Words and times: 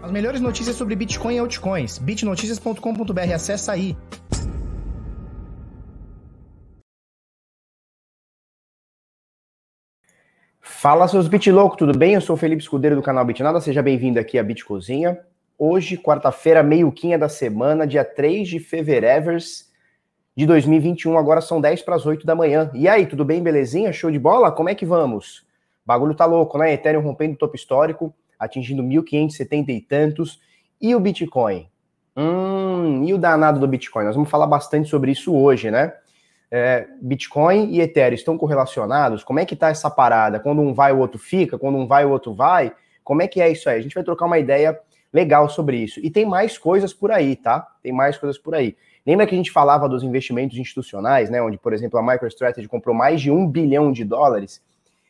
As 0.00 0.12
melhores 0.12 0.40
notícias 0.40 0.76
sobre 0.76 0.94
Bitcoin 0.94 1.34
e 1.34 1.38
altcoins. 1.38 1.98
bitnoticias.com.br, 1.98 3.34
acessa 3.34 3.72
aí. 3.72 3.96
Fala 10.60 11.08
seus 11.08 11.26
Bitlouco, 11.26 11.76
tudo 11.76 11.98
bem? 11.98 12.14
Eu 12.14 12.20
sou 12.20 12.36
o 12.36 12.38
Felipe 12.38 12.62
Escudeiro 12.62 12.94
do 12.94 13.02
canal 13.02 13.24
Bitnada, 13.24 13.60
seja 13.60 13.82
bem-vindo 13.82 14.20
aqui 14.20 14.38
à 14.38 14.42
Bitcozinha. 14.44 15.18
Hoje, 15.58 15.96
quarta-feira, 15.96 16.62
meio-quinha 16.62 17.18
da 17.18 17.28
semana, 17.28 17.84
dia 17.84 18.04
3 18.04 18.46
de 18.46 18.60
fevereiro 18.60 19.36
de 20.36 20.46
2021, 20.46 21.18
agora 21.18 21.40
são 21.40 21.60
10 21.60 21.82
para 21.82 21.96
as 21.96 22.06
8 22.06 22.24
da 22.24 22.36
manhã. 22.36 22.70
E 22.72 22.86
aí, 22.86 23.04
tudo 23.04 23.24
bem, 23.24 23.42
belezinha? 23.42 23.92
Show 23.92 24.12
de 24.12 24.20
bola? 24.20 24.52
Como 24.52 24.68
é 24.68 24.74
que 24.76 24.86
vamos? 24.86 25.44
Bagulho 25.84 26.14
tá 26.14 26.24
louco, 26.24 26.56
né? 26.56 26.72
Ethereum 26.72 27.00
rompendo 27.00 27.34
o 27.34 27.38
topo 27.38 27.56
histórico, 27.56 28.14
atingindo 28.38 28.82
1.570 28.82 29.68
e 29.68 29.80
tantos. 29.80 30.40
E 30.80 30.94
o 30.94 31.00
Bitcoin? 31.00 31.68
Hum, 32.16 33.04
e 33.04 33.14
o 33.14 33.18
danado 33.18 33.60
do 33.60 33.68
Bitcoin? 33.68 34.04
Nós 34.04 34.14
vamos 34.14 34.30
falar 34.30 34.46
bastante 34.46 34.88
sobre 34.88 35.12
isso 35.12 35.34
hoje, 35.34 35.70
né? 35.70 35.92
É, 36.50 36.88
Bitcoin 37.02 37.70
e 37.70 37.80
Ethereum 37.80 38.14
estão 38.14 38.38
correlacionados? 38.38 39.22
Como 39.22 39.38
é 39.38 39.44
que 39.44 39.54
tá 39.54 39.68
essa 39.68 39.90
parada? 39.90 40.40
Quando 40.40 40.62
um 40.62 40.72
vai, 40.72 40.92
o 40.92 40.98
outro 40.98 41.18
fica? 41.18 41.58
Quando 41.58 41.76
um 41.76 41.86
vai, 41.86 42.04
o 42.04 42.10
outro 42.10 42.34
vai? 42.34 42.72
Como 43.04 43.22
é 43.22 43.28
que 43.28 43.40
é 43.40 43.50
isso 43.50 43.68
aí? 43.68 43.78
A 43.78 43.82
gente 43.82 43.94
vai 43.94 44.04
trocar 44.04 44.26
uma 44.26 44.38
ideia 44.38 44.78
legal 45.12 45.48
sobre 45.48 45.78
isso. 45.78 46.00
E 46.00 46.10
tem 46.10 46.26
mais 46.26 46.58
coisas 46.58 46.92
por 46.92 47.10
aí, 47.10 47.36
tá? 47.36 47.66
Tem 47.82 47.92
mais 47.92 48.16
coisas 48.18 48.38
por 48.38 48.54
aí. 48.54 48.76
Lembra 49.06 49.26
que 49.26 49.34
a 49.34 49.38
gente 49.38 49.50
falava 49.50 49.88
dos 49.88 50.02
investimentos 50.02 50.58
institucionais, 50.58 51.30
né? 51.30 51.40
Onde, 51.40 51.56
por 51.56 51.72
exemplo, 51.72 51.98
a 51.98 52.02
MicroStrategy 52.02 52.68
comprou 52.68 52.94
mais 52.94 53.20
de 53.20 53.30
um 53.30 53.46
bilhão 53.46 53.90
de 53.90 54.04
dólares? 54.04 54.62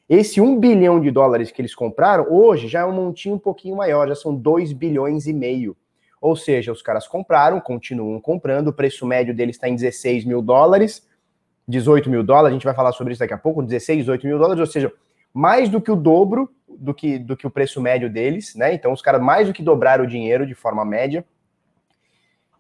Esse 0.09 0.41
1 0.41 0.59
bilhão 0.59 1.01
de 1.01 1.11
dólares 1.11 1.51
que 1.51 1.61
eles 1.61 1.75
compraram, 1.75 2.27
hoje 2.30 2.67
já 2.67 2.80
é 2.80 2.85
um 2.85 2.93
montinho 2.93 3.35
um 3.35 3.39
pouquinho 3.39 3.77
maior, 3.77 4.09
já 4.09 4.15
são 4.15 4.34
2 4.34 4.73
bilhões 4.73 5.27
e 5.27 5.33
meio. 5.33 5.77
Ou 6.21 6.34
seja, 6.34 6.73
os 6.73 6.81
caras 6.81 7.07
compraram, 7.07 7.61
continuam 7.61 8.19
comprando, 8.20 8.69
o 8.69 8.73
preço 8.73 9.06
médio 9.06 9.34
deles 9.34 9.56
está 9.56 9.69
em 9.69 9.75
16 9.75 10.25
mil 10.25 10.41
dólares, 10.41 11.06
18 11.69 12.09
mil 12.09 12.23
dólares, 12.23 12.50
a 12.50 12.53
gente 12.55 12.65
vai 12.65 12.75
falar 12.75 12.92
sobre 12.92 13.12
isso 13.12 13.20
daqui 13.20 13.34
a 13.34 13.39
pouco, 13.39 13.62
16, 13.62 13.98
18 14.00 14.27
mil 14.27 14.39
dólares, 14.39 14.61
ou 14.61 14.67
seja, 14.67 14.91
mais 15.33 15.69
do 15.69 15.81
que 15.81 15.91
o 15.91 15.97
dobro 15.97 16.50
do 16.67 16.95
que, 16.95 17.19
do 17.19 17.37
que 17.37 17.47
o 17.47 17.50
preço 17.50 17.81
médio 17.81 18.09
deles, 18.09 18.55
né? 18.55 18.72
Então 18.72 18.93
os 18.93 19.03
caras 19.03 19.20
mais 19.20 19.47
do 19.47 19.53
que 19.53 19.62
dobraram 19.62 20.05
o 20.05 20.09
dinheiro 20.09 20.47
de 20.47 20.55
forma 20.55 20.84
média. 20.84 21.25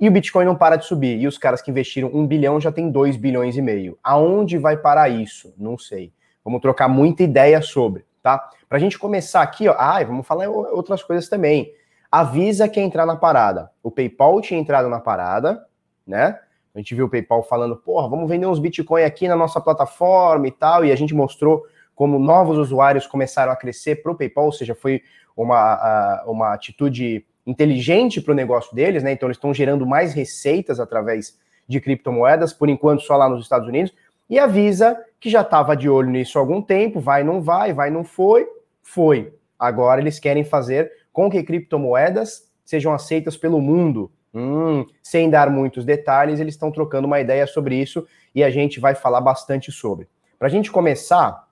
E 0.00 0.08
o 0.08 0.12
Bitcoin 0.12 0.44
não 0.44 0.54
para 0.54 0.76
de 0.76 0.84
subir. 0.84 1.18
E 1.18 1.26
os 1.26 1.38
caras 1.38 1.60
que 1.60 1.70
investiram 1.70 2.10
1 2.12 2.26
bilhão 2.26 2.60
já 2.60 2.70
tem 2.70 2.90
2 2.90 3.16
bilhões 3.16 3.56
e 3.56 3.62
meio. 3.62 3.98
Aonde 4.02 4.56
vai 4.56 4.76
parar 4.76 5.08
isso? 5.08 5.52
Não 5.58 5.76
sei. 5.76 6.12
Vamos 6.48 6.62
trocar 6.62 6.88
muita 6.88 7.22
ideia 7.22 7.60
sobre, 7.60 8.06
tá? 8.22 8.38
Para 8.66 8.78
a 8.78 8.80
gente 8.80 8.98
começar 8.98 9.42
aqui, 9.42 9.68
ó, 9.68 9.76
ai, 9.78 10.06
vamos 10.06 10.26
falar 10.26 10.48
outras 10.48 11.02
coisas 11.02 11.28
também. 11.28 11.74
Avisa 12.10 12.66
quem 12.66 12.86
entrar 12.86 13.04
na 13.04 13.16
parada. 13.16 13.70
O 13.82 13.90
PayPal 13.90 14.40
tinha 14.40 14.58
entrado 14.58 14.88
na 14.88 14.98
parada, 14.98 15.66
né? 16.06 16.38
A 16.74 16.78
gente 16.78 16.94
viu 16.94 17.04
o 17.04 17.08
PayPal 17.10 17.42
falando, 17.42 17.76
porra, 17.76 18.08
vamos 18.08 18.26
vender 18.26 18.46
uns 18.46 18.58
Bitcoin 18.58 19.02
aqui 19.02 19.28
na 19.28 19.36
nossa 19.36 19.60
plataforma 19.60 20.48
e 20.48 20.50
tal, 20.50 20.86
e 20.86 20.90
a 20.90 20.96
gente 20.96 21.14
mostrou 21.14 21.66
como 21.94 22.18
novos 22.18 22.56
usuários 22.56 23.06
começaram 23.06 23.52
a 23.52 23.56
crescer 23.56 23.96
para 24.02 24.10
o 24.10 24.14
PayPal, 24.14 24.46
ou 24.46 24.52
seja, 24.52 24.74
foi 24.74 25.02
uma, 25.36 26.22
uma 26.24 26.54
atitude 26.54 27.26
inteligente 27.46 28.22
para 28.22 28.32
o 28.32 28.34
negócio 28.34 28.74
deles, 28.74 29.02
né? 29.02 29.12
Então 29.12 29.26
eles 29.26 29.36
estão 29.36 29.52
gerando 29.52 29.86
mais 29.86 30.14
receitas 30.14 30.80
através 30.80 31.38
de 31.68 31.78
criptomoedas, 31.78 32.54
por 32.54 32.70
enquanto 32.70 33.02
só 33.02 33.18
lá 33.18 33.28
nos 33.28 33.42
Estados 33.42 33.68
Unidos, 33.68 33.92
e 34.28 34.38
avisa 34.38 34.96
que 35.20 35.30
já 35.30 35.40
estava 35.40 35.76
de 35.76 35.88
olho 35.88 36.10
nisso 36.10 36.38
há 36.38 36.40
algum 36.40 36.62
tempo, 36.62 37.00
vai, 37.00 37.24
não 37.24 37.40
vai, 37.40 37.72
vai, 37.72 37.90
não 37.90 38.04
foi, 38.04 38.46
foi. 38.82 39.32
Agora 39.58 40.00
eles 40.00 40.18
querem 40.18 40.44
fazer 40.44 40.92
com 41.12 41.30
que 41.30 41.42
criptomoedas 41.42 42.48
sejam 42.64 42.92
aceitas 42.92 43.36
pelo 43.36 43.60
mundo. 43.60 44.12
Hum, 44.32 44.86
sem 45.02 45.30
dar 45.30 45.50
muitos 45.50 45.84
detalhes, 45.84 46.38
eles 46.38 46.54
estão 46.54 46.70
trocando 46.70 47.06
uma 47.06 47.18
ideia 47.18 47.46
sobre 47.46 47.76
isso 47.76 48.06
e 48.34 48.44
a 48.44 48.50
gente 48.50 48.78
vai 48.78 48.94
falar 48.94 49.20
bastante 49.20 49.72
sobre. 49.72 50.06
Para 50.38 50.46
a 50.46 50.50
gente 50.50 50.70
começar, 50.70 51.48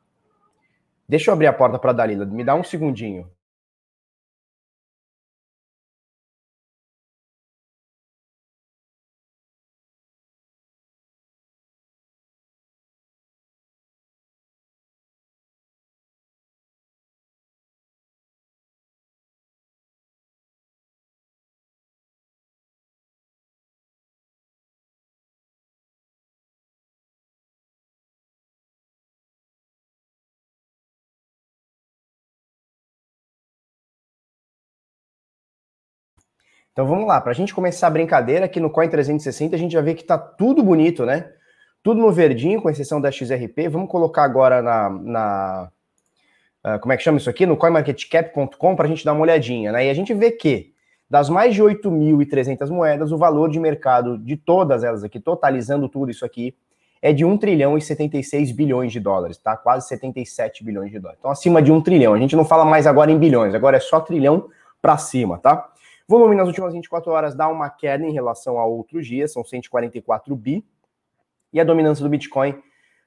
deixa 1.08 1.30
eu 1.30 1.32
abrir 1.34 1.46
a 1.46 1.52
porta 1.52 1.78
para 1.78 1.90
a 1.90 1.94
Dalila, 1.94 2.24
me 2.26 2.44
dá 2.44 2.54
um 2.54 2.62
segundinho. 2.62 3.28
Então 36.76 36.86
vamos 36.86 37.06
lá, 37.06 37.18
para 37.22 37.30
a 37.30 37.34
gente 37.34 37.54
começar 37.54 37.86
a 37.86 37.90
brincadeira 37.90 38.44
aqui 38.44 38.60
no 38.60 38.68
Coin 38.68 38.86
360, 38.86 39.56
a 39.56 39.58
gente 39.58 39.72
já 39.72 39.80
vê 39.80 39.94
que 39.94 40.02
está 40.02 40.18
tudo 40.18 40.62
bonito, 40.62 41.06
né? 41.06 41.30
Tudo 41.82 42.02
no 42.02 42.12
verdinho, 42.12 42.60
com 42.60 42.68
exceção 42.68 43.00
da 43.00 43.10
XRP. 43.10 43.66
Vamos 43.70 43.90
colocar 43.90 44.24
agora 44.24 44.60
na. 44.60 44.90
na 44.90 45.70
uh, 46.62 46.78
como 46.78 46.92
é 46.92 46.98
que 46.98 47.02
chama 47.02 47.16
isso 47.16 47.30
aqui? 47.30 47.46
No 47.46 47.56
coinmarketcap.com 47.56 48.76
para 48.76 48.84
a 48.84 48.88
gente 48.90 49.06
dar 49.06 49.14
uma 49.14 49.22
olhadinha, 49.22 49.72
né? 49.72 49.86
E 49.86 49.88
a 49.88 49.94
gente 49.94 50.12
vê 50.12 50.30
que 50.30 50.74
das 51.08 51.30
mais 51.30 51.54
de 51.54 51.62
8.300 51.62 52.68
moedas, 52.68 53.10
o 53.10 53.16
valor 53.16 53.48
de 53.48 53.58
mercado 53.58 54.18
de 54.18 54.36
todas 54.36 54.84
elas 54.84 55.02
aqui, 55.02 55.18
totalizando 55.18 55.88
tudo 55.88 56.10
isso 56.10 56.26
aqui, 56.26 56.54
é 57.00 57.10
de 57.10 57.24
1 57.24 57.38
trilhão 57.38 57.78
e 57.78 57.80
76 57.80 58.52
bilhões 58.52 58.92
de 58.92 59.00
dólares, 59.00 59.38
tá? 59.38 59.56
Quase 59.56 59.88
77 59.88 60.62
bilhões 60.62 60.90
de 60.90 60.98
dólares. 60.98 61.20
Então, 61.20 61.30
acima 61.30 61.62
de 61.62 61.72
1 61.72 61.80
trilhão. 61.80 62.12
A 62.12 62.18
gente 62.18 62.36
não 62.36 62.44
fala 62.44 62.66
mais 62.66 62.86
agora 62.86 63.10
em 63.10 63.18
bilhões, 63.18 63.54
agora 63.54 63.78
é 63.78 63.80
só 63.80 63.98
trilhão 63.98 64.50
para 64.82 64.98
cima, 64.98 65.38
tá? 65.38 65.72
Volume 66.08 66.36
nas 66.36 66.46
últimas 66.46 66.72
24 66.72 67.10
horas 67.10 67.34
dá 67.34 67.48
uma 67.48 67.68
queda 67.68 68.04
em 68.04 68.12
relação 68.12 68.58
a 68.58 68.64
outros 68.64 69.06
dias, 69.06 69.32
são 69.32 69.44
144 69.44 70.36
bi. 70.36 70.64
E 71.52 71.60
a 71.60 71.64
dominância 71.64 72.02
do 72.02 72.08
Bitcoin 72.08 72.54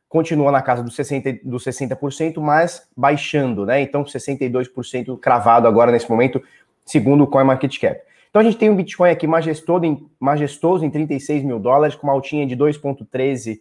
continua 0.09 0.51
na 0.51 0.61
casa 0.61 0.83
dos 0.83 0.97
60%, 0.97 1.41
dos 1.43 1.63
60% 1.63 2.41
mas 2.41 2.89
baixando, 2.97 3.65
né? 3.65 3.79
Então, 3.81 4.03
62% 4.03 5.17
cravado 5.19 5.67
agora 5.67 5.91
nesse 5.91 6.09
momento, 6.09 6.41
segundo 6.85 7.23
o 7.23 7.27
CoinMarketCap. 7.27 8.01
Então, 8.29 8.41
a 8.41 8.43
gente 8.43 8.57
tem 8.57 8.69
um 8.69 8.75
Bitcoin 8.75 9.11
aqui 9.11 9.25
majestoso 9.27 9.85
em, 9.85 10.09
majestoso 10.19 10.83
em 10.83 10.89
36 10.89 11.43
mil 11.43 11.59
dólares, 11.59 11.95
com 11.95 12.05
uma 12.07 12.13
altinha 12.13 12.45
de 12.45 12.57
2,13% 12.57 13.59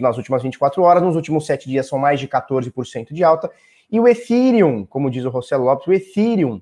nas 0.00 0.16
últimas 0.16 0.42
24 0.42 0.82
horas. 0.82 1.02
Nos 1.02 1.14
últimos 1.14 1.44
7 1.44 1.68
dias 1.68 1.86
são 1.86 1.98
mais 1.98 2.18
de 2.18 2.26
14% 2.26 3.12
de 3.12 3.22
alta. 3.22 3.50
E 3.90 4.00
o 4.00 4.08
Ethereum, 4.08 4.86
como 4.86 5.10
diz 5.10 5.24
o 5.24 5.30
Rossello 5.30 5.64
Lopes, 5.64 5.86
o 5.86 5.92
Ethereum 5.92 6.60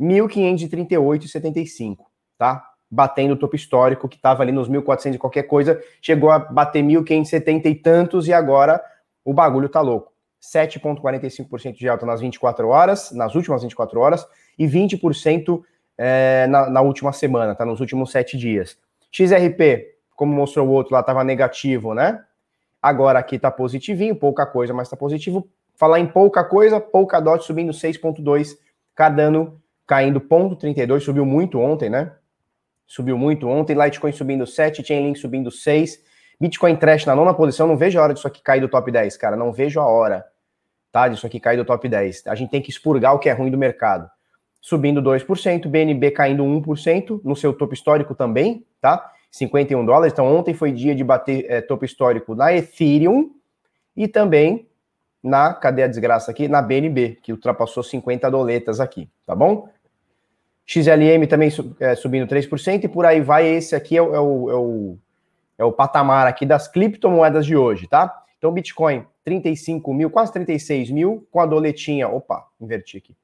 1.538,75, 0.00 1.98
tá? 2.38 2.64
Batendo 2.90 3.34
o 3.34 3.36
topo 3.36 3.54
histórico, 3.54 4.08
que 4.08 4.16
estava 4.16 4.42
ali 4.42 4.50
nos 4.50 4.68
1.400 4.68 5.14
e 5.14 5.18
qualquer 5.18 5.44
coisa, 5.44 5.80
chegou 6.00 6.30
a 6.30 6.38
bater 6.38 6.82
1.570 6.82 7.66
e 7.66 7.74
tantos, 7.74 8.26
e 8.26 8.32
agora 8.32 8.82
o 9.24 9.32
bagulho 9.32 9.68
tá 9.68 9.80
louco. 9.80 10.10
7,45% 10.42 11.74
de 11.74 11.88
alta 11.88 12.06
nas 12.06 12.20
24 12.20 12.66
horas, 12.68 13.12
nas 13.12 13.34
últimas 13.34 13.62
24 13.62 14.00
horas, 14.00 14.26
e 14.58 14.66
20% 14.66 15.62
é, 15.98 16.46
na, 16.46 16.70
na, 16.70 16.80
última 16.80 17.12
semana, 17.12 17.54
tá? 17.54 17.66
Nos 17.66 17.78
últimos 17.80 18.10
7 18.10 18.38
dias. 18.38 18.78
XRP, 19.12 19.86
como 20.16 20.32
mostrou 20.32 20.66
o 20.66 20.70
outro 20.70 20.94
lá, 20.94 21.00
estava 21.00 21.22
negativo, 21.22 21.92
né? 21.92 22.24
Agora 22.80 23.18
aqui 23.18 23.38
tá 23.38 23.50
positivinho, 23.50 24.16
pouca 24.16 24.46
coisa, 24.46 24.72
mas 24.72 24.88
tá 24.88 24.96
positivo. 24.96 25.46
Falar 25.76 26.00
em 26.00 26.06
pouca 26.06 26.42
coisa, 26.42 26.80
pouca 26.80 27.20
dot 27.20 27.44
subindo 27.44 27.72
6,2, 27.72 28.56
Cardano 28.94 29.59
caindo 29.90 30.20
0,32, 30.20 31.00
subiu 31.00 31.26
muito 31.26 31.58
ontem, 31.58 31.90
né? 31.90 32.12
Subiu 32.86 33.18
muito 33.18 33.48
ontem, 33.48 33.74
Litecoin 33.74 34.12
subindo 34.12 34.46
7, 34.46 34.86
Chainlink 34.86 35.18
subindo 35.18 35.50
6, 35.50 35.98
Bitcoin 36.40 36.76
Trash 36.76 37.06
na 37.06 37.16
nona 37.16 37.34
posição, 37.34 37.66
não 37.66 37.76
vejo 37.76 37.98
a 37.98 38.04
hora 38.04 38.14
disso 38.14 38.28
aqui 38.28 38.40
cair 38.40 38.60
do 38.60 38.68
top 38.68 38.88
10, 38.88 39.16
cara, 39.16 39.36
não 39.36 39.52
vejo 39.52 39.80
a 39.80 39.84
hora, 39.84 40.24
tá, 40.92 41.08
disso 41.08 41.26
aqui 41.26 41.40
cair 41.40 41.56
do 41.56 41.64
top 41.64 41.88
10. 41.88 42.28
A 42.28 42.36
gente 42.36 42.50
tem 42.50 42.62
que 42.62 42.70
expurgar 42.70 43.16
o 43.16 43.18
que 43.18 43.28
é 43.28 43.32
ruim 43.32 43.50
do 43.50 43.58
mercado. 43.58 44.08
Subindo 44.60 45.02
2%, 45.02 45.66
BNB 45.66 46.12
caindo 46.12 46.44
1%, 46.44 47.20
no 47.24 47.34
seu 47.34 47.52
topo 47.52 47.74
histórico 47.74 48.14
também, 48.14 48.64
tá? 48.80 49.10
51 49.32 49.84
dólares, 49.84 50.12
então 50.12 50.32
ontem 50.32 50.54
foi 50.54 50.70
dia 50.70 50.94
de 50.94 51.02
bater 51.02 51.46
é, 51.48 51.60
topo 51.60 51.84
histórico 51.84 52.36
na 52.36 52.54
Ethereum 52.54 53.32
e 53.96 54.06
também 54.06 54.68
na, 55.22 55.52
cadê 55.52 55.82
a 55.82 55.88
desgraça 55.88 56.30
aqui? 56.30 56.48
Na 56.48 56.62
BNB, 56.62 57.18
que 57.22 57.32
ultrapassou 57.32 57.82
50 57.82 58.30
doletas 58.30 58.80
aqui, 58.80 59.10
tá 59.26 59.34
bom? 59.34 59.68
XLM 60.66 61.26
também 61.28 61.50
é, 61.80 61.94
subindo 61.94 62.28
3%, 62.28 62.84
e 62.84 62.88
por 62.88 63.04
aí 63.04 63.20
vai. 63.20 63.46
Esse 63.46 63.74
aqui 63.74 63.96
é 63.96 64.02
o, 64.02 64.14
é, 64.14 64.20
o, 64.20 64.50
é, 64.50 64.54
o, 64.54 64.98
é 65.58 65.64
o 65.64 65.72
patamar 65.72 66.26
aqui 66.26 66.46
das 66.46 66.68
criptomoedas 66.68 67.44
de 67.44 67.56
hoje, 67.56 67.86
tá? 67.86 68.22
Então, 68.38 68.52
Bitcoin, 68.52 69.04
35 69.24 69.92
mil, 69.92 70.10
quase 70.10 70.32
36 70.32 70.90
mil, 70.90 71.26
com 71.30 71.40
a 71.40 71.46
doletinha, 71.46 72.08
opa, 72.08 72.46
inverti 72.60 72.96
aqui, 72.96 73.14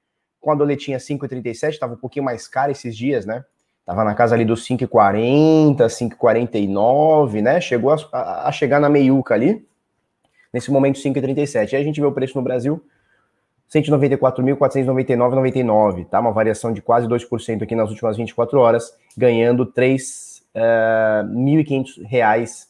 com 0.41 0.51
a 0.51 0.55
doletinha 0.55 0.99
5,37, 0.99 1.71
estava 1.71 1.95
um 1.95 1.99
pouquinho 1.99 2.25
mais 2.25 2.47
cara 2.47 2.71
esses 2.71 2.97
dias, 2.97 3.25
né? 3.25 3.45
Tava 3.87 4.03
na 4.03 4.15
casa 4.15 4.35
ali 4.35 4.45
dos 4.45 4.67
5,40, 4.67 5.77
5,49, 5.77 7.41
né? 7.41 7.61
Chegou 7.61 7.93
a, 7.93 7.97
a, 8.13 8.49
a, 8.49 8.53
chegar 8.53 8.81
na 8.81 8.89
meiuca 8.89 9.33
ali, 9.33 9.65
nesse 10.53 10.73
momento 10.73 10.99
5,37. 10.99 11.75
Aí 11.75 11.81
a 11.81 11.85
gente 11.85 12.01
vê 12.01 12.07
o 12.07 12.13
preço 12.13 12.37
no 12.37 12.43
Brasil, 12.43 12.85
194.499,99, 13.73 16.07
tá? 16.07 16.21
Uma 16.21 16.33
variação 16.33 16.73
de 16.73 16.81
quase 16.81 17.09
2% 17.09 17.63
aqui 17.63 17.75
nas 17.75 17.91
últimas 17.91 18.17
24 18.17 18.57
horas, 18.59 18.97
ganhando 19.17 19.67
3.500 19.67 21.99
uh, 21.99 22.07
reais 22.07 22.69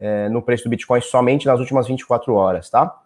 uh, 0.00 0.28
no 0.30 0.42
preço 0.42 0.64
do 0.64 0.70
Bitcoin 0.70 1.00
somente 1.00 1.46
nas 1.46 1.60
últimas 1.60 1.86
24 1.86 2.34
horas, 2.34 2.68
tá? 2.68 3.00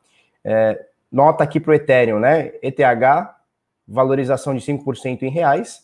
Uh, 0.44 0.78
nota 1.10 1.44
aqui 1.44 1.60
para 1.60 1.72
o 1.72 1.74
Ethereum, 1.74 2.18
né? 2.18 2.52
ETH, 2.62 2.80
valorização 3.86 4.54
de 4.54 4.64
5% 4.64 5.22
em 5.22 5.30
reais, 5.30 5.82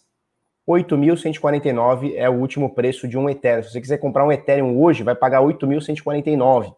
8.149 0.68 2.12
é 2.14 2.28
o 2.28 2.34
último 2.34 2.74
preço 2.74 3.08
de 3.08 3.16
um 3.16 3.30
Ethereum. 3.30 3.62
Se 3.62 3.72
você 3.72 3.80
quiser 3.80 3.96
comprar 3.96 4.26
um 4.26 4.32
Ethereum 4.32 4.78
hoje, 4.78 5.02
vai 5.02 5.14
pagar 5.14 5.40
8.149. 5.40 6.74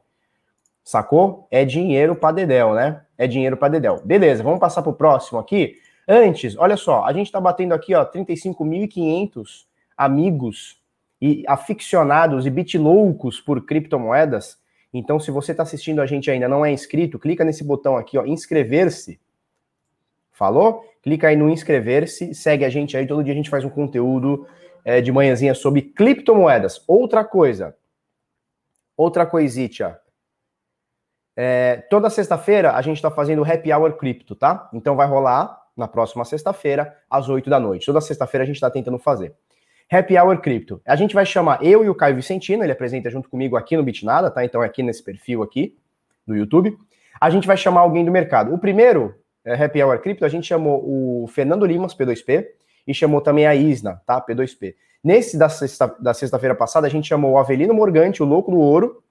Sacou? 0.90 1.46
É 1.52 1.64
dinheiro 1.64 2.16
para 2.16 2.34
Dedel, 2.34 2.74
né? 2.74 3.02
É 3.16 3.24
dinheiro 3.24 3.56
para 3.56 3.68
Dedel. 3.68 4.02
Beleza, 4.04 4.42
vamos 4.42 4.58
passar 4.58 4.82
para 4.82 4.90
o 4.90 4.94
próximo 4.94 5.38
aqui. 5.38 5.76
Antes, 6.08 6.58
olha 6.58 6.76
só, 6.76 7.04
a 7.04 7.12
gente 7.12 7.26
está 7.26 7.40
batendo 7.40 7.72
aqui, 7.72 7.94
ó, 7.94 8.04
35.500 8.04 9.66
amigos 9.96 10.82
e 11.22 11.44
aficionados 11.46 12.44
e 12.44 12.50
bitloucos 12.50 13.40
por 13.40 13.64
criptomoedas. 13.64 14.58
Então, 14.92 15.20
se 15.20 15.30
você 15.30 15.52
está 15.52 15.62
assistindo 15.62 16.02
a 16.02 16.06
gente 16.06 16.28
ainda 16.28 16.48
não 16.48 16.66
é 16.66 16.72
inscrito, 16.72 17.20
clica 17.20 17.44
nesse 17.44 17.62
botão 17.62 17.96
aqui, 17.96 18.18
ó, 18.18 18.26
inscrever-se. 18.26 19.20
Falou? 20.32 20.84
Clica 21.04 21.28
aí 21.28 21.36
no 21.36 21.48
inscrever-se, 21.48 22.34
segue 22.34 22.64
a 22.64 22.68
gente 22.68 22.96
aí, 22.96 23.06
todo 23.06 23.22
dia 23.22 23.32
a 23.32 23.36
gente 23.36 23.48
faz 23.48 23.64
um 23.64 23.70
conteúdo 23.70 24.44
é, 24.84 25.00
de 25.00 25.12
manhãzinha 25.12 25.54
sobre 25.54 25.82
criptomoedas. 25.82 26.82
Outra 26.88 27.22
coisa, 27.22 27.76
outra 28.96 29.24
coisita, 29.24 30.00
é, 31.36 31.84
toda 31.88 32.10
sexta-feira 32.10 32.72
a 32.72 32.82
gente 32.82 32.96
está 32.96 33.10
fazendo 33.10 33.44
Happy 33.44 33.72
Hour 33.72 33.92
Cripto, 33.94 34.34
tá? 34.34 34.68
Então 34.72 34.96
vai 34.96 35.06
rolar 35.06 35.60
na 35.76 35.88
próxima 35.88 36.24
sexta-feira, 36.24 36.94
às 37.08 37.28
8 37.28 37.48
da 37.48 37.58
noite. 37.58 37.86
Toda 37.86 38.00
sexta-feira 38.00 38.44
a 38.44 38.46
gente 38.46 38.56
está 38.56 38.70
tentando 38.70 38.98
fazer. 38.98 39.34
Happy 39.90 40.16
Hour 40.18 40.38
Cripto. 40.40 40.80
A 40.86 40.94
gente 40.94 41.14
vai 41.14 41.26
chamar 41.26 41.64
eu 41.64 41.84
e 41.84 41.88
o 41.88 41.94
Caio 41.94 42.14
Vicentino, 42.14 42.62
ele 42.62 42.72
apresenta 42.72 43.10
junto 43.10 43.28
comigo 43.28 43.56
aqui 43.56 43.76
no 43.76 43.82
Bitnada, 43.82 44.30
tá? 44.30 44.44
Então 44.44 44.62
é 44.62 44.66
aqui 44.66 44.82
nesse 44.82 45.02
perfil 45.02 45.42
aqui 45.42 45.76
do 46.26 46.36
YouTube. 46.36 46.76
A 47.20 47.28
gente 47.30 47.46
vai 47.46 47.56
chamar 47.56 47.80
alguém 47.80 48.04
do 48.04 48.10
mercado. 48.10 48.54
O 48.54 48.58
primeiro 48.58 49.14
é, 49.44 49.54
Happy 49.54 49.82
Hour 49.82 49.98
Cripto, 50.00 50.24
a 50.24 50.28
gente 50.28 50.46
chamou 50.46 50.82
o 50.84 51.26
Fernando 51.28 51.66
Limas, 51.66 51.94
P2P, 51.94 52.46
e 52.86 52.94
chamou 52.94 53.20
também 53.20 53.46
a 53.46 53.54
Isna, 53.54 54.00
tá? 54.06 54.20
P2P. 54.20 54.74
Nesse 55.02 55.38
da 55.38 55.48
sexta-feira 55.48 56.02
da 56.02 56.12
sexta 56.12 56.54
passada, 56.54 56.86
a 56.86 56.90
gente 56.90 57.08
chamou 57.08 57.32
o 57.32 57.38
Avelino 57.38 57.72
Morgante, 57.72 58.22
o 58.22 58.26
Louco 58.26 58.50
do 58.50 58.58
Ouro, 58.58 59.02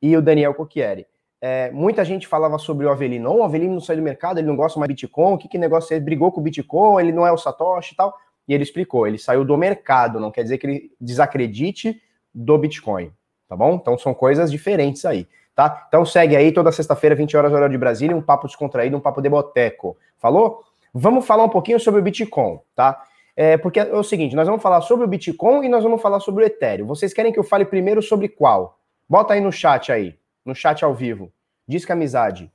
e 0.00 0.16
o 0.16 0.22
Daniel 0.22 0.52
Cocchieri. 0.54 1.06
É, 1.46 1.70
muita 1.72 2.02
gente 2.06 2.26
falava 2.26 2.56
sobre 2.56 2.86
o 2.86 2.90
Avelino. 2.90 3.30
Oh, 3.30 3.40
o 3.40 3.44
Avelino 3.44 3.74
não 3.74 3.80
sai 3.80 3.96
do 3.96 4.02
mercado, 4.02 4.38
ele 4.38 4.46
não 4.46 4.56
gosta 4.56 4.80
mais 4.80 4.88
de 4.88 4.94
Bitcoin. 4.94 5.34
O 5.34 5.36
que, 5.36 5.46
que 5.46 5.58
negócio 5.58 5.92
é? 5.92 5.96
Ele 5.96 6.04
brigou 6.06 6.32
com 6.32 6.40
o 6.40 6.42
Bitcoin, 6.42 7.02
ele 7.02 7.12
não 7.12 7.26
é 7.26 7.30
o 7.30 7.36
Satoshi 7.36 7.92
e 7.92 7.96
tal. 7.98 8.16
E 8.48 8.54
ele 8.54 8.62
explicou, 8.62 9.06
ele 9.06 9.18
saiu 9.18 9.44
do 9.44 9.54
mercado, 9.54 10.18
não 10.18 10.30
quer 10.30 10.42
dizer 10.42 10.56
que 10.56 10.66
ele 10.66 10.90
desacredite 10.98 12.00
do 12.34 12.56
Bitcoin, 12.56 13.12
tá 13.46 13.54
bom? 13.54 13.74
Então 13.74 13.98
são 13.98 14.14
coisas 14.14 14.50
diferentes 14.50 15.04
aí, 15.04 15.28
tá? 15.54 15.84
Então 15.86 16.02
segue 16.06 16.34
aí 16.34 16.50
toda 16.50 16.72
sexta-feira, 16.72 17.14
20 17.14 17.36
horas, 17.36 17.52
horário 17.52 17.72
de 17.72 17.78
Brasília, 17.78 18.16
um 18.16 18.22
papo 18.22 18.46
descontraído, 18.46 18.96
um 18.96 19.00
papo 19.00 19.20
de 19.20 19.28
boteco. 19.28 19.98
Falou? 20.16 20.64
Vamos 20.94 21.26
falar 21.26 21.44
um 21.44 21.50
pouquinho 21.50 21.78
sobre 21.78 22.00
o 22.00 22.02
Bitcoin, 22.02 22.58
tá? 22.74 23.02
É, 23.36 23.58
porque 23.58 23.80
é 23.80 23.94
o 23.94 24.02
seguinte, 24.02 24.34
nós 24.34 24.46
vamos 24.46 24.62
falar 24.62 24.80
sobre 24.80 25.04
o 25.04 25.08
Bitcoin 25.08 25.66
e 25.66 25.68
nós 25.68 25.82
vamos 25.82 26.00
falar 26.00 26.20
sobre 26.20 26.42
o 26.42 26.46
Ethereum. 26.46 26.86
Vocês 26.86 27.12
querem 27.12 27.30
que 27.30 27.38
eu 27.38 27.44
fale 27.44 27.66
primeiro 27.66 28.00
sobre 28.00 28.30
qual? 28.30 28.78
Bota 29.06 29.34
aí 29.34 29.42
no 29.42 29.52
chat 29.52 29.92
aí 29.92 30.16
no 30.44 30.54
chat 30.54 30.84
ao 30.84 30.94
vivo. 30.94 31.32
Diz 31.66 31.84
que 31.84 31.92
amizade. 31.92 32.52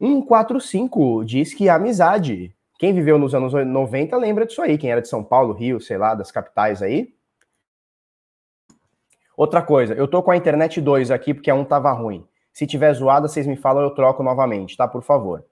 145 0.00 1.24
diz 1.24 1.54
que 1.54 1.68
amizade. 1.68 2.54
Quem 2.78 2.92
viveu 2.92 3.18
nos 3.18 3.34
anos 3.34 3.52
90 3.52 4.16
lembra 4.16 4.46
disso 4.46 4.62
aí. 4.62 4.76
Quem 4.76 4.90
era 4.90 5.00
de 5.00 5.08
São 5.08 5.24
Paulo, 5.24 5.54
Rio, 5.54 5.80
sei 5.80 5.96
lá, 5.96 6.14
das 6.14 6.30
capitais 6.30 6.82
aí. 6.82 7.14
Outra 9.36 9.60
coisa, 9.60 9.94
eu 9.94 10.08
tô 10.08 10.22
com 10.22 10.30
a 10.30 10.36
internet 10.36 10.80
2 10.80 11.10
aqui 11.10 11.34
porque 11.34 11.50
a 11.50 11.54
1 11.54 11.64
tava 11.66 11.92
ruim. 11.92 12.26
Se 12.52 12.66
tiver 12.66 12.92
zoada, 12.94 13.28
vocês 13.28 13.46
me 13.46 13.56
falam, 13.56 13.82
eu 13.82 13.90
troco 13.90 14.22
novamente, 14.22 14.76
tá? 14.76 14.88
Por 14.88 15.02
favor. 15.02 15.44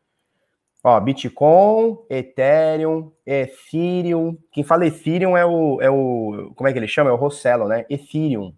Ó, 0.83 1.01
Bitcoin, 1.01 1.99
Ethereum, 2.11 3.11
Ethereum. 3.27 4.39
Quem 4.51 4.63
fala 4.65 4.87
Ethereum 4.87 5.37
é 5.37 5.45
o, 5.45 5.81
é 5.81 5.91
o. 5.91 6.53
Como 6.55 6.69
é 6.69 6.73
que 6.73 6.79
ele 6.79 6.89
chama? 6.89 7.09
É 7.09 7.13
o 7.13 7.17
Rossello, 7.17 7.69
né? 7.69 7.87
Ethereum. 7.89 8.55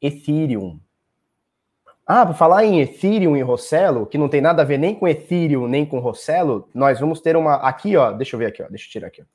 Ethereum. 0.00 0.80
Ah, 2.14 2.26
por 2.26 2.34
falar 2.34 2.62
em 2.66 2.78
Ethereum 2.78 3.34
e 3.38 3.40
Rossello, 3.40 4.04
que 4.04 4.18
não 4.18 4.28
tem 4.28 4.42
nada 4.42 4.60
a 4.60 4.64
ver 4.66 4.76
nem 4.76 4.94
com 4.94 5.08
Ethereum, 5.08 5.66
nem 5.66 5.86
com 5.86 5.98
Rossello, 5.98 6.68
nós 6.74 7.00
vamos 7.00 7.22
ter 7.22 7.38
uma. 7.38 7.54
Aqui, 7.54 7.96
ó, 7.96 8.12
deixa 8.12 8.36
eu 8.36 8.38
ver 8.38 8.48
aqui, 8.48 8.62
ó, 8.62 8.68
deixa 8.68 8.86
eu 8.86 8.90
tirar 8.90 9.06
aqui. 9.06 9.22
Ó, 9.22 9.26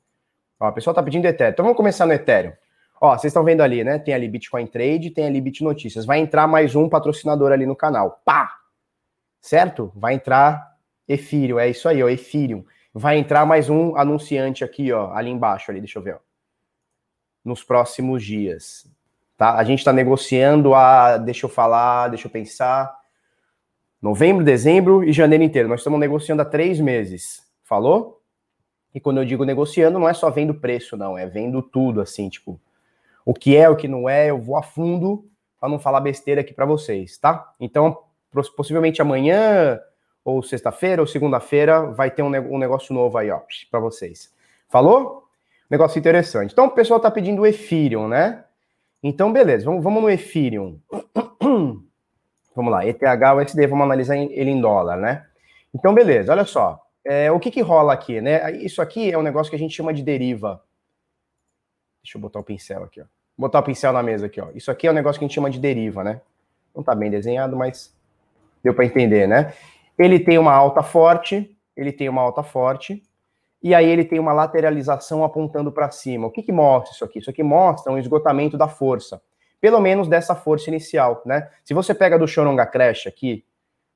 ó 0.60 0.68
a 0.68 0.72
pessoa 0.72 0.94
tá 0.94 1.02
pedindo 1.02 1.26
Ethereum. 1.26 1.50
Então 1.50 1.64
vamos 1.64 1.76
começar 1.76 2.06
no 2.06 2.12
Ethereum. 2.12 2.52
Ó, 3.00 3.18
vocês 3.18 3.32
estão 3.32 3.42
vendo 3.42 3.62
ali, 3.62 3.82
né? 3.82 3.98
Tem 3.98 4.14
ali 4.14 4.28
Bitcoin 4.28 4.64
Trade, 4.68 5.10
tem 5.10 5.26
ali 5.26 5.40
Bit 5.40 5.64
Notícias. 5.64 6.06
Vai 6.06 6.20
entrar 6.20 6.46
mais 6.46 6.76
um 6.76 6.88
patrocinador 6.88 7.50
ali 7.50 7.66
no 7.66 7.74
canal. 7.74 8.22
Pá! 8.24 8.60
Certo? 9.40 9.92
Vai 9.96 10.14
entrar 10.14 10.76
Ethereum, 11.08 11.58
é 11.58 11.68
isso 11.68 11.88
aí, 11.88 12.00
ó, 12.00 12.08
Ethereum. 12.08 12.64
Vai 12.94 13.18
entrar 13.18 13.44
mais 13.44 13.68
um 13.68 13.96
anunciante 13.96 14.62
aqui, 14.62 14.92
ó, 14.92 15.12
ali 15.14 15.30
embaixo, 15.30 15.72
ali, 15.72 15.80
deixa 15.80 15.98
eu 15.98 16.02
ver, 16.04 16.14
ó. 16.14 16.18
Nos 17.44 17.64
próximos 17.64 18.22
dias. 18.22 18.88
Tá? 19.38 19.54
A 19.54 19.62
gente 19.62 19.78
está 19.78 19.92
negociando 19.92 20.74
a, 20.74 21.16
deixa 21.16 21.46
eu 21.46 21.48
falar, 21.48 22.08
deixa 22.08 22.26
eu 22.26 22.30
pensar, 22.30 22.92
novembro, 24.02 24.44
dezembro 24.44 25.04
e 25.04 25.12
janeiro 25.12 25.44
inteiro. 25.44 25.68
Nós 25.68 25.80
estamos 25.80 26.00
negociando 26.00 26.42
há 26.42 26.44
três 26.44 26.80
meses. 26.80 27.46
Falou? 27.62 28.20
E 28.92 28.98
quando 28.98 29.18
eu 29.18 29.24
digo 29.24 29.44
negociando, 29.44 29.96
não 29.96 30.08
é 30.08 30.12
só 30.12 30.28
vendo 30.28 30.54
preço, 30.54 30.96
não, 30.96 31.16
é 31.16 31.24
vendo 31.24 31.62
tudo, 31.62 32.00
assim, 32.00 32.28
tipo, 32.28 32.60
o 33.24 33.32
que 33.32 33.56
é, 33.56 33.68
o 33.68 33.76
que 33.76 33.86
não 33.86 34.08
é, 34.08 34.30
eu 34.30 34.40
vou 34.40 34.56
a 34.56 34.62
fundo 34.62 35.24
para 35.60 35.68
não 35.68 35.78
falar 35.78 36.00
besteira 36.00 36.40
aqui 36.40 36.52
para 36.52 36.66
vocês, 36.66 37.16
tá? 37.16 37.52
Então, 37.60 37.96
possivelmente 38.56 39.00
amanhã, 39.00 39.78
ou 40.24 40.42
sexta-feira, 40.42 41.00
ou 41.00 41.06
segunda-feira, 41.06 41.92
vai 41.92 42.10
ter 42.10 42.22
um, 42.22 42.58
negócio 42.58 42.92
novo 42.92 43.18
aí, 43.18 43.30
ó, 43.30 43.40
para 43.70 43.78
vocês. 43.78 44.34
Falou? 44.68 45.28
Negócio 45.70 45.98
interessante. 45.98 46.52
Então, 46.52 46.66
o 46.66 46.70
pessoal 46.70 46.98
tá 46.98 47.10
pedindo 47.10 47.42
o 47.42 47.46
Ethereum, 47.46 48.08
né? 48.08 48.44
Então, 49.02 49.32
beleza, 49.32 49.64
vamos, 49.64 49.82
vamos 49.82 50.02
no 50.02 50.10
Ethereum. 50.10 50.80
vamos 52.54 52.72
lá, 52.72 52.84
ETH, 52.84 53.00
USD, 53.36 53.66
vamos 53.66 53.84
analisar 53.84 54.16
ele 54.16 54.50
em 54.50 54.60
dólar, 54.60 54.96
né? 54.96 55.26
Então, 55.72 55.94
beleza, 55.94 56.32
olha 56.32 56.44
só. 56.44 56.84
É, 57.04 57.30
o 57.30 57.38
que, 57.38 57.50
que 57.50 57.60
rola 57.60 57.92
aqui, 57.92 58.20
né? 58.20 58.52
Isso 58.56 58.82
aqui 58.82 59.10
é 59.10 59.16
um 59.16 59.22
negócio 59.22 59.50
que 59.50 59.56
a 59.56 59.58
gente 59.58 59.74
chama 59.74 59.94
de 59.94 60.02
deriva. 60.02 60.62
Deixa 62.02 62.18
eu 62.18 62.20
botar 62.20 62.40
o 62.40 62.44
pincel 62.44 62.84
aqui, 62.84 63.00
ó. 63.00 63.04
Vou 63.36 63.48
botar 63.48 63.60
o 63.60 63.62
pincel 63.62 63.92
na 63.92 64.02
mesa 64.02 64.26
aqui, 64.26 64.40
ó. 64.40 64.48
Isso 64.54 64.70
aqui 64.70 64.86
é 64.86 64.90
um 64.90 64.94
negócio 64.94 65.18
que 65.18 65.24
a 65.24 65.28
gente 65.28 65.34
chama 65.34 65.48
de 65.48 65.60
deriva, 65.60 66.02
né? 66.02 66.20
Não 66.74 66.82
tá 66.82 66.94
bem 66.94 67.10
desenhado, 67.10 67.56
mas 67.56 67.96
deu 68.62 68.74
para 68.74 68.84
entender, 68.84 69.28
né? 69.28 69.52
Ele 69.96 70.18
tem 70.18 70.38
uma 70.38 70.52
alta 70.52 70.82
forte, 70.82 71.56
ele 71.76 71.92
tem 71.92 72.08
uma 72.08 72.20
alta 72.20 72.42
forte, 72.42 73.02
e 73.62 73.74
aí 73.74 73.88
ele 73.88 74.04
tem 74.04 74.18
uma 74.18 74.32
lateralização 74.32 75.24
apontando 75.24 75.72
para 75.72 75.90
cima. 75.90 76.26
O 76.26 76.30
que, 76.30 76.42
que 76.42 76.52
mostra 76.52 76.92
isso 76.92 77.04
aqui? 77.04 77.18
Isso 77.18 77.30
aqui 77.30 77.42
mostra 77.42 77.92
um 77.92 77.98
esgotamento 77.98 78.56
da 78.56 78.68
força, 78.68 79.20
pelo 79.60 79.80
menos 79.80 80.08
dessa 80.08 80.34
força 80.34 80.70
inicial, 80.70 81.22
né? 81.26 81.50
Se 81.64 81.74
você 81.74 81.94
pega 81.94 82.18
do 82.18 82.28
Shoronga 82.28 82.66
Crash 82.66 83.06
aqui, 83.06 83.44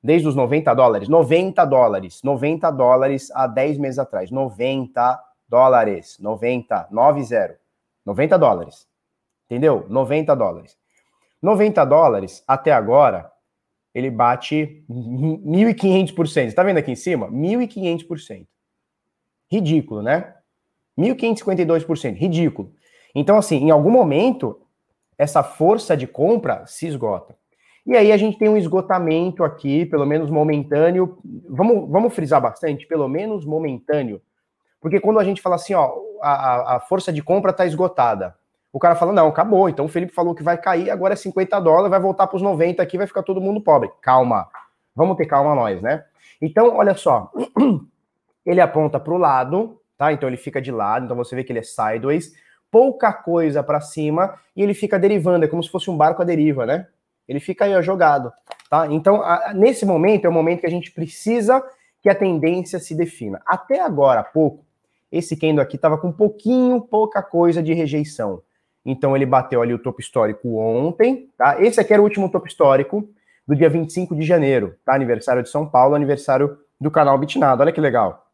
desde 0.03 0.27
os 0.27 0.35
90 0.35 0.73
dólares, 0.73 1.07
90 1.07 1.65
dólares, 1.65 2.21
90 2.21 2.69
dólares 2.71 3.31
há 3.33 3.47
10 3.47 3.77
meses 3.77 3.99
atrás, 3.99 4.29
90 4.29 5.23
dólares, 5.47 6.17
90, 6.19 6.89
90, 6.91 7.59
90 8.05 8.37
dólares, 8.37 8.87
entendeu? 9.45 9.85
90 9.87 10.35
dólares. 10.35 10.77
90 11.41 11.85
dólares, 11.85 12.43
até 12.47 12.71
agora, 12.71 13.31
ele 13.93 14.09
bate 14.09 14.83
1.500%. 14.89 16.53
Tá 16.53 16.63
vendo 16.63 16.77
aqui 16.77 16.91
em 16.91 16.95
cima? 16.95 17.29
1.500%. 17.29 18.47
Ridículo, 19.53 20.01
né? 20.01 20.33
1.552%, 20.97 22.15
ridículo. 22.15 22.71
Então, 23.15 23.37
assim, 23.37 23.57
em 23.57 23.71
algum 23.71 23.91
momento, 23.91 24.59
essa 25.17 25.43
força 25.43 25.95
de 25.95 26.07
compra 26.07 26.65
se 26.65 26.87
esgota. 26.87 27.35
E 27.85 27.95
aí 27.97 28.11
a 28.11 28.17
gente 28.17 28.37
tem 28.37 28.47
um 28.47 28.57
esgotamento 28.57 29.43
aqui, 29.43 29.85
pelo 29.85 30.05
menos 30.05 30.29
momentâneo. 30.29 31.17
Vamos, 31.49 31.89
vamos 31.89 32.13
frisar 32.13 32.41
bastante, 32.41 32.87
pelo 32.87 33.07
menos 33.07 33.45
momentâneo. 33.45 34.21
Porque 34.79 34.99
quando 34.99 35.19
a 35.19 35.23
gente 35.23 35.41
fala 35.41 35.55
assim, 35.55 35.73
ó, 35.73 35.93
a, 36.21 36.75
a 36.75 36.79
força 36.79 37.11
de 37.11 37.21
compra 37.21 37.51
está 37.51 37.65
esgotada. 37.65 38.35
O 38.71 38.79
cara 38.79 38.95
fala, 38.95 39.11
não, 39.11 39.27
acabou. 39.27 39.69
Então 39.69 39.85
o 39.85 39.89
Felipe 39.89 40.13
falou 40.13 40.33
que 40.33 40.41
vai 40.41 40.57
cair, 40.57 40.89
agora 40.89 41.13
é 41.13 41.17
50 41.17 41.59
dólares, 41.59 41.89
vai 41.89 41.99
voltar 41.99 42.25
para 42.25 42.37
os 42.37 42.41
90 42.41 42.81
aqui, 42.81 42.97
vai 42.97 43.05
ficar 43.05 43.21
todo 43.21 43.41
mundo 43.41 43.61
pobre. 43.61 43.91
Calma. 44.01 44.47
Vamos 44.95 45.17
ter 45.17 45.25
calma 45.25 45.53
nós, 45.53 45.81
né? 45.81 46.03
Então, 46.41 46.75
olha 46.75 46.95
só. 46.95 47.31
ele 48.45 48.61
aponta 48.61 48.99
para 48.99 49.13
o 49.13 49.17
lado, 49.17 49.79
tá? 49.97 50.11
Então 50.11 50.27
ele 50.27 50.37
fica 50.37 50.61
de 50.61 50.71
lado, 50.71 51.05
então 51.05 51.17
você 51.17 51.35
vê 51.35 51.43
que 51.43 51.51
ele 51.51 51.59
é 51.59 51.63
sideways, 51.63 52.33
pouca 52.69 53.13
coisa 53.13 53.61
para 53.61 53.79
cima 53.79 54.35
e 54.55 54.63
ele 54.63 54.73
fica 54.73 54.97
derivando, 54.97 55.45
é 55.45 55.47
como 55.47 55.63
se 55.63 55.69
fosse 55.69 55.89
um 55.89 55.97
barco 55.97 56.21
à 56.21 56.25
deriva, 56.25 56.65
né? 56.65 56.87
Ele 57.27 57.39
fica 57.39 57.65
aí 57.65 57.75
ó, 57.75 57.81
jogado, 57.81 58.33
tá? 58.69 58.87
Então, 58.89 59.21
a, 59.21 59.53
nesse 59.53 59.85
momento 59.85 60.25
é 60.25 60.29
o 60.29 60.33
momento 60.33 60.61
que 60.61 60.67
a 60.67 60.71
gente 60.71 60.91
precisa 60.91 61.63
que 62.01 62.09
a 62.09 62.15
tendência 62.15 62.79
se 62.79 62.93
defina. 62.95 63.41
Até 63.45 63.79
agora, 63.79 64.19
há 64.19 64.23
pouco, 64.23 64.65
esse 65.11 65.37
candle 65.37 65.61
aqui 65.61 65.75
estava 65.75 65.97
com 65.97 66.07
um 66.07 66.11
pouquinho, 66.11 66.81
pouca 66.81 67.21
coisa 67.21 67.63
de 67.63 67.73
rejeição. 67.73 68.41
Então 68.85 69.15
ele 69.15 69.25
bateu 69.25 69.61
ali 69.61 69.73
o 69.73 69.79
topo 69.79 70.01
histórico 70.01 70.57
ontem, 70.57 71.29
tá? 71.37 71.61
Esse 71.61 71.79
aqui 71.79 71.93
era 71.93 72.01
o 72.01 72.05
último 72.05 72.29
topo 72.29 72.47
histórico 72.47 73.07
do 73.47 73.55
dia 73.55 73.69
25 73.69 74.15
de 74.15 74.23
janeiro, 74.23 74.75
tá? 74.83 74.93
Aniversário 74.93 75.43
de 75.43 75.49
São 75.49 75.65
Paulo, 75.65 75.95
aniversário 75.95 76.57
do 76.79 76.91
canal 76.91 77.17
Bitnado. 77.17 77.61
Olha 77.61 77.71
que 77.71 77.79
legal. 77.79 78.25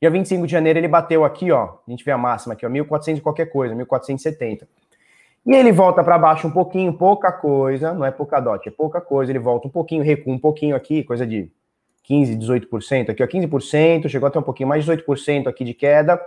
Dia 0.00 0.10
25 0.10 0.46
de 0.46 0.52
janeiro 0.52 0.78
ele 0.78 0.88
bateu 0.88 1.24
aqui, 1.24 1.50
ó. 1.50 1.76
A 1.86 1.90
gente 1.90 2.04
vê 2.04 2.12
a 2.12 2.18
máxima 2.18 2.54
aqui, 2.54 2.66
ó, 2.66 2.68
1400 2.68 3.18
e 3.18 3.22
qualquer 3.22 3.46
coisa, 3.46 3.74
1470. 3.74 4.68
E 5.46 5.54
ele 5.54 5.72
volta 5.72 6.02
para 6.02 6.18
baixo 6.18 6.48
um 6.48 6.50
pouquinho, 6.50 6.92
pouca 6.92 7.30
coisa, 7.32 7.94
não 7.94 8.04
é 8.04 8.10
pouca 8.10 8.40
dot, 8.40 8.68
é 8.68 8.72
pouca 8.72 9.00
coisa, 9.00 9.30
ele 9.30 9.38
volta 9.38 9.68
um 9.68 9.70
pouquinho, 9.70 10.02
recua 10.02 10.34
um 10.34 10.38
pouquinho 10.38 10.74
aqui, 10.74 11.04
coisa 11.04 11.26
de 11.26 11.50
15, 12.02 12.36
18% 12.36 13.10
aqui, 13.10 13.22
ó, 13.22 13.26
15%, 13.26 14.08
chegou 14.08 14.26
até 14.26 14.38
um 14.38 14.42
pouquinho 14.42 14.68
mais 14.68 14.84
de 14.84 14.90
18% 14.90 15.46
aqui 15.46 15.64
de 15.64 15.72
queda. 15.72 16.20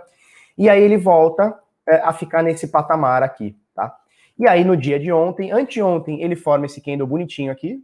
E 0.56 0.68
aí 0.68 0.82
ele 0.82 0.96
volta 0.96 1.54
é, 1.86 1.96
a 1.96 2.12
ficar 2.12 2.42
nesse 2.42 2.68
patamar 2.68 3.22
aqui, 3.22 3.56
tá? 3.74 3.94
E 4.38 4.48
aí 4.48 4.64
no 4.64 4.76
dia 4.76 4.98
de 4.98 5.12
ontem, 5.12 5.52
anteontem, 5.52 6.22
ele 6.22 6.34
forma 6.34 6.66
esse 6.66 6.80
candle 6.80 7.06
bonitinho 7.06 7.52
aqui. 7.52 7.82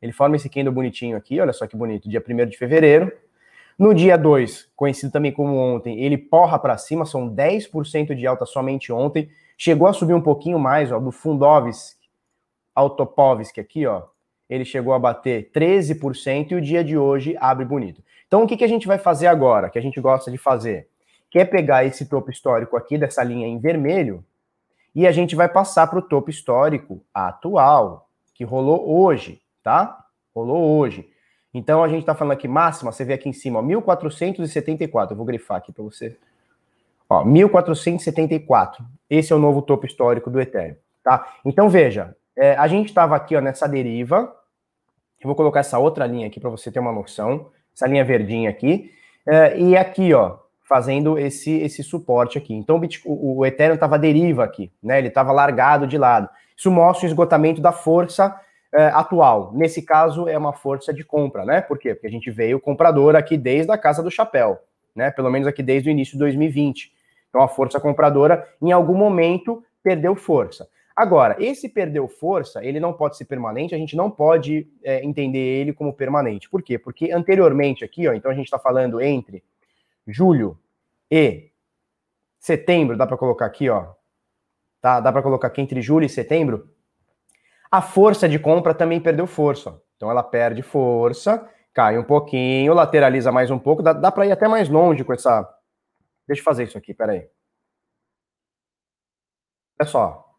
Ele 0.00 0.12
forma 0.12 0.36
esse 0.36 0.48
candle 0.48 0.72
bonitinho 0.72 1.16
aqui, 1.16 1.40
olha 1.40 1.52
só 1.52 1.66
que 1.66 1.76
bonito, 1.76 2.08
dia 2.08 2.22
1 2.26 2.46
de 2.46 2.56
fevereiro. 2.56 3.12
No 3.78 3.92
dia 3.92 4.16
2, 4.16 4.70
conhecido 4.74 5.12
também 5.12 5.30
como 5.30 5.54
ontem, 5.54 6.00
ele 6.00 6.16
porra 6.16 6.58
para 6.58 6.78
cima, 6.78 7.04
são 7.04 7.28
10% 7.28 8.14
de 8.14 8.26
alta 8.26 8.46
somente 8.46 8.90
ontem. 8.90 9.28
Chegou 9.58 9.86
a 9.86 9.92
subir 9.92 10.14
um 10.14 10.20
pouquinho 10.20 10.58
mais, 10.58 10.90
ó, 10.90 10.98
do 10.98 11.12
Fundovsk 11.12 11.98
ao 12.74 12.96
aqui, 13.58 13.86
ó. 13.86 14.04
Ele 14.48 14.64
chegou 14.64 14.94
a 14.94 14.98
bater 14.98 15.50
13% 15.52 16.52
e 16.52 16.54
o 16.54 16.60
dia 16.60 16.82
de 16.82 16.96
hoje 16.96 17.36
abre 17.38 17.64
bonito. 17.66 18.02
Então, 18.26 18.42
o 18.42 18.46
que, 18.46 18.56
que 18.56 18.64
a 18.64 18.68
gente 18.68 18.86
vai 18.86 18.98
fazer 18.98 19.26
agora, 19.26 19.68
que 19.68 19.78
a 19.78 19.82
gente 19.82 20.00
gosta 20.00 20.30
de 20.30 20.38
fazer? 20.38 20.88
Quer 21.30 21.44
pegar 21.46 21.84
esse 21.84 22.06
topo 22.06 22.30
histórico 22.30 22.76
aqui, 22.76 22.96
dessa 22.96 23.22
linha 23.22 23.46
em 23.46 23.58
vermelho, 23.58 24.24
e 24.94 25.06
a 25.06 25.12
gente 25.12 25.36
vai 25.36 25.48
passar 25.48 25.86
para 25.86 25.98
o 25.98 26.02
topo 26.02 26.30
histórico 26.30 27.02
atual, 27.12 28.08
que 28.34 28.44
rolou 28.44 29.02
hoje, 29.02 29.42
tá? 29.62 30.06
Rolou 30.34 30.78
hoje. 30.78 31.10
Então, 31.56 31.82
a 31.82 31.88
gente 31.88 32.00
está 32.00 32.14
falando 32.14 32.32
aqui 32.32 32.46
máxima, 32.46 32.92
você 32.92 33.04
vê 33.04 33.14
aqui 33.14 33.28
em 33.28 33.32
cima, 33.32 33.58
ó, 33.58 33.62
1474. 33.62 35.12
Eu 35.12 35.16
vou 35.16 35.26
grifar 35.26 35.58
aqui 35.58 35.72
para 35.72 35.82
você 35.82 36.16
Ó, 37.08 37.24
1474. 37.24 38.84
Esse 39.08 39.32
é 39.32 39.36
o 39.36 39.38
novo 39.38 39.62
topo 39.62 39.86
histórico 39.86 40.30
do 40.30 40.40
Ethereum, 40.40 40.76
tá? 41.02 41.34
Então 41.44 41.68
veja, 41.68 42.16
é, 42.36 42.54
a 42.56 42.66
gente 42.66 42.88
estava 42.88 43.14
aqui 43.14 43.36
ó, 43.36 43.40
nessa 43.40 43.68
deriva. 43.68 44.34
Eu 45.20 45.28
vou 45.28 45.34
colocar 45.34 45.60
essa 45.60 45.78
outra 45.78 46.06
linha 46.06 46.26
aqui 46.26 46.40
para 46.40 46.50
você 46.50 46.70
ter 46.70 46.80
uma 46.80 46.92
noção. 46.92 47.50
Essa 47.74 47.86
linha 47.86 48.04
verdinha 48.04 48.50
aqui. 48.50 48.90
É, 49.26 49.58
e 49.58 49.76
aqui, 49.76 50.12
ó, 50.12 50.38
fazendo 50.62 51.18
esse, 51.18 51.52
esse 51.52 51.82
suporte 51.82 52.38
aqui. 52.38 52.54
Então 52.54 52.80
o, 53.04 53.38
o 53.38 53.46
Ethereum 53.46 53.74
estava 53.74 53.98
deriva 53.98 54.44
aqui, 54.44 54.72
né? 54.82 54.98
Ele 54.98 55.08
estava 55.08 55.32
largado 55.32 55.86
de 55.86 55.96
lado. 55.96 56.28
Isso 56.56 56.70
mostra 56.70 57.06
o 57.06 57.08
esgotamento 57.08 57.60
da 57.60 57.70
força 57.70 58.34
é, 58.72 58.86
atual. 58.88 59.52
Nesse 59.54 59.82
caso, 59.82 60.28
é 60.28 60.36
uma 60.36 60.52
força 60.52 60.92
de 60.92 61.04
compra, 61.04 61.44
né? 61.44 61.60
Por 61.60 61.78
quê? 61.78 61.94
Porque 61.94 62.06
a 62.06 62.10
gente 62.10 62.30
veio 62.30 62.60
comprador 62.60 63.16
aqui 63.16 63.36
desde 63.36 63.70
a 63.72 63.78
casa 63.78 64.02
do 64.02 64.10
chapéu, 64.10 64.58
né? 64.94 65.10
Pelo 65.10 65.30
menos 65.30 65.46
aqui 65.46 65.62
desde 65.62 65.88
o 65.88 65.92
início 65.92 66.14
de 66.14 66.18
2020. 66.18 66.92
Então 67.28 67.42
a 67.42 67.48
força 67.48 67.78
compradora, 67.78 68.48
em 68.60 68.72
algum 68.72 68.96
momento, 68.96 69.62
perdeu 69.82 70.16
força. 70.16 70.68
Agora, 70.96 71.36
esse 71.38 71.68
perdeu 71.68 72.08
força, 72.08 72.64
ele 72.64 72.80
não 72.80 72.94
pode 72.94 73.18
ser 73.18 73.26
permanente, 73.26 73.74
a 73.74 73.78
gente 73.78 73.94
não 73.94 74.10
pode 74.10 74.66
é, 74.82 75.04
entender 75.04 75.38
ele 75.38 75.74
como 75.74 75.92
permanente. 75.92 76.48
Por 76.48 76.62
quê? 76.62 76.78
Porque 76.78 77.12
anteriormente 77.12 77.84
aqui, 77.84 78.08
ó, 78.08 78.14
então 78.14 78.30
a 78.30 78.34
gente 78.34 78.46
está 78.46 78.58
falando 78.58 78.98
entre 79.02 79.44
julho 80.08 80.58
e 81.10 81.50
setembro, 82.38 82.96
dá 82.96 83.06
para 83.06 83.18
colocar 83.18 83.44
aqui, 83.44 83.68
ó, 83.68 83.88
tá? 84.80 84.98
Dá 85.00 85.12
para 85.12 85.22
colocar 85.22 85.48
aqui 85.48 85.60
entre 85.60 85.82
julho 85.82 86.06
e 86.06 86.08
setembro. 86.08 86.66
A 87.70 87.82
força 87.82 88.28
de 88.28 88.38
compra 88.38 88.74
também 88.74 89.00
perdeu 89.00 89.26
força. 89.26 89.80
Então 89.96 90.10
ela 90.10 90.22
perde 90.22 90.62
força, 90.62 91.48
cai 91.72 91.98
um 91.98 92.04
pouquinho, 92.04 92.74
lateraliza 92.74 93.32
mais 93.32 93.50
um 93.50 93.58
pouco, 93.58 93.82
dá, 93.82 93.92
dá 93.92 94.12
para 94.12 94.26
ir 94.26 94.32
até 94.32 94.46
mais 94.46 94.68
longe 94.68 95.04
com 95.04 95.12
essa 95.12 95.46
Deixa 96.26 96.40
eu 96.40 96.44
fazer 96.44 96.64
isso 96.64 96.76
aqui, 96.76 96.92
peraí. 96.92 97.28
Olha 99.78 99.88
só. 99.88 100.34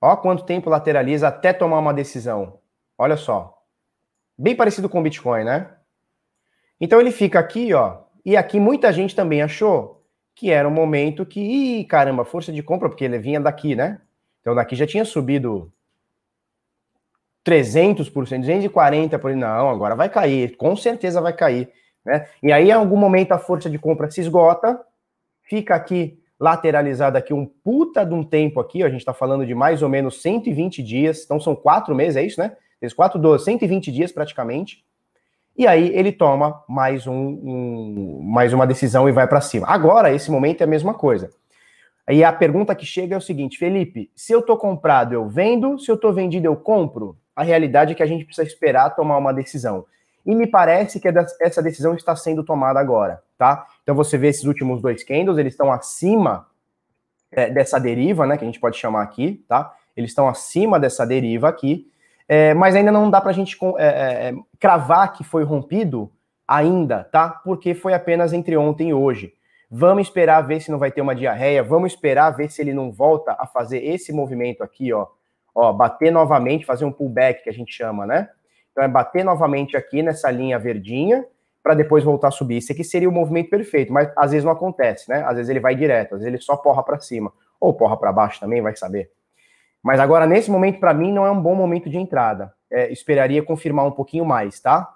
Ó 0.00 0.16
quanto 0.16 0.44
tempo 0.44 0.68
lateraliza 0.68 1.28
até 1.28 1.52
tomar 1.52 1.78
uma 1.78 1.94
decisão. 1.94 2.60
Olha 2.98 3.16
só. 3.16 3.62
Bem 4.36 4.54
parecido 4.54 4.88
com 4.88 5.00
o 5.00 5.02
Bitcoin, 5.02 5.44
né? 5.44 5.76
Então 6.80 7.00
ele 7.00 7.12
fica 7.12 7.38
aqui, 7.38 7.72
ó. 7.72 8.02
E 8.24 8.36
aqui 8.36 8.60
muita 8.60 8.92
gente 8.92 9.14
também 9.14 9.42
achou 9.42 10.04
que 10.34 10.50
era 10.50 10.68
um 10.68 10.72
momento 10.72 11.24
que, 11.24 11.40
ih, 11.40 11.84
caramba, 11.84 12.24
força 12.24 12.52
de 12.52 12.62
compra, 12.62 12.88
porque 12.88 13.04
ele 13.04 13.18
vinha 13.18 13.40
daqui, 13.40 13.76
né? 13.76 14.00
Então 14.42 14.54
daqui 14.54 14.76
já 14.76 14.86
tinha 14.86 15.04
subido 15.04 15.72
300%, 17.46 18.12
240%, 18.12 19.34
não, 19.34 19.70
agora 19.70 19.96
vai 19.96 20.08
cair, 20.08 20.56
com 20.56 20.76
certeza 20.76 21.20
vai 21.20 21.32
cair. 21.32 21.70
Né? 22.04 22.28
E 22.42 22.52
aí, 22.52 22.68
em 22.68 22.72
algum 22.72 22.96
momento, 22.96 23.32
a 23.32 23.38
força 23.38 23.70
de 23.70 23.78
compra 23.78 24.10
se 24.10 24.20
esgota, 24.20 24.78
fica 25.42 25.74
aqui 25.74 26.20
lateralizada 26.38 27.18
aqui 27.18 27.32
um 27.32 27.46
puta 27.46 28.04
de 28.04 28.12
um 28.12 28.24
tempo 28.24 28.58
aqui, 28.58 28.82
ó, 28.82 28.86
a 28.86 28.90
gente 28.90 29.00
está 29.00 29.14
falando 29.14 29.46
de 29.46 29.54
mais 29.54 29.80
ou 29.80 29.88
menos 29.88 30.20
120 30.20 30.82
dias, 30.82 31.22
então 31.24 31.38
são 31.38 31.54
quatro 31.54 31.94
meses, 31.94 32.16
é 32.16 32.24
isso, 32.24 32.40
né? 32.40 32.56
Esses 32.80 32.94
quatro, 32.94 33.16
12, 33.20 33.44
120 33.44 33.92
dias 33.92 34.10
praticamente. 34.10 34.84
E 35.56 35.68
aí 35.68 35.94
ele 35.94 36.10
toma 36.10 36.64
mais, 36.68 37.06
um, 37.06 37.14
um 37.14 38.22
mais 38.24 38.52
uma 38.52 38.66
decisão 38.66 39.08
e 39.08 39.12
vai 39.12 39.28
para 39.28 39.40
cima. 39.40 39.68
Agora, 39.68 40.12
esse 40.12 40.32
momento 40.32 40.62
é 40.62 40.64
a 40.64 40.66
mesma 40.66 40.94
coisa. 40.94 41.30
Aí 42.06 42.24
a 42.24 42.32
pergunta 42.32 42.74
que 42.74 42.84
chega 42.84 43.14
é 43.14 43.18
o 43.18 43.20
seguinte, 43.20 43.58
Felipe, 43.58 44.10
se 44.14 44.32
eu 44.32 44.40
estou 44.40 44.56
comprado, 44.56 45.12
eu 45.12 45.28
vendo, 45.28 45.78
se 45.78 45.90
eu 45.90 45.94
estou 45.94 46.12
vendido, 46.12 46.46
eu 46.46 46.56
compro? 46.56 47.16
A 47.34 47.42
realidade 47.42 47.92
é 47.92 47.94
que 47.94 48.02
a 48.02 48.06
gente 48.06 48.24
precisa 48.24 48.46
esperar 48.46 48.90
tomar 48.90 49.16
uma 49.16 49.32
decisão. 49.32 49.86
E 50.24 50.34
me 50.34 50.46
parece 50.46 51.00
que 51.00 51.08
essa 51.40 51.62
decisão 51.62 51.94
está 51.94 52.14
sendo 52.14 52.44
tomada 52.44 52.78
agora, 52.78 53.22
tá? 53.36 53.66
Então 53.82 53.94
você 53.94 54.16
vê 54.16 54.28
esses 54.28 54.44
últimos 54.44 54.80
dois 54.80 55.02
candles, 55.02 55.38
eles 55.38 55.52
estão 55.52 55.72
acima 55.72 56.46
é, 57.30 57.50
dessa 57.50 57.78
deriva, 57.78 58.26
né? 58.26 58.36
Que 58.36 58.44
a 58.44 58.46
gente 58.46 58.60
pode 58.60 58.76
chamar 58.76 59.02
aqui, 59.02 59.44
tá? 59.48 59.74
Eles 59.96 60.10
estão 60.10 60.28
acima 60.28 60.78
dessa 60.78 61.06
deriva 61.06 61.48
aqui, 61.48 61.90
é, 62.28 62.54
mas 62.54 62.74
ainda 62.74 62.92
não 62.92 63.10
dá 63.10 63.20
para 63.20 63.30
a 63.30 63.34
gente 63.34 63.56
é, 63.78 63.84
é, 63.84 64.28
é, 64.28 64.34
cravar 64.60 65.12
que 65.12 65.24
foi 65.24 65.42
rompido 65.42 66.10
ainda, 66.46 67.04
tá? 67.04 67.28
Porque 67.28 67.74
foi 67.74 67.94
apenas 67.94 68.32
entre 68.32 68.56
ontem 68.56 68.90
e 68.90 68.94
hoje. 68.94 69.34
Vamos 69.74 70.08
esperar 70.08 70.42
ver 70.42 70.60
se 70.60 70.70
não 70.70 70.78
vai 70.78 70.92
ter 70.92 71.00
uma 71.00 71.14
diarreia, 71.14 71.62
vamos 71.62 71.92
esperar 71.92 72.28
ver 72.32 72.50
se 72.50 72.60
ele 72.60 72.74
não 72.74 72.92
volta 72.92 73.34
a 73.38 73.46
fazer 73.46 73.82
esse 73.82 74.12
movimento 74.12 74.62
aqui, 74.62 74.92
ó, 74.92 75.06
ó, 75.54 75.72
bater 75.72 76.12
novamente, 76.12 76.66
fazer 76.66 76.84
um 76.84 76.92
pullback 76.92 77.42
que 77.42 77.48
a 77.48 77.52
gente 77.54 77.72
chama, 77.72 78.04
né? 78.04 78.28
Então 78.70 78.84
é 78.84 78.88
bater 78.88 79.24
novamente 79.24 79.74
aqui 79.74 80.02
nessa 80.02 80.30
linha 80.30 80.58
verdinha 80.58 81.24
para 81.62 81.72
depois 81.72 82.04
voltar 82.04 82.28
a 82.28 82.30
subir. 82.30 82.58
Esse 82.58 82.72
aqui 82.72 82.84
seria 82.84 83.08
o 83.08 83.12
movimento 83.12 83.48
perfeito, 83.48 83.90
mas 83.90 84.12
às 84.14 84.32
vezes 84.32 84.44
não 84.44 84.52
acontece, 84.52 85.08
né? 85.08 85.24
Às 85.26 85.36
vezes 85.36 85.48
ele 85.48 85.60
vai 85.60 85.74
direto, 85.74 86.16
às 86.16 86.20
vezes 86.20 86.26
ele 86.26 86.42
só 86.42 86.54
porra 86.54 86.82
para 86.82 87.00
cima, 87.00 87.32
ou 87.58 87.72
porra 87.72 87.96
para 87.96 88.12
baixo 88.12 88.40
também, 88.40 88.60
vai 88.60 88.76
saber. 88.76 89.10
Mas 89.82 89.98
agora, 89.98 90.26
nesse 90.26 90.50
momento, 90.50 90.80
para 90.80 90.92
mim, 90.92 91.10
não 91.10 91.24
é 91.24 91.30
um 91.30 91.40
bom 91.40 91.54
momento 91.54 91.88
de 91.88 91.96
entrada. 91.96 92.52
É, 92.70 92.92
esperaria 92.92 93.42
confirmar 93.42 93.86
um 93.86 93.90
pouquinho 93.90 94.26
mais, 94.26 94.60
tá? 94.60 94.86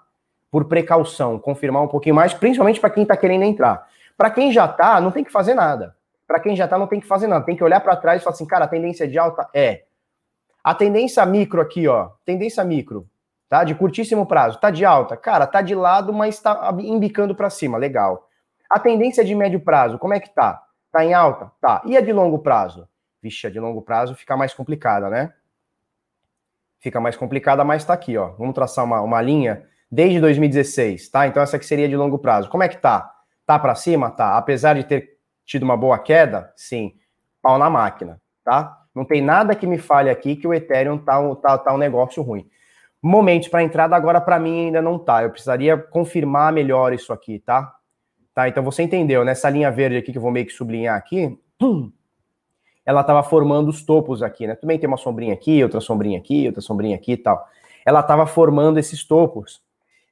Por 0.51 0.67
precaução, 0.67 1.39
confirmar 1.39 1.83
um 1.83 1.89
pouquinho 1.89 2.15
mais, 2.15 2.35
principalmente 2.35 2.79
para 2.79 2.91
quem 2.91 3.05
está 3.05 3.17
querendo 3.17 3.45
entrar. 3.45 3.87
Para 4.17 4.31
quem 4.31 4.53
já 4.53 4.67
está, 4.67 5.01
não 5.01 5.11
tem 5.11 5.23
que 5.23 5.31
fazer 5.31 5.55
nada. 5.55 5.95
Para 6.27 6.41
quem 6.41 6.57
já 6.57 6.65
está, 6.65 6.79
não 6.79 6.87
tem 6.87 7.01
que 7.01 7.07
fazer 7.07 7.27
nada. 7.27 7.45
Tem 7.45 7.57
que 7.57 7.63
olhar 7.63 7.81
para 7.81 7.97
trás 7.97 8.21
e 8.21 8.25
falar 8.25 8.35
assim, 8.35 8.47
cara, 8.47 8.65
a 8.65 8.69
tendência 8.69 9.07
de 9.07 9.19
alta 9.19 9.49
é. 9.55 9.85
A 10.65 10.75
tendência 10.75 11.25
micro 11.25 11.61
aqui, 11.61 11.87
ó, 11.87 12.11
tendência 12.25 12.65
micro, 12.65 13.09
tá? 13.49 13.63
De 13.63 13.75
curtíssimo 13.75 14.27
prazo, 14.27 14.59
tá 14.59 14.69
de 14.69 14.85
alta, 14.85 15.17
cara, 15.17 15.47
tá 15.47 15.63
de 15.63 15.77
lado, 15.77 16.13
mas 16.13 16.41
tá 16.41 16.75
embicando 16.81 17.37
para 17.37 17.49
cima, 17.49 17.79
legal. 17.79 18.29
A 18.69 18.81
tendência 18.81 19.25
de 19.25 19.33
médio 19.33 19.61
prazo, 19.61 19.97
como 19.97 20.15
é 20.15 20.19
que 20.19 20.29
tá? 20.29 20.61
Tá 20.91 21.05
em 21.05 21.15
alta? 21.15 21.53
Tá. 21.61 21.83
E 21.85 21.97
a 21.97 22.01
de 22.01 22.13
longo 22.13 22.41
prazo? 22.41 22.89
Vixe, 23.23 23.47
a 23.47 23.51
de 23.51 23.61
longo 23.61 23.81
prazo 23.81 24.17
fica 24.17 24.37
mais 24.37 24.53
complicada, 24.53 25.09
né? 25.09 25.33
Fica 26.81 26.99
mais 27.01 27.17
complicada, 27.17 27.65
mas 27.65 27.85
tá 27.85 27.93
aqui, 27.93 28.17
ó. 28.17 28.31
Vamos 28.39 28.55
traçar 28.55 28.85
uma, 28.85 29.01
uma 29.01 29.23
linha 29.23 29.69
desde 29.91 30.21
2016, 30.21 31.09
tá? 31.11 31.27
Então 31.29 31.43
essa 31.43 31.57
aqui 31.57 31.67
seria 31.67 31.89
de 31.89 31.97
longo 31.97 32.19
prazo. 32.19 32.49
Como 32.49 32.63
é 32.65 32.69
que 32.69 32.79
tá? 32.79 33.16
Tá 33.47 33.59
para 33.59 33.75
cima? 33.75 34.11
Tá. 34.11 34.37
Apesar 34.37 34.75
de 34.75 34.85
ter 34.85 35.19
tido 35.45 35.63
uma 35.63 35.77
boa 35.77 35.99
queda, 35.99 36.53
sim. 36.57 36.95
Pau 37.41 37.59
na 37.59 37.71
máquina, 37.71 38.21
tá? 38.45 38.83
Não 38.95 39.05
tem 39.05 39.23
nada 39.23 39.55
que 39.55 39.67
me 39.67 39.79
fale 39.79 40.11
aqui 40.11 40.35
que 40.35 40.49
o 40.49 40.53
Ethereum 40.53 40.99
tá, 40.99 41.35
tá, 41.37 41.59
tá 41.59 41.75
um 41.75 41.79
negócio 41.79 42.23
ruim. 42.23 42.49
Momentos 43.01 43.49
para 43.49 43.63
entrada 43.63 43.95
agora 43.95 44.21
para 44.21 44.39
mim 44.39 44.67
ainda 44.67 44.83
não 44.83 44.99
tá. 44.99 45.23
Eu 45.23 45.31
precisaria 45.31 45.77
confirmar 45.77 46.53
melhor 46.53 46.93
isso 46.93 47.13
aqui, 47.13 47.39
tá? 47.39 47.73
Tá, 48.35 48.49
então 48.49 48.63
você 48.65 48.83
entendeu, 48.83 49.25
nessa 49.25 49.49
linha 49.49 49.71
verde 49.71 49.97
aqui 49.97 50.13
que 50.13 50.19
eu 50.19 50.23
vou 50.23 50.31
meio 50.31 50.45
que 50.45 50.53
sublinhar 50.53 50.97
aqui, 50.97 51.39
ela 52.85 53.01
estava 53.01 53.23
formando 53.23 53.69
os 53.69 53.85
topos 53.85 54.23
aqui, 54.23 54.47
né? 54.47 54.55
Também 54.55 54.79
tem 54.79 54.89
uma 54.89 54.97
sombrinha 54.97 55.35
aqui, 55.35 55.63
outra 55.63 55.81
sombrinha 55.81 56.19
aqui, 56.19 56.47
outra 56.47 56.61
sombrinha 56.61 56.97
aqui 56.97 57.13
e 57.13 57.17
tal. 57.17 57.47
Ela 57.85 58.01
estava 58.01 58.27
formando 58.27 58.79
esses 58.79 59.05
topos. 59.05 59.63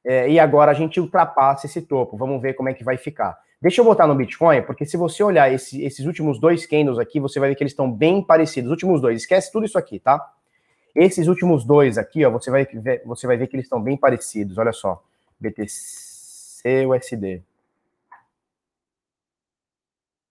É, 0.04 0.28
e 0.28 0.38
agora 0.38 0.70
a 0.70 0.74
gente 0.74 1.00
ultrapassa 1.00 1.66
esse 1.66 1.80
topo. 1.80 2.16
Vamos 2.16 2.40
ver 2.42 2.54
como 2.54 2.68
é 2.68 2.74
que 2.74 2.84
vai 2.84 2.96
ficar. 2.96 3.38
Deixa 3.60 3.80
eu 3.80 3.84
botar 3.84 4.06
no 4.06 4.14
Bitcoin, 4.14 4.60
porque 4.62 4.84
se 4.84 4.96
você 4.96 5.22
olhar 5.22 5.50
esse, 5.50 5.82
esses 5.82 6.04
últimos 6.04 6.38
dois 6.38 6.66
candles 6.66 6.98
aqui, 6.98 7.18
você 7.18 7.40
vai 7.40 7.48
ver 7.48 7.54
que 7.54 7.62
eles 7.62 7.72
estão 7.72 7.90
bem 7.90 8.22
parecidos. 8.22 8.66
Os 8.68 8.72
últimos 8.72 9.00
dois, 9.00 9.22
esquece 9.22 9.50
tudo 9.50 9.64
isso 9.64 9.78
aqui, 9.78 9.98
tá? 9.98 10.20
Esses 10.94 11.26
últimos 11.26 11.64
dois 11.64 11.96
aqui, 11.96 12.24
ó, 12.24 12.30
você 12.30 12.50
vai 12.50 12.66
ver, 12.66 13.02
você 13.06 13.26
vai 13.26 13.36
ver 13.38 13.46
que 13.46 13.56
eles 13.56 13.64
estão 13.64 13.82
bem 13.82 13.96
parecidos. 13.96 14.58
Olha 14.58 14.72
só, 14.72 15.02
BTC 15.40 16.86
USD. 16.86 17.42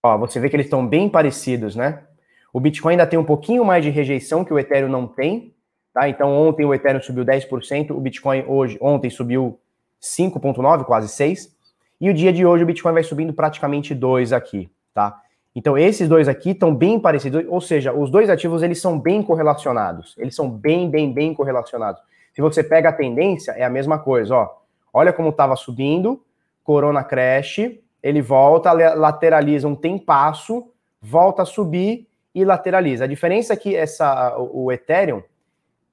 Ó, 0.02 0.16
você 0.18 0.38
vê 0.38 0.48
que 0.48 0.56
eles 0.56 0.66
estão 0.66 0.86
bem 0.86 1.08
parecidos, 1.08 1.74
né? 1.74 2.04
O 2.52 2.60
Bitcoin 2.60 2.92
ainda 2.92 3.06
tem 3.06 3.18
um 3.18 3.24
pouquinho 3.24 3.64
mais 3.64 3.84
de 3.84 3.90
rejeição 3.90 4.44
que 4.44 4.54
o 4.54 4.58
Ethereum 4.58 4.88
não 4.88 5.08
tem, 5.08 5.52
tá? 5.92 6.08
Então 6.08 6.32
ontem 6.32 6.64
o 6.64 6.72
Ethereum 6.72 7.02
subiu 7.02 7.24
10%, 7.24 7.90
o 7.90 8.00
Bitcoin 8.00 8.44
hoje 8.46 8.78
ontem 8.80 9.10
subiu 9.10 9.58
5.9, 10.04 10.84
quase 10.84 11.08
6. 11.08 11.54
E 12.00 12.10
o 12.10 12.14
dia 12.14 12.32
de 12.32 12.44
hoje 12.44 12.62
o 12.62 12.66
Bitcoin 12.66 12.92
vai 12.92 13.02
subindo 13.02 13.32
praticamente 13.32 13.94
dois 13.94 14.32
aqui, 14.32 14.70
tá? 14.92 15.22
Então 15.54 15.78
esses 15.78 16.08
dois 16.08 16.28
aqui 16.28 16.50
estão 16.50 16.74
bem 16.74 17.00
parecidos, 17.00 17.44
ou 17.48 17.60
seja, 17.60 17.92
os 17.92 18.10
dois 18.10 18.28
ativos 18.28 18.62
eles 18.62 18.80
são 18.80 18.98
bem 18.98 19.22
correlacionados. 19.22 20.14
Eles 20.18 20.34
são 20.34 20.50
bem, 20.50 20.90
bem, 20.90 21.12
bem 21.12 21.32
correlacionados. 21.32 22.02
Se 22.34 22.42
você 22.42 22.62
pega 22.62 22.90
a 22.90 22.92
tendência, 22.92 23.52
é 23.52 23.64
a 23.64 23.70
mesma 23.70 23.98
coisa, 23.98 24.34
ó. 24.34 24.50
Olha 24.92 25.12
como 25.12 25.30
estava 25.30 25.56
subindo, 25.56 26.22
Corona 26.62 27.02
crash, 27.02 27.60
ele 28.02 28.20
volta, 28.20 28.72
lateraliza 28.72 29.66
um 29.66 29.74
tempasso, 29.74 30.70
volta 31.00 31.42
a 31.42 31.46
subir 31.46 32.06
e 32.34 32.44
lateraliza. 32.44 33.04
A 33.04 33.08
diferença 33.08 33.54
é 33.54 33.56
que 33.56 33.74
essa, 33.74 34.36
o, 34.36 34.64
o 34.64 34.72
Ethereum, 34.72 35.22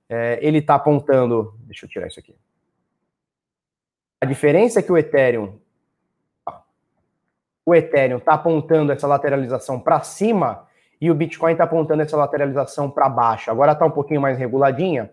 é, 0.10 0.40
ele 0.42 0.58
está 0.58 0.76
apontando. 0.76 1.54
Deixa 1.62 1.86
eu 1.86 1.90
tirar 1.90 2.08
isso 2.08 2.20
aqui. 2.20 2.36
A 4.22 4.26
diferença 4.26 4.80
é 4.80 4.84
que 4.84 4.92
o 4.92 4.98
Ethereum 4.98 5.60
o 7.66 7.76
Ethereum 7.76 8.18
está 8.18 8.34
apontando 8.34 8.92
essa 8.92 9.08
lateralização 9.08 9.80
para 9.80 10.02
cima 10.02 10.68
e 11.00 11.10
o 11.10 11.16
Bitcoin 11.16 11.54
está 11.54 11.64
apontando 11.64 12.02
essa 12.02 12.18
lateralização 12.18 12.90
para 12.90 13.08
baixo. 13.08 13.50
Agora 13.50 13.72
está 13.72 13.86
um 13.86 13.92
pouquinho 13.92 14.22
mais 14.22 14.38
reguladinha, 14.38 15.12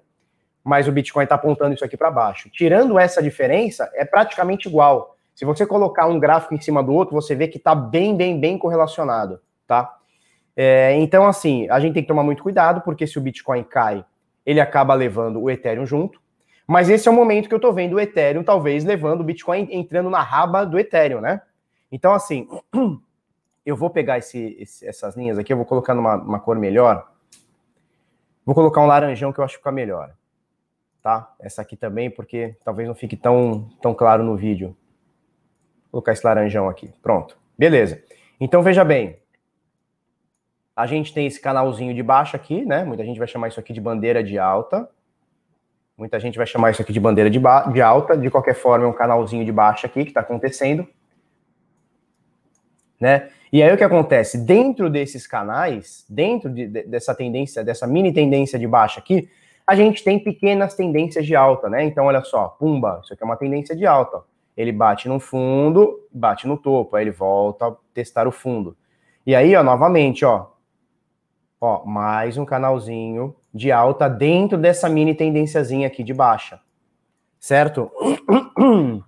mas 0.64 0.88
o 0.88 0.92
Bitcoin 0.92 1.24
está 1.24 1.34
apontando 1.34 1.74
isso 1.74 1.84
aqui 1.84 1.96
para 1.96 2.10
baixo. 2.10 2.50
Tirando 2.50 2.98
essa 2.98 3.22
diferença, 3.22 3.90
é 3.94 4.04
praticamente 4.04 4.68
igual. 4.68 5.16
Se 5.34 5.44
você 5.44 5.64
colocar 5.64 6.06
um 6.06 6.18
gráfico 6.18 6.54
em 6.54 6.60
cima 6.60 6.82
do 6.82 6.92
outro, 6.92 7.14
você 7.14 7.34
vê 7.34 7.48
que 7.48 7.58
está 7.58 7.74
bem, 7.74 8.16
bem, 8.16 8.38
bem 8.38 8.58
correlacionado, 8.58 9.40
tá? 9.66 9.96
É, 10.56 10.94
então, 10.96 11.26
assim, 11.26 11.68
a 11.70 11.78
gente 11.78 11.94
tem 11.94 12.02
que 12.02 12.08
tomar 12.08 12.24
muito 12.24 12.42
cuidado, 12.42 12.80
porque 12.80 13.06
se 13.06 13.16
o 13.18 13.20
Bitcoin 13.20 13.62
cai, 13.62 14.04
ele 14.44 14.60
acaba 14.60 14.94
levando 14.94 15.40
o 15.40 15.48
Ethereum 15.48 15.86
junto. 15.86 16.20
Mas 16.68 16.90
esse 16.90 17.08
é 17.08 17.10
o 17.10 17.14
momento 17.14 17.48
que 17.48 17.54
eu 17.54 17.58
estou 17.58 17.72
vendo 17.72 17.94
o 17.94 18.00
Ethereum, 18.00 18.44
talvez, 18.44 18.84
levando 18.84 19.22
o 19.22 19.24
Bitcoin 19.24 19.66
entrando 19.70 20.10
na 20.10 20.20
raba 20.20 20.66
do 20.66 20.78
Ethereum, 20.78 21.18
né? 21.18 21.40
Então, 21.90 22.12
assim, 22.12 22.46
eu 23.64 23.74
vou 23.74 23.88
pegar 23.88 24.18
esse, 24.18 24.54
esse, 24.60 24.86
essas 24.86 25.16
linhas 25.16 25.38
aqui, 25.38 25.50
eu 25.50 25.56
vou 25.56 25.64
colocar 25.64 25.94
numa 25.94 26.38
cor 26.38 26.58
melhor. 26.58 27.10
Vou 28.44 28.54
colocar 28.54 28.82
um 28.82 28.86
laranjão 28.86 29.32
que 29.32 29.40
eu 29.40 29.44
acho 29.44 29.54
que 29.54 29.60
fica 29.60 29.72
melhor. 29.72 30.14
Tá? 31.02 31.34
Essa 31.40 31.62
aqui 31.62 31.74
também, 31.74 32.10
porque 32.10 32.54
talvez 32.62 32.86
não 32.86 32.94
fique 32.94 33.16
tão, 33.16 33.70
tão 33.80 33.94
claro 33.94 34.22
no 34.22 34.36
vídeo. 34.36 34.76
Vou 35.84 36.02
colocar 36.02 36.12
esse 36.12 36.26
laranjão 36.26 36.68
aqui. 36.68 36.92
Pronto. 37.00 37.38
Beleza. 37.56 38.02
Então, 38.38 38.62
veja 38.62 38.84
bem. 38.84 39.18
A 40.76 40.86
gente 40.86 41.14
tem 41.14 41.26
esse 41.26 41.40
canalzinho 41.40 41.94
de 41.94 42.02
baixo 42.02 42.36
aqui, 42.36 42.62
né? 42.66 42.84
Muita 42.84 43.04
gente 43.06 43.18
vai 43.18 43.26
chamar 43.26 43.48
isso 43.48 43.58
aqui 43.58 43.72
de 43.72 43.80
bandeira 43.80 44.22
de 44.22 44.38
alta. 44.38 44.88
Muita 45.98 46.20
gente 46.20 46.38
vai 46.38 46.46
chamar 46.46 46.70
isso 46.70 46.80
aqui 46.80 46.92
de 46.92 47.00
bandeira 47.00 47.28
de, 47.28 47.40
de 47.72 47.82
alta. 47.82 48.16
De 48.16 48.30
qualquer 48.30 48.54
forma, 48.54 48.86
é 48.86 48.88
um 48.88 48.92
canalzinho 48.92 49.44
de 49.44 49.52
baixo 49.52 49.84
aqui 49.84 50.04
que 50.04 50.10
está 50.10 50.20
acontecendo 50.20 50.86
né? 53.00 53.28
E 53.52 53.62
aí 53.62 53.72
o 53.72 53.76
que 53.76 53.84
acontece? 53.84 54.38
Dentro 54.38 54.90
desses 54.90 55.26
canais, 55.26 56.04
dentro 56.08 56.50
de, 56.50 56.66
de, 56.66 56.82
dessa 56.84 57.14
tendência, 57.14 57.64
dessa 57.64 57.86
mini 57.86 58.12
tendência 58.12 58.58
de 58.58 58.66
baixa 58.66 59.00
aqui, 59.00 59.28
a 59.66 59.74
gente 59.74 60.02
tem 60.02 60.18
pequenas 60.18 60.74
tendências 60.74 61.24
de 61.26 61.36
alta, 61.36 61.68
né? 61.68 61.84
Então, 61.84 62.06
olha 62.06 62.22
só, 62.22 62.48
pumba, 62.48 63.00
isso 63.02 63.12
aqui 63.12 63.22
é 63.22 63.26
uma 63.26 63.36
tendência 63.36 63.76
de 63.76 63.86
alta. 63.86 64.22
Ele 64.56 64.72
bate 64.72 65.08
no 65.08 65.20
fundo, 65.20 66.00
bate 66.12 66.46
no 66.46 66.56
topo, 66.56 66.96
aí 66.96 67.04
ele 67.04 67.10
volta 67.10 67.68
a 67.68 67.76
testar 67.94 68.26
o 68.26 68.32
fundo. 68.32 68.76
E 69.26 69.34
aí, 69.34 69.54
ó, 69.54 69.62
novamente, 69.62 70.24
ó, 70.24 70.46
ó, 71.60 71.84
mais 71.84 72.36
um 72.36 72.44
canalzinho 72.44 73.34
de 73.58 73.70
alta 73.72 74.08
dentro 74.08 74.56
dessa 74.56 74.88
mini 74.88 75.14
tendênciazinha 75.14 75.88
aqui 75.88 76.02
de 76.04 76.14
baixa, 76.14 76.60
certo? 77.38 77.90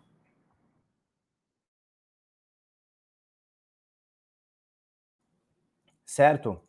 certo? 6.05 6.61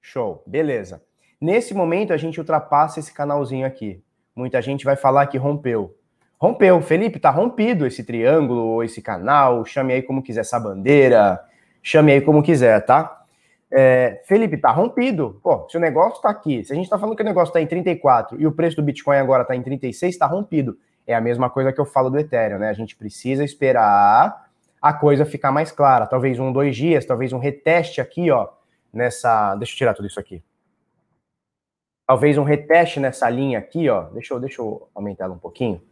Show, 0.00 0.42
beleza. 0.46 1.04
Nesse 1.38 1.74
momento 1.74 2.12
a 2.12 2.16
gente 2.16 2.40
ultrapassa 2.40 2.98
esse 2.98 3.12
canalzinho 3.12 3.66
aqui. 3.66 4.02
Muita 4.34 4.62
gente 4.62 4.84
vai 4.84 4.96
falar 4.96 5.26
que 5.26 5.36
rompeu. 5.36 5.94
Rompeu, 6.40 6.80
Felipe, 6.80 7.20
tá 7.20 7.30
rompido 7.30 7.86
esse 7.86 8.02
triângulo 8.02 8.64
ou 8.64 8.82
esse 8.82 9.02
canal, 9.02 9.64
chame 9.66 9.92
aí 9.92 10.00
como 10.02 10.22
quiser 10.22 10.40
essa 10.40 10.58
bandeira, 10.58 11.38
chame 11.82 12.12
aí 12.12 12.20
como 12.22 12.42
quiser, 12.42 12.80
tá? 12.86 13.17
É, 13.70 14.22
Felipe, 14.24 14.56
tá 14.56 14.70
rompido. 14.70 15.38
Pô, 15.42 15.68
se 15.68 15.76
o 15.76 15.80
negócio 15.80 16.22
tá 16.22 16.30
aqui, 16.30 16.64
se 16.64 16.72
a 16.72 16.76
gente 16.76 16.88
tá 16.88 16.98
falando 16.98 17.16
que 17.16 17.22
o 17.22 17.26
negócio 17.26 17.52
tá 17.52 17.60
em 17.60 17.66
34 17.66 18.40
e 18.40 18.46
o 18.46 18.52
preço 18.52 18.76
do 18.76 18.82
Bitcoin 18.82 19.18
agora 19.18 19.44
tá 19.44 19.54
em 19.54 19.62
36, 19.62 20.16
tá 20.16 20.26
rompido. 20.26 20.78
É 21.06 21.14
a 21.14 21.20
mesma 21.20 21.48
coisa 21.50 21.72
que 21.72 21.80
eu 21.80 21.86
falo 21.86 22.10
do 22.10 22.18
Ethereum, 22.18 22.58
né? 22.58 22.68
A 22.68 22.74
gente 22.74 22.96
precisa 22.96 23.44
esperar 23.44 24.50
a 24.80 24.92
coisa 24.92 25.24
ficar 25.24 25.52
mais 25.52 25.70
clara. 25.70 26.06
Talvez 26.06 26.38
um, 26.38 26.52
dois 26.52 26.76
dias, 26.76 27.04
talvez 27.04 27.32
um 27.32 27.38
reteste 27.38 28.00
aqui, 28.00 28.30
ó, 28.30 28.48
nessa. 28.92 29.54
Deixa 29.56 29.72
eu 29.72 29.76
tirar 29.76 29.94
tudo 29.94 30.06
isso 30.06 30.20
aqui. 30.20 30.42
Talvez 32.06 32.38
um 32.38 32.42
reteste 32.42 33.00
nessa 33.00 33.28
linha 33.28 33.58
aqui, 33.58 33.88
ó. 33.88 34.04
Deixa 34.10 34.32
eu, 34.32 34.40
deixa 34.40 34.62
eu 34.62 34.88
aumentar 34.94 35.24
ela 35.24 35.34
um 35.34 35.38
pouquinho. 35.38 35.82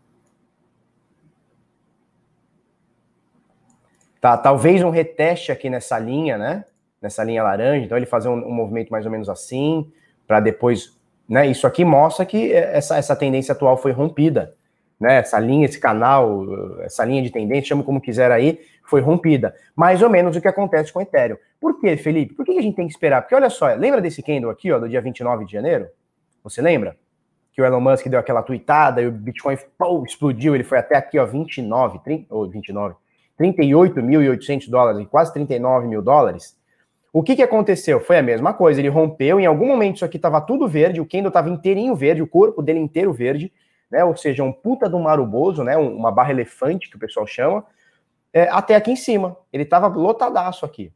Tá, 4.20 4.36
talvez 4.36 4.82
um 4.82 4.90
reteste 4.90 5.52
aqui 5.52 5.68
nessa 5.68 5.98
linha, 5.98 6.38
né? 6.38 6.64
Nessa 7.00 7.22
linha 7.22 7.42
laranja. 7.42 7.84
Então 7.84 7.96
ele 7.96 8.06
fazer 8.06 8.28
um, 8.28 8.46
um 8.46 8.52
movimento 8.52 8.90
mais 8.90 9.04
ou 9.04 9.12
menos 9.12 9.28
assim, 9.28 9.90
para 10.26 10.40
depois, 10.40 10.96
né? 11.28 11.46
Isso 11.46 11.66
aqui 11.66 11.84
mostra 11.84 12.24
que 12.24 12.52
essa, 12.52 12.96
essa 12.96 13.14
tendência 13.14 13.52
atual 13.52 13.76
foi 13.76 13.92
rompida, 13.92 14.54
né? 14.98 15.18
Essa 15.18 15.38
linha, 15.38 15.66
esse 15.66 15.78
canal, 15.78 16.44
essa 16.80 17.04
linha 17.04 17.22
de 17.22 17.30
tendência, 17.30 17.68
chama 17.68 17.82
como 17.82 18.00
quiser 18.00 18.30
aí, 18.32 18.58
foi 18.86 19.00
rompida. 19.00 19.54
Mais 19.74 20.02
ou 20.02 20.08
menos 20.08 20.36
o 20.36 20.40
que 20.40 20.48
acontece 20.48 20.92
com 20.92 20.98
o 20.98 21.02
Ethereum. 21.02 21.36
Por 21.60 21.80
quê, 21.80 21.96
Felipe? 21.96 22.34
Por 22.34 22.44
que 22.44 22.58
a 22.58 22.62
gente 22.62 22.76
tem 22.76 22.86
que 22.86 22.92
esperar? 22.92 23.22
Porque 23.22 23.34
olha 23.34 23.50
só, 23.50 23.74
lembra 23.74 24.00
desse 24.00 24.22
candle 24.22 24.50
aqui, 24.50 24.72
ó, 24.72 24.78
do 24.78 24.88
dia 24.88 25.00
29 25.00 25.44
de 25.44 25.52
janeiro? 25.52 25.88
Você 26.42 26.62
lembra? 26.62 26.96
Que 27.52 27.62
o 27.62 27.64
Elon 27.64 27.80
Musk 27.80 28.06
deu 28.08 28.20
aquela 28.20 28.42
tweetada 28.42 29.00
e 29.00 29.06
o 29.06 29.10
Bitcoin 29.10 29.56
explodiu, 30.06 30.54
ele 30.54 30.64
foi 30.64 30.78
até 30.78 30.96
aqui, 30.96 31.18
ó, 31.18 31.24
29, 31.24 31.98
30, 32.00 32.34
ou 32.34 32.48
29, 32.48 32.94
38.800 33.40 34.70
dólares, 34.70 35.06
quase 35.10 35.32
39 35.32 35.86
mil 35.88 36.02
dólares. 36.02 36.56
O 37.16 37.22
que, 37.22 37.34
que 37.34 37.42
aconteceu? 37.42 37.98
Foi 37.98 38.18
a 38.18 38.22
mesma 38.22 38.52
coisa, 38.52 38.78
ele 38.78 38.90
rompeu, 38.90 39.40
em 39.40 39.46
algum 39.46 39.66
momento 39.66 39.96
isso 39.96 40.04
aqui 40.04 40.18
estava 40.18 40.38
tudo 40.38 40.68
verde, 40.68 41.00
o 41.00 41.06
candle 41.06 41.28
estava 41.28 41.48
inteirinho 41.48 41.96
verde, 41.96 42.20
o 42.20 42.26
corpo 42.26 42.60
dele 42.60 42.78
inteiro 42.78 43.10
verde, 43.10 43.50
né? 43.90 44.04
Ou 44.04 44.14
seja, 44.14 44.44
um 44.44 44.52
puta 44.52 44.86
do 44.86 44.98
maruboso, 44.98 45.64
né? 45.64 45.78
Uma 45.78 46.12
barra 46.12 46.32
elefante 46.32 46.90
que 46.90 46.96
o 46.96 46.98
pessoal 46.98 47.26
chama, 47.26 47.64
é, 48.34 48.42
até 48.50 48.74
aqui 48.74 48.90
em 48.90 48.96
cima. 48.96 49.34
Ele 49.50 49.62
estava 49.62 49.86
lotadaço 49.86 50.66
aqui. 50.66 50.92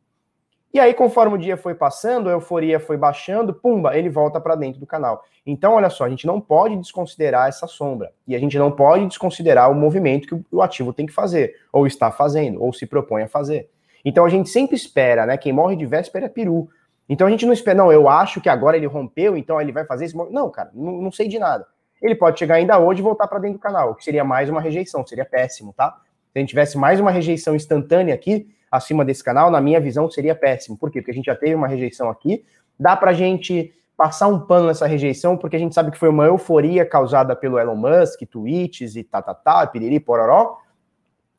E 0.74 0.78
aí, 0.78 0.92
conforme 0.92 1.36
o 1.36 1.38
dia 1.38 1.56
foi 1.56 1.74
passando, 1.74 2.28
a 2.28 2.32
euforia 2.32 2.78
foi 2.78 2.98
baixando, 2.98 3.54
pumba, 3.54 3.96
ele 3.96 4.10
volta 4.10 4.38
para 4.38 4.54
dentro 4.54 4.78
do 4.78 4.86
canal. 4.86 5.24
Então, 5.46 5.72
olha 5.72 5.88
só, 5.88 6.04
a 6.04 6.10
gente 6.10 6.26
não 6.26 6.38
pode 6.38 6.76
desconsiderar 6.76 7.48
essa 7.48 7.66
sombra. 7.66 8.12
E 8.28 8.36
a 8.36 8.38
gente 8.38 8.58
não 8.58 8.70
pode 8.70 9.06
desconsiderar 9.06 9.72
o 9.72 9.74
movimento 9.74 10.28
que 10.28 10.54
o 10.54 10.60
ativo 10.60 10.92
tem 10.92 11.06
que 11.06 11.14
fazer, 11.14 11.56
ou 11.72 11.86
está 11.86 12.10
fazendo, 12.10 12.62
ou 12.62 12.74
se 12.74 12.84
propõe 12.84 13.22
a 13.22 13.28
fazer. 13.28 13.70
Então, 14.04 14.24
a 14.24 14.28
gente 14.28 14.48
sempre 14.48 14.76
espera, 14.76 15.26
né? 15.26 15.36
Quem 15.36 15.52
morre 15.52 15.76
de 15.76 15.86
véspera 15.86 16.26
é 16.26 16.28
peru. 16.28 16.68
Então, 17.08 17.26
a 17.26 17.30
gente 17.30 17.44
não 17.44 17.52
espera, 17.52 17.76
não, 17.76 17.92
eu 17.92 18.08
acho 18.08 18.40
que 18.40 18.48
agora 18.48 18.76
ele 18.76 18.86
rompeu, 18.86 19.36
então 19.36 19.60
ele 19.60 19.72
vai 19.72 19.84
fazer 19.84 20.06
movimento. 20.14 20.32
Não, 20.32 20.50
cara, 20.50 20.70
não, 20.72 20.92
não 21.02 21.12
sei 21.12 21.28
de 21.28 21.38
nada. 21.38 21.66
Ele 22.00 22.14
pode 22.14 22.38
chegar 22.38 22.54
ainda 22.54 22.78
hoje 22.78 23.00
e 23.00 23.02
voltar 23.02 23.26
para 23.26 23.38
dentro 23.38 23.58
do 23.58 23.62
canal, 23.62 23.94
que 23.94 24.04
seria 24.04 24.24
mais 24.24 24.48
uma 24.48 24.60
rejeição, 24.60 25.06
seria 25.06 25.24
péssimo, 25.24 25.74
tá? 25.76 25.96
Se 26.32 26.38
a 26.38 26.38
gente 26.38 26.48
tivesse 26.50 26.78
mais 26.78 27.00
uma 27.00 27.10
rejeição 27.10 27.54
instantânea 27.54 28.14
aqui, 28.14 28.48
acima 28.70 29.04
desse 29.04 29.22
canal, 29.22 29.50
na 29.50 29.60
minha 29.60 29.80
visão, 29.80 30.08
seria 30.10 30.34
péssimo. 30.34 30.78
Por 30.78 30.90
quê? 30.90 31.00
Porque 31.00 31.10
a 31.10 31.14
gente 31.14 31.26
já 31.26 31.34
teve 31.34 31.54
uma 31.54 31.66
rejeição 31.66 32.08
aqui, 32.08 32.44
dá 32.78 32.96
para 32.96 33.10
a 33.10 33.14
gente 33.14 33.74
passar 33.96 34.28
um 34.28 34.40
pano 34.40 34.68
nessa 34.68 34.86
rejeição, 34.86 35.36
porque 35.36 35.56
a 35.56 35.58
gente 35.58 35.74
sabe 35.74 35.90
que 35.90 35.98
foi 35.98 36.08
uma 36.08 36.24
euforia 36.24 36.86
causada 36.86 37.36
pelo 37.36 37.58
Elon 37.58 37.76
Musk, 37.76 38.22
tweets 38.30 38.96
e 38.96 39.04
tá, 39.04 39.20
tá, 39.20 39.34
tá, 39.34 39.66
piriri, 39.66 40.00
pororó. 40.00 40.56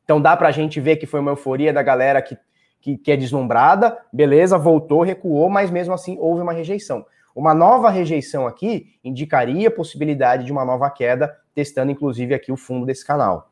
Então 0.04 0.20
dá 0.20 0.36
pra 0.36 0.52
gente 0.52 0.78
ver 0.78 0.96
que 0.96 1.06
foi 1.06 1.18
uma 1.18 1.32
euforia 1.32 1.72
da 1.72 1.82
galera 1.82 2.22
que, 2.22 2.38
que, 2.82 2.98
que 2.98 3.12
é 3.12 3.16
deslumbrada, 3.16 3.96
beleza, 4.12 4.58
voltou, 4.58 5.02
recuou, 5.02 5.48
mas 5.48 5.70
mesmo 5.70 5.94
assim 5.94 6.18
houve 6.20 6.42
uma 6.42 6.52
rejeição. 6.52 7.06
Uma 7.34 7.54
nova 7.54 7.88
rejeição 7.88 8.46
aqui 8.46 8.88
indicaria 9.02 9.68
a 9.68 9.70
possibilidade 9.70 10.44
de 10.44 10.52
uma 10.52 10.64
nova 10.64 10.90
queda, 10.90 11.34
testando 11.54 11.92
inclusive 11.92 12.34
aqui 12.34 12.52
o 12.52 12.56
fundo 12.56 12.84
desse 12.84 13.06
canal. 13.06 13.50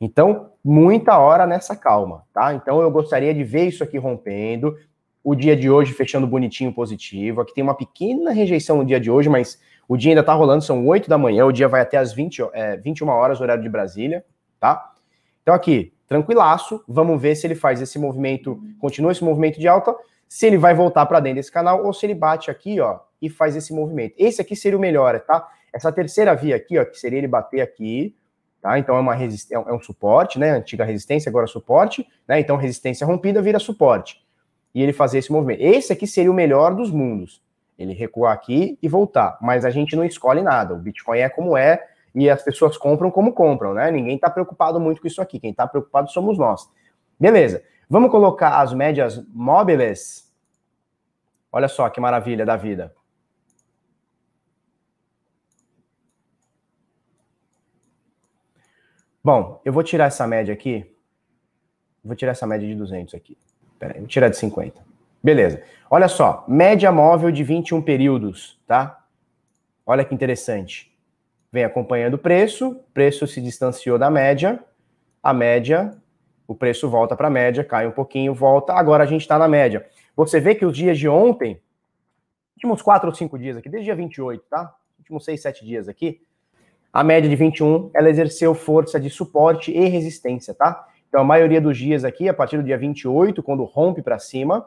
Então, 0.00 0.52
muita 0.64 1.18
hora 1.18 1.44
nessa 1.44 1.74
calma, 1.74 2.24
tá? 2.32 2.54
Então 2.54 2.80
eu 2.80 2.90
gostaria 2.90 3.34
de 3.34 3.42
ver 3.42 3.66
isso 3.66 3.82
aqui 3.82 3.98
rompendo, 3.98 4.76
o 5.24 5.34
dia 5.34 5.56
de 5.56 5.68
hoje 5.68 5.92
fechando 5.92 6.26
bonitinho 6.26 6.72
positivo. 6.72 7.40
Aqui 7.40 7.52
tem 7.52 7.64
uma 7.64 7.74
pequena 7.74 8.30
rejeição 8.30 8.78
no 8.78 8.84
dia 8.84 9.00
de 9.00 9.10
hoje, 9.10 9.28
mas 9.28 9.60
o 9.88 9.96
dia 9.96 10.12
ainda 10.12 10.22
tá 10.22 10.32
rolando, 10.32 10.62
são 10.62 10.86
8 10.86 11.08
da 11.08 11.18
manhã, 11.18 11.44
o 11.44 11.52
dia 11.52 11.66
vai 11.66 11.80
até 11.80 11.96
as 11.96 12.12
20, 12.12 12.42
é, 12.52 12.76
21 12.76 13.08
horas, 13.08 13.40
horário 13.40 13.62
de 13.62 13.68
Brasília, 13.68 14.24
tá? 14.60 14.92
Então 15.42 15.52
aqui, 15.54 15.92
tranquilaço, 16.08 16.82
vamos 16.88 17.20
ver 17.20 17.36
se 17.36 17.46
ele 17.46 17.54
faz 17.54 17.82
esse 17.82 17.98
movimento, 17.98 18.58
continua 18.80 19.12
esse 19.12 19.22
movimento 19.22 19.60
de 19.60 19.68
alta, 19.68 19.94
se 20.26 20.46
ele 20.46 20.56
vai 20.56 20.74
voltar 20.74 21.04
para 21.06 21.20
dentro 21.20 21.36
desse 21.36 21.52
canal 21.52 21.84
ou 21.84 21.92
se 21.92 22.06
ele 22.06 22.14
bate 22.14 22.50
aqui, 22.50 22.80
ó, 22.80 22.98
e 23.20 23.28
faz 23.28 23.54
esse 23.54 23.72
movimento. 23.72 24.14
Esse 24.18 24.40
aqui 24.40 24.56
seria 24.56 24.78
o 24.78 24.80
melhor, 24.80 25.20
tá? 25.20 25.46
Essa 25.72 25.92
terceira 25.92 26.34
via 26.34 26.56
aqui, 26.56 26.78
ó, 26.78 26.84
que 26.84 26.98
seria 26.98 27.18
ele 27.18 27.28
bater 27.28 27.60
aqui, 27.60 28.16
tá? 28.60 28.78
Então 28.78 28.96
é 28.96 29.00
uma 29.00 29.14
resist... 29.14 29.52
é 29.52 29.72
um 29.72 29.80
suporte, 29.80 30.38
né? 30.38 30.50
Antiga 30.50 30.84
resistência, 30.84 31.28
agora 31.28 31.46
suporte, 31.46 32.06
né? 32.26 32.40
Então 32.40 32.56
resistência 32.56 33.06
rompida 33.06 33.42
vira 33.42 33.58
suporte. 33.58 34.22
E 34.74 34.82
ele 34.82 34.92
fazer 34.92 35.18
esse 35.18 35.32
movimento. 35.32 35.60
Esse 35.60 35.92
aqui 35.92 36.06
seria 36.06 36.30
o 36.30 36.34
melhor 36.34 36.74
dos 36.74 36.90
mundos. 36.90 37.42
Ele 37.78 37.92
recuar 37.92 38.32
aqui 38.32 38.78
e 38.82 38.88
voltar. 38.88 39.38
Mas 39.40 39.64
a 39.64 39.70
gente 39.70 39.96
não 39.96 40.04
escolhe 40.04 40.42
nada. 40.42 40.74
O 40.74 40.78
Bitcoin 40.78 41.18
é 41.18 41.28
como 41.28 41.56
é 41.56 41.86
e 42.14 42.28
as 42.28 42.42
pessoas 42.42 42.76
compram 42.76 43.10
como 43.10 43.32
compram, 43.32 43.74
né? 43.74 43.90
Ninguém 43.90 44.16
está 44.16 44.30
preocupado 44.30 44.80
muito 44.80 45.00
com 45.00 45.06
isso 45.06 45.20
aqui. 45.20 45.38
Quem 45.38 45.50
está 45.50 45.66
preocupado 45.66 46.10
somos 46.10 46.38
nós. 46.38 46.68
Beleza. 47.18 47.62
Vamos 47.88 48.10
colocar 48.10 48.60
as 48.60 48.72
médias 48.72 49.24
móveis. 49.28 50.30
Olha 51.50 51.68
só 51.68 51.88
que 51.88 52.00
maravilha 52.00 52.44
da 52.44 52.56
vida. 52.56 52.94
Bom, 59.22 59.60
eu 59.64 59.72
vou 59.72 59.82
tirar 59.82 60.06
essa 60.06 60.26
média 60.26 60.54
aqui. 60.54 60.94
Vou 62.04 62.14
tirar 62.14 62.32
essa 62.32 62.46
média 62.46 62.66
de 62.66 62.74
200 62.74 63.14
aqui. 63.14 63.36
Pera 63.78 63.94
aí, 63.94 64.00
vou 64.00 64.08
tirar 64.08 64.28
de 64.28 64.36
50. 64.36 64.82
Beleza. 65.22 65.62
Olha 65.90 66.08
só, 66.08 66.44
média 66.48 66.90
móvel 66.92 67.30
de 67.30 67.42
21 67.42 67.82
períodos, 67.82 68.58
tá? 68.66 69.04
Olha 69.84 70.04
que 70.04 70.14
interessante. 70.14 70.96
Vem 71.50 71.64
acompanhando 71.64 72.14
o 72.14 72.18
preço, 72.18 72.80
preço 72.92 73.26
se 73.26 73.40
distanciou 73.40 73.98
da 73.98 74.10
média, 74.10 74.62
a 75.22 75.32
média, 75.32 75.96
o 76.46 76.54
preço 76.54 76.88
volta 76.88 77.16
para 77.16 77.28
a 77.28 77.30
média, 77.30 77.64
cai 77.64 77.86
um 77.86 77.90
pouquinho, 77.90 78.34
volta, 78.34 78.72
agora 78.72 79.04
a 79.04 79.06
gente 79.06 79.22
está 79.22 79.38
na 79.38 79.48
média. 79.48 79.86
Você 80.16 80.40
vê 80.40 80.54
que 80.54 80.64
os 80.64 80.76
dias 80.76 80.98
de 80.98 81.08
ontem, 81.08 81.60
últimos 82.56 82.82
4 82.82 83.08
ou 83.08 83.14
5 83.14 83.38
dias 83.38 83.56
aqui, 83.56 83.68
desde 83.68 83.86
dia 83.86 83.94
28, 83.94 84.44
tá? 84.48 84.74
Últimos 84.98 85.24
6, 85.24 85.40
7 85.40 85.64
dias 85.64 85.88
aqui, 85.88 86.20
a 86.92 87.04
média 87.04 87.28
de 87.28 87.36
21, 87.36 87.90
ela 87.94 88.08
exerceu 88.08 88.54
força 88.54 88.98
de 88.98 89.10
suporte 89.10 89.70
e 89.70 89.88
resistência, 89.88 90.54
tá? 90.54 90.86
Então, 91.08 91.20
a 91.20 91.24
maioria 91.24 91.60
dos 91.60 91.78
dias 91.78 92.04
aqui, 92.04 92.28
a 92.28 92.34
partir 92.34 92.56
do 92.56 92.62
dia 92.62 92.76
28, 92.76 93.42
quando 93.42 93.64
rompe 93.64 94.02
para 94.02 94.18
cima, 94.18 94.66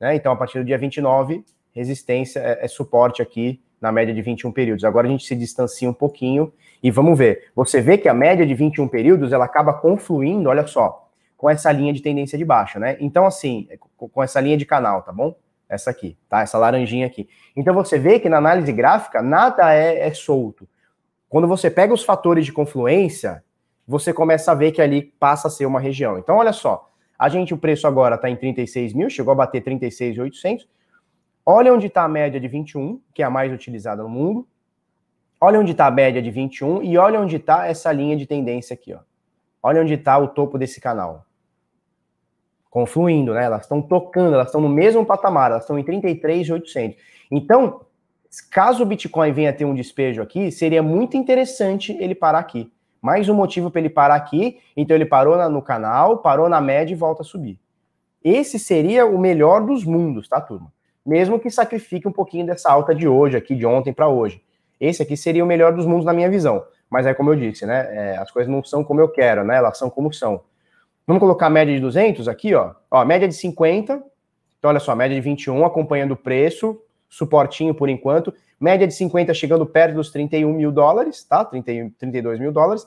né? 0.00 0.14
Então, 0.14 0.32
a 0.32 0.36
partir 0.36 0.58
do 0.58 0.64
dia 0.64 0.78
29, 0.78 1.44
resistência 1.72 2.40
é, 2.40 2.64
é, 2.64 2.68
suporte 2.68 3.22
aqui 3.22 3.62
na 3.80 3.92
média 3.92 4.14
de 4.14 4.22
21 4.22 4.52
períodos. 4.52 4.84
Agora 4.84 5.06
a 5.06 5.10
gente 5.10 5.24
se 5.24 5.34
distancia 5.34 5.88
um 5.88 5.92
pouquinho 5.92 6.52
e 6.82 6.90
vamos 6.90 7.18
ver. 7.18 7.50
Você 7.54 7.80
vê 7.80 7.98
que 7.98 8.08
a 8.08 8.14
média 8.14 8.46
de 8.46 8.54
21 8.54 8.88
períodos, 8.88 9.32
ela 9.32 9.44
acaba 9.44 9.72
confluindo, 9.74 10.48
olha 10.48 10.66
só, 10.66 11.08
com 11.36 11.50
essa 11.50 11.70
linha 11.70 11.92
de 11.92 12.00
tendência 12.00 12.38
de 12.38 12.44
baixa, 12.44 12.78
né? 12.78 12.96
Então, 13.00 13.26
assim, 13.26 13.68
com 13.96 14.22
essa 14.22 14.40
linha 14.40 14.56
de 14.56 14.64
canal, 14.64 15.02
tá 15.02 15.12
bom? 15.12 15.34
Essa 15.68 15.90
aqui, 15.90 16.16
tá? 16.28 16.40
Essa 16.42 16.58
laranjinha 16.58 17.06
aqui. 17.06 17.28
Então, 17.54 17.74
você 17.74 17.98
vê 17.98 18.18
que 18.18 18.28
na 18.28 18.38
análise 18.38 18.72
gráfica, 18.72 19.22
nada 19.22 19.74
é, 19.74 20.06
é 20.06 20.14
solto. 20.14 20.66
Quando 21.28 21.46
você 21.48 21.70
pega 21.70 21.92
os 21.92 22.04
fatores 22.04 22.46
de 22.46 22.52
confluência, 22.52 23.42
você 23.86 24.12
começa 24.12 24.52
a 24.52 24.54
ver 24.54 24.72
que 24.72 24.80
ali 24.80 25.02
passa 25.02 25.48
a 25.48 25.50
ser 25.50 25.66
uma 25.66 25.80
região. 25.80 26.18
Então, 26.18 26.36
olha 26.36 26.52
só, 26.52 26.88
a 27.18 27.28
gente, 27.28 27.52
o 27.52 27.58
preço 27.58 27.86
agora 27.86 28.14
está 28.14 28.30
em 28.30 28.36
36 28.36 28.92
mil, 28.92 29.10
chegou 29.10 29.32
a 29.32 29.34
bater 29.34 29.62
36,800. 29.62 30.68
Olha 31.46 31.72
onde 31.72 31.86
está 31.86 32.02
a 32.02 32.08
média 32.08 32.40
de 32.40 32.48
21, 32.48 33.00
que 33.14 33.22
é 33.22 33.24
a 33.24 33.30
mais 33.30 33.52
utilizada 33.52 34.02
no 34.02 34.08
mundo. 34.08 34.46
Olha 35.40 35.60
onde 35.60 35.70
está 35.70 35.86
a 35.86 35.90
média 35.90 36.20
de 36.20 36.30
21 36.30 36.82
e 36.82 36.98
olha 36.98 37.20
onde 37.20 37.36
está 37.36 37.66
essa 37.66 37.92
linha 37.92 38.16
de 38.16 38.26
tendência 38.26 38.74
aqui, 38.74 38.92
ó. 38.92 38.98
Olha 39.62 39.80
onde 39.80 39.94
está 39.94 40.18
o 40.18 40.28
topo 40.28 40.58
desse 40.58 40.80
canal. 40.80 41.24
Confluindo, 42.68 43.32
né? 43.32 43.44
Elas 43.44 43.62
estão 43.62 43.80
tocando, 43.80 44.34
elas 44.34 44.48
estão 44.48 44.60
no 44.60 44.68
mesmo 44.68 45.06
patamar, 45.06 45.52
elas 45.52 45.62
estão 45.62 45.78
em 45.78 45.84
33,800. 45.84 46.98
Então, 47.30 47.86
Caso 48.50 48.82
o 48.82 48.86
Bitcoin 48.86 49.32
venha 49.32 49.52
ter 49.52 49.64
um 49.64 49.74
despejo 49.74 50.20
aqui, 50.20 50.50
seria 50.50 50.82
muito 50.82 51.16
interessante 51.16 51.96
ele 51.98 52.14
parar 52.14 52.40
aqui. 52.40 52.70
Mais 53.00 53.28
um 53.28 53.34
motivo 53.34 53.70
para 53.70 53.80
ele 53.80 53.90
parar 53.90 54.14
aqui. 54.14 54.58
Então 54.76 54.94
ele 54.96 55.06
parou 55.06 55.36
no 55.48 55.62
canal, 55.62 56.18
parou 56.18 56.48
na 56.48 56.60
média 56.60 56.92
e 56.92 56.96
volta 56.96 57.22
a 57.22 57.24
subir. 57.24 57.58
Esse 58.22 58.58
seria 58.58 59.06
o 59.06 59.18
melhor 59.18 59.64
dos 59.64 59.84
mundos, 59.84 60.28
tá, 60.28 60.40
turma? 60.40 60.72
Mesmo 61.06 61.38
que 61.38 61.48
sacrifique 61.48 62.08
um 62.08 62.12
pouquinho 62.12 62.44
dessa 62.44 62.70
alta 62.70 62.92
de 62.92 63.06
hoje, 63.06 63.36
aqui 63.36 63.54
de 63.54 63.64
ontem 63.64 63.92
para 63.92 64.08
hoje. 64.08 64.42
Esse 64.80 65.02
aqui 65.02 65.16
seria 65.16 65.44
o 65.44 65.46
melhor 65.46 65.72
dos 65.72 65.86
mundos 65.86 66.04
na 66.04 66.12
minha 66.12 66.28
visão. 66.28 66.64
Mas 66.90 67.06
é 67.06 67.14
como 67.14 67.30
eu 67.30 67.36
disse, 67.36 67.64
né? 67.64 67.86
É, 67.90 68.16
as 68.16 68.30
coisas 68.30 68.50
não 68.50 68.62
são 68.64 68.82
como 68.82 69.00
eu 69.00 69.08
quero, 69.08 69.44
né? 69.44 69.56
Elas 69.56 69.78
são 69.78 69.88
como 69.88 70.12
são. 70.12 70.40
Vamos 71.06 71.20
colocar 71.20 71.46
a 71.46 71.50
média 71.50 71.72
de 71.72 71.80
200 71.80 72.26
aqui, 72.26 72.54
ó. 72.54 72.72
Ó, 72.90 73.04
média 73.04 73.28
de 73.28 73.34
50. 73.34 74.02
Então, 74.58 74.68
olha 74.68 74.80
só, 74.80 74.94
média 74.96 75.14
de 75.14 75.20
21 75.20 75.64
acompanhando 75.64 76.12
o 76.12 76.16
preço 76.16 76.80
suportinho 77.08 77.74
por 77.74 77.88
enquanto. 77.88 78.34
Média 78.58 78.86
de 78.86 78.94
50 78.94 79.32
chegando 79.32 79.64
perto 79.64 79.94
dos 79.94 80.10
31 80.10 80.52
mil 80.52 80.72
dólares, 80.72 81.22
tá? 81.24 81.44
30, 81.44 81.92
32 81.98 82.40
mil 82.40 82.50
dólares. 82.50 82.86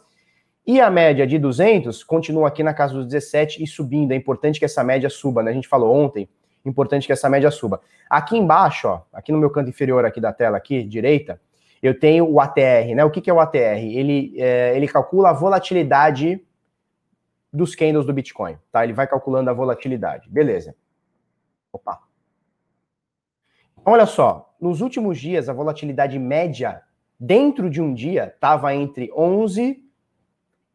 E 0.67 0.79
a 0.81 0.89
média 0.89 1.25
de 1.25 1.39
200 1.39 2.03
continua 2.03 2.47
aqui 2.47 2.63
na 2.63 2.73
casa 2.73 2.93
dos 2.93 3.05
17 3.05 3.63
e 3.63 3.67
subindo. 3.67 4.11
É 4.11 4.15
importante 4.15 4.59
que 4.59 4.65
essa 4.65 4.83
média 4.83 5.09
suba, 5.09 5.41
né? 5.41 5.51
A 5.51 5.53
gente 5.53 5.67
falou 5.67 5.95
ontem, 5.95 6.27
importante 6.69 7.07
que 7.07 7.13
essa 7.13 7.29
média 7.29 7.51
suba. 7.51 7.81
Aqui 8.09 8.37
embaixo, 8.37 8.87
ó, 8.87 9.01
aqui 9.11 9.31
no 9.31 9.37
meu 9.37 9.49
canto 9.49 9.69
inferior 9.69 10.05
aqui 10.05 10.21
da 10.21 10.31
tela, 10.31 10.57
aqui, 10.57 10.83
direita, 10.83 11.39
eu 11.81 11.97
tenho 11.97 12.29
o 12.29 12.39
ATR, 12.39 12.93
né? 12.95 13.05
O 13.05 13.11
que, 13.11 13.21
que 13.21 13.29
é 13.29 13.33
o 13.33 13.39
ATR? 13.39 13.79
Ele, 13.79 14.33
é, 14.37 14.75
ele 14.75 14.87
calcula 14.87 15.29
a 15.29 15.33
volatilidade 15.33 16.43
dos 17.51 17.75
candles 17.75 18.05
do 18.05 18.13
Bitcoin, 18.13 18.57
tá? 18.71 18.83
Ele 18.83 18.93
vai 18.93 19.07
calculando 19.07 19.49
a 19.49 19.53
volatilidade. 19.53 20.29
Beleza. 20.29 20.75
Opa. 21.71 21.99
Olha 23.85 24.05
só, 24.05 24.53
nos 24.59 24.81
últimos 24.81 25.19
dias 25.19 25.49
a 25.49 25.53
volatilidade 25.53 26.19
média 26.19 26.81
dentro 27.19 27.69
de 27.69 27.81
um 27.81 27.93
dia 27.93 28.31
estava 28.33 28.73
entre 28.75 29.11
11 29.15 29.83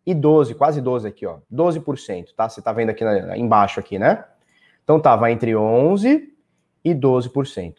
e 0.06 0.14
12, 0.14 0.54
quase 0.54 0.80
12 0.80 1.08
aqui, 1.08 1.26
ó, 1.26 1.38
12%, 1.52 2.34
tá? 2.36 2.48
Você 2.48 2.60
tá 2.60 2.72
vendo 2.72 2.90
aqui 2.90 3.04
na, 3.04 3.36
embaixo 3.38 3.80
aqui, 3.80 3.98
né? 3.98 4.24
Então 4.84 5.00
tava 5.00 5.30
entre 5.30 5.56
11 5.56 6.32
e 6.84 6.94
12%. 6.94 7.74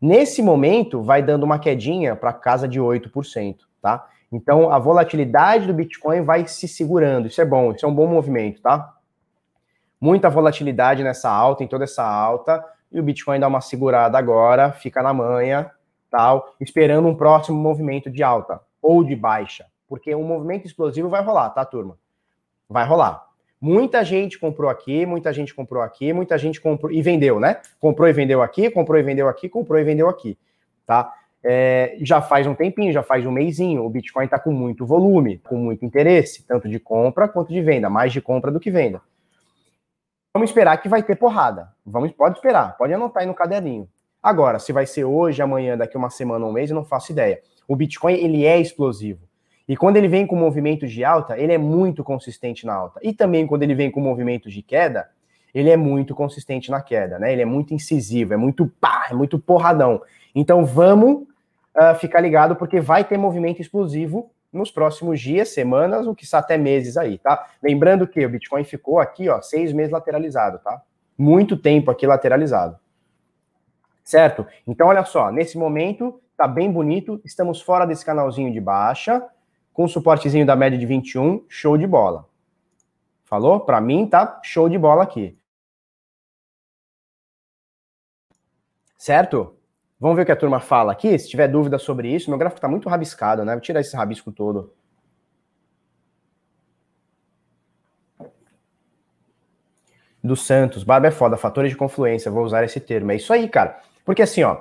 Nesse 0.00 0.42
momento 0.42 1.02
vai 1.02 1.22
dando 1.22 1.44
uma 1.44 1.58
quedinha 1.58 2.14
para 2.14 2.32
casa 2.32 2.68
de 2.68 2.78
8%, 2.80 3.56
tá? 3.80 4.06
Então 4.30 4.70
a 4.70 4.78
volatilidade 4.78 5.66
do 5.66 5.74
Bitcoin 5.74 6.22
vai 6.22 6.46
se 6.46 6.68
segurando. 6.68 7.28
Isso 7.28 7.40
é 7.40 7.44
bom, 7.44 7.72
isso 7.72 7.86
é 7.86 7.88
um 7.88 7.94
bom 7.94 8.06
movimento, 8.06 8.60
tá? 8.60 8.94
Muita 10.00 10.28
volatilidade 10.28 11.02
nessa 11.02 11.30
alta, 11.30 11.64
em 11.64 11.66
toda 11.66 11.84
essa 11.84 12.04
alta 12.04 12.64
e 12.90 12.98
o 12.98 13.02
Bitcoin 13.02 13.38
dá 13.38 13.46
uma 13.46 13.60
segurada 13.60 14.18
agora, 14.18 14.72
fica 14.72 15.02
na 15.02 15.12
manha, 15.12 15.70
tal, 16.10 16.54
esperando 16.60 17.06
um 17.06 17.14
próximo 17.14 17.58
movimento 17.58 18.10
de 18.10 18.22
alta 18.22 18.60
ou 18.80 19.04
de 19.04 19.14
baixa, 19.14 19.66
porque 19.86 20.14
um 20.14 20.24
movimento 20.24 20.66
explosivo 20.66 21.08
vai 21.08 21.22
rolar, 21.22 21.50
tá, 21.50 21.64
turma? 21.64 21.98
Vai 22.68 22.86
rolar. 22.86 23.27
Muita 23.60 24.04
gente 24.04 24.38
comprou 24.38 24.70
aqui, 24.70 25.04
muita 25.04 25.32
gente 25.32 25.54
comprou 25.54 25.82
aqui, 25.82 26.12
muita 26.12 26.38
gente 26.38 26.60
comprou 26.60 26.92
e 26.92 27.02
vendeu, 27.02 27.40
né? 27.40 27.60
Comprou 27.80 28.08
e 28.08 28.12
vendeu 28.12 28.40
aqui, 28.40 28.70
comprou 28.70 28.98
e 28.98 29.02
vendeu 29.02 29.28
aqui, 29.28 29.48
comprou 29.48 29.78
e 29.80 29.84
vendeu 29.84 30.08
aqui, 30.08 30.38
tá? 30.86 31.12
É, 31.42 31.96
já 32.00 32.20
faz 32.20 32.46
um 32.46 32.54
tempinho, 32.54 32.92
já 32.92 33.02
faz 33.02 33.24
um 33.26 33.30
mêsinho, 33.32 33.84
o 33.84 33.90
Bitcoin 33.90 34.24
está 34.24 34.38
com 34.38 34.52
muito 34.52 34.86
volume, 34.86 35.38
com 35.38 35.56
muito 35.56 35.84
interesse, 35.84 36.44
tanto 36.46 36.68
de 36.68 36.78
compra 36.78 37.28
quanto 37.28 37.52
de 37.52 37.60
venda, 37.60 37.90
mais 37.90 38.12
de 38.12 38.20
compra 38.20 38.50
do 38.50 38.60
que 38.60 38.70
venda. 38.70 39.00
Vamos 40.32 40.50
esperar 40.50 40.76
que 40.80 40.88
vai 40.88 41.02
ter 41.02 41.16
porrada. 41.16 41.68
Vamos, 41.84 42.12
pode 42.12 42.36
esperar, 42.36 42.76
pode 42.76 42.92
anotar 42.92 43.22
aí 43.22 43.26
no 43.26 43.34
caderninho. 43.34 43.88
Agora, 44.22 44.58
se 44.58 44.72
vai 44.72 44.86
ser 44.86 45.04
hoje, 45.04 45.40
amanhã, 45.42 45.76
daqui 45.76 45.96
uma 45.96 46.10
semana 46.10 46.44
um 46.44 46.52
mês, 46.52 46.70
eu 46.70 46.76
não 46.76 46.84
faço 46.84 47.12
ideia. 47.12 47.40
O 47.66 47.74
Bitcoin, 47.74 48.14
ele 48.14 48.44
é 48.44 48.60
explosivo. 48.60 49.27
E 49.68 49.76
quando 49.76 49.98
ele 49.98 50.08
vem 50.08 50.26
com 50.26 50.34
movimentos 50.34 50.90
de 50.90 51.04
alta, 51.04 51.38
ele 51.38 51.52
é 51.52 51.58
muito 51.58 52.02
consistente 52.02 52.64
na 52.64 52.74
alta. 52.74 52.98
E 53.02 53.12
também 53.12 53.46
quando 53.46 53.62
ele 53.62 53.74
vem 53.74 53.90
com 53.90 54.00
movimentos 54.00 54.52
de 54.52 54.62
queda, 54.62 55.08
ele 55.54 55.68
é 55.68 55.76
muito 55.76 56.14
consistente 56.14 56.70
na 56.70 56.80
queda, 56.80 57.18
né? 57.18 57.32
Ele 57.32 57.42
é 57.42 57.44
muito 57.44 57.74
incisivo, 57.74 58.32
é 58.32 58.36
muito 58.36 58.66
pá, 58.80 59.08
é 59.10 59.14
muito 59.14 59.38
porradão. 59.38 60.00
Então 60.34 60.64
vamos 60.64 61.26
uh, 61.76 61.94
ficar 61.98 62.20
ligado, 62.20 62.56
porque 62.56 62.80
vai 62.80 63.04
ter 63.04 63.18
movimento 63.18 63.60
explosivo 63.60 64.30
nos 64.50 64.70
próximos 64.70 65.20
dias, 65.20 65.50
semanas, 65.50 66.06
ou 66.06 66.14
que 66.14 66.24
até 66.32 66.56
meses 66.56 66.96
aí, 66.96 67.18
tá? 67.18 67.46
Lembrando 67.62 68.06
que 68.06 68.24
o 68.24 68.30
Bitcoin 68.30 68.64
ficou 68.64 68.98
aqui, 68.98 69.28
ó, 69.28 69.40
seis 69.42 69.72
meses 69.72 69.92
lateralizado, 69.92 70.58
tá? 70.60 70.80
Muito 71.16 71.56
tempo 71.56 71.90
aqui 71.90 72.06
lateralizado. 72.06 72.78
Certo? 74.02 74.46
Então, 74.66 74.88
olha 74.88 75.04
só, 75.04 75.30
nesse 75.30 75.58
momento, 75.58 76.18
tá 76.34 76.48
bem 76.48 76.72
bonito, 76.72 77.20
estamos 77.24 77.60
fora 77.60 77.84
desse 77.84 78.06
canalzinho 78.06 78.50
de 78.50 78.60
baixa, 78.60 79.22
com 79.78 79.86
suportezinho 79.86 80.44
da 80.44 80.56
média 80.56 80.76
de 80.76 80.84
21, 80.84 81.44
show 81.48 81.78
de 81.78 81.86
bola. 81.86 82.28
Falou? 83.24 83.60
Para 83.60 83.80
mim, 83.80 84.08
tá 84.08 84.40
show 84.42 84.68
de 84.68 84.76
bola 84.76 85.04
aqui. 85.04 85.38
Certo? 88.96 89.56
Vamos 90.00 90.16
ver 90.16 90.22
o 90.22 90.26
que 90.26 90.32
a 90.32 90.36
turma 90.36 90.58
fala 90.58 90.90
aqui. 90.90 91.16
Se 91.16 91.28
tiver 91.28 91.46
dúvida 91.46 91.78
sobre 91.78 92.12
isso, 92.12 92.28
meu 92.28 92.36
gráfico 92.36 92.58
está 92.58 92.66
muito 92.66 92.88
rabiscado, 92.88 93.44
né? 93.44 93.52
Vou 93.52 93.60
tirar 93.60 93.78
esse 93.78 93.96
rabisco 93.96 94.32
todo. 94.32 94.74
Do 100.20 100.34
Santos, 100.34 100.82
Barba 100.82 101.06
é 101.06 101.12
foda, 101.12 101.36
fatores 101.36 101.70
de 101.70 101.76
confluência, 101.76 102.32
vou 102.32 102.42
usar 102.42 102.64
esse 102.64 102.80
termo. 102.80 103.12
É 103.12 103.14
isso 103.14 103.32
aí, 103.32 103.48
cara. 103.48 103.80
Porque 104.04 104.22
assim, 104.22 104.42
ó, 104.42 104.60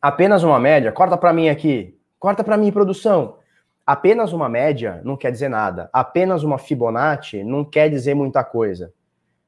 apenas 0.00 0.42
uma 0.42 0.58
média, 0.58 0.90
corta 0.90 1.18
para 1.18 1.34
mim 1.34 1.50
aqui, 1.50 2.00
corta 2.18 2.42
para 2.42 2.56
mim, 2.56 2.72
produção. 2.72 3.44
Apenas 3.86 4.32
uma 4.32 4.48
média 4.48 5.00
não 5.04 5.16
quer 5.16 5.30
dizer 5.30 5.48
nada. 5.48 5.88
Apenas 5.92 6.42
uma 6.42 6.58
Fibonacci 6.58 7.44
não 7.44 7.64
quer 7.64 7.88
dizer 7.88 8.14
muita 8.14 8.42
coisa. 8.42 8.92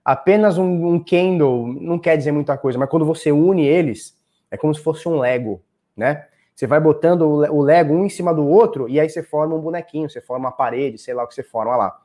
Apenas 0.05 0.57
um, 0.57 0.95
um 0.95 1.03
candle 1.03 1.67
não 1.67 1.99
quer 1.99 2.17
dizer 2.17 2.31
muita 2.31 2.57
coisa, 2.57 2.79
mas 2.79 2.89
quando 2.89 3.05
você 3.05 3.33
une 3.33 3.67
eles, 3.67 4.17
é 4.51 4.57
como 4.57 4.73
se 4.73 4.81
fosse 4.81 5.09
um 5.09 5.19
Lego, 5.19 5.61
né? 5.97 6.27
Você 6.55 6.67
vai 6.67 6.81
botando 6.81 7.23
o 7.23 7.61
Lego 7.61 7.93
um 7.93 8.05
em 8.05 8.09
cima 8.09 8.33
do 8.33 8.47
outro 8.47 8.89
e 8.89 8.99
aí 8.99 9.09
você 9.09 9.23
forma 9.23 9.55
um 9.55 9.61
bonequinho, 9.61 10.09
você 10.09 10.21
forma 10.21 10.47
uma 10.47 10.53
parede, 10.53 10.99
sei 10.99 11.15
lá 11.15 11.25
o 11.25 11.27
que 11.27 11.35
você 11.35 11.43
forma 11.43 11.77
lá. 11.77 12.01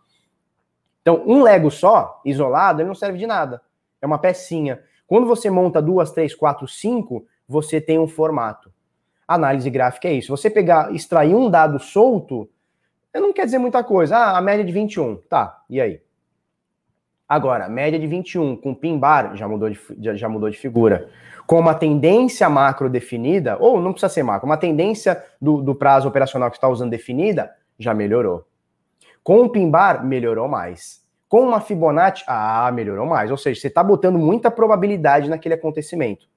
Então, 1.01 1.23
um 1.25 1.43
Lego 1.43 1.69
só, 1.69 2.19
isolado, 2.25 2.81
ele 2.81 2.87
não 2.87 2.95
serve 2.95 3.17
de 3.17 3.27
nada. 3.27 3.61
É 4.01 4.05
uma 4.05 4.17
pecinha. 4.17 4.81
Quando 5.05 5.27
você 5.27 5.49
monta 5.49 5.81
duas, 5.81 6.11
três, 6.11 6.33
quatro, 6.33 6.67
cinco, 6.67 7.27
você 7.47 7.79
tem 7.79 7.99
um 7.99 8.07
formato. 8.07 8.72
Análise 9.33 9.69
gráfica 9.69 10.07
é 10.07 10.13
isso. 10.13 10.35
Você 10.35 10.49
pegar, 10.49 10.93
extrair 10.93 11.35
um 11.35 11.49
dado 11.49 11.79
solto, 11.79 12.49
não 13.13 13.33
quer 13.33 13.45
dizer 13.45 13.57
muita 13.57 13.83
coisa. 13.83 14.17
Ah, 14.17 14.37
a 14.37 14.41
média 14.41 14.63
de 14.63 14.71
21. 14.71 15.17
Tá, 15.29 15.61
e 15.69 15.79
aí? 15.79 16.01
Agora, 17.27 17.69
média 17.69 17.99
de 17.99 18.05
21 18.05 18.55
com 18.57 18.75
pin 18.75 18.97
bar 18.97 19.35
já 19.35 19.47
mudou 19.47 19.69
de, 19.69 19.79
já 20.15 20.29
mudou 20.29 20.49
de 20.49 20.57
figura 20.57 21.09
com 21.45 21.59
uma 21.59 21.75
tendência 21.75 22.49
macro 22.49 22.89
definida, 22.89 23.57
ou 23.59 23.79
não 23.79 23.91
precisa 23.91 24.09
ser 24.09 24.23
macro, 24.23 24.45
uma 24.45 24.57
tendência 24.57 25.23
do, 25.41 25.61
do 25.61 25.75
prazo 25.75 26.07
operacional 26.07 26.49
que 26.49 26.57
está 26.57 26.67
usando 26.67 26.89
definida, 26.89 27.51
já 27.77 27.93
melhorou. 27.93 28.45
Com 29.23 29.41
o 29.41 29.49
Pimbar, 29.49 30.05
melhorou 30.05 30.47
mais. 30.47 31.03
Com 31.27 31.41
uma 31.41 31.61
Fibonacci, 31.61 32.23
ah, 32.27 32.71
melhorou 32.73 33.05
mais. 33.05 33.31
Ou 33.31 33.37
seja, 33.37 33.59
você 33.59 33.67
está 33.67 33.83
botando 33.83 34.19
muita 34.19 34.51
probabilidade 34.51 35.29
naquele 35.29 35.55
acontecimento. 35.55 36.27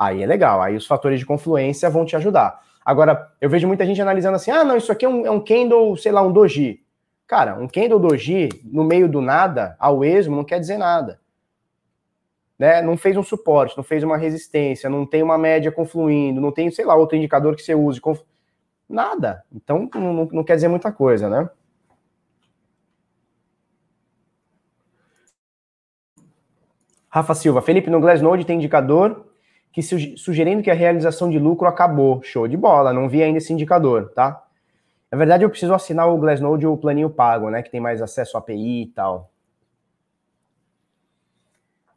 Aí 0.00 0.22
é 0.22 0.26
legal, 0.26 0.62
aí 0.62 0.74
os 0.74 0.86
fatores 0.86 1.20
de 1.20 1.26
confluência 1.26 1.90
vão 1.90 2.06
te 2.06 2.16
ajudar. 2.16 2.60
Agora, 2.84 3.30
eu 3.40 3.50
vejo 3.50 3.68
muita 3.68 3.84
gente 3.84 4.00
analisando 4.00 4.36
assim, 4.36 4.50
ah, 4.50 4.64
não, 4.64 4.76
isso 4.76 4.90
aqui 4.90 5.04
é 5.04 5.08
um, 5.08 5.26
é 5.26 5.30
um 5.30 5.96
sei 5.96 6.10
lá, 6.10 6.22
um 6.22 6.32
doji. 6.32 6.80
Cara, 7.26 7.56
um 7.56 7.68
candle 7.68 8.00
doji 8.00 8.48
no 8.64 8.82
meio 8.82 9.06
do 9.06 9.20
nada, 9.20 9.76
ao 9.78 10.02
esmo, 10.02 10.34
não 10.34 10.44
quer 10.44 10.58
dizer 10.58 10.78
nada 10.78 11.20
né, 12.60 12.82
não 12.82 12.94
fez 12.94 13.16
um 13.16 13.22
suporte, 13.22 13.74
não 13.74 13.82
fez 13.82 14.04
uma 14.04 14.18
resistência, 14.18 14.90
não 14.90 15.06
tem 15.06 15.22
uma 15.22 15.38
média 15.38 15.72
confluindo, 15.72 16.42
não 16.42 16.52
tem, 16.52 16.70
sei 16.70 16.84
lá, 16.84 16.94
outro 16.94 17.16
indicador 17.16 17.56
que 17.56 17.62
você 17.62 17.74
use. 17.74 18.02
Nada. 18.86 19.42
Então, 19.50 19.88
não, 19.94 20.28
não 20.30 20.44
quer 20.44 20.56
dizer 20.56 20.68
muita 20.68 20.92
coisa, 20.92 21.30
né? 21.30 21.48
Rafa 27.08 27.34
Silva, 27.34 27.62
Felipe, 27.62 27.88
no 27.88 27.98
Glassnode 27.98 28.44
tem 28.44 28.58
indicador 28.58 29.29
que 29.72 29.82
sugerindo 29.82 30.62
que 30.62 30.70
a 30.70 30.74
realização 30.74 31.30
de 31.30 31.38
lucro 31.38 31.68
acabou. 31.68 32.22
Show 32.22 32.48
de 32.48 32.56
bola, 32.56 32.92
não 32.92 33.08
vi 33.08 33.22
ainda 33.22 33.38
esse 33.38 33.52
indicador, 33.52 34.10
tá? 34.14 34.44
Na 35.10 35.18
verdade, 35.18 35.44
eu 35.44 35.50
preciso 35.50 35.74
assinar 35.74 36.08
o 36.08 36.18
Glassnode 36.18 36.66
ou 36.66 36.74
o 36.74 36.78
planinho 36.78 37.10
pago, 37.10 37.50
né? 37.50 37.62
Que 37.62 37.70
tem 37.70 37.80
mais 37.80 38.00
acesso 38.00 38.36
a 38.36 38.40
API 38.40 38.82
e 38.82 38.86
tal. 38.86 39.30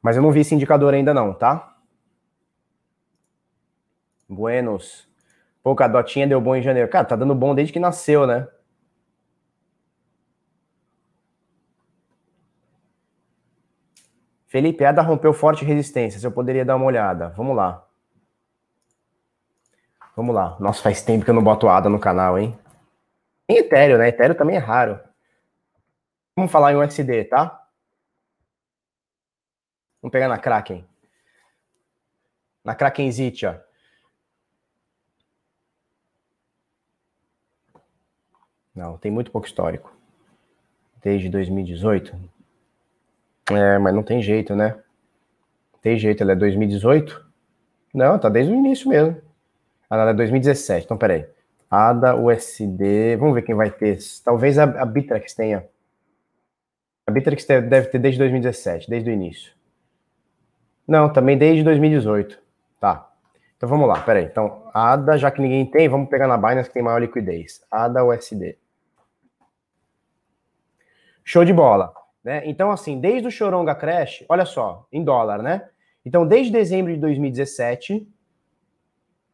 Mas 0.02 0.18
eu 0.18 0.22
não 0.22 0.32
vi 0.32 0.42
esse 0.42 0.54
indicador 0.54 0.94
ainda 0.94 1.14
não, 1.14 1.34
tá? 1.34 1.78
Buenos. 4.28 5.08
Pô, 5.64 5.76
a 5.80 5.88
Dotinha 5.88 6.28
deu 6.28 6.42
bom 6.42 6.56
em 6.56 6.62
janeiro. 6.62 6.90
Cara, 6.90 7.06
tá 7.06 7.16
dando 7.16 7.34
bom 7.34 7.56
desde 7.56 7.72
que 7.72 7.80
nasceu, 7.80 8.28
né? 8.28 8.48
Felipe, 14.54 14.86
Ada 14.86 15.02
rompeu 15.02 15.34
forte 15.34 15.66
resistência. 15.66 16.20
Se 16.20 16.28
eu 16.28 16.32
poderia 16.32 16.64
dar 16.64 16.76
uma 16.76 16.86
olhada. 16.86 17.30
Vamos 17.30 17.56
lá. 17.56 17.84
Vamos 20.16 20.36
lá. 20.36 20.56
Nossa, 20.60 20.80
faz 20.80 21.02
tempo 21.02 21.26
que 21.26 21.32
eu 21.32 21.34
não 21.34 21.44
boto 21.44 21.68
Ada 21.68 21.90
no 21.90 22.00
canal, 22.00 22.38
hein? 22.38 22.56
Tem 23.48 23.58
Ethereum, 23.58 23.98
né? 23.98 24.10
Ethereum 24.10 24.36
também 24.36 24.56
é 24.56 24.60
raro. 24.60 25.00
Vamos 26.36 26.52
falar 26.52 26.72
em 26.72 26.76
USD, 26.76 27.24
tá? 27.24 27.68
Vamos 30.00 30.12
pegar 30.12 30.28
na 30.28 30.38
Kraken. 30.38 30.88
Na 32.64 32.76
Krakenzit, 32.76 33.48
ó. 33.48 33.56
Não, 38.76 39.00
tem 39.00 39.12
muito 39.12 39.32
pouco 39.32 39.48
histórico. 39.48 39.92
Desde 41.02 41.28
2018. 41.28 42.33
É, 43.52 43.78
mas 43.78 43.94
não 43.94 44.04
tem 44.04 44.22
jeito, 44.22 44.56
né? 44.56 44.78
Tem 45.82 45.98
jeito, 45.98 46.24
ela 46.24 46.32
é 46.32 46.36
2018? 46.36 47.26
Não, 47.94 48.18
tá 48.18 48.30
desde 48.30 48.52
o 48.52 48.56
início 48.56 48.90
mesmo. 48.90 49.22
Ah, 49.90 49.98
ela 49.98 50.12
é 50.12 50.14
2017, 50.14 50.86
então 50.86 50.98
peraí. 50.98 51.26
ADA, 51.70 52.16
USD, 52.16 53.16
vamos 53.18 53.36
ver 53.36 53.42
quem 53.42 53.56
vai 53.56 53.70
ter. 53.70 53.98
Talvez 54.24 54.58
a, 54.58 54.64
a 54.64 54.88
tenha. 55.36 55.68
A 57.06 57.12
Bittrex 57.12 57.46
deve 57.46 57.88
ter 57.88 58.00
desde 58.00 58.18
2017, 58.20 58.90
desde 58.90 59.10
o 59.10 59.14
início. 59.14 59.52
Não, 60.88 61.12
também 61.12 61.38
desde 61.38 61.64
2018. 61.64 62.40
Tá. 62.80 63.10
Então 63.58 63.68
vamos 63.68 63.88
lá, 63.88 64.00
peraí. 64.00 64.26
Então, 64.26 64.70
ADA, 64.74 65.18
já 65.18 65.32
que 65.32 65.42
ninguém 65.42 65.66
tem, 65.66 65.90
vamos 65.90 66.10
pegar 66.10 66.28
na 66.28 66.38
Binance 66.38 66.70
que 66.70 66.74
tem 66.74 66.84
maior 66.84 67.00
liquidez. 67.00 67.62
ADA 67.70 68.04
USD. 68.04 68.58
Show 71.24 71.46
de 71.46 71.54
bola. 71.54 71.94
Né? 72.24 72.44
Então, 72.46 72.72
assim, 72.72 73.00
desde 73.00 73.28
o 73.28 73.32
Choronga 73.32 73.76
Crash, 73.76 74.24
olha 74.30 74.46
só, 74.46 74.88
em 74.92 75.04
dólar, 75.04 75.42
né? 75.42 75.68
Então, 76.06 76.26
desde 76.26 76.52
dezembro 76.52 76.94
de 76.94 77.00
2017. 77.00 78.08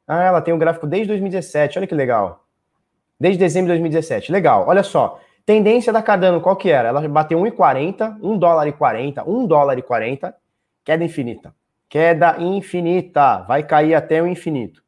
Ah, 0.08 0.24
ela 0.24 0.42
tem 0.42 0.54
um 0.54 0.58
gráfico 0.58 0.88
desde 0.88 1.10
2017, 1.10 1.78
olha 1.78 1.88
que 1.88 1.94
legal. 1.94 2.46
Desde 3.20 3.38
dezembro 3.38 3.68
de 3.68 3.74
2017. 3.74 4.32
Legal, 4.32 4.68
olha 4.68 4.82
só. 4.82 5.20
Tendência 5.46 5.94
da 5.94 6.02
Cardano, 6.02 6.42
qual 6.42 6.56
que 6.56 6.70
era? 6.70 6.90
Ela 6.90 7.08
bateu 7.08 7.40
1,40, 7.40 8.18
1 8.22 8.38
dólar 8.38 8.68
e 8.68 8.72
40, 8.72 9.30
1 9.30 9.48
dólar 9.48 9.78
e 9.78 9.82
40 9.82 10.36
Queda 10.90 11.04
infinita. 11.04 11.54
Queda 11.88 12.42
infinita. 12.42 13.44
Vai 13.44 13.64
cair 13.64 13.94
até 13.94 14.22
o 14.22 14.28
infinito. 14.28 14.84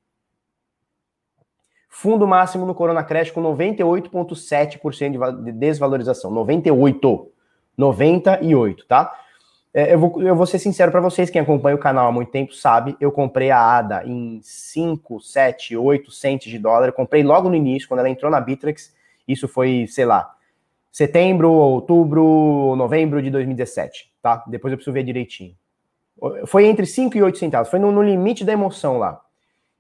Fundo 1.88 2.26
máximo 2.26 2.66
no 2.66 2.74
Corona 2.74 3.04
Crash 3.04 3.30
com 3.30 3.44
98,7% 3.44 5.44
de 5.44 5.52
desvalorização. 5.52 6.32
98. 6.32 7.31
98, 7.82 8.86
tá? 8.86 9.12
É, 9.74 9.94
eu, 9.94 10.00
vou, 10.00 10.22
eu 10.22 10.36
vou 10.36 10.46
ser 10.46 10.60
sincero 10.60 10.92
para 10.92 11.00
vocês, 11.00 11.30
quem 11.30 11.42
acompanha 11.42 11.76
o 11.76 11.80
canal 11.80 12.08
há 12.08 12.12
muito 12.12 12.30
tempo 12.30 12.54
sabe, 12.54 12.96
eu 13.00 13.12
comprei 13.12 13.52
a 13.52 13.78
ADA 13.78 14.04
em 14.06 14.40
5, 14.44 15.22
7, 15.22 15.78
8 15.78 16.12
centes 16.12 16.52
de 16.52 16.60
dólar. 16.60 16.88
Eu 16.88 16.94
comprei 16.94 17.24
logo 17.24 17.50
no 17.50 17.56
início, 17.56 17.88
quando 17.88 18.02
ela 18.02 18.10
entrou 18.10 18.30
na 18.30 18.40
Bittrex. 18.40 18.94
Isso 19.28 19.48
foi, 19.48 19.86
sei 19.88 20.06
lá, 20.06 20.30
setembro, 20.92 21.50
outubro, 21.52 22.76
novembro 22.76 23.22
de 23.22 23.30
2017, 23.30 24.12
tá? 24.22 24.44
Depois 24.48 24.72
eu 24.72 24.78
preciso 24.78 24.94
ver 24.94 25.04
direitinho. 25.04 25.56
Foi 26.46 26.66
entre 26.66 26.86
5 26.86 27.18
e 27.18 27.24
8 27.24 27.38
centavos, 27.38 27.70
foi 27.70 27.80
no, 27.80 27.92
no, 27.92 28.04
limite 28.04 28.44
da 28.44 28.52
emoção 28.52 28.98
lá. 28.98 29.22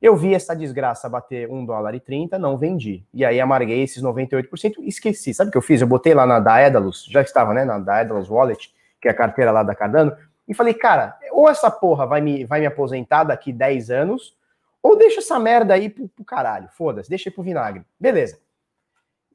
Eu 0.02 0.16
vi 0.16 0.34
essa 0.34 0.56
desgraça 0.56 1.08
bater 1.08 1.48
1 1.48 1.64
dólar 1.64 1.94
e 1.94 2.00
30, 2.00 2.40
não 2.40 2.58
vendi. 2.58 3.06
E 3.14 3.24
aí 3.24 3.40
amarguei 3.40 3.84
esses 3.84 4.02
98% 4.02 4.78
e 4.80 4.88
esqueci. 4.88 5.32
Sabe 5.32 5.50
o 5.50 5.52
que 5.52 5.58
eu 5.58 5.62
fiz? 5.62 5.80
Eu 5.80 5.88
botei 5.88 6.16
lá 6.16 6.26
na 6.26 6.40
Daedalus, 6.40 7.06
já 7.08 7.22
estava, 7.22 7.54
né, 7.54 7.64
na 7.64 7.78
Daedalus 7.78 8.28
Wallet, 8.28 8.74
que 9.00 9.08
é 9.08 9.12
a 9.12 9.14
carteira 9.14 9.52
lá 9.52 9.62
da 9.62 9.76
Cardano, 9.76 10.16
e 10.48 10.56
falei, 10.56 10.74
cara, 10.74 11.18
ou 11.32 11.48
essa 11.48 11.70
porra 11.70 12.08
vai 12.08 12.20
me, 12.20 12.44
vai 12.46 12.60
me 12.60 12.66
aposentar 12.66 13.24
daqui 13.24 13.54
10 13.54 13.92
anos, 13.92 14.36
ou 14.82 14.98
deixa 14.98 15.20
essa 15.20 15.40
merda 15.40 15.76
aí 15.76 15.88
pro, 15.88 16.08
pro 16.10 16.26
caralho, 16.26 16.68
foda-se, 16.76 17.08
deixa 17.08 17.30
aí 17.30 17.34
pro 17.34 17.44
vinagre. 17.44 17.84
Beleza. 18.00 18.40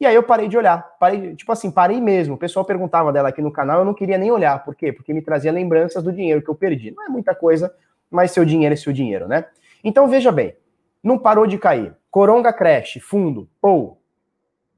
E 0.01 0.05
aí 0.05 0.15
eu 0.15 0.23
parei 0.23 0.49
de 0.49 0.59
olhar, 0.59 0.97
parei, 0.99 1.35
tipo 1.37 1.51
assim, 1.53 1.71
parei 1.71 2.01
mesmo. 2.01 2.35
O 2.35 2.39
pessoal 2.39 2.65
perguntava 2.65 3.13
dela 3.13 3.29
aqui 3.29 3.41
no 3.41 3.53
canal, 3.53 3.79
eu 3.79 3.85
não 3.85 3.95
queria 3.95 4.19
nem 4.19 4.31
olhar. 4.31 4.63
Por 4.63 4.75
quê? 4.75 4.93
Porque 4.93 5.15
me 5.15 5.23
trazia 5.23 5.51
lembranças 5.51 6.03
do 6.03 6.13
dinheiro 6.13 6.43
que 6.43 6.51
eu 6.51 6.55
perdi. 6.55 6.91
Não 6.91 7.05
é 7.05 7.09
muita 7.09 7.35
coisa, 7.35 7.73
mas 8.11 8.33
seu 8.33 8.45
dinheiro 8.45 8.75
é 8.75 8.77
seu 8.77 8.93
dinheiro, 8.93 9.27
né? 9.27 9.47
Então 9.87 10.09
veja 10.09 10.33
bem, 10.33 10.53
não 11.01 11.17
parou 11.17 11.47
de 11.47 11.57
cair. 11.57 11.95
Coronga 12.11 12.53
cresce, 12.53 12.99
fundo, 12.99 13.49
ou 13.63 14.03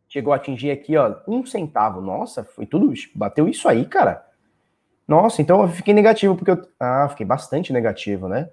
chegou 0.06 0.34
a 0.34 0.36
atingir 0.36 0.70
aqui, 0.70 0.98
ó, 0.98 1.14
um 1.26 1.46
centavo. 1.46 2.02
Nossa, 2.02 2.44
foi 2.44 2.66
tudo, 2.66 2.92
bateu 3.14 3.48
isso 3.48 3.66
aí, 3.70 3.86
cara. 3.86 4.22
Nossa, 5.06 5.40
então 5.40 5.62
eu 5.62 5.68
fiquei 5.68 5.94
negativo, 5.94 6.36
porque 6.36 6.50
eu. 6.50 6.62
Ah, 6.78 7.08
fiquei 7.08 7.24
bastante 7.24 7.72
negativo, 7.72 8.28
né? 8.28 8.50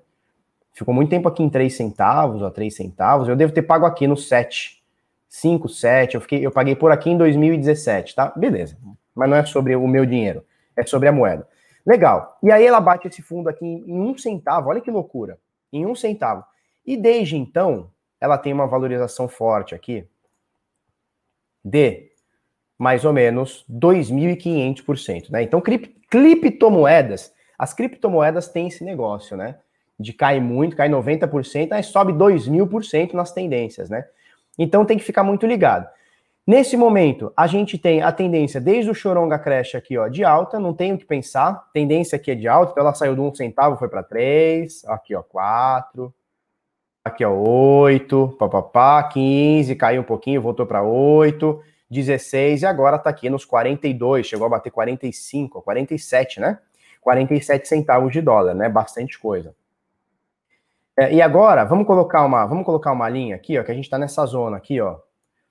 Ficou 0.71 0.93
muito 0.93 1.09
tempo 1.09 1.27
aqui 1.27 1.43
em 1.43 1.49
3 1.49 1.75
centavos, 1.75 2.41
ó, 2.41 2.49
3 2.49 2.73
centavos. 2.73 3.27
Eu 3.27 3.35
devo 3.35 3.51
ter 3.51 3.63
pago 3.63 3.85
aqui 3.85 4.07
no 4.07 4.15
7. 4.15 4.81
5, 5.27 5.67
7. 5.67 6.15
Eu, 6.15 6.21
fiquei, 6.21 6.45
eu 6.45 6.51
paguei 6.51 6.73
por 6.73 6.89
aqui 6.89 7.09
em 7.09 7.17
2017, 7.17 8.15
tá? 8.15 8.31
Beleza. 8.33 8.77
Mas 9.13 9.29
não 9.29 9.35
é 9.35 9.45
sobre 9.45 9.75
o 9.75 9.85
meu 9.85 10.05
dinheiro, 10.05 10.45
é 10.73 10.85
sobre 10.85 11.09
a 11.09 11.11
moeda. 11.11 11.45
Legal. 11.85 12.37
E 12.41 12.49
aí 12.49 12.65
ela 12.65 12.79
bate 12.79 13.09
esse 13.09 13.21
fundo 13.21 13.49
aqui 13.49 13.65
em 13.65 13.99
um 13.99 14.17
centavo. 14.17 14.69
Olha 14.69 14.79
que 14.79 14.89
loucura. 14.89 15.37
Em 15.71 15.85
um 15.85 15.95
centavo. 15.95 16.43
E 16.85 16.95
desde 16.95 17.35
então, 17.35 17.91
ela 18.19 18.37
tem 18.37 18.53
uma 18.53 18.67
valorização 18.67 19.27
forte 19.27 19.73
aqui 19.75 20.07
de 21.63 22.11
mais 22.77 23.05
ou 23.05 23.13
menos 23.13 23.65
2.500%, 23.69 25.31
né? 25.31 25.41
Então, 25.41 25.61
criptomoedas, 26.09 27.33
as 27.57 27.73
criptomoedas 27.73 28.47
têm 28.49 28.67
esse 28.67 28.83
negócio, 28.83 29.35
né? 29.35 29.57
De 29.99 30.13
cair 30.13 30.41
muito, 30.41 30.75
cai 30.75 30.89
90%, 30.89 31.71
aí 31.71 31.81
sobe 31.81 32.13
2.000% 32.13 33.13
nas 33.13 33.31
tendências, 33.31 33.89
né? 33.89 34.05
Então 34.57 34.85
tem 34.85 34.97
que 34.97 35.03
ficar 35.03 35.23
muito 35.23 35.45
ligado. 35.45 35.87
Nesse 36.47 36.77
momento, 36.77 37.33
a 37.35 37.47
gente 37.47 37.75
tem 37.75 38.03
a 38.03 38.11
tendência 38.11 38.61
desde 38.61 38.91
o 38.91 38.93
Choronga 38.93 39.39
Crash 39.39 39.73
aqui, 39.73 39.97
ó, 39.97 40.07
de 40.07 40.23
alta, 40.23 40.59
não 40.59 40.75
tem 40.75 40.93
o 40.93 40.97
que 40.97 41.05
pensar. 41.05 41.69
Tendência 41.73 42.17
aqui 42.17 42.29
é 42.29 42.35
de 42.35 42.47
alta, 42.47 42.71
então 42.71 42.83
ela 42.83 42.93
saiu 42.93 43.15
de 43.15 43.21
um 43.21 43.33
centavo, 43.33 43.77
foi 43.77 43.89
para 43.89 44.03
3, 44.03 44.85
aqui, 44.85 45.15
ó, 45.15 45.23
4, 45.23 46.13
aqui, 47.03 47.25
ó, 47.25 47.31
8, 47.31 48.35
papapá, 48.37 49.01
15, 49.03 49.75
caiu 49.75 50.01
um 50.01 50.05
pouquinho, 50.05 50.39
voltou 50.39 50.67
para 50.67 50.83
8, 50.83 51.59
16 51.89 52.61
e 52.61 52.65
agora 52.67 52.99
tá 52.99 53.09
aqui 53.09 53.27
nos 53.27 53.43
42, 53.43 54.27
chegou 54.27 54.45
a 54.45 54.49
bater 54.49 54.69
45, 54.69 55.63
47, 55.63 56.39
né? 56.39 56.59
47 57.01 57.67
centavos 57.67 58.11
de 58.11 58.21
dólar, 58.21 58.53
né? 58.53 58.69
Bastante 58.69 59.17
coisa. 59.19 59.55
É, 60.95 61.11
e 61.11 61.21
agora, 61.23 61.63
vamos 61.63 61.87
colocar 61.87 62.23
uma, 62.23 62.45
vamos 62.45 62.65
colocar 62.65 62.91
uma 62.91 63.09
linha 63.09 63.35
aqui, 63.35 63.57
ó, 63.57 63.63
que 63.63 63.71
a 63.71 63.75
gente 63.75 63.85
está 63.85 63.97
nessa 63.97 64.23
zona 64.27 64.57
aqui, 64.57 64.79
ó. 64.79 64.97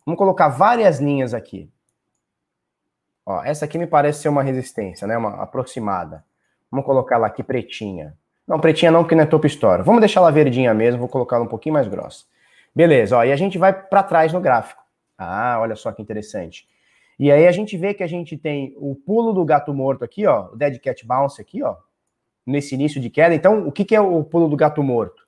Vamos 0.05 0.19
colocar 0.19 0.49
várias 0.49 1.01
linhas 1.01 1.33
aqui. 1.33 1.71
Ó, 3.27 3.43
essa 3.43 3.65
aqui 3.65 3.79
me 3.79 3.87
parece 3.87 4.23
ser 4.23 4.29
uma 4.29 4.43
resistência, 4.43 5.07
né? 5.07 5.17
Uma 5.17 5.43
aproximada. 5.43 6.25
Vamos 6.71 6.85
colocar 6.85 7.17
ela 7.17 7.27
aqui 7.27 7.43
pretinha. 7.43 8.17
Não, 8.47 8.61
pretinha 8.61 8.91
não, 8.91 9.03
porque 9.03 9.15
não 9.15 9.23
é 9.23 9.27
top 9.27 9.47
story. 9.47 9.83
Vamos 9.83 10.01
deixar 10.01 10.21
ela 10.21 10.31
verdinha 10.31 10.75
mesmo, 10.75 11.01
vou 11.01 11.09
colocar 11.09 11.37
ela 11.37 11.45
um 11.45 11.49
pouquinho 11.49 11.73
mais 11.73 11.89
grossa. 11.89 12.27
Beleza, 12.75 13.17
ó, 13.17 13.25
e 13.25 13.33
a 13.33 13.37
gente 13.37 13.57
vai 13.57 13.73
para 13.73 14.03
trás 14.03 14.33
no 14.33 14.41
gráfico. 14.41 14.83
Ah, 15.17 15.59
olha 15.61 15.77
só 15.77 15.93
que 15.93 16.03
interessante. 16.03 16.69
E 17.19 17.31
aí 17.31 17.47
a 17.47 17.53
gente 17.53 17.77
vê 17.77 17.95
que 17.95 18.03
a 18.03 18.07
gente 18.07 18.37
tem 18.37 18.75
o 18.77 18.95
pulo 18.95 19.33
do 19.33 19.45
gato 19.45 19.73
morto 19.73 20.05
aqui, 20.05 20.27
ó, 20.27 20.51
o 20.53 20.57
dead 20.57 20.79
cat 20.81 21.07
bounce 21.07 21.41
aqui, 21.41 21.63
ó, 21.63 21.77
nesse 22.45 22.75
início 22.75 23.01
de 23.01 23.09
queda. 23.09 23.35
Então, 23.35 23.67
o 23.67 23.73
que, 23.73 23.85
que 23.85 23.95
é 23.95 24.01
o 24.01 24.23
pulo 24.25 24.49
do 24.49 24.57
gato 24.57 24.83
morto? 24.83 25.24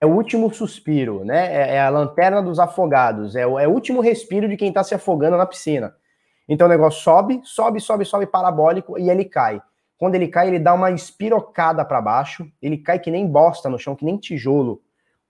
É 0.00 0.06
o 0.06 0.10
último 0.10 0.52
suspiro, 0.52 1.24
né? 1.24 1.54
É, 1.54 1.74
é 1.74 1.80
a 1.80 1.90
lanterna 1.90 2.42
dos 2.42 2.58
afogados, 2.58 3.36
é 3.36 3.46
o, 3.46 3.58
é 3.58 3.68
o 3.68 3.70
último 3.70 4.00
respiro 4.00 4.48
de 4.48 4.56
quem 4.56 4.68
está 4.68 4.82
se 4.82 4.94
afogando 4.94 5.36
na 5.36 5.44
piscina. 5.44 5.94
Então 6.48 6.66
o 6.66 6.70
negócio 6.70 7.02
sobe, 7.02 7.40
sobe, 7.44 7.80
sobe, 7.80 8.04
sobe 8.04 8.26
parabólico 8.26 8.98
e 8.98 9.10
ele 9.10 9.24
cai. 9.24 9.60
Quando 9.98 10.14
ele 10.14 10.28
cai, 10.28 10.48
ele 10.48 10.58
dá 10.58 10.72
uma 10.72 10.90
espirocada 10.90 11.84
para 11.84 12.00
baixo, 12.00 12.50
ele 12.62 12.78
cai 12.78 12.98
que 12.98 13.10
nem 13.10 13.26
bosta 13.26 13.68
no 13.68 13.78
chão, 13.78 13.94
que 13.94 14.04
nem 14.04 14.16
tijolo. 14.16 14.80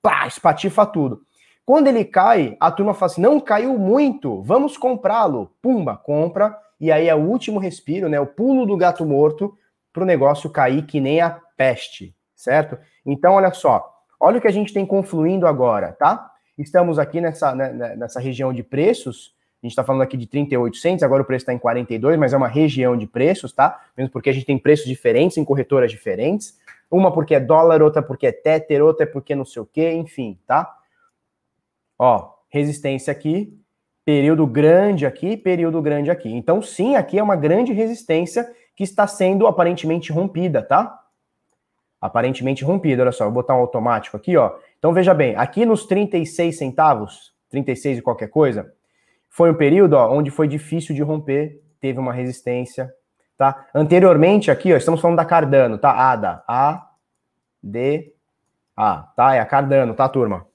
Pá, 0.01 0.27
espatifa 0.29 0.87
tudo. 0.87 1.23
Quando 1.67 1.89
ele 1.89 2.05
cai, 2.05 2.57
a 2.61 2.71
turma 2.71 2.95
fala 2.95 3.11
assim: 3.11 3.21
não 3.21 3.41
caiu 3.41 3.77
muito, 3.77 4.41
vamos 4.43 4.77
comprá-lo. 4.77 5.51
Pumba, 5.61 5.97
compra. 5.97 6.57
E 6.81 6.91
aí 6.91 7.09
é 7.09 7.15
o 7.15 7.19
último 7.19 7.59
respiro, 7.59 8.09
né? 8.09 8.19
O 8.19 8.27
pulo 8.27 8.65
do 8.65 8.77
gato 8.77 9.05
morto 9.05 9.55
para 9.93 10.03
o 10.03 10.07
negócio 10.07 10.49
cair 10.49 10.87
que 10.87 11.01
nem 11.01 11.21
a 11.21 11.39
peste, 11.57 12.15
certo? 12.35 12.79
Então, 13.05 13.35
olha 13.35 13.53
só, 13.53 14.00
Olha 14.21 14.39
o 14.39 14.41
que 14.41 14.49
a 14.49 14.53
gente 14.53 14.75
tem 14.75 14.85
confluindo 14.85 15.47
agora, 15.47 15.93
tá? 15.93 16.31
Estamos 16.59 16.99
aqui 16.99 17.21
nessa, 17.21 17.55
né, 17.55 17.73
né 17.73 17.97
nessa 17.97 18.21
região 18.21 18.53
de 18.53 18.63
preços. 18.63 19.35
A 19.63 19.67
gente 19.67 19.73
está 19.73 19.83
falando 19.83 20.03
aqui 20.03 20.17
de 20.17 20.27
3.800, 20.27 21.03
agora 21.03 21.23
o 21.23 21.25
preço 21.25 21.43
está 21.43 21.55
em 21.55 21.59
42, 21.59 22.19
mas 22.19 22.33
é 22.33 22.37
uma 22.37 22.49
região 22.49 22.97
de 22.97 23.07
preços, 23.07 23.53
tá? 23.53 23.81
Mesmo 23.97 24.11
porque 24.11 24.29
a 24.31 24.33
gente 24.33 24.47
tem 24.47 24.59
preços 24.59 24.87
diferentes 24.87 25.39
em 25.39 25.45
corretoras 25.45 25.91
diferentes. 25.91 26.59
Uma 26.91 27.13
porque 27.13 27.35
é 27.35 27.41
dólar, 27.41 27.83
outra 27.83 28.03
porque 28.03 28.27
é 28.27 28.33
tether, 28.33 28.83
outra 28.83 29.05
é 29.05 29.07
porque 29.07 29.35
não 29.35 29.45
sei 29.45 29.63
o 29.63 29.67
quê, 29.67 29.93
enfim, 29.93 30.39
tá? 30.47 30.77
Ó, 31.99 32.35
resistência 32.49 33.11
aqui, 33.13 33.59
período 34.05 34.47
grande 34.47 35.07
aqui, 35.07 35.37
período 35.37 35.81
grande 35.81 36.11
aqui. 36.11 36.31
Então, 36.31 36.61
sim, 36.61 36.97
aqui 36.97 37.19
é 37.19 37.23
uma 37.23 37.37
grande 37.37 37.73
resistência 37.73 38.51
que 38.75 38.83
está 38.83 39.07
sendo 39.07 39.47
aparentemente 39.47 40.11
rompida, 40.11 40.63
tá? 40.63 41.00
Aparentemente 42.01 42.65
rompido. 42.65 43.03
Olha 43.03 43.13
só, 43.13 43.25
vou 43.25 43.35
botar 43.35 43.55
um 43.55 43.61
automático 43.61 44.17
aqui, 44.17 44.37
ó. 44.37 44.53
Então 44.79 44.93
veja 44.93 45.13
bem, 45.13 45.37
aqui 45.37 45.67
nos 45.67 45.87
36 45.87 46.57
centavos, 46.57 47.33
36 47.51 47.99
e 47.99 48.03
qualquer 48.03 48.29
coisa, 48.29 48.73
foi 49.29 49.51
um 49.51 49.55
período 49.55 49.95
ó, 49.95 50.11
onde 50.11 50.31
foi 50.31 50.49
difícil 50.49 50.95
de 50.95 51.03
romper, 51.03 51.61
teve 51.81 51.99
uma 51.99 52.13
resistência, 52.13 52.93
tá? 53.37 53.67
Anteriormente 53.75 54.51
aqui, 54.51 54.73
ó, 54.73 54.77
estamos 54.77 55.01
falando 55.01 55.19
da 55.19 55.25
Cardano, 55.25 55.77
tá? 55.77 55.93
ADA, 55.93 56.43
A 56.49 56.89
D 57.63 58.15
A, 58.77 59.09
tá? 59.15 59.35
É 59.35 59.41
a 59.41 59.47
Cardano, 59.47 59.95
tá, 59.95 60.09
turma? 60.09 60.47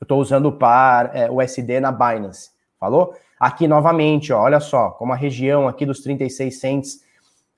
Eu 0.00 0.04
estou 0.04 0.20
usando 0.20 0.46
o 0.46 0.52
par 0.52 1.10
é, 1.14 1.30
USD 1.30 1.80
na 1.80 1.92
Binance, 1.92 2.50
falou? 2.78 3.14
Aqui 3.38 3.68
novamente, 3.68 4.32
ó, 4.32 4.40
olha 4.42 4.58
só, 4.58 4.90
como 4.90 5.12
a 5.12 5.16
região 5.16 5.68
aqui 5.68 5.86
dos 5.86 6.00
36 6.00 6.58
cents 6.58 7.04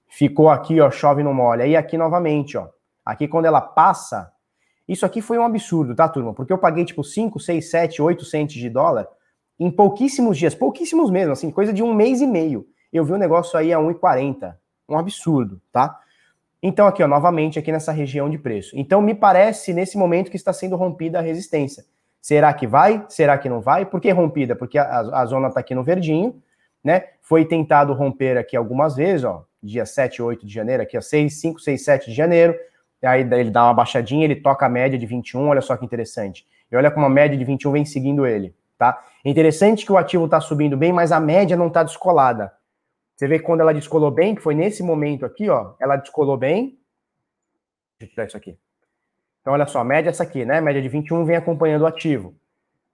ficou 0.07 0.51
aqui, 0.51 0.81
ó, 0.81 0.91
chove 0.91 1.23
no 1.23 1.33
molha. 1.33 1.67
E 1.67 1.77
aqui 1.77 1.97
novamente, 1.97 2.59
ó, 2.59 2.69
Aqui, 3.05 3.27
quando 3.27 3.47
ela 3.47 3.61
passa, 3.61 4.33
isso 4.89 5.07
aqui 5.07 5.23
foi 5.23 5.39
um 5.39 5.45
absurdo, 5.45 5.95
tá, 5.95 6.09
turma? 6.09 6.35
Porque 6.35 6.53
eu 6.53 6.59
paguei 6.59 6.85
tipo 6.85 7.05
5, 7.05 7.39
6, 7.39 7.71
7, 7.71 8.03
8 8.03 8.25
centes 8.25 8.61
de 8.61 8.69
dólar 8.69 9.07
em 9.59 9.71
pouquíssimos 9.71 10.39
dias, 10.39 10.55
pouquíssimos 10.55 11.11
mesmo, 11.11 11.33
assim, 11.33 11.51
coisa 11.51 11.73
de 11.73 11.83
um 11.83 11.95
mês 11.95 12.21
e 12.21 12.27
meio. 12.27 12.67
Eu 12.93 13.05
vi 13.05 13.13
o 13.13 13.15
um 13.15 13.19
negócio 13.19 13.59
aí 13.59 13.73
a 13.73 13.79
1,40. 13.79 14.55
Um 14.89 14.99
absurdo, 14.99 15.61
tá? 15.71 16.01
Então, 16.63 16.87
aqui, 16.87 17.03
ó, 17.03 17.07
novamente, 17.07 17.59
aqui 17.59 17.71
nessa 17.71 17.93
região 17.93 18.29
de 18.29 18.37
preço. 18.37 18.77
Então, 18.77 19.01
me 19.01 19.15
parece 19.15 19.73
nesse 19.73 19.97
momento 19.97 20.31
que 20.31 20.37
está 20.37 20.53
sendo 20.53 20.77
rompida 20.77 21.19
a 21.19 21.23
resistência. 21.23 21.85
Será 22.21 22.53
que 22.53 22.67
vai? 22.67 23.05
Será 23.09 23.39
que 23.39 23.49
não 23.49 23.61
vai? 23.61 23.87
Por 23.87 24.01
que 24.01 24.11
rompida? 24.11 24.57
Porque 24.57 24.77
a, 24.77 25.01
a 25.01 25.25
zona 25.25 25.49
está 25.49 25.61
aqui 25.61 25.75
no 25.75 25.85
verdinho, 25.85 26.43
né? 26.83 27.05
Foi 27.23 27.45
tentado 27.45 27.93
romper 27.93 28.37
aqui 28.37 28.57
algumas 28.57 28.97
vezes, 28.97 29.25
ó, 29.25 29.45
dia 29.63 29.87
7, 29.87 30.21
8 30.21 30.45
de 30.45 30.53
janeiro, 30.53 30.83
aqui, 30.83 30.99
ó, 30.99 31.01
6, 31.01 31.41
5, 31.41 31.61
6, 31.61 31.85
7 31.85 32.11
de 32.11 32.17
janeiro 32.17 32.55
aí 33.07 33.23
ele 33.23 33.51
dá 33.51 33.65
uma 33.65 33.75
baixadinha, 33.75 34.25
ele 34.25 34.37
toca 34.37 34.67
a 34.67 34.69
média 34.69 34.99
de 34.99 35.07
21, 35.07 35.49
olha 35.49 35.61
só 35.61 35.77
que 35.77 35.85
interessante. 35.85 36.47
E 36.71 36.77
olha 36.77 36.91
como 36.91 37.07
a 37.07 37.11
média 37.11 37.37
de 37.37 37.45
21 37.45 37.73
vem 37.73 37.85
seguindo 37.85 38.27
ele, 38.27 38.55
tá? 38.79 39.03
Interessante 39.25 39.85
que 39.85 39.93
o 39.93 39.97
ativo 39.97 40.27
está 40.27 40.41
subindo 40.41 40.77
bem, 40.77 40.93
mas 40.93 41.13
a 41.13 41.19
média 41.19 41.57
não 41.57 41.69
está 41.69 41.83
descolada. 41.83 42.53
Você 43.17 43.29
vê 43.29 43.39
que 43.39 43.45
quando 43.45 43.61
ela 43.61 43.75
descolou 43.75 44.11
bem, 44.11 44.35
que 44.35 44.41
foi 44.41 44.55
nesse 44.55 44.83
momento 44.83 45.27
aqui, 45.27 45.51
ó, 45.51 45.75
ela 45.79 45.97
descolou 45.97 46.37
bem. 46.39 46.79
Deixa 47.99 48.11
eu 48.13 48.15
tirar 48.15 48.27
isso 48.27 48.37
aqui. 48.37 48.57
Então, 49.41 49.53
olha 49.53 49.67
só, 49.67 49.81
a 49.81 49.85
média 49.85 50.09
é 50.09 50.13
essa 50.13 50.23
aqui, 50.23 50.45
né? 50.45 50.61
Média 50.61 50.81
de 50.81 50.89
21 50.89 51.25
vem 51.25 51.37
acompanhando 51.37 51.83
o 51.83 51.87
ativo. 51.87 52.35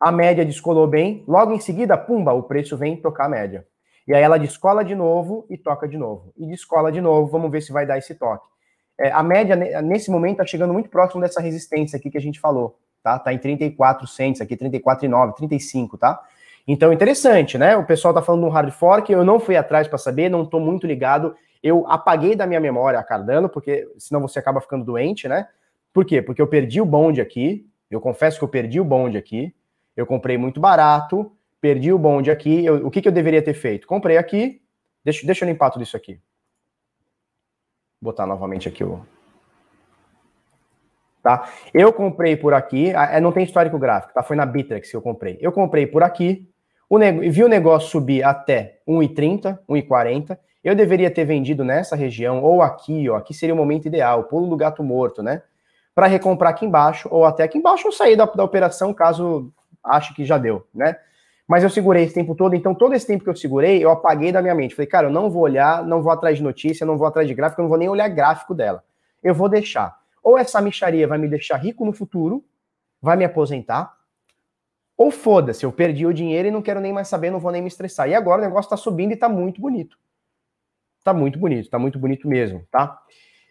A 0.00 0.12
média 0.12 0.44
descolou 0.44 0.86
bem, 0.86 1.24
logo 1.26 1.52
em 1.52 1.60
seguida, 1.60 1.96
pumba, 1.96 2.32
o 2.32 2.42
preço 2.42 2.76
vem 2.76 2.96
tocar 2.96 3.26
a 3.26 3.28
média. 3.28 3.66
E 4.06 4.14
aí 4.14 4.22
ela 4.22 4.38
descola 4.38 4.84
de 4.84 4.94
novo 4.94 5.46
e 5.48 5.56
toca 5.56 5.88
de 5.88 5.96
novo. 5.96 6.32
E 6.36 6.46
descola 6.46 6.92
de 6.92 7.00
novo, 7.00 7.30
vamos 7.30 7.50
ver 7.50 7.60
se 7.60 7.72
vai 7.72 7.86
dar 7.86 7.98
esse 7.98 8.14
toque. 8.14 8.46
É, 8.98 9.10
a 9.10 9.22
média, 9.22 9.54
nesse 9.82 10.10
momento, 10.10 10.32
está 10.32 10.46
chegando 10.46 10.72
muito 10.72 10.88
próximo 10.88 11.20
dessa 11.20 11.40
resistência 11.40 11.96
aqui 11.98 12.10
que 12.10 12.16
a 12.16 12.20
gente 12.20 12.40
falou, 12.40 12.78
tá? 13.02 13.18
Tá 13.18 13.32
em 13.32 13.38
34 13.38 14.06
cents 14.06 14.40
aqui, 14.40 14.56
34,9, 14.56 15.34
35, 15.36 15.98
tá? 15.98 16.20
Então, 16.66 16.92
interessante, 16.92 17.58
né? 17.58 17.76
O 17.76 17.84
pessoal 17.84 18.14
tá 18.14 18.22
falando 18.22 18.42
de 18.42 18.48
um 18.48 18.50
hard 18.50 18.70
fork, 18.72 19.12
eu 19.12 19.24
não 19.24 19.38
fui 19.38 19.56
atrás 19.56 19.86
para 19.86 19.98
saber, 19.98 20.30
não 20.30 20.46
tô 20.46 20.58
muito 20.58 20.86
ligado. 20.86 21.36
Eu 21.62 21.86
apaguei 21.88 22.34
da 22.34 22.46
minha 22.46 22.60
memória 22.60 22.98
a 22.98 23.04
Cardano, 23.04 23.48
porque 23.48 23.86
senão 23.98 24.20
você 24.20 24.38
acaba 24.38 24.60
ficando 24.60 24.84
doente, 24.84 25.28
né? 25.28 25.46
Por 25.92 26.04
quê? 26.04 26.22
Porque 26.22 26.40
eu 26.40 26.46
perdi 26.46 26.80
o 26.80 26.86
bonde 26.86 27.20
aqui, 27.20 27.66
eu 27.90 28.00
confesso 28.00 28.38
que 28.38 28.44
eu 28.44 28.48
perdi 28.48 28.80
o 28.80 28.84
bonde 28.84 29.16
aqui, 29.16 29.54
eu 29.96 30.06
comprei 30.06 30.36
muito 30.36 30.58
barato, 30.58 31.32
perdi 31.60 31.92
o 31.92 31.98
bonde 31.98 32.30
aqui, 32.30 32.64
eu, 32.64 32.86
o 32.86 32.90
que, 32.90 33.00
que 33.00 33.08
eu 33.08 33.12
deveria 33.12 33.42
ter 33.42 33.54
feito? 33.54 33.86
Comprei 33.86 34.16
aqui, 34.16 34.60
deixa, 35.04 35.24
deixa 35.24 35.44
eu 35.44 35.48
limpar 35.48 35.70
tudo 35.70 35.82
isso 35.82 35.96
aqui 35.96 36.20
botar 38.00 38.26
novamente 38.26 38.68
aqui 38.68 38.84
o. 38.84 39.00
Tá? 41.22 41.48
Eu 41.74 41.92
comprei 41.92 42.36
por 42.36 42.54
aqui, 42.54 42.90
é, 42.90 43.20
não 43.20 43.32
tem 43.32 43.44
histórico 43.44 43.78
gráfico, 43.78 44.14
tá? 44.14 44.22
Foi 44.22 44.36
na 44.36 44.46
Bittrex 44.46 44.90
que 44.90 44.96
eu 44.96 45.02
comprei. 45.02 45.36
Eu 45.40 45.50
comprei 45.50 45.86
por 45.86 46.02
aqui, 46.02 46.48
o 46.88 46.98
vi 46.98 47.42
o 47.42 47.48
negócio 47.48 47.88
subir 47.88 48.22
até 48.22 48.78
1,30, 48.86 49.58
1,40. 49.68 50.38
Eu 50.62 50.74
deveria 50.74 51.10
ter 51.10 51.24
vendido 51.24 51.64
nessa 51.64 51.96
região, 51.96 52.42
ou 52.42 52.62
aqui, 52.62 53.08
ó. 53.08 53.16
Aqui 53.16 53.34
seria 53.34 53.54
o 53.54 53.58
momento 53.58 53.86
ideal, 53.86 54.20
o 54.20 54.24
pulo 54.24 54.48
do 54.48 54.56
gato 54.56 54.84
morto, 54.84 55.22
né? 55.22 55.42
para 55.96 56.06
recomprar 56.06 56.50
aqui 56.50 56.66
embaixo, 56.66 57.08
ou 57.10 57.24
até 57.24 57.42
aqui 57.42 57.56
embaixo, 57.56 57.86
ou 57.86 57.92
sair 57.92 58.16
da, 58.16 58.26
da 58.26 58.44
operação 58.44 58.92
caso 58.92 59.50
ache 59.82 60.12
que 60.12 60.26
já 60.26 60.36
deu, 60.36 60.66
né? 60.74 60.94
Mas 61.46 61.62
eu 61.62 61.70
segurei 61.70 62.04
esse 62.04 62.14
tempo 62.14 62.34
todo, 62.34 62.54
então 62.54 62.74
todo 62.74 62.94
esse 62.94 63.06
tempo 63.06 63.22
que 63.22 63.30
eu 63.30 63.36
segurei, 63.36 63.82
eu 63.82 63.90
apaguei 63.90 64.32
da 64.32 64.42
minha 64.42 64.54
mente. 64.54 64.74
Falei, 64.74 64.88
cara, 64.88 65.06
eu 65.06 65.12
não 65.12 65.30
vou 65.30 65.42
olhar, 65.42 65.84
não 65.84 66.02
vou 66.02 66.10
atrás 66.10 66.38
de 66.38 66.42
notícia, 66.42 66.84
não 66.84 66.98
vou 66.98 67.06
atrás 67.06 67.28
de 67.28 67.34
gráfico, 67.34 67.60
eu 67.60 67.64
não 67.64 67.68
vou 67.68 67.78
nem 67.78 67.88
olhar 67.88 68.08
gráfico 68.08 68.52
dela. 68.52 68.82
Eu 69.22 69.34
vou 69.34 69.48
deixar. 69.48 69.96
Ou 70.22 70.36
essa 70.36 70.60
micharia 70.60 71.06
vai 71.06 71.18
me 71.18 71.28
deixar 71.28 71.56
rico 71.56 71.84
no 71.84 71.92
futuro, 71.92 72.44
vai 73.00 73.16
me 73.16 73.24
aposentar, 73.24 73.96
ou 74.96 75.10
foda-se, 75.10 75.64
eu 75.64 75.70
perdi 75.70 76.06
o 76.06 76.14
dinheiro 76.14 76.48
e 76.48 76.50
não 76.50 76.62
quero 76.62 76.80
nem 76.80 76.92
mais 76.92 77.08
saber, 77.08 77.30
não 77.30 77.38
vou 77.38 77.52
nem 77.52 77.60
me 77.60 77.68
estressar. 77.68 78.08
E 78.08 78.14
agora 78.14 78.40
o 78.40 78.44
negócio 78.44 78.70
tá 78.70 78.76
subindo 78.76 79.12
e 79.12 79.16
tá 79.16 79.28
muito 79.28 79.60
bonito. 79.60 79.98
Tá 81.04 81.12
muito 81.12 81.38
bonito, 81.38 81.68
tá 81.68 81.78
muito 81.78 81.98
bonito 81.98 82.26
mesmo, 82.26 82.66
tá? 82.70 82.98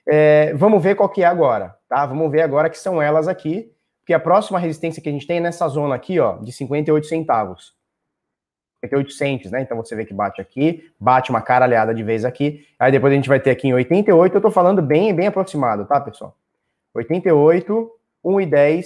É, 0.08 0.54
vamos 0.56 0.84
ver 0.84 0.96
qual 0.96 1.08
que 1.08 1.24
é 1.24 1.26
agora, 1.26 1.78
tá? 1.88 2.06
Vamos 2.06 2.30
ver 2.32 2.42
agora 2.42 2.70
que 2.70 2.78
são 2.78 3.02
elas 3.02 3.28
aqui, 3.28 3.72
porque 4.02 4.14
a 4.14 4.20
próxima 4.20 4.60
resistência 4.60 5.02
que 5.02 5.08
a 5.08 5.12
gente 5.12 5.26
tem 5.26 5.38
é 5.38 5.40
nessa 5.40 5.68
zona 5.68 5.96
aqui, 5.96 6.20
ó, 6.20 6.38
de 6.38 6.52
58 6.52 7.06
centavos. 7.08 7.76
58 8.84 9.52
né? 9.52 9.62
Então 9.62 9.78
você 9.78 9.96
vê 9.96 10.06
que 10.06 10.14
bate 10.14 10.42
aqui, 10.42 10.92
bate 11.00 11.30
uma 11.30 11.42
caralhada 11.42 11.94
de 11.94 12.04
vez 12.04 12.26
aqui, 12.26 12.68
aí 12.78 12.92
depois 12.92 13.12
a 13.12 13.16
gente 13.16 13.30
vai 13.30 13.40
ter 13.40 13.52
aqui 13.52 13.68
em 13.68 13.74
88, 13.74 14.36
eu 14.36 14.42
tô 14.42 14.52
falando 14.52 14.82
bem, 14.82 15.14
bem 15.14 15.28
aproximado, 15.28 15.86
tá, 15.86 16.00
pessoal? 16.00 16.36
88, 16.94 17.92
1,10, 18.24 18.86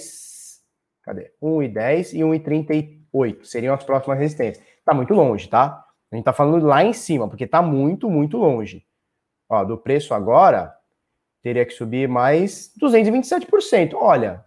cadê? 1.02 1.32
1,10 1.42 2.14
e 2.14 2.18
1,38 2.20 3.44
seriam 3.44 3.74
as 3.74 3.84
próximas 3.84 4.18
resistências. 4.18 4.64
Tá 4.84 4.94
muito 4.94 5.14
longe, 5.14 5.48
tá? 5.48 5.84
A 6.10 6.16
gente 6.16 6.24
tá 6.24 6.32
falando 6.32 6.66
lá 6.66 6.82
em 6.82 6.92
cima, 6.92 7.28
porque 7.28 7.46
tá 7.46 7.62
muito, 7.62 8.10
muito 8.10 8.36
longe. 8.36 8.84
Ó, 9.48 9.64
do 9.64 9.78
preço 9.78 10.12
agora, 10.12 10.74
teria 11.42 11.64
que 11.64 11.72
subir 11.72 12.08
mais 12.08 12.72
227%. 12.80 13.94
Olha, 13.94 14.44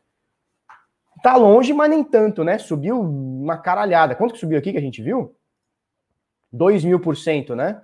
tá 1.24 1.38
longe, 1.38 1.72
mas 1.74 1.90
nem 1.90 2.04
tanto, 2.04 2.44
né? 2.44 2.58
Subiu 2.58 3.00
uma 3.00 3.58
caralhada. 3.58 4.14
Quanto 4.14 4.34
que 4.34 4.40
subiu 4.40 4.60
aqui 4.60 4.74
que 4.74 4.78
a 4.78 4.82
gente 4.82 5.02
viu? 5.02 5.34
2 6.52 6.84
mil 6.84 7.00
por 7.00 7.16
cento, 7.16 7.56
né? 7.56 7.82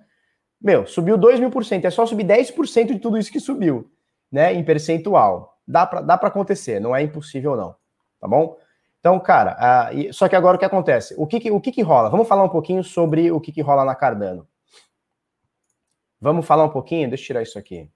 Meu, 0.61 0.85
subiu 0.85 1.17
2 1.17 1.39
mil 1.39 1.49
por 1.49 1.63
cento. 1.63 1.85
É 1.85 1.89
só 1.89 2.05
subir 2.05 2.25
10% 2.25 2.87
de 2.87 2.99
tudo 2.99 3.17
isso 3.17 3.31
que 3.31 3.39
subiu, 3.39 3.89
né? 4.29 4.53
Em 4.53 4.63
percentual. 4.63 5.57
Dá 5.65 5.87
pra, 5.87 6.01
dá 6.01 6.17
pra 6.17 6.27
acontecer, 6.27 6.81
não 6.81 6.93
é 6.93 7.01
impossível, 7.01 7.55
não. 7.55 7.75
Tá 8.19 8.27
bom? 8.27 8.57
Então, 8.99 9.17
cara, 9.21 9.89
uh, 9.89 10.13
só 10.13 10.27
que 10.27 10.35
agora 10.35 10.57
o 10.57 10.59
que 10.59 10.65
acontece? 10.65 11.15
O 11.17 11.25
que, 11.25 11.39
que 11.39 11.49
o 11.49 11.61
que, 11.61 11.71
que, 11.71 11.81
rola? 11.81 12.09
Vamos 12.09 12.27
falar 12.27 12.43
um 12.43 12.49
pouquinho 12.49 12.83
sobre 12.83 13.31
o 13.31 13.39
que, 13.39 13.53
que 13.53 13.61
rola 13.61 13.85
na 13.85 13.95
Cardano. 13.95 14.45
Vamos 16.19 16.45
falar 16.45 16.65
um 16.65 16.69
pouquinho? 16.69 17.07
Deixa 17.07 17.23
eu 17.23 17.27
tirar 17.27 17.41
isso 17.41 17.57
aqui. 17.57 17.89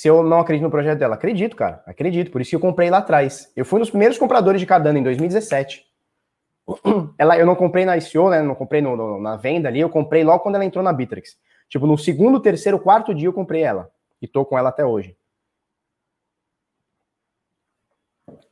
Se 0.00 0.08
eu 0.08 0.22
não 0.22 0.40
acredito 0.40 0.62
no 0.62 0.70
projeto 0.70 0.98
dela, 0.98 1.14
acredito, 1.14 1.54
cara, 1.54 1.82
acredito. 1.84 2.30
Por 2.30 2.40
isso 2.40 2.48
que 2.48 2.56
eu 2.56 2.60
comprei 2.60 2.88
lá 2.88 2.96
atrás. 2.96 3.52
Eu 3.54 3.66
fui 3.66 3.76
um 3.76 3.80
dos 3.80 3.90
primeiros 3.90 4.16
compradores 4.16 4.58
de 4.58 4.66
Cardano 4.66 4.96
em 4.96 5.02
2017. 5.02 5.84
Ela, 7.18 7.36
eu 7.36 7.44
não 7.44 7.54
comprei 7.54 7.84
na 7.84 7.98
ICO, 7.98 8.30
né? 8.30 8.40
Não 8.40 8.54
comprei 8.54 8.80
no, 8.80 8.96
no, 8.96 9.20
na 9.20 9.36
venda 9.36 9.68
ali. 9.68 9.78
Eu 9.78 9.90
comprei 9.90 10.24
logo 10.24 10.42
quando 10.42 10.54
ela 10.54 10.64
entrou 10.64 10.82
na 10.82 10.90
Bittrex. 10.90 11.38
Tipo, 11.68 11.86
no 11.86 11.98
segundo, 11.98 12.40
terceiro, 12.40 12.78
quarto 12.78 13.14
dia 13.14 13.28
eu 13.28 13.32
comprei 13.34 13.62
ela. 13.62 13.90
E 14.22 14.26
tô 14.26 14.42
com 14.42 14.56
ela 14.56 14.70
até 14.70 14.86
hoje. 14.86 15.14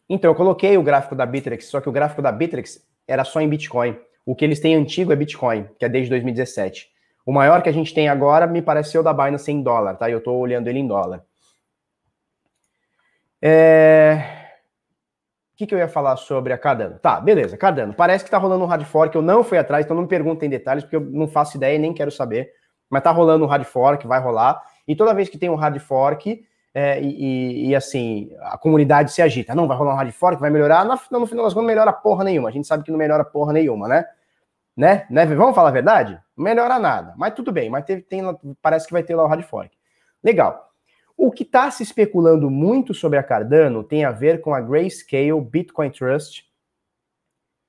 Então, 0.07 0.31
eu 0.31 0.35
coloquei 0.35 0.77
o 0.77 0.83
gráfico 0.83 1.15
da 1.15 1.25
Bittrex, 1.25 1.65
só 1.65 1.81
que 1.81 1.89
o 1.89 1.93
gráfico 1.93 2.21
da 2.21 2.31
Bittrex 2.31 2.87
era 3.07 3.25
só 3.25 3.41
em 3.41 3.49
Bitcoin. 3.49 3.99
O 4.27 4.37
que 4.37 4.45
eles 4.45 4.61
têm 4.61 4.75
antigo 4.75 5.15
é 5.15 5.17
Bitcoin, 5.17 5.67
que 5.79 5.87
é 5.87 5.89
desde 5.89 6.11
2017. 6.11 6.91
O 7.25 7.33
maior 7.33 7.63
que 7.63 7.71
a 7.71 7.73
gente 7.73 7.95
tem 7.95 8.07
agora 8.07 8.47
me 8.47 8.61
pareceu 8.61 9.03
da 9.03 9.15
Binance 9.15 9.51
em 9.51 9.63
dólar, 9.63 9.95
tá? 9.97 10.11
Eu 10.11 10.23
tô 10.23 10.35
olhando 10.35 10.69
ele 10.69 10.81
em 10.81 10.87
dólar. 10.87 11.27
É... 13.43 14.36
O 15.55 15.57
que, 15.59 15.66
que 15.66 15.74
eu 15.74 15.78
ia 15.78 15.89
falar 15.89 16.16
sobre 16.16 16.53
a 16.53 16.59
Cardano? 16.59 16.99
Tá, 17.01 17.20
beleza, 17.20 17.57
Cardano. 17.57 17.93
Parece 17.93 18.24
que 18.24 18.30
tá 18.30 18.39
rolando 18.39 18.64
um 18.64 18.68
hard 18.68 18.84
fork, 18.84 19.14
eu 19.16 19.22
não 19.22 19.43
fui 19.43 19.59
atrás, 19.59 19.84
então 19.84 19.95
não 19.97 20.05
me 20.05 20.09
perguntem 20.09 20.49
detalhes, 20.49 20.84
porque 20.84 20.97
eu 20.97 21.01
não 21.01 21.26
faço 21.26 21.57
ideia 21.57 21.74
e 21.74 21.78
nem 21.78 21.93
quero 21.93 22.12
saber. 22.12 22.53
Mas 22.89 23.03
tá 23.03 23.11
rolando 23.11 23.45
um 23.45 23.49
hard 23.49 23.64
fork, 23.64 24.07
vai 24.07 24.20
rolar. 24.20 24.62
E 24.86 24.95
toda 24.95 25.12
vez 25.12 25.28
que 25.28 25.36
tem 25.36 25.51
um 25.51 25.57
hard 25.57 25.78
fork, 25.80 26.45
é, 26.72 27.03
e, 27.03 27.70
e, 27.70 27.74
assim, 27.74 28.30
a 28.41 28.57
comunidade 28.57 29.11
se 29.11 29.20
agita. 29.20 29.53
Não, 29.53 29.66
vai 29.66 29.76
rolar 29.76 29.95
um 29.95 29.97
hard 29.97 30.12
fork, 30.12 30.41
vai 30.41 30.49
melhorar. 30.49 30.84
No, 30.84 30.93
no 30.93 31.26
final 31.26 31.45
das 31.45 31.53
contas, 31.53 31.55
não 31.57 31.62
melhora 31.64 31.93
porra 31.93 32.22
nenhuma. 32.22 32.49
A 32.49 32.53
gente 32.53 32.68
sabe 32.68 32.84
que 32.84 32.91
não 32.93 32.99
melhora 32.99 33.24
porra 33.24 33.53
nenhuma, 33.53 33.89
né? 33.89 34.05
Né? 34.76 35.07
né? 35.11 35.26
Vamos 35.26 35.57
falar 35.57 35.70
a 35.70 35.72
verdade? 35.72 36.20
Não 36.36 36.45
melhora 36.45 36.78
nada. 36.78 37.14
Mas 37.16 37.34
tudo 37.34 37.51
bem, 37.51 37.68
mas 37.68 37.84
teve, 37.84 38.03
tem, 38.03 38.22
parece 38.62 38.86
que 38.86 38.93
vai 38.93 39.03
ter 39.03 39.16
lá 39.16 39.24
o 39.24 39.26
hard 39.26 39.43
fork. 39.43 39.76
Legal. 40.22 40.68
O 41.21 41.33
que 41.33 41.43
está 41.43 41.69
se 41.69 41.83
especulando 41.83 42.49
muito 42.49 42.95
sobre 42.95 43.19
a 43.19 43.25
Cardano 43.25 43.83
tem 43.83 44.05
a 44.05 44.12
ver 44.12 44.41
com 44.41 44.55
a 44.55 44.61
Grayscale 44.61 45.41
Bitcoin 45.41 45.91
Trust, 45.91 46.45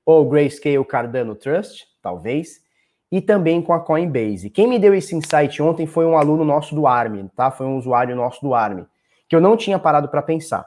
ou 0.06 0.28
Grayscale 0.28 0.84
Cardano 0.84 1.34
Trust, 1.34 1.84
talvez, 2.00 2.62
e 3.10 3.20
também 3.20 3.60
com 3.60 3.72
a 3.72 3.80
Coinbase. 3.80 4.50
Quem 4.50 4.68
me 4.68 4.78
deu 4.78 4.94
esse 4.94 5.16
insight 5.16 5.60
ontem 5.60 5.84
foi 5.84 6.06
um 6.06 6.16
aluno 6.16 6.44
nosso 6.44 6.76
do 6.76 6.86
ARM, 6.86 7.26
tá? 7.34 7.50
Foi 7.50 7.66
um 7.66 7.76
usuário 7.76 8.14
nosso 8.14 8.40
do 8.40 8.54
ARM, 8.54 8.84
que 9.28 9.34
eu 9.34 9.40
não 9.40 9.56
tinha 9.56 9.80
parado 9.80 10.08
para 10.08 10.22
pensar. 10.22 10.64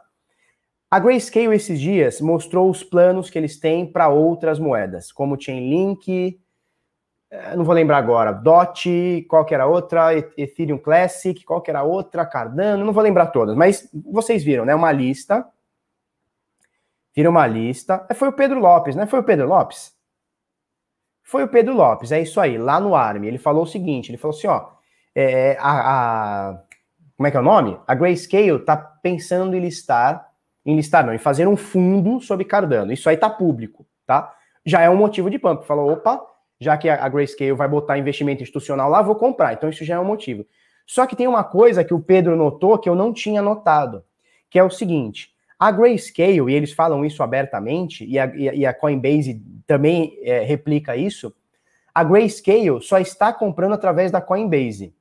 A 0.91 0.99
Grayscale 0.99 1.55
esses 1.55 1.79
dias 1.79 2.19
mostrou 2.19 2.69
os 2.69 2.83
planos 2.83 3.29
que 3.29 3.39
eles 3.39 3.57
têm 3.57 3.89
para 3.89 4.09
outras 4.09 4.59
moedas, 4.59 5.09
como 5.09 5.39
Chainlink, 5.39 6.37
não 7.55 7.63
vou 7.63 7.73
lembrar 7.73 7.97
agora, 7.97 8.31
DOT, 8.31 9.25
qual 9.27 9.43
que 9.43 9.53
era 9.53 9.65
outra, 9.65 10.13
Ethereum 10.37 10.77
Classic, 10.77 11.43
qual 11.43 11.61
que 11.61 11.71
era 11.71 11.83
outra, 11.83 12.25
Cardano, 12.25 12.85
não 12.85 12.93
vou 12.93 13.01
lembrar 13.01 13.27
todas, 13.27 13.55
mas 13.55 13.89
vocês 14.05 14.43
viram, 14.43 14.65
né, 14.65 14.75
uma 14.75 14.91
lista, 14.91 15.45
viram 17.15 17.31
uma 17.31 17.47
lista, 17.47 18.05
é, 18.09 18.13
foi 18.13 18.27
o 18.27 18.33
Pedro 18.33 18.59
Lopes, 18.59 18.95
né, 18.95 19.07
foi 19.07 19.19
o 19.19 19.23
Pedro 19.23 19.47
Lopes? 19.47 19.93
Foi 21.23 21.43
o 21.43 21.47
Pedro 21.47 21.73
Lopes, 21.73 22.11
é 22.11 22.21
isso 22.21 22.39
aí, 22.39 22.57
lá 22.57 22.79
no 22.79 22.95
ARM, 22.95 23.23
ele 23.23 23.37
falou 23.39 23.63
o 23.63 23.67
seguinte, 23.67 24.11
ele 24.11 24.17
falou 24.17 24.37
assim, 24.37 24.47
ó, 24.47 24.69
é, 25.15 25.57
a, 25.59 26.49
a, 26.51 26.63
como 27.17 27.27
é 27.27 27.31
que 27.31 27.37
é 27.37 27.39
o 27.39 27.43
nome? 27.43 27.79
A 27.87 27.95
Grayscale 27.95 28.59
tá 28.59 28.77
pensando 28.77 29.55
em 29.55 29.59
listar, 29.59 30.29
em 30.65 30.75
listar 30.75 31.05
não, 31.05 31.13
em 31.13 31.19
fazer 31.19 31.47
um 31.47 31.57
fundo 31.57 32.21
sobre 32.21 32.45
Cardano, 32.45 32.91
isso 32.91 33.09
aí 33.09 33.17
tá 33.17 33.29
público, 33.29 33.87
tá? 34.05 34.33
Já 34.65 34.81
é 34.81 34.89
um 34.89 34.95
motivo 34.95 35.29
de 35.29 35.39
pump, 35.39 35.65
falou, 35.65 35.91
opa, 35.91 36.32
já 36.63 36.77
que 36.77 36.89
a 36.89 37.07
Grayscale 37.07 37.51
vai 37.53 37.67
botar 37.67 37.97
investimento 37.97 38.41
institucional 38.41 38.89
lá, 38.89 39.01
vou 39.01 39.15
comprar. 39.15 39.53
Então 39.53 39.69
isso 39.69 39.83
já 39.83 39.95
é 39.95 39.99
um 39.99 40.05
motivo. 40.05 40.45
Só 40.85 41.05
que 41.05 41.15
tem 41.15 41.27
uma 41.27 41.43
coisa 41.43 41.83
que 41.83 41.93
o 41.93 41.99
Pedro 41.99 42.35
notou 42.35 42.77
que 42.77 42.89
eu 42.89 42.95
não 42.95 43.13
tinha 43.13 43.41
notado, 43.41 44.03
que 44.49 44.57
é 44.57 44.63
o 44.63 44.69
seguinte: 44.69 45.33
a 45.59 45.71
Grayscale, 45.71 46.49
e 46.49 46.53
eles 46.53 46.73
falam 46.73 47.05
isso 47.05 47.21
abertamente, 47.23 48.05
e 48.05 48.17
a, 48.19 48.25
e 48.35 48.65
a 48.65 48.73
Coinbase 48.73 49.41
também 49.65 50.17
é, 50.21 50.43
replica 50.43 50.95
isso, 50.95 51.33
a 51.93 52.03
Grayscale 52.03 52.81
só 52.81 52.97
está 52.97 53.31
comprando 53.31 53.73
através 53.73 54.11
da 54.11 54.19
Coinbase. 54.19 54.93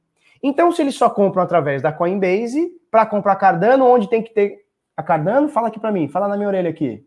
Então, 0.43 0.73
se 0.73 0.83
eles 0.83 0.95
só 0.95 1.09
compram 1.09 1.43
através 1.43 1.81
da 1.81 1.93
Coinbase, 1.93 2.71
para 2.91 3.07
comprar 3.07 3.37
Cardano, 3.37 3.87
onde 3.87 4.09
tem 4.09 4.23
que 4.23 4.35
ter 4.35 4.67
a 4.97 5.03
Cardano? 5.03 5.49
Fala 5.49 5.69
aqui 5.69 5.81
para 5.81 5.93
mim, 5.93 6.09
fala 6.09 6.29
na 6.29 6.37
minha 6.37 6.49
orelha 6.49 6.69
aqui. 6.69 7.07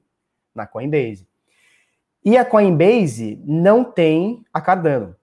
Na 0.53 0.66
Coinbase. 0.66 1.28
E 2.26 2.36
a 2.38 2.43
Coinbase 2.43 3.39
não 3.45 3.84
tem 3.84 4.43
a 4.51 4.59
Cardano. 4.59 5.15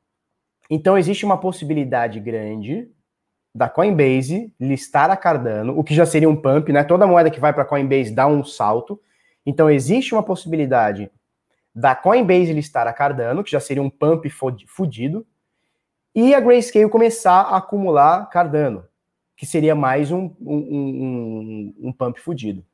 Então 0.71 0.97
existe 0.97 1.25
uma 1.25 1.37
possibilidade 1.37 2.21
grande 2.21 2.89
da 3.53 3.69
Coinbase 3.69 4.55
listar 4.59 5.11
a 5.11 5.17
Cardano, 5.17 5.77
o 5.77 5.83
que 5.83 5.95
já 5.95 6.07
seria 6.07 6.31
um 6.31 6.37
pump, 6.37 6.73
né? 6.73 6.85
Toda 6.85 7.07
moeda 7.07 7.29
que 7.31 7.41
vai 7.41 7.53
para 7.53 7.65
a 7.65 7.67
Coinbase 7.67 8.15
dá 8.15 8.29
um 8.29 8.45
salto. 8.45 9.01
Então 9.45 9.69
existe 9.69 10.15
uma 10.15 10.23
possibilidade 10.23 11.11
da 11.75 11.97
Coinbase 11.97 12.53
listar 12.53 12.87
a 12.87 12.93
Cardano, 12.93 13.43
que 13.43 13.51
já 13.51 13.59
seria 13.59 13.83
um 13.83 13.91
pump 13.91 14.31
fudido, 14.67 15.27
e 16.15 16.35
a 16.35 16.41
Grayscale 16.41 16.89
começar 16.89 17.41
a 17.41 17.57
acumular 17.57 18.29
Cardano, 18.29 18.85
que 19.37 19.45
seria 19.45 19.75
mais 19.75 20.13
um, 20.13 20.31
um, 20.41 20.57
um, 20.57 21.75
um 21.89 21.93
pump 21.93 22.21
fudido. 22.21 22.65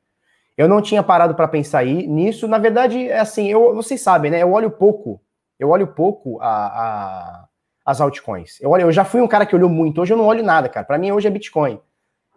Eu 0.59 0.67
não 0.67 0.81
tinha 0.81 1.01
parado 1.01 1.35
para 1.35 1.47
pensar 1.47 1.79
aí, 1.79 2.05
nisso. 2.05 2.45
Na 2.45 2.57
verdade, 2.57 3.07
é 3.07 3.19
assim, 3.19 3.49
eu, 3.49 3.73
vocês 3.73 4.01
sabem, 4.01 4.29
né? 4.29 4.43
Eu 4.43 4.51
olho 4.51 4.69
pouco, 4.69 5.21
eu 5.57 5.69
olho 5.69 5.87
pouco 5.87 6.37
a, 6.41 6.47
a, 6.49 7.47
as 7.85 8.01
altcoins. 8.01 8.59
Eu, 8.59 8.71
olho, 8.71 8.81
eu 8.81 8.91
já 8.91 9.05
fui 9.05 9.21
um 9.21 9.27
cara 9.27 9.45
que 9.45 9.55
olhou 9.55 9.69
muito, 9.69 10.01
hoje 10.01 10.11
eu 10.11 10.17
não 10.17 10.25
olho 10.25 10.43
nada, 10.43 10.67
cara. 10.67 10.85
Para 10.85 10.97
mim, 10.97 11.13
hoje 11.13 11.29
é 11.29 11.31
Bitcoin. 11.31 11.79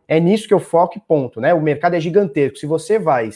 É 0.06 0.20
nisso 0.20 0.46
que 0.46 0.54
eu 0.54 0.60
foco 0.60 0.98
e 0.98 1.00
ponto, 1.00 1.40
né? 1.40 1.52
O 1.52 1.60
mercado 1.60 1.96
é 1.96 2.00
gigantesco. 2.00 2.58
Se 2.58 2.64
você 2.64 2.96
vai. 2.96 3.28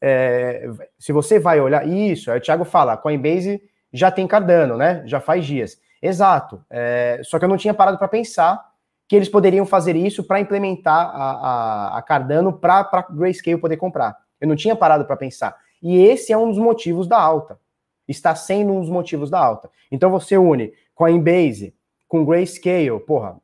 É, 0.00 0.68
se 0.98 1.12
você 1.12 1.38
vai 1.38 1.60
olhar. 1.60 1.86
Isso, 1.86 2.28
aí 2.32 2.38
o 2.38 2.42
Thiago 2.42 2.64
fala, 2.64 2.96
Coinbase 2.96 3.62
já 3.92 4.10
tem 4.10 4.26
Cardano, 4.26 4.76
né? 4.76 5.04
Já 5.06 5.20
faz 5.20 5.46
dias. 5.46 5.80
Exato. 6.02 6.60
É, 6.68 7.20
só 7.22 7.38
que 7.38 7.44
eu 7.44 7.48
não 7.48 7.56
tinha 7.56 7.72
parado 7.72 7.98
para 7.98 8.08
pensar 8.08 8.71
que 9.12 9.16
eles 9.16 9.28
poderiam 9.28 9.66
fazer 9.66 9.94
isso 9.94 10.24
para 10.24 10.40
implementar 10.40 11.14
a, 11.14 11.32
a, 11.32 11.98
a 11.98 12.02
Cardano 12.02 12.50
para 12.50 13.06
Grayscale 13.10 13.60
poder 13.60 13.76
comprar. 13.76 14.16
Eu 14.40 14.48
não 14.48 14.56
tinha 14.56 14.74
parado 14.74 15.04
para 15.04 15.18
pensar. 15.18 15.54
E 15.82 15.98
esse 15.98 16.32
é 16.32 16.38
um 16.38 16.48
dos 16.48 16.56
motivos 16.56 17.06
da 17.06 17.20
alta. 17.20 17.60
Está 18.08 18.34
sendo 18.34 18.72
um 18.72 18.80
dos 18.80 18.88
motivos 18.88 19.28
da 19.28 19.38
alta. 19.38 19.68
Então 19.90 20.08
você 20.08 20.38
une 20.38 20.72
Coinbase 20.94 21.76
com 22.08 22.24
Grayscale, 22.24 22.98
porra, 23.00 23.38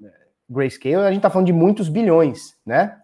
Grayscale 0.48 0.94
a 0.94 1.08
gente 1.08 1.18
está 1.18 1.28
falando 1.28 1.48
de 1.48 1.52
muitos 1.52 1.90
bilhões, 1.90 2.56
né? 2.64 3.02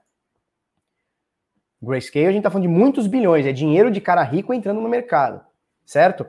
Grayscale, 1.82 2.28
a 2.28 2.32
gente 2.32 2.38
está 2.38 2.50
falando 2.50 2.66
de 2.66 2.74
muitos 2.74 3.06
bilhões, 3.06 3.44
é 3.44 3.52
dinheiro 3.52 3.90
de 3.90 4.00
cara 4.00 4.22
rico 4.22 4.54
entrando 4.54 4.80
no 4.80 4.88
mercado, 4.88 5.42
certo? 5.84 6.26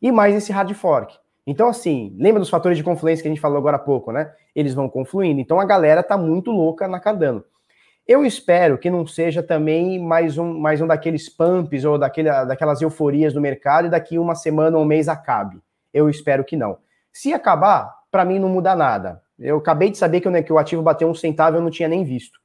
E 0.00 0.12
mais 0.12 0.36
esse 0.36 0.52
hard 0.52 0.72
fork. 0.72 1.18
Então, 1.46 1.68
assim, 1.68 2.14
lembra 2.18 2.40
dos 2.40 2.48
fatores 2.48 2.78
de 2.78 2.84
confluência 2.84 3.22
que 3.22 3.28
a 3.28 3.30
gente 3.30 3.40
falou 3.40 3.58
agora 3.58 3.76
há 3.76 3.80
pouco, 3.80 4.10
né? 4.10 4.32
Eles 4.54 4.72
vão 4.72 4.88
confluindo. 4.88 5.40
Então 5.40 5.60
a 5.60 5.64
galera 5.64 6.02
tá 6.02 6.16
muito 6.16 6.50
louca 6.50 6.88
na 6.88 6.98
Cardano. 6.98 7.44
Eu 8.06 8.24
espero 8.24 8.76
que 8.76 8.90
não 8.90 9.06
seja 9.06 9.42
também 9.42 9.98
mais 9.98 10.36
um, 10.36 10.58
mais 10.58 10.80
um 10.80 10.86
daqueles 10.86 11.28
pumps 11.28 11.84
ou 11.84 11.98
daquele, 11.98 12.28
daquelas 12.44 12.82
euforias 12.82 13.32
do 13.32 13.40
mercado 13.40 13.86
e 13.86 13.90
daqui 13.90 14.18
uma 14.18 14.34
semana 14.34 14.76
ou 14.76 14.84
um 14.84 14.86
mês 14.86 15.08
acabe. 15.08 15.58
Eu 15.92 16.10
espero 16.10 16.44
que 16.44 16.56
não. 16.56 16.78
Se 17.12 17.32
acabar, 17.32 17.94
para 18.10 18.24
mim 18.24 18.38
não 18.38 18.48
muda 18.48 18.74
nada. 18.74 19.22
Eu 19.38 19.58
acabei 19.58 19.90
de 19.90 19.98
saber 19.98 20.20
que, 20.20 20.42
que 20.42 20.52
o 20.52 20.58
ativo 20.58 20.82
bateu 20.82 21.08
um 21.08 21.14
centavo, 21.14 21.56
eu 21.56 21.62
não 21.62 21.70
tinha 21.70 21.88
nem 21.88 22.04
visto. 22.04 22.38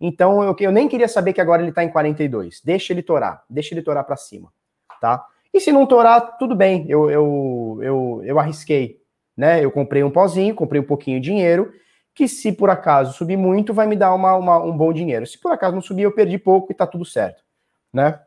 Então 0.00 0.42
eu, 0.42 0.56
eu 0.58 0.72
nem 0.72 0.88
queria 0.88 1.08
saber 1.08 1.32
que 1.32 1.40
agora 1.40 1.62
ele 1.62 1.70
está 1.70 1.84
em 1.84 1.88
42. 1.88 2.60
Deixa 2.64 2.92
ele 2.92 3.02
torar, 3.02 3.44
deixa 3.48 3.74
ele 3.74 3.82
torar 3.82 4.04
para 4.04 4.16
cima, 4.16 4.52
tá? 5.00 5.24
E 5.54 5.60
se 5.60 5.70
não 5.70 5.86
torar, 5.86 6.36
tudo 6.36 6.56
bem, 6.56 6.84
eu, 6.88 7.08
eu, 7.08 7.78
eu, 7.80 8.22
eu 8.24 8.40
arrisquei, 8.40 9.00
né? 9.36 9.64
Eu 9.64 9.70
comprei 9.70 10.02
um 10.02 10.10
pozinho, 10.10 10.52
comprei 10.52 10.80
um 10.80 10.84
pouquinho 10.84 11.20
de 11.20 11.30
dinheiro, 11.30 11.72
que 12.12 12.26
se 12.26 12.50
por 12.50 12.68
acaso 12.68 13.12
subir 13.12 13.36
muito, 13.36 13.72
vai 13.72 13.86
me 13.86 13.94
dar 13.94 14.12
uma, 14.12 14.34
uma, 14.34 14.58
um 14.58 14.76
bom 14.76 14.92
dinheiro. 14.92 15.24
Se 15.24 15.40
por 15.40 15.52
acaso 15.52 15.76
não 15.76 15.80
subir, 15.80 16.02
eu 16.02 16.12
perdi 16.12 16.38
pouco 16.38 16.72
e 16.72 16.74
tá 16.74 16.86
tudo 16.86 17.04
certo, 17.04 17.44
né? 17.92 18.20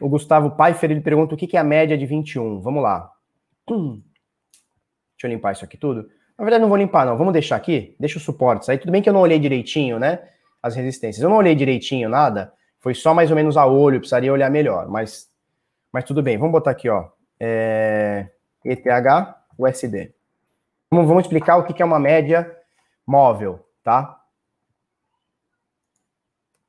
O 0.00 0.08
Gustavo 0.08 0.50
Pfeiffer, 0.52 0.90
ele 0.90 1.02
pergunta 1.02 1.34
o 1.34 1.38
que, 1.38 1.46
que 1.46 1.58
é 1.58 1.60
a 1.60 1.64
média 1.64 1.98
de 1.98 2.06
21. 2.06 2.60
Vamos 2.60 2.82
lá. 2.82 3.12
Hum. 3.70 4.00
Deixa 5.12 5.26
eu 5.26 5.28
limpar 5.28 5.52
isso 5.52 5.64
aqui 5.64 5.76
tudo. 5.76 6.08
Na 6.38 6.44
verdade, 6.44 6.62
não 6.62 6.70
vou 6.70 6.78
limpar, 6.78 7.04
não. 7.04 7.18
Vamos 7.18 7.34
deixar 7.34 7.56
aqui? 7.56 7.94
Deixa 8.00 8.16
os 8.16 8.24
suportes 8.24 8.70
aí. 8.70 8.78
Tudo 8.78 8.90
bem 8.90 9.02
que 9.02 9.08
eu 9.10 9.12
não 9.12 9.20
olhei 9.20 9.38
direitinho, 9.38 9.98
né? 9.98 10.20
As 10.62 10.74
resistências. 10.74 11.22
Eu 11.22 11.28
não 11.28 11.36
olhei 11.36 11.54
direitinho 11.54 12.08
nada. 12.08 12.50
Foi 12.78 12.94
só 12.94 13.12
mais 13.12 13.28
ou 13.28 13.36
menos 13.36 13.58
a 13.58 13.66
olho. 13.66 13.98
Precisaria 13.98 14.32
olhar 14.32 14.50
melhor. 14.50 14.88
Mas, 14.88 15.29
mas 15.92 16.04
tudo 16.04 16.22
bem. 16.22 16.38
Vamos 16.38 16.52
botar 16.52 16.70
aqui, 16.70 16.88
ó. 16.88 17.08
É... 17.38 18.28
ETH 18.64 18.86
USD. 19.58 20.14
Vamos, 20.90 21.06
vamos 21.06 21.24
explicar 21.24 21.56
o 21.56 21.64
que 21.64 21.82
é 21.82 21.84
uma 21.84 21.98
média 21.98 22.56
móvel, 23.06 23.64
tá? 23.82 24.22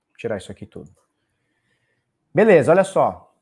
Vou 0.10 0.18
tirar 0.18 0.38
isso 0.38 0.52
aqui 0.52 0.66
tudo. 0.66 0.92
Beleza, 2.34 2.72
olha 2.72 2.84
só. 2.84 3.34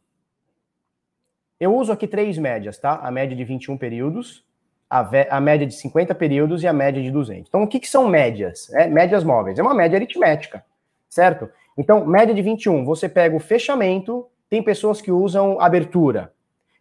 Eu 1.59 1.75
uso 1.75 1.91
aqui 1.91 2.07
três 2.07 2.37
médias, 2.37 2.77
tá? 2.77 2.95
A 2.95 3.11
média 3.11 3.35
de 3.35 3.43
21 3.43 3.77
períodos, 3.77 4.45
a, 4.89 5.01
a, 5.29 5.41
média 5.41 5.67
de 5.67 5.73
50 5.73 6.15
períodos 6.15 6.63
e 6.63 6.67
a 6.67 6.73
média 6.73 7.01
de 7.01 7.11
200. 7.11 7.49
Então, 7.49 7.63
o 7.63 7.67
que, 7.67 7.79
que 7.79 7.87
são 7.87 8.07
médias? 8.07 8.73
É, 8.73 8.87
médias 8.87 9.23
móveis. 9.23 9.59
É 9.59 9.61
uma 9.61 9.73
média 9.73 9.97
aritmética, 9.97 10.65
certo? 11.09 11.49
Então, 11.77 12.05
média 12.05 12.33
de 12.33 12.41
21, 12.41 12.85
você 12.85 13.09
pega 13.09 13.35
o 13.35 13.39
fechamento, 13.39 14.25
tem 14.49 14.63
pessoas 14.63 15.01
que 15.01 15.11
usam 15.11 15.59
abertura, 15.59 16.33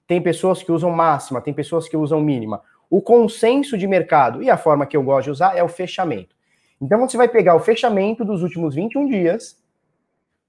tem 0.06 0.20
pessoas 0.20 0.62
que 0.62 0.72
usam 0.72 0.90
máxima, 0.90 1.40
tem 1.40 1.52
pessoas 1.52 1.88
que 1.88 1.96
usam 1.96 2.20
mínima. 2.20 2.62
O 2.88 3.02
consenso 3.02 3.76
de 3.76 3.86
mercado 3.86 4.42
e 4.42 4.48
a 4.48 4.56
forma 4.56 4.86
que 4.86 4.96
eu 4.96 5.02
gosto 5.02 5.24
de 5.24 5.30
usar 5.30 5.56
é 5.56 5.62
o 5.62 5.68
fechamento. 5.68 6.34
Então, 6.80 6.98
você 7.00 7.16
vai 7.16 7.28
pegar 7.28 7.54
o 7.54 7.60
fechamento 7.60 8.24
dos 8.24 8.42
últimos 8.42 8.74
21 8.74 9.08
dias, 9.08 9.62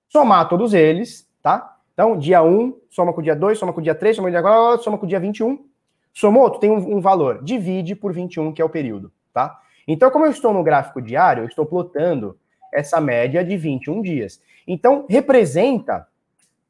somar 0.08 0.48
todos 0.48 0.74
eles, 0.74 1.28
tá? 1.42 1.78
Então, 1.94 2.18
dia 2.18 2.42
1, 2.42 2.78
soma 2.90 3.12
com 3.12 3.20
o 3.20 3.24
dia 3.24 3.36
2, 3.36 3.58
soma 3.58 3.74
com 3.74 3.82
o 3.82 3.84
dia 3.84 3.96
3, 3.96 4.16
soma 4.16 4.28
com 4.28 4.30
o 4.30 4.32
dia 4.32 4.42
4, 4.42 4.84
soma 4.84 4.98
com 4.98 5.06
o 5.06 5.10
dia 5.10 5.20
21, 5.20 5.70
Somou, 6.14 6.50
tu 6.50 6.60
tem 6.60 6.70
um, 6.70 6.98
um, 6.98 7.00
valor, 7.00 7.44
divide 7.44 7.96
por 7.96 8.12
21, 8.12 8.52
que 8.52 8.62
é 8.62 8.66
o 8.66 8.70
período, 8.70 9.12
tá? 9.34 9.60
Então, 9.88 10.12
como 10.12 10.26
eu 10.26 10.32
estou 10.32 10.54
no 10.54 10.64
gráfico 10.64 11.02
diário, 11.02 11.44
eu 11.44 11.48
estou 11.48 11.66
plotando 11.66 12.38
essa 12.74 13.00
média 13.00 13.44
de 13.44 13.56
21 13.58 14.02
dias. 14.02 14.42
Então, 14.68 15.06
representa 15.10 16.08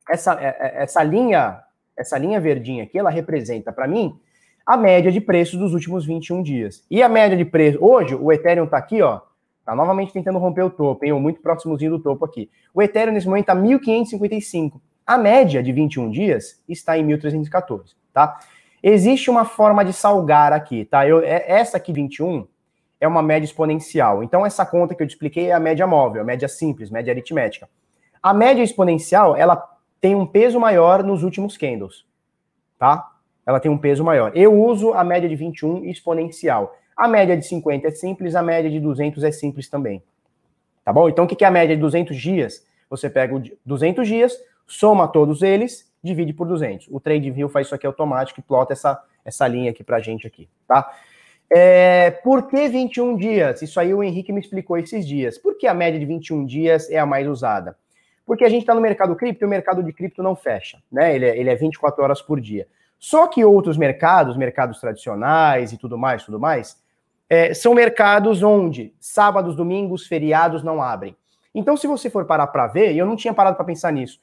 essa, 0.10 0.34
é, 0.42 0.48
é, 0.60 0.84
essa 0.84 1.04
linha, 1.04 1.62
essa 1.96 2.18
linha 2.18 2.40
verdinha 2.40 2.84
aqui, 2.84 2.98
ela 2.98 3.10
representa 3.10 3.72
para 3.72 3.88
mim 3.88 4.20
a 4.66 4.76
média 4.76 5.12
de 5.12 5.22
preços 5.22 5.58
dos 5.58 5.74
últimos 5.74 6.06
21 6.06 6.44
dias. 6.44 6.84
E 6.90 7.02
a 7.02 7.10
média 7.10 7.38
de 7.38 7.46
preço, 7.46 7.78
hoje 7.82 8.16
o 8.16 8.32
Ethereum 8.32 8.66
está 8.66 8.78
aqui, 8.78 9.02
ó, 9.02 9.22
tá 9.66 9.76
novamente 9.76 10.12
tentando 10.12 10.40
romper 10.40 10.64
o 10.64 10.70
topo, 10.70 11.06
hein, 11.06 11.14
muito 11.14 11.42
próximozinho 11.42 11.92
do 11.92 12.00
topo 12.00 12.26
aqui. 12.26 12.50
O 12.74 12.82
Ethereum 12.82 13.14
nesse 13.14 13.28
momento 13.28 13.44
está 13.44 13.56
1555. 13.56 14.82
A 15.06 15.18
média 15.18 15.64
de 15.64 15.72
21 15.72 16.12
dias 16.12 16.62
está 16.68 16.98
em 16.98 17.04
1314, 17.04 17.96
tá? 18.14 18.40
Existe 18.82 19.30
uma 19.30 19.44
forma 19.44 19.84
de 19.84 19.92
salgar 19.92 20.54
aqui, 20.54 20.86
tá? 20.86 21.08
Eu, 21.08 21.20
é, 21.22 21.44
essa 21.48 21.78
aqui, 21.78 21.92
21, 21.92 22.48
é 23.02 23.08
uma 23.08 23.22
média 23.22 23.46
exponencial. 23.46 24.24
Então, 24.24 24.46
essa 24.46 24.66
conta 24.66 24.94
que 24.94 25.02
eu 25.02 25.08
te 25.08 25.12
expliquei 25.12 25.48
é 25.48 25.54
a 25.54 25.60
média 25.60 25.88
móvel, 25.88 26.22
a 26.22 26.26
média 26.26 26.48
simples, 26.48 26.90
média 26.90 27.12
aritmética. 27.12 27.68
A 28.22 28.34
média 28.34 28.62
exponencial, 28.62 29.36
ela 29.36 29.56
tem 30.00 30.16
um 30.16 30.26
peso 30.26 30.60
maior 30.60 31.04
nos 31.04 31.24
últimos 31.24 31.58
candles, 31.58 32.06
tá? 32.78 33.12
Ela 33.46 33.60
tem 33.60 33.72
um 33.72 33.78
peso 33.78 34.04
maior. 34.04 34.32
Eu 34.36 34.54
uso 34.54 34.94
a 34.94 35.04
média 35.04 35.28
de 35.28 35.36
21 35.36 35.86
exponencial. 35.86 36.76
A 36.96 37.08
média 37.08 37.36
de 37.36 37.46
50 37.46 37.88
é 37.88 37.92
simples, 37.92 38.36
a 38.36 38.44
média 38.44 38.70
de 38.70 38.80
200 38.80 39.24
é 39.24 39.32
simples 39.32 39.70
também. 39.70 40.04
Tá 40.84 40.94
bom? 40.94 41.10
Então, 41.10 41.26
o 41.26 41.28
que 41.28 41.44
é 41.44 41.48
a 41.48 41.52
média 41.52 41.76
de 41.76 41.82
200 41.82 42.16
dias? 42.16 42.66
Você 42.90 43.10
pega 43.10 43.42
200 43.66 44.08
dias, 44.08 44.38
soma 44.66 45.08
todos 45.08 45.42
eles 45.42 45.90
divide 46.04 46.34
por 46.34 46.48
200. 46.48 46.88
O 46.90 47.00
TradeView 47.00 47.50
faz 47.50 47.68
isso 47.68 47.76
aqui 47.76 47.86
automático 47.86 48.40
e 48.40 48.44
plota 48.44 48.74
essa, 48.74 49.02
essa 49.24 49.48
linha 49.48 49.72
aqui 49.72 49.84
pra 49.84 50.00
gente 50.00 50.26
aqui, 50.26 50.50
tá? 50.68 50.92
É, 51.52 52.12
por 52.12 52.48
que 52.48 52.68
21 52.68 53.18
dias? 53.18 53.62
Isso 53.62 53.80
aí 53.80 53.94
o 53.94 54.04
Henrique 54.04 54.32
me 54.32 54.40
explicou 54.40 54.78
esses 54.78 55.08
dias. 55.08 55.38
Por 55.38 55.58
que 55.58 55.66
a 55.66 55.74
média 55.74 56.00
de 56.00 56.06
21 56.06 56.46
dias 56.46 56.90
é 56.90 57.00
a 57.00 57.06
mais 57.06 57.28
usada? 57.28 57.76
Porque 58.30 58.46
a 58.46 58.50
gente 58.50 58.62
está 58.62 58.76
no 58.76 58.80
mercado 58.80 59.16
cripto 59.16 59.44
e 59.44 59.48
o 59.48 59.50
mercado 59.50 59.82
de 59.82 59.92
cripto 59.92 60.22
não 60.22 60.36
fecha, 60.36 60.78
né? 60.92 61.16
Ele 61.16 61.26
é, 61.26 61.36
ele 61.36 61.50
é 61.50 61.56
24 61.56 62.04
horas 62.04 62.22
por 62.22 62.40
dia. 62.40 62.68
Só 63.00 63.26
que 63.26 63.44
outros 63.44 63.76
mercados, 63.76 64.38
mercados 64.38 64.80
tradicionais 64.80 65.74
e 65.74 65.78
tudo 65.80 65.98
mais, 65.98 66.24
tudo 66.24 66.40
mais, 66.40 66.80
é, 67.28 67.56
são 67.56 67.74
mercados 67.74 68.44
onde 68.44 68.94
sábados, 69.00 69.56
domingos, 69.56 70.06
feriados 70.06 70.62
não 70.62 70.80
abrem. 70.80 71.18
Então, 71.56 71.76
se 71.76 71.88
você 71.88 72.08
for 72.08 72.24
parar 72.24 72.46
para 72.46 72.68
ver, 72.68 72.92
e 72.94 73.00
eu 73.00 73.06
não 73.08 73.16
tinha 73.16 73.34
parado 73.34 73.56
para 73.56 73.66
pensar 73.66 73.92
nisso, 73.92 74.20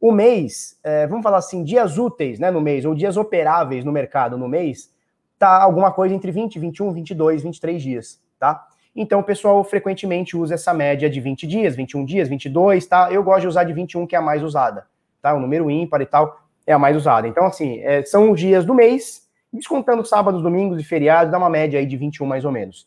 o 0.00 0.10
mês, 0.10 0.78
é, 0.82 1.06
vamos 1.06 1.22
falar 1.22 1.36
assim, 1.36 1.62
dias 1.62 1.98
úteis 1.98 2.38
né, 2.38 2.50
no 2.50 2.62
mês, 2.62 2.86
ou 2.86 2.94
dias 2.94 3.18
operáveis 3.18 3.84
no 3.84 3.92
mercado 3.92 4.38
no 4.38 4.48
mês, 4.48 4.90
tá 5.38 5.62
alguma 5.62 5.92
coisa 5.92 6.14
entre 6.14 6.32
20, 6.32 6.58
21, 6.58 6.94
22, 6.94 7.42
23 7.42 7.82
dias, 7.82 8.22
tá? 8.38 8.69
Então 8.94 9.20
o 9.20 9.24
pessoal 9.24 9.62
frequentemente 9.64 10.36
usa 10.36 10.54
essa 10.54 10.74
média 10.74 11.08
de 11.08 11.20
20 11.20 11.46
dias, 11.46 11.76
21 11.76 12.04
dias, 12.04 12.28
22, 12.28 12.86
tá? 12.86 13.08
Eu 13.12 13.22
gosto 13.22 13.42
de 13.42 13.48
usar 13.48 13.64
de 13.64 13.72
21, 13.72 14.06
que 14.06 14.16
é 14.16 14.18
a 14.18 14.22
mais 14.22 14.42
usada, 14.42 14.86
tá? 15.22 15.34
O 15.34 15.40
número 15.40 15.70
ímpar 15.70 16.00
e 16.00 16.06
tal 16.06 16.40
é 16.66 16.72
a 16.72 16.78
mais 16.78 16.96
usada. 16.96 17.26
Então, 17.26 17.46
assim, 17.46 17.80
é, 17.80 18.02
são 18.02 18.30
os 18.30 18.40
dias 18.40 18.64
do 18.64 18.74
mês, 18.74 19.28
descontando 19.52 20.04
sábados, 20.04 20.42
domingos 20.42 20.80
e 20.80 20.84
feriados, 20.84 21.30
dá 21.30 21.38
uma 21.38 21.50
média 21.50 21.78
aí 21.78 21.86
de 21.86 21.96
21 21.96 22.26
mais 22.26 22.44
ou 22.44 22.52
menos. 22.52 22.86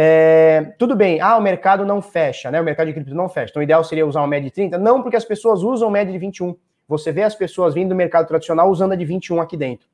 É, 0.00 0.74
tudo 0.78 0.94
bem, 0.94 1.20
ah, 1.20 1.36
o 1.36 1.40
mercado 1.40 1.84
não 1.84 2.00
fecha, 2.00 2.50
né? 2.50 2.60
O 2.60 2.64
mercado 2.64 2.86
de 2.86 2.92
cripto 2.92 3.14
não 3.14 3.28
fecha. 3.28 3.50
Então, 3.50 3.60
o 3.60 3.64
ideal 3.64 3.82
seria 3.82 4.06
usar 4.06 4.20
uma 4.20 4.28
média 4.28 4.48
de 4.48 4.54
30? 4.54 4.78
Não, 4.78 5.02
porque 5.02 5.16
as 5.16 5.24
pessoas 5.24 5.62
usam 5.62 5.90
média 5.90 6.12
de 6.12 6.18
21. 6.18 6.56
Você 6.86 7.10
vê 7.10 7.24
as 7.24 7.34
pessoas 7.34 7.74
vindo 7.74 7.88
do 7.88 7.94
mercado 7.96 8.28
tradicional 8.28 8.70
usando 8.70 8.92
a 8.92 8.96
de 8.96 9.04
21 9.04 9.40
aqui 9.40 9.56
dentro. 9.56 9.88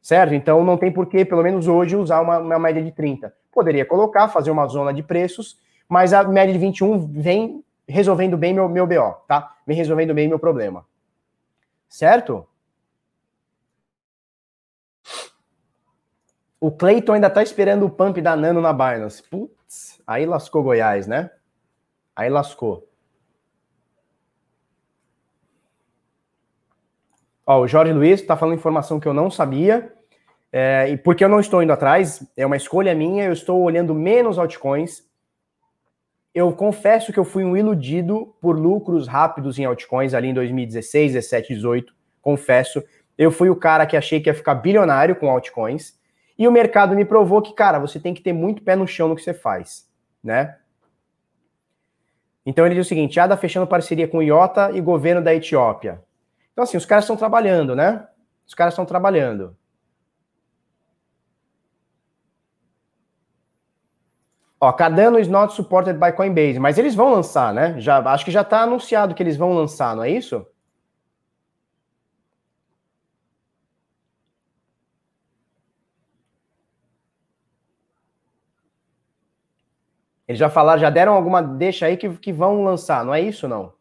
Certo? 0.00 0.34
Então, 0.34 0.64
não 0.64 0.76
tem 0.76 0.90
por 0.90 1.06
que, 1.06 1.24
pelo 1.24 1.42
menos 1.42 1.68
hoje, 1.68 1.96
usar 1.96 2.20
uma, 2.20 2.38
uma 2.38 2.58
média 2.58 2.82
de 2.82 2.90
30. 2.90 3.34
Poderia 3.52 3.84
colocar, 3.84 4.28
fazer 4.28 4.50
uma 4.50 4.66
zona 4.66 4.92
de 4.92 5.02
preços, 5.02 5.58
mas 5.88 6.12
a 6.12 6.22
média 6.24 6.52
de 6.52 6.58
21 6.58 7.06
vem 7.06 7.64
resolvendo 7.86 8.36
bem 8.36 8.54
meu, 8.54 8.68
meu 8.68 8.86
BO, 8.86 9.12
tá? 9.26 9.56
Vem 9.66 9.76
resolvendo 9.76 10.14
bem 10.14 10.28
meu 10.28 10.38
problema. 10.38 10.86
Certo? 11.88 12.46
O 16.60 16.70
Cleiton 16.70 17.14
ainda 17.14 17.30
tá 17.30 17.42
esperando 17.42 17.86
o 17.86 17.90
pump 17.90 18.20
da 18.20 18.36
Nano 18.36 18.60
na 18.60 18.72
Binance. 18.72 19.22
Putz, 19.22 20.00
aí 20.06 20.26
lascou 20.26 20.62
Goiás, 20.62 21.06
né? 21.06 21.30
Aí 22.14 22.28
lascou. 22.28 22.89
Ó, 27.50 27.62
o 27.62 27.66
Jorge 27.66 27.92
Luiz 27.92 28.22
tá 28.22 28.36
falando 28.36 28.54
informação 28.54 29.00
que 29.00 29.08
eu 29.08 29.12
não 29.12 29.28
sabia. 29.28 29.92
É, 30.52 30.88
e 30.88 30.96
porque 30.96 31.24
eu 31.24 31.28
não 31.28 31.40
estou 31.40 31.60
indo 31.60 31.72
atrás, 31.72 32.24
é 32.36 32.46
uma 32.46 32.56
escolha 32.56 32.94
minha, 32.94 33.24
eu 33.24 33.32
estou 33.32 33.60
olhando 33.60 33.92
menos 33.92 34.38
altcoins. 34.38 35.02
Eu 36.32 36.52
confesso 36.52 37.12
que 37.12 37.18
eu 37.18 37.24
fui 37.24 37.42
um 37.42 37.56
iludido 37.56 38.32
por 38.40 38.56
lucros 38.56 39.08
rápidos 39.08 39.58
em 39.58 39.64
altcoins 39.64 40.14
ali 40.14 40.28
em 40.28 40.34
2016, 40.34 41.14
17, 41.14 41.54
18. 41.54 41.92
Confesso. 42.22 42.84
Eu 43.18 43.32
fui 43.32 43.50
o 43.50 43.56
cara 43.56 43.84
que 43.84 43.96
achei 43.96 44.20
que 44.20 44.30
ia 44.30 44.34
ficar 44.34 44.54
bilionário 44.54 45.16
com 45.16 45.28
altcoins. 45.28 45.98
E 46.38 46.46
o 46.46 46.52
mercado 46.52 46.94
me 46.94 47.04
provou 47.04 47.42
que, 47.42 47.52
cara, 47.52 47.80
você 47.80 47.98
tem 47.98 48.14
que 48.14 48.22
ter 48.22 48.32
muito 48.32 48.62
pé 48.62 48.76
no 48.76 48.86
chão 48.86 49.08
no 49.08 49.16
que 49.16 49.22
você 49.22 49.34
faz, 49.34 49.90
né? 50.22 50.56
Então 52.46 52.64
ele 52.64 52.76
diz 52.76 52.86
o 52.86 52.88
seguinte: 52.88 53.18
ADA 53.18 53.36
fechando 53.36 53.66
parceria 53.66 54.06
com 54.06 54.22
IOTA 54.22 54.70
e 54.72 54.80
governo 54.80 55.20
da 55.20 55.34
Etiópia. 55.34 56.00
Então, 56.60 56.68
assim, 56.68 56.76
os 56.76 56.84
caras 56.84 57.04
estão 57.04 57.16
trabalhando, 57.16 57.74
né? 57.74 58.06
Os 58.46 58.52
caras 58.52 58.74
estão 58.74 58.84
trabalhando. 58.84 59.56
Ó, 64.60 64.70
Cardano 64.70 65.18
is 65.18 65.26
not 65.26 65.54
supported 65.54 65.98
by 65.98 66.12
Coinbase, 66.12 66.58
mas 66.58 66.76
eles 66.76 66.94
vão 66.94 67.14
lançar, 67.14 67.54
né? 67.54 67.80
Já, 67.80 67.98
acho 68.12 68.26
que 68.26 68.30
já 68.30 68.42
está 68.42 68.60
anunciado 68.60 69.14
que 69.14 69.22
eles 69.22 69.38
vão 69.38 69.54
lançar, 69.54 69.96
não 69.96 70.04
é 70.04 70.10
isso? 70.10 70.46
Eles 80.28 80.38
já 80.38 80.50
falaram, 80.50 80.78
já 80.78 80.90
deram 80.90 81.14
alguma 81.14 81.40
deixa 81.42 81.86
aí 81.86 81.96
que, 81.96 82.10
que 82.18 82.34
vão 82.34 82.62
lançar, 82.64 83.02
não 83.02 83.14
é 83.14 83.20
isso 83.22 83.48
não? 83.48 83.79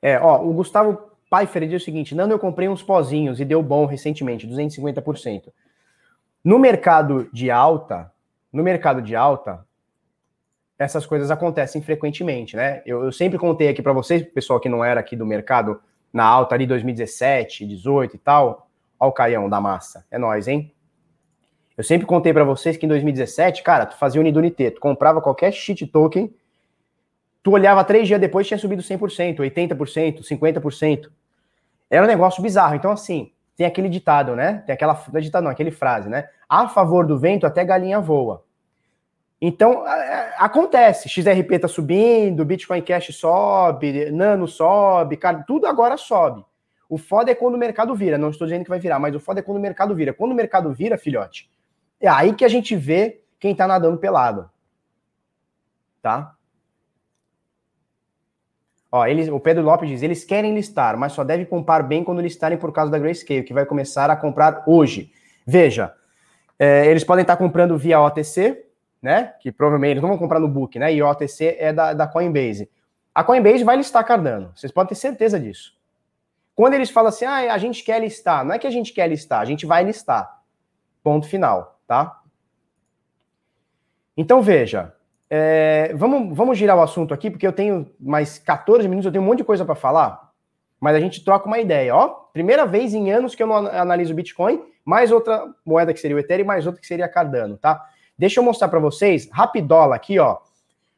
É, 0.00 0.18
ó, 0.18 0.42
o 0.42 0.52
Gustavo 0.52 1.10
Pfeiffer 1.30 1.68
diz 1.68 1.82
o 1.82 1.84
seguinte: 1.84 2.14
Nando, 2.14 2.34
eu 2.34 2.38
comprei 2.38 2.68
uns 2.68 2.82
pozinhos 2.82 3.40
e 3.40 3.44
deu 3.44 3.62
bom 3.62 3.86
recentemente, 3.86 4.46
250%. 4.46 5.52
No 6.42 6.58
mercado 6.58 7.28
de 7.32 7.50
alta, 7.50 8.10
no 8.52 8.62
mercado 8.62 9.02
de 9.02 9.14
alta, 9.14 9.66
essas 10.78 11.04
coisas 11.04 11.30
acontecem 11.30 11.82
frequentemente, 11.82 12.56
né? 12.56 12.82
Eu, 12.86 13.04
eu 13.04 13.12
sempre 13.12 13.38
contei 13.38 13.68
aqui 13.68 13.82
para 13.82 13.92
vocês, 13.92 14.22
pessoal 14.22 14.60
que 14.60 14.68
não 14.68 14.84
era 14.84 15.00
aqui 15.00 15.16
do 15.16 15.26
mercado 15.26 15.80
na 16.12 16.24
alta 16.24 16.54
ali 16.54 16.66
2017, 16.66 17.66
18 17.66 18.16
e 18.16 18.18
tal. 18.18 18.68
Ó 18.98 19.08
o 19.08 19.12
Caião 19.12 19.48
da 19.48 19.60
massa. 19.60 20.06
É 20.10 20.18
nós, 20.18 20.48
hein? 20.48 20.72
Eu 21.76 21.84
sempre 21.84 22.06
contei 22.06 22.32
para 22.32 22.42
vocês 22.42 22.76
que 22.76 22.86
em 22.86 22.88
2017, 22.88 23.62
cara, 23.62 23.86
tu 23.86 23.96
fazia 23.96 24.20
Unidunité, 24.20 24.70
tu 24.70 24.80
comprava 24.80 25.20
qualquer 25.20 25.52
shit 25.52 25.86
token, 25.86 26.34
tu 27.48 27.52
olhava 27.52 27.82
três 27.82 28.06
dias 28.06 28.20
depois 28.20 28.46
tinha 28.46 28.58
subido 28.58 28.82
100%, 28.82 29.38
80%, 29.38 30.22
50%. 30.22 31.10
Era 31.88 32.04
um 32.04 32.06
negócio 32.06 32.42
bizarro. 32.42 32.74
Então, 32.74 32.90
assim, 32.90 33.32
tem 33.56 33.66
aquele 33.66 33.88
ditado, 33.88 34.36
né? 34.36 34.62
Tem 34.66 34.74
aquela 34.74 34.92
ditado, 35.18 35.44
não, 35.44 35.50
aquele 35.50 35.70
frase, 35.70 36.10
né? 36.10 36.28
A 36.46 36.68
favor 36.68 37.06
do 37.06 37.18
vento, 37.18 37.46
até 37.46 37.64
galinha 37.64 38.00
voa. 38.00 38.44
Então, 39.40 39.82
acontece. 40.36 41.08
XRP 41.08 41.58
tá 41.58 41.68
subindo, 41.68 42.44
Bitcoin 42.44 42.82
Cash 42.82 43.16
sobe, 43.16 44.10
Nano 44.10 44.46
sobe, 44.46 45.16
cara, 45.16 45.42
tudo 45.46 45.66
agora 45.66 45.96
sobe. 45.96 46.44
O 46.86 46.98
foda 46.98 47.30
é 47.30 47.34
quando 47.34 47.54
o 47.54 47.58
mercado 47.58 47.94
vira. 47.94 48.18
Não 48.18 48.28
estou 48.28 48.46
dizendo 48.46 48.64
que 48.64 48.70
vai 48.70 48.78
virar, 48.78 48.98
mas 48.98 49.14
o 49.14 49.20
foda 49.20 49.40
é 49.40 49.42
quando 49.42 49.56
o 49.56 49.60
mercado 49.60 49.94
vira. 49.94 50.12
Quando 50.12 50.32
o 50.32 50.34
mercado 50.34 50.70
vira, 50.74 50.98
filhote, 50.98 51.50
é 51.98 52.08
aí 52.08 52.34
que 52.34 52.44
a 52.44 52.48
gente 52.48 52.76
vê 52.76 53.22
quem 53.40 53.54
tá 53.54 53.66
nadando 53.66 53.96
pelado. 53.96 54.50
Tá? 56.02 56.34
Ó, 58.90 59.06
eles, 59.06 59.28
o 59.28 59.38
Pedro 59.38 59.62
Lopes 59.62 59.88
diz: 59.88 60.02
eles 60.02 60.24
querem 60.24 60.54
listar, 60.54 60.96
mas 60.96 61.12
só 61.12 61.24
deve 61.24 61.44
comprar 61.44 61.82
bem 61.82 62.02
quando 62.02 62.20
listarem 62.20 62.58
por 62.58 62.72
causa 62.72 62.90
da 62.90 62.98
Grayscale, 62.98 63.42
que 63.42 63.52
vai 63.52 63.66
começar 63.66 64.10
a 64.10 64.16
comprar 64.16 64.64
hoje. 64.66 65.12
Veja, 65.46 65.94
é, 66.58 66.86
eles 66.86 67.04
podem 67.04 67.22
estar 67.22 67.36
comprando 67.36 67.76
via 67.76 68.00
OTC, 68.00 68.64
né? 69.00 69.34
Que 69.40 69.52
provavelmente 69.52 69.92
eles 69.92 70.02
não 70.02 70.10
vão 70.10 70.18
comprar 70.18 70.40
no 70.40 70.48
book, 70.48 70.78
né? 70.78 70.92
E 70.92 71.02
OTC 71.02 71.56
é 71.58 71.72
da, 71.72 71.92
da 71.92 72.06
Coinbase. 72.06 72.70
A 73.14 73.24
Coinbase 73.24 73.64
vai 73.64 73.76
listar 73.76 74.04
Cardano, 74.04 74.52
vocês 74.54 74.72
podem 74.72 74.90
ter 74.90 74.94
certeza 74.94 75.40
disso. 75.40 75.76
Quando 76.54 76.74
eles 76.74 76.90
falam 76.90 77.08
assim, 77.08 77.24
ah, 77.24 77.52
a 77.52 77.58
gente 77.58 77.84
quer 77.84 78.00
listar, 78.00 78.44
não 78.44 78.54
é 78.54 78.58
que 78.58 78.66
a 78.66 78.70
gente 78.70 78.92
quer 78.92 79.08
listar, 79.08 79.40
a 79.40 79.44
gente 79.44 79.64
vai 79.64 79.84
listar. 79.84 80.40
Ponto 81.02 81.26
final 81.26 81.78
tá? 81.88 82.20
Então 84.14 84.42
veja, 84.42 84.94
é, 85.30 85.92
vamos, 85.94 86.36
vamos 86.36 86.56
girar 86.56 86.76
o 86.76 86.82
assunto 86.82 87.12
aqui, 87.12 87.30
porque 87.30 87.46
eu 87.46 87.52
tenho 87.52 87.90
mais 88.00 88.38
14 88.38 88.88
minutos, 88.88 89.06
eu 89.06 89.12
tenho 89.12 89.22
um 89.22 89.26
monte 89.26 89.38
de 89.38 89.44
coisa 89.44 89.64
para 89.64 89.74
falar, 89.74 90.30
mas 90.80 90.96
a 90.96 91.00
gente 91.00 91.24
troca 91.24 91.46
uma 91.46 91.58
ideia, 91.58 91.94
ó. 91.94 92.08
Primeira 92.32 92.64
vez 92.66 92.94
em 92.94 93.10
anos 93.10 93.34
que 93.34 93.42
eu 93.42 93.46
não 93.46 93.56
analiso 93.56 94.14
Bitcoin, 94.14 94.62
mais 94.84 95.12
outra 95.12 95.46
moeda 95.64 95.92
que 95.92 96.00
seria 96.00 96.16
o 96.16 96.20
Ethereum, 96.20 96.46
mais 96.46 96.66
outra 96.66 96.80
que 96.80 96.86
seria 96.86 97.08
Cardano, 97.08 97.56
tá? 97.56 97.84
Deixa 98.16 98.40
eu 98.40 98.44
mostrar 98.44 98.68
para 98.68 98.78
vocês, 98.78 99.28
rapidola 99.32 99.94
aqui, 99.94 100.18
ó. 100.18 100.38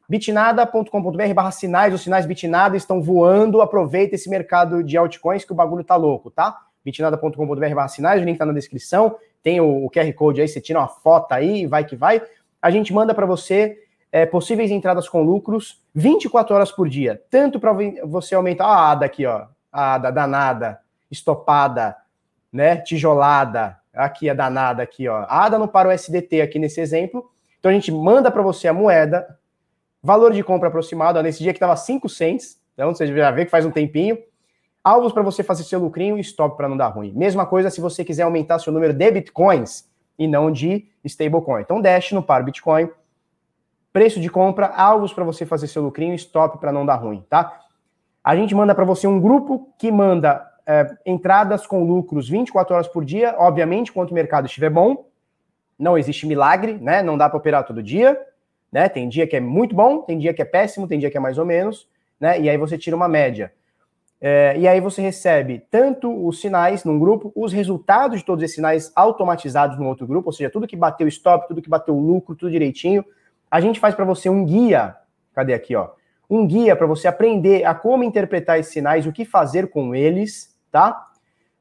bitnada.com.br 0.08 1.34
barra 1.34 1.50
sinais, 1.50 1.92
os 1.92 2.02
sinais 2.02 2.26
Bitnada 2.26 2.76
estão 2.76 3.02
voando, 3.02 3.60
aproveita 3.60 4.14
esse 4.14 4.28
mercado 4.30 4.82
de 4.82 4.96
altcoins 4.96 5.44
que 5.44 5.52
o 5.52 5.56
bagulho 5.56 5.84
tá 5.84 5.96
louco, 5.96 6.30
tá? 6.30 6.56
bitnada.com.br 6.84 7.74
barra 7.74 7.88
sinais, 7.88 8.22
o 8.22 8.24
link 8.24 8.38
tá 8.38 8.46
na 8.46 8.52
descrição 8.52 9.16
tem 9.42 9.60
o, 9.60 9.86
o, 9.86 9.90
QR 9.90 10.12
Code 10.12 10.40
aí, 10.40 10.48
você 10.48 10.60
tira 10.60 10.78
uma 10.78 10.88
foto 10.88 11.32
aí, 11.32 11.66
vai 11.66 11.84
que 11.84 11.96
vai. 11.96 12.22
A 12.60 12.70
gente 12.70 12.92
manda 12.92 13.14
para 13.14 13.26
você 13.26 13.78
é, 14.12 14.26
possíveis 14.26 14.70
entradas 14.70 15.08
com 15.08 15.22
lucros 15.22 15.80
24 15.94 16.54
horas 16.54 16.72
por 16.72 16.88
dia, 16.88 17.22
tanto 17.30 17.60
para 17.60 17.72
você 18.04 18.34
aumentar 18.34 18.66
a 18.66 18.90
ADA 18.90 19.06
aqui, 19.06 19.26
ó, 19.26 19.46
a 19.72 19.94
ADA 19.94 20.10
danada, 20.10 20.80
estopada, 21.10 21.96
né, 22.52 22.76
tijolada, 22.76 23.78
aqui 23.94 24.28
a 24.28 24.34
danada 24.34 24.82
aqui, 24.82 25.08
ó. 25.08 25.24
A 25.28 25.44
ADA 25.44 25.58
não 25.58 25.68
para 25.68 25.88
o 25.88 25.92
SDT 25.92 26.40
aqui 26.40 26.58
nesse 26.58 26.80
exemplo. 26.80 27.30
Então 27.58 27.70
a 27.70 27.74
gente 27.74 27.92
manda 27.92 28.30
para 28.30 28.42
você 28.42 28.68
a 28.68 28.72
moeda, 28.72 29.38
valor 30.02 30.32
de 30.32 30.42
compra 30.42 30.68
aproximado, 30.68 31.18
ó, 31.18 31.22
nesse 31.22 31.42
dia 31.42 31.52
que 31.52 31.58
estava 31.58 31.76
5 31.76 32.08
cents, 32.08 32.58
então 32.74 32.94
você 32.94 33.06
já 33.06 33.30
vê 33.30 33.44
que 33.44 33.50
faz 33.50 33.66
um 33.66 33.70
tempinho, 33.70 34.18
alvos 34.82 35.12
para 35.12 35.22
você 35.22 35.42
fazer 35.42 35.62
seu 35.64 35.78
lucrinho 35.78 36.16
e 36.16 36.20
stop 36.20 36.56
para 36.56 36.68
não 36.68 36.76
dar 36.76 36.88
ruim. 36.88 37.12
Mesma 37.14 37.44
coisa 37.44 37.70
se 37.70 37.80
você 37.80 38.04
quiser 38.04 38.22
aumentar 38.22 38.58
seu 38.58 38.72
número 38.72 38.94
de 38.94 39.10
bitcoins 39.10 39.88
e 40.18 40.26
não 40.26 40.50
de 40.50 40.86
stablecoin. 41.04 41.62
Então, 41.62 41.80
Dash 41.80 42.12
no 42.12 42.22
par 42.22 42.44
Bitcoin, 42.44 42.88
preço 43.92 44.20
de 44.20 44.28
compra, 44.30 44.66
alvos 44.66 45.12
para 45.12 45.24
você 45.24 45.44
fazer 45.44 45.66
seu 45.66 45.82
lucrinho 45.82 46.14
stop 46.14 46.58
para 46.58 46.72
não 46.72 46.86
dar 46.86 46.96
ruim, 46.96 47.24
tá? 47.28 47.60
A 48.22 48.36
gente 48.36 48.54
manda 48.54 48.74
para 48.74 48.84
você 48.84 49.06
um 49.06 49.20
grupo 49.20 49.72
que 49.78 49.90
manda 49.90 50.46
é, 50.66 50.96
entradas 51.06 51.66
com 51.66 51.84
lucros 51.84 52.28
24 52.28 52.74
horas 52.74 52.88
por 52.88 53.04
dia, 53.04 53.34
obviamente, 53.38 53.92
quanto 53.92 54.10
o 54.10 54.14
mercado 54.14 54.46
estiver 54.46 54.70
bom. 54.70 55.06
Não 55.78 55.96
existe 55.96 56.26
milagre, 56.26 56.74
né? 56.74 57.02
Não 57.02 57.16
dá 57.16 57.28
para 57.28 57.38
operar 57.38 57.64
todo 57.64 57.82
dia, 57.82 58.20
né? 58.70 58.88
Tem 58.88 59.08
dia 59.08 59.26
que 59.26 59.36
é 59.36 59.40
muito 59.40 59.74
bom, 59.74 60.02
tem 60.02 60.18
dia 60.18 60.34
que 60.34 60.42
é 60.42 60.44
péssimo, 60.44 60.86
tem 60.86 60.98
dia 60.98 61.10
que 61.10 61.16
é 61.16 61.20
mais 61.20 61.38
ou 61.38 61.46
menos, 61.46 61.88
né? 62.20 62.38
E 62.40 62.48
aí 62.48 62.56
você 62.56 62.76
tira 62.76 62.94
uma 62.94 63.08
média. 63.08 63.52
É, 64.20 64.54
e 64.58 64.68
aí 64.68 64.80
você 64.80 65.00
recebe 65.00 65.66
tanto 65.70 66.26
os 66.26 66.42
sinais 66.42 66.84
num 66.84 66.98
grupo, 66.98 67.32
os 67.34 67.54
resultados 67.54 68.18
de 68.18 68.24
todos 68.24 68.44
esses 68.44 68.54
sinais 68.54 68.92
automatizados 68.94 69.78
no 69.78 69.86
outro 69.86 70.06
grupo, 70.06 70.28
ou 70.28 70.32
seja, 70.32 70.50
tudo 70.50 70.66
que 70.66 70.76
bateu 70.76 71.08
stop, 71.08 71.48
tudo 71.48 71.62
que 71.62 71.70
bateu 71.70 71.98
lucro, 71.98 72.36
tudo 72.36 72.50
direitinho. 72.50 73.02
A 73.50 73.60
gente 73.60 73.80
faz 73.80 73.94
para 73.94 74.04
você 74.04 74.28
um 74.28 74.44
guia, 74.44 74.96
cadê 75.34 75.54
aqui, 75.54 75.74
ó? 75.74 75.90
Um 76.28 76.46
guia 76.46 76.76
para 76.76 76.86
você 76.86 77.08
aprender 77.08 77.64
a 77.64 77.74
como 77.74 78.04
interpretar 78.04 78.58
esses 78.58 78.72
sinais, 78.72 79.06
o 79.06 79.12
que 79.12 79.24
fazer 79.24 79.68
com 79.68 79.94
eles, 79.94 80.56
tá? 80.70 81.08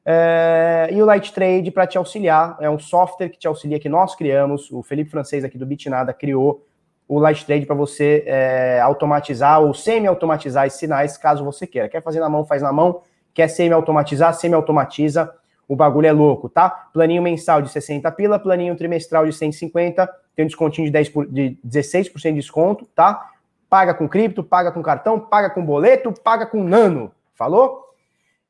É, 0.04 0.88
e 0.92 1.02
o 1.02 1.04
Light 1.04 1.32
Trade 1.32 1.70
para 1.70 1.86
te 1.86 1.98
auxiliar, 1.98 2.56
é 2.60 2.70
um 2.70 2.78
software 2.78 3.28
que 3.28 3.38
te 3.38 3.48
auxilia 3.48 3.80
que 3.80 3.88
nós 3.88 4.14
criamos, 4.14 4.70
o 4.70 4.82
Felipe 4.82 5.10
Francês 5.10 5.44
aqui 5.44 5.58
do 5.58 5.66
Bitnada 5.66 6.12
criou 6.12 6.64
o 7.10 7.18
Light 7.18 7.44
Trade 7.44 7.66
para 7.66 7.74
você 7.74 8.22
é, 8.24 8.78
automatizar 8.80 9.60
ou 9.60 9.74
semi-automatizar 9.74 10.68
esses 10.68 10.78
sinais, 10.78 11.16
caso 11.16 11.44
você 11.44 11.66
queira. 11.66 11.88
Quer 11.88 12.00
fazer 12.00 12.20
na 12.20 12.28
mão, 12.28 12.44
faz 12.44 12.62
na 12.62 12.72
mão. 12.72 13.02
Quer 13.34 13.48
semi-automatizar, 13.48 14.32
semi-automatiza. 14.32 15.34
O 15.70 15.76
bagulho 15.76 16.08
é 16.08 16.12
louco, 16.12 16.48
tá? 16.48 16.68
Planinho 16.68 17.22
mensal 17.22 17.62
de 17.62 17.70
60 17.70 18.10
pila, 18.10 18.40
planinho 18.40 18.74
trimestral 18.74 19.24
de 19.24 19.32
150, 19.32 20.04
tem 20.34 20.44
um 20.44 20.48
descontinho 20.48 20.86
de, 20.86 20.90
10 20.90 21.08
por, 21.10 21.28
de 21.28 21.56
16% 21.64 22.12
de 22.22 22.32
desconto, 22.32 22.86
tá? 22.86 23.30
Paga 23.68 23.94
com 23.94 24.08
cripto, 24.08 24.42
paga 24.42 24.72
com 24.72 24.82
cartão, 24.82 25.20
paga 25.20 25.48
com 25.48 25.64
boleto, 25.64 26.12
paga 26.24 26.44
com 26.44 26.64
nano. 26.64 27.12
Falou? 27.34 27.94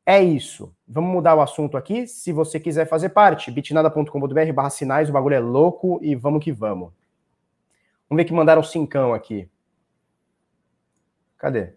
É 0.07 0.19
isso. 0.23 0.75
Vamos 0.89 1.13
mudar 1.13 1.35
o 1.35 1.43
assunto 1.43 1.77
aqui. 1.77 2.07
Se 2.07 2.33
você 2.33 2.59
quiser 2.59 2.87
fazer 2.87 3.11
parte, 3.11 3.51
bitnada.com.br 3.51 4.53
barra 4.55 4.71
sinais, 4.71 5.11
o 5.11 5.13
bagulho 5.13 5.35
é 5.35 5.41
louco 5.41 5.99
e 6.01 6.15
vamos 6.15 6.43
que 6.43 6.51
vamos. 6.51 6.91
Vamos 8.09 8.23
ver 8.23 8.25
que 8.25 8.33
mandaram 8.33 8.63
cincão 8.63 9.13
aqui. 9.13 9.47
Cadê? 11.37 11.75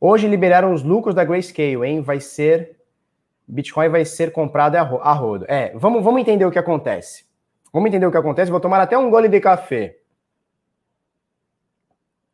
Hoje 0.00 0.28
liberaram 0.28 0.72
os 0.72 0.84
lucros 0.84 1.12
da 1.12 1.24
Grayscale, 1.24 1.84
hein? 1.84 2.02
Vai 2.02 2.20
ser. 2.20 2.77
Bitcoin 3.48 3.88
vai 3.88 4.04
ser 4.04 4.30
comprado 4.30 4.76
a 4.76 5.12
rodo. 5.12 5.46
É, 5.48 5.72
vamos, 5.74 6.04
vamos 6.04 6.20
entender 6.20 6.44
o 6.44 6.50
que 6.50 6.58
acontece. 6.58 7.24
Vamos 7.72 7.88
entender 7.88 8.06
o 8.06 8.10
que 8.10 8.16
acontece. 8.16 8.50
Vou 8.50 8.60
tomar 8.60 8.80
até 8.80 8.96
um 8.98 9.10
gole 9.10 9.28
de 9.28 9.40
café. 9.40 9.96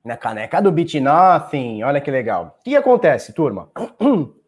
Na 0.04 0.16
caneca 0.16 0.60
do 0.60 0.72
Bit 0.72 0.98
Nothing. 1.00 1.82
Olha 1.84 2.00
que 2.00 2.10
legal. 2.10 2.56
O 2.60 2.64
que 2.64 2.74
acontece, 2.74 3.32
turma? 3.32 3.70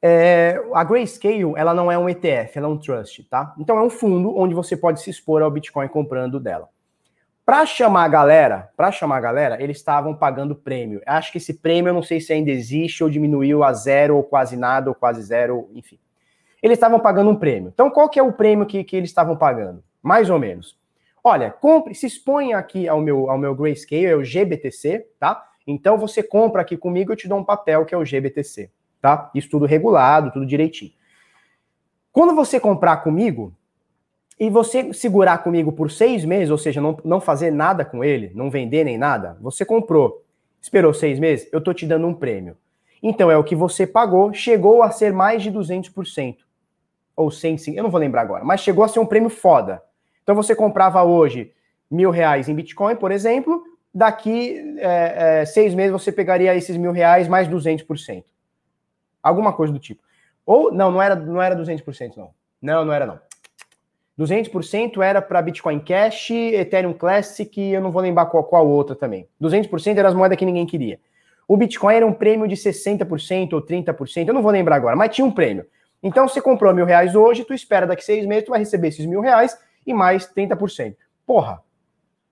É, 0.00 0.62
a 0.74 0.84
Grayscale, 0.84 1.54
ela 1.56 1.74
não 1.74 1.90
é 1.90 1.98
um 1.98 2.08
ETF, 2.08 2.56
ela 2.56 2.68
é 2.68 2.70
um 2.70 2.78
trust, 2.78 3.24
tá? 3.24 3.52
Então 3.58 3.76
é 3.76 3.82
um 3.82 3.90
fundo 3.90 4.32
onde 4.38 4.54
você 4.54 4.76
pode 4.76 5.00
se 5.00 5.10
expor 5.10 5.42
ao 5.42 5.50
Bitcoin 5.50 5.88
comprando 5.88 6.38
dela. 6.38 6.68
Para 7.48 7.64
chamar 7.64 8.04
a 8.04 8.08
galera, 8.08 8.70
para 8.76 8.92
chamar 8.92 9.16
a 9.16 9.20
galera, 9.20 9.62
eles 9.62 9.78
estavam 9.78 10.14
pagando 10.14 10.54
prêmio. 10.54 11.00
Acho 11.06 11.32
que 11.32 11.38
esse 11.38 11.54
prêmio, 11.54 11.88
eu 11.88 11.94
não 11.94 12.02
sei 12.02 12.20
se 12.20 12.30
ainda 12.30 12.50
existe 12.50 13.02
ou 13.02 13.08
diminuiu 13.08 13.64
a 13.64 13.72
zero 13.72 14.16
ou 14.16 14.22
quase 14.22 14.54
nada 14.54 14.90
ou 14.90 14.94
quase 14.94 15.22
zero, 15.22 15.70
enfim. 15.72 15.98
Eles 16.62 16.76
estavam 16.76 17.00
pagando 17.00 17.30
um 17.30 17.36
prêmio. 17.36 17.70
Então 17.72 17.88
qual 17.88 18.06
que 18.10 18.18
é 18.18 18.22
o 18.22 18.34
prêmio 18.34 18.66
que, 18.66 18.84
que 18.84 18.94
eles 18.94 19.08
estavam 19.08 19.34
pagando? 19.34 19.82
Mais 20.02 20.28
ou 20.28 20.38
menos. 20.38 20.78
Olha, 21.24 21.50
compre, 21.50 21.94
se 21.94 22.06
expõe 22.06 22.52
aqui 22.52 22.86
ao 22.86 23.00
meu, 23.00 23.30
ao 23.30 23.38
meu 23.38 23.54
Grayscale, 23.54 24.04
é 24.04 24.14
o 24.14 24.22
GBTC, 24.22 25.06
tá? 25.18 25.42
Então 25.66 25.96
você 25.96 26.22
compra 26.22 26.60
aqui 26.60 26.76
comigo, 26.76 27.12
eu 27.12 27.16
te 27.16 27.26
dou 27.26 27.38
um 27.38 27.44
papel 27.44 27.86
que 27.86 27.94
é 27.94 27.98
o 27.98 28.04
GBTC 28.04 28.70
tá? 29.00 29.30
Isso 29.34 29.48
tudo 29.48 29.66
regulado, 29.66 30.30
tudo 30.32 30.46
direitinho. 30.46 30.92
Quando 32.12 32.34
você 32.34 32.58
comprar 32.58 32.98
comigo 32.98 33.54
e 34.38 34.48
você 34.48 34.92
segurar 34.92 35.38
comigo 35.38 35.72
por 35.72 35.90
seis 35.90 36.24
meses, 36.24 36.50
ou 36.50 36.58
seja, 36.58 36.80
não, 36.80 36.96
não 37.04 37.20
fazer 37.20 37.50
nada 37.50 37.84
com 37.84 38.04
ele, 38.04 38.30
não 38.34 38.50
vender 38.50 38.84
nem 38.84 38.96
nada, 38.96 39.36
você 39.40 39.64
comprou, 39.64 40.24
esperou 40.60 40.94
seis 40.94 41.18
meses, 41.18 41.48
eu 41.52 41.60
tô 41.60 41.74
te 41.74 41.86
dando 41.86 42.06
um 42.06 42.14
prêmio. 42.14 42.56
Então 43.02 43.30
é 43.30 43.36
o 43.36 43.44
que 43.44 43.54
você 43.54 43.86
pagou, 43.86 44.32
chegou 44.32 44.82
a 44.82 44.90
ser 44.90 45.12
mais 45.12 45.42
de 45.42 45.50
200%. 45.50 46.36
Ou 47.16 47.30
100, 47.30 47.74
eu 47.74 47.82
não 47.82 47.90
vou 47.90 47.98
lembrar 47.98 48.22
agora, 48.22 48.44
mas 48.44 48.60
chegou 48.60 48.84
a 48.84 48.88
ser 48.88 49.00
um 49.00 49.06
prêmio 49.06 49.28
foda. 49.28 49.82
Então 50.22 50.36
você 50.36 50.54
comprava 50.54 51.02
hoje 51.02 51.52
mil 51.90 52.10
reais 52.10 52.48
em 52.48 52.54
Bitcoin, 52.54 52.94
por 52.94 53.10
exemplo, 53.10 53.64
daqui 53.92 54.76
é, 54.78 55.40
é, 55.40 55.44
seis 55.44 55.74
meses 55.74 55.90
você 55.90 56.12
pegaria 56.12 56.54
esses 56.54 56.76
mil 56.76 56.92
reais 56.92 57.26
mais 57.26 57.48
200%. 57.48 58.22
Alguma 59.20 59.52
coisa 59.52 59.72
do 59.72 59.78
tipo. 59.80 60.02
Ou, 60.46 60.72
não, 60.72 60.92
não 60.92 61.02
era, 61.02 61.16
não 61.16 61.42
era 61.42 61.56
200%, 61.56 62.16
não. 62.16 62.30
Não, 62.62 62.84
não 62.84 62.92
era, 62.92 63.06
não. 63.06 63.18
200% 64.18 65.00
era 65.02 65.22
para 65.22 65.40
Bitcoin 65.40 65.78
Cash, 65.78 66.30
Ethereum 66.30 66.92
Classic, 66.92 67.60
eu 67.60 67.80
não 67.80 67.92
vou 67.92 68.02
lembrar 68.02 68.26
qual, 68.26 68.42
qual 68.42 68.66
outra 68.66 68.96
também. 68.96 69.28
200% 69.40 69.96
eram 69.96 70.08
as 70.08 70.14
moedas 70.14 70.36
que 70.36 70.44
ninguém 70.44 70.66
queria. 70.66 70.98
O 71.46 71.56
Bitcoin 71.56 71.94
era 71.94 72.06
um 72.06 72.12
prêmio 72.12 72.48
de 72.48 72.56
60% 72.56 73.52
ou 73.52 73.62
30%, 73.62 74.28
eu 74.28 74.34
não 74.34 74.42
vou 74.42 74.50
lembrar 74.50 74.76
agora, 74.76 74.96
mas 74.96 75.14
tinha 75.14 75.24
um 75.24 75.30
prêmio. 75.30 75.64
Então, 76.02 76.28
você 76.28 76.40
comprou 76.40 76.74
mil 76.74 76.84
reais 76.84 77.14
hoje, 77.14 77.44
tu 77.44 77.54
espera 77.54 77.86
daqui 77.86 78.04
seis 78.04 78.26
meses, 78.26 78.44
tu 78.44 78.50
vai 78.50 78.58
receber 78.58 78.88
esses 78.88 79.06
mil 79.06 79.20
reais 79.20 79.56
e 79.86 79.94
mais 79.94 80.26
30%. 80.32 80.96
Porra, 81.26 81.62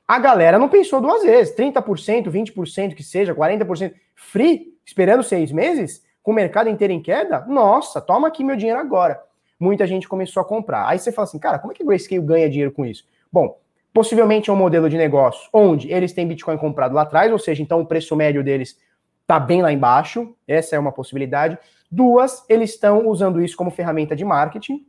a 0.07 0.19
galera 0.19 0.59
não 0.59 0.69
pensou 0.69 1.01
duas 1.01 1.23
vezes. 1.23 1.55
30%, 1.57 2.31
20%, 2.31 2.95
que 2.95 3.03
seja, 3.03 3.35
40%, 3.35 3.93
free, 4.15 4.75
esperando 4.85 5.23
seis 5.23 5.51
meses, 5.51 6.05
com 6.23 6.31
o 6.31 6.35
mercado 6.35 6.69
inteiro 6.69 6.93
em 6.93 7.03
queda, 7.03 7.45
nossa, 7.47 8.01
toma 8.01 8.29
aqui 8.29 8.45
meu 8.45 8.57
dinheiro 8.57 8.81
agora. 8.81 9.21
Muita 9.59 9.87
gente 9.87 10.09
começou 10.09 10.41
a 10.41 10.45
comprar. 10.45 10.87
Aí 10.87 10.99
você 10.99 11.11
fala 11.11 11.27
assim, 11.27 11.39
cara, 11.39 11.59
como 11.59 11.73
é 11.73 11.75
que 11.75 11.85
Grayscale 11.85 12.21
ganha 12.21 12.49
dinheiro 12.49 12.73
com 12.73 12.85
isso? 12.85 13.05
Bom, 13.33 13.59
possivelmente 13.93 14.51
é 14.51 14.53
um 14.53 14.57
modelo 14.57 14.91
de 14.91 14.97
negócio 14.97 15.49
onde 15.53 15.91
eles 15.91 16.13
têm 16.13 16.29
Bitcoin 16.29 16.59
comprado 16.59 16.95
lá 16.95 17.03
atrás, 17.03 17.33
ou 17.33 17.39
seja, 17.39 17.63
então 17.63 17.81
o 17.81 17.87
preço 17.87 18.15
médio 18.15 18.45
deles 18.45 18.79
está 19.23 19.41
bem 19.41 19.63
lá 19.63 19.73
embaixo, 19.73 20.35
essa 20.47 20.77
é 20.77 20.79
uma 20.79 20.93
possibilidade. 20.93 21.59
Duas, 21.91 22.45
eles 22.49 22.71
estão 22.71 23.09
usando 23.09 23.43
isso 23.43 23.57
como 23.57 23.71
ferramenta 23.71 24.15
de 24.15 24.25
marketing. 24.25 24.85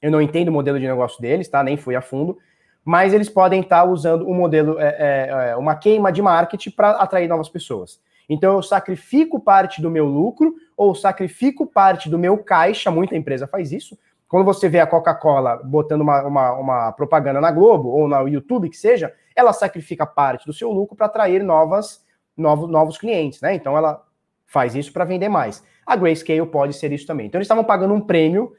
Eu 0.00 0.10
não 0.10 0.20
entendo 0.20 0.48
o 0.48 0.52
modelo 0.52 0.78
de 0.78 0.86
negócio 0.86 1.20
deles, 1.20 1.48
tá? 1.48 1.62
Nem 1.62 1.76
fui 1.76 1.94
a 1.94 2.02
fundo, 2.02 2.38
mas 2.84 3.14
eles 3.14 3.28
podem 3.28 3.60
estar 3.60 3.82
tá 3.82 3.88
usando 3.88 4.28
um 4.28 4.34
modelo, 4.34 4.78
é, 4.78 4.96
é, 4.98 5.50
é, 5.50 5.56
uma 5.56 5.76
queima 5.76 6.12
de 6.12 6.20
marketing 6.20 6.70
para 6.70 6.90
atrair 6.90 7.28
novas 7.28 7.48
pessoas. 7.48 8.00
Então 8.28 8.54
eu 8.54 8.62
sacrifico 8.62 9.40
parte 9.40 9.80
do 9.80 9.90
meu 9.90 10.06
lucro 10.06 10.54
ou 10.76 10.94
sacrifico 10.94 11.66
parte 11.66 12.08
do 12.08 12.18
meu 12.18 12.38
caixa, 12.38 12.90
muita 12.90 13.16
empresa 13.16 13.46
faz 13.46 13.72
isso. 13.72 13.98
Quando 14.28 14.44
você 14.44 14.68
vê 14.68 14.80
a 14.80 14.86
Coca-Cola 14.86 15.60
botando 15.62 16.00
uma, 16.00 16.22
uma, 16.22 16.52
uma, 16.52 16.92
propaganda 16.92 17.40
na 17.40 17.50
Globo 17.50 17.90
ou 17.90 18.08
no 18.08 18.28
YouTube, 18.28 18.70
que 18.70 18.76
seja, 18.76 19.12
ela 19.36 19.52
sacrifica 19.52 20.06
parte 20.06 20.46
do 20.46 20.52
seu 20.52 20.70
lucro 20.70 20.96
para 20.96 21.06
atrair 21.06 21.42
novas, 21.42 22.02
novos, 22.36 22.70
novos 22.70 22.96
clientes, 22.96 23.42
né? 23.42 23.54
Então 23.54 23.76
ela 23.76 24.02
faz 24.46 24.74
isso 24.74 24.92
para 24.92 25.04
vender 25.04 25.28
mais. 25.28 25.62
A 25.84 25.96
Grayscale 25.96 26.46
pode 26.46 26.74
ser 26.74 26.92
isso 26.92 27.06
também. 27.06 27.26
Então 27.26 27.38
eles 27.38 27.46
estavam 27.46 27.64
pagando 27.64 27.92
um 27.92 28.00
prêmio, 28.00 28.52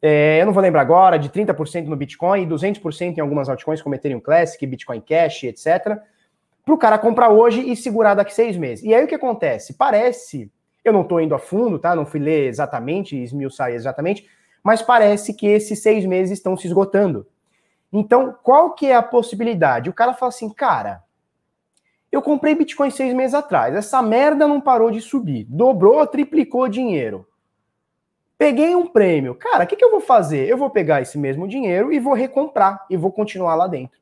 é, 0.00 0.40
eu 0.40 0.46
não 0.46 0.52
vou 0.52 0.62
lembrar 0.62 0.80
agora, 0.80 1.18
de 1.18 1.28
30% 1.28 1.86
no 1.86 1.96
Bitcoin 1.96 2.42
e 2.42 2.46
200% 2.46 3.18
em 3.18 3.20
algumas 3.20 3.48
altcoins 3.50 3.82
como 3.82 3.94
Ethereum 3.94 4.20
Classic, 4.20 4.64
Bitcoin 4.64 5.00
Cash, 5.00 5.44
etc 5.44 6.00
para 6.68 6.74
o 6.74 6.78
cara 6.78 6.98
comprar 6.98 7.30
hoje 7.30 7.62
e 7.62 7.74
segurar 7.74 8.12
daqui 8.12 8.34
seis 8.34 8.54
meses. 8.54 8.84
E 8.84 8.94
aí 8.94 9.02
o 9.02 9.08
que 9.08 9.14
acontece? 9.14 9.72
Parece, 9.72 10.52
eu 10.84 10.92
não 10.92 11.00
estou 11.00 11.18
indo 11.18 11.34
a 11.34 11.38
fundo, 11.38 11.78
tá? 11.78 11.96
Não 11.96 12.04
fui 12.04 12.20
ler 12.20 12.46
exatamente, 12.46 13.16
esmiuçar 13.16 13.70
exatamente, 13.70 14.28
mas 14.62 14.82
parece 14.82 15.32
que 15.32 15.46
esses 15.46 15.82
seis 15.82 16.04
meses 16.04 16.36
estão 16.36 16.58
se 16.58 16.66
esgotando. 16.66 17.26
Então, 17.90 18.36
qual 18.42 18.74
que 18.74 18.86
é 18.86 18.94
a 18.94 19.02
possibilidade? 19.02 19.88
O 19.88 19.94
cara 19.94 20.12
fala 20.12 20.28
assim, 20.28 20.50
cara, 20.50 21.02
eu 22.12 22.20
comprei 22.20 22.54
Bitcoin 22.54 22.90
seis 22.90 23.14
meses 23.14 23.32
atrás, 23.32 23.74
essa 23.74 24.02
merda 24.02 24.46
não 24.46 24.60
parou 24.60 24.90
de 24.90 25.00
subir, 25.00 25.46
dobrou, 25.48 26.06
triplicou 26.06 26.68
dinheiro. 26.68 27.26
Peguei 28.36 28.76
um 28.76 28.86
prêmio. 28.86 29.34
Cara, 29.34 29.64
o 29.64 29.66
que, 29.66 29.74
que 29.74 29.84
eu 29.84 29.90
vou 29.90 30.00
fazer? 30.00 30.46
Eu 30.46 30.58
vou 30.58 30.68
pegar 30.68 31.00
esse 31.00 31.16
mesmo 31.16 31.48
dinheiro 31.48 31.90
e 31.90 31.98
vou 31.98 32.12
recomprar 32.12 32.84
e 32.90 32.96
vou 32.96 33.10
continuar 33.10 33.54
lá 33.54 33.66
dentro. 33.66 33.98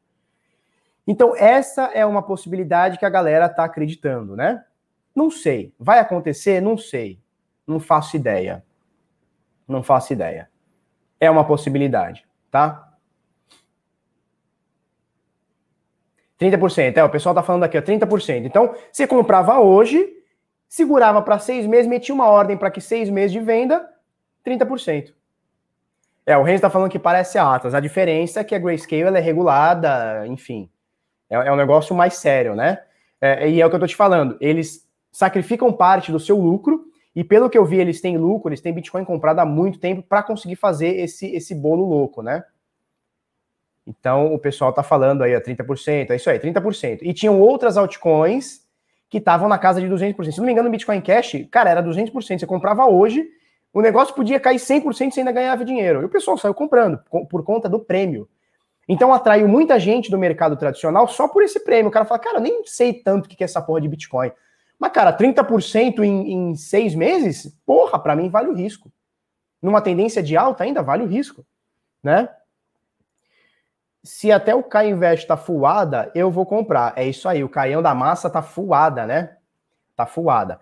Então, 1.06 1.34
essa 1.36 1.84
é 1.94 2.04
uma 2.04 2.22
possibilidade 2.22 2.98
que 2.98 3.04
a 3.04 3.10
galera 3.10 3.46
está 3.46 3.64
acreditando, 3.64 4.34
né? 4.34 4.64
Não 5.14 5.30
sei. 5.30 5.72
Vai 5.78 6.00
acontecer? 6.00 6.60
Não 6.60 6.76
sei. 6.76 7.20
Não 7.66 7.78
faço 7.78 8.16
ideia. 8.16 8.64
Não 9.68 9.82
faço 9.82 10.12
ideia. 10.12 10.50
É 11.20 11.30
uma 11.30 11.44
possibilidade, 11.44 12.26
tá? 12.50 12.86
30%. 16.38 16.96
É, 16.98 17.04
o 17.04 17.08
pessoal 17.08 17.34
tá 17.34 17.42
falando 17.42 17.64
aqui, 17.64 17.78
ó, 17.78 17.82
30%. 17.82 18.44
Então, 18.44 18.74
você 18.92 19.06
comprava 19.06 19.58
hoje, 19.58 20.06
segurava 20.68 21.22
para 21.22 21.38
seis 21.38 21.66
meses, 21.66 21.86
metia 21.86 22.14
uma 22.14 22.28
ordem 22.28 22.56
para 22.56 22.70
que 22.70 22.80
seis 22.80 23.08
meses 23.08 23.32
de 23.32 23.40
venda, 23.40 23.88
30%. 24.44 25.14
É, 26.26 26.36
o 26.36 26.42
Renzo 26.42 26.62
tá 26.62 26.70
falando 26.70 26.90
que 26.90 26.98
parece 26.98 27.38
a 27.38 27.54
Atlas. 27.54 27.74
A 27.74 27.80
diferença 27.80 28.40
é 28.40 28.44
que 28.44 28.54
a 28.54 28.58
Grayscale 28.58 29.02
ela 29.02 29.18
é 29.18 29.20
regulada, 29.20 30.26
enfim. 30.26 30.68
É, 31.30 31.34
é 31.34 31.52
um 31.52 31.56
negócio 31.56 31.94
mais 31.94 32.14
sério, 32.14 32.54
né? 32.54 32.78
É, 33.20 33.48
e 33.48 33.60
é 33.60 33.66
o 33.66 33.70
que 33.70 33.76
eu 33.76 33.80
tô 33.80 33.86
te 33.86 33.96
falando. 33.96 34.36
Eles 34.40 34.86
sacrificam 35.10 35.72
parte 35.72 36.12
do 36.12 36.20
seu 36.20 36.36
lucro, 36.38 36.86
e 37.14 37.24
pelo 37.24 37.48
que 37.48 37.56
eu 37.56 37.64
vi, 37.64 37.78
eles 37.78 38.00
têm 38.00 38.18
lucro, 38.18 38.50
eles 38.50 38.60
têm 38.60 38.74
Bitcoin 38.74 39.04
comprado 39.04 39.38
há 39.38 39.46
muito 39.46 39.78
tempo 39.78 40.02
para 40.02 40.22
conseguir 40.22 40.56
fazer 40.56 40.98
esse, 40.98 41.34
esse 41.34 41.54
bolo 41.54 41.84
louco, 41.84 42.22
né? 42.22 42.44
Então 43.86 44.34
o 44.34 44.38
pessoal 44.38 44.72
tá 44.72 44.82
falando 44.82 45.22
aí, 45.22 45.34
a 45.34 45.40
30%, 45.40 46.10
é 46.10 46.16
isso 46.16 46.28
aí, 46.28 46.38
30%. 46.38 46.98
E 47.02 47.14
tinham 47.14 47.40
outras 47.40 47.78
altcoins 47.78 48.66
que 49.08 49.18
estavam 49.18 49.48
na 49.48 49.56
casa 49.56 49.80
de 49.80 49.86
200%. 49.86 50.32
Se 50.32 50.38
não 50.38 50.44
me 50.44 50.52
engano, 50.52 50.68
o 50.68 50.72
Bitcoin 50.72 51.00
Cash, 51.00 51.46
cara, 51.50 51.70
era 51.70 51.82
200%. 51.82 52.40
Você 52.40 52.46
comprava 52.46 52.84
hoje, 52.84 53.26
o 53.72 53.80
negócio 53.80 54.14
podia 54.14 54.40
cair 54.40 54.58
100% 54.58 55.16
e 55.16 55.20
ainda 55.20 55.32
ganhava 55.32 55.64
dinheiro. 55.64 56.02
E 56.02 56.04
o 56.04 56.08
pessoal 56.10 56.36
saiu 56.36 56.52
comprando 56.52 56.98
por 57.30 57.42
conta 57.44 57.68
do 57.68 57.78
prêmio. 57.78 58.28
Então 58.88 59.12
atraiu 59.12 59.48
muita 59.48 59.80
gente 59.80 60.10
do 60.10 60.18
mercado 60.18 60.56
tradicional 60.56 61.08
só 61.08 61.26
por 61.26 61.42
esse 61.42 61.60
prêmio. 61.60 61.88
O 61.88 61.92
cara 61.92 62.04
fala, 62.04 62.20
cara, 62.20 62.38
eu 62.38 62.42
nem 62.42 62.64
sei 62.64 62.92
tanto 62.92 63.26
o 63.26 63.28
que 63.28 63.42
é 63.42 63.44
essa 63.44 63.60
porra 63.60 63.80
de 63.80 63.88
Bitcoin. 63.88 64.30
Mas, 64.78 64.92
cara, 64.92 65.12
30% 65.12 66.00
em, 66.00 66.32
em 66.32 66.54
seis 66.54 66.94
meses, 66.94 67.58
porra, 67.64 67.98
para 67.98 68.14
mim 68.14 68.28
vale 68.28 68.48
o 68.48 68.54
risco. 68.54 68.92
Numa 69.60 69.80
tendência 69.80 70.22
de 70.22 70.36
alta 70.36 70.64
ainda 70.64 70.82
vale 70.82 71.02
o 71.02 71.06
risco, 71.06 71.44
né? 72.02 72.28
Se 74.04 74.30
até 74.30 74.54
o 74.54 74.62
Kai 74.62 74.90
Invest 74.90 75.26
tá 75.26 75.36
fuada, 75.36 76.12
eu 76.14 76.30
vou 76.30 76.46
comprar. 76.46 76.92
É 76.94 77.04
isso 77.04 77.28
aí, 77.28 77.42
o 77.42 77.48
Caião 77.48 77.82
da 77.82 77.94
Massa 77.94 78.30
tá 78.30 78.40
fuada, 78.40 79.04
né? 79.04 79.36
Tá 79.96 80.06
fuada. 80.06 80.60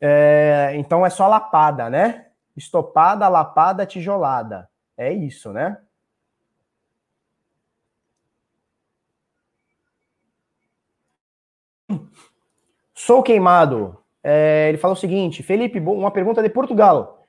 É, 0.00 0.72
então 0.74 1.06
é 1.06 1.08
só 1.08 1.26
lapada, 1.26 1.88
né? 1.88 2.26
Estopada, 2.54 3.26
lapada, 3.28 3.86
tijolada. 3.86 4.68
É 4.98 5.10
isso, 5.10 5.52
né? 5.52 5.78
Sou 12.94 13.22
queimado. 13.22 13.98
É, 14.22 14.68
ele 14.68 14.78
fala 14.78 14.94
o 14.94 14.96
seguinte: 14.96 15.42
Felipe, 15.42 15.78
uma 15.80 16.10
pergunta 16.10 16.42
de 16.42 16.48
Portugal. 16.48 17.24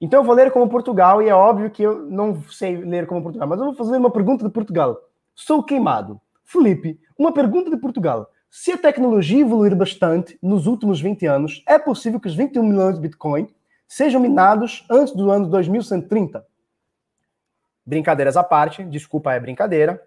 Então 0.00 0.20
eu 0.20 0.24
vou 0.24 0.34
ler 0.34 0.52
como 0.52 0.68
Portugal 0.68 1.22
e 1.22 1.28
é 1.28 1.34
óbvio 1.34 1.70
que 1.70 1.82
eu 1.82 2.04
não 2.06 2.40
sei 2.50 2.76
ler 2.76 3.06
como 3.06 3.22
Portugal, 3.22 3.48
mas 3.48 3.58
eu 3.58 3.66
vou 3.66 3.74
fazer 3.74 3.96
uma 3.96 4.10
pergunta 4.10 4.44
de 4.44 4.50
Portugal. 4.50 4.96
Sou 5.34 5.62
queimado. 5.62 6.20
Felipe, 6.44 6.98
uma 7.18 7.32
pergunta 7.32 7.70
de 7.70 7.76
Portugal. 7.76 8.30
Se 8.50 8.72
a 8.72 8.78
tecnologia 8.78 9.40
evoluir 9.40 9.76
bastante 9.76 10.38
nos 10.42 10.66
últimos 10.66 11.00
20 11.00 11.26
anos, 11.26 11.62
é 11.66 11.78
possível 11.78 12.18
que 12.18 12.28
os 12.28 12.34
21 12.34 12.62
milhões 12.62 12.94
de 12.94 13.00
Bitcoin 13.00 13.48
sejam 13.86 14.20
minados 14.20 14.86
antes 14.90 15.14
do 15.14 15.30
ano 15.30 15.46
2130? 15.48 16.46
Brincadeiras 17.84 18.36
à 18.36 18.44
parte, 18.44 18.84
desculpa, 18.84 19.32
é 19.32 19.40
brincadeira 19.40 20.02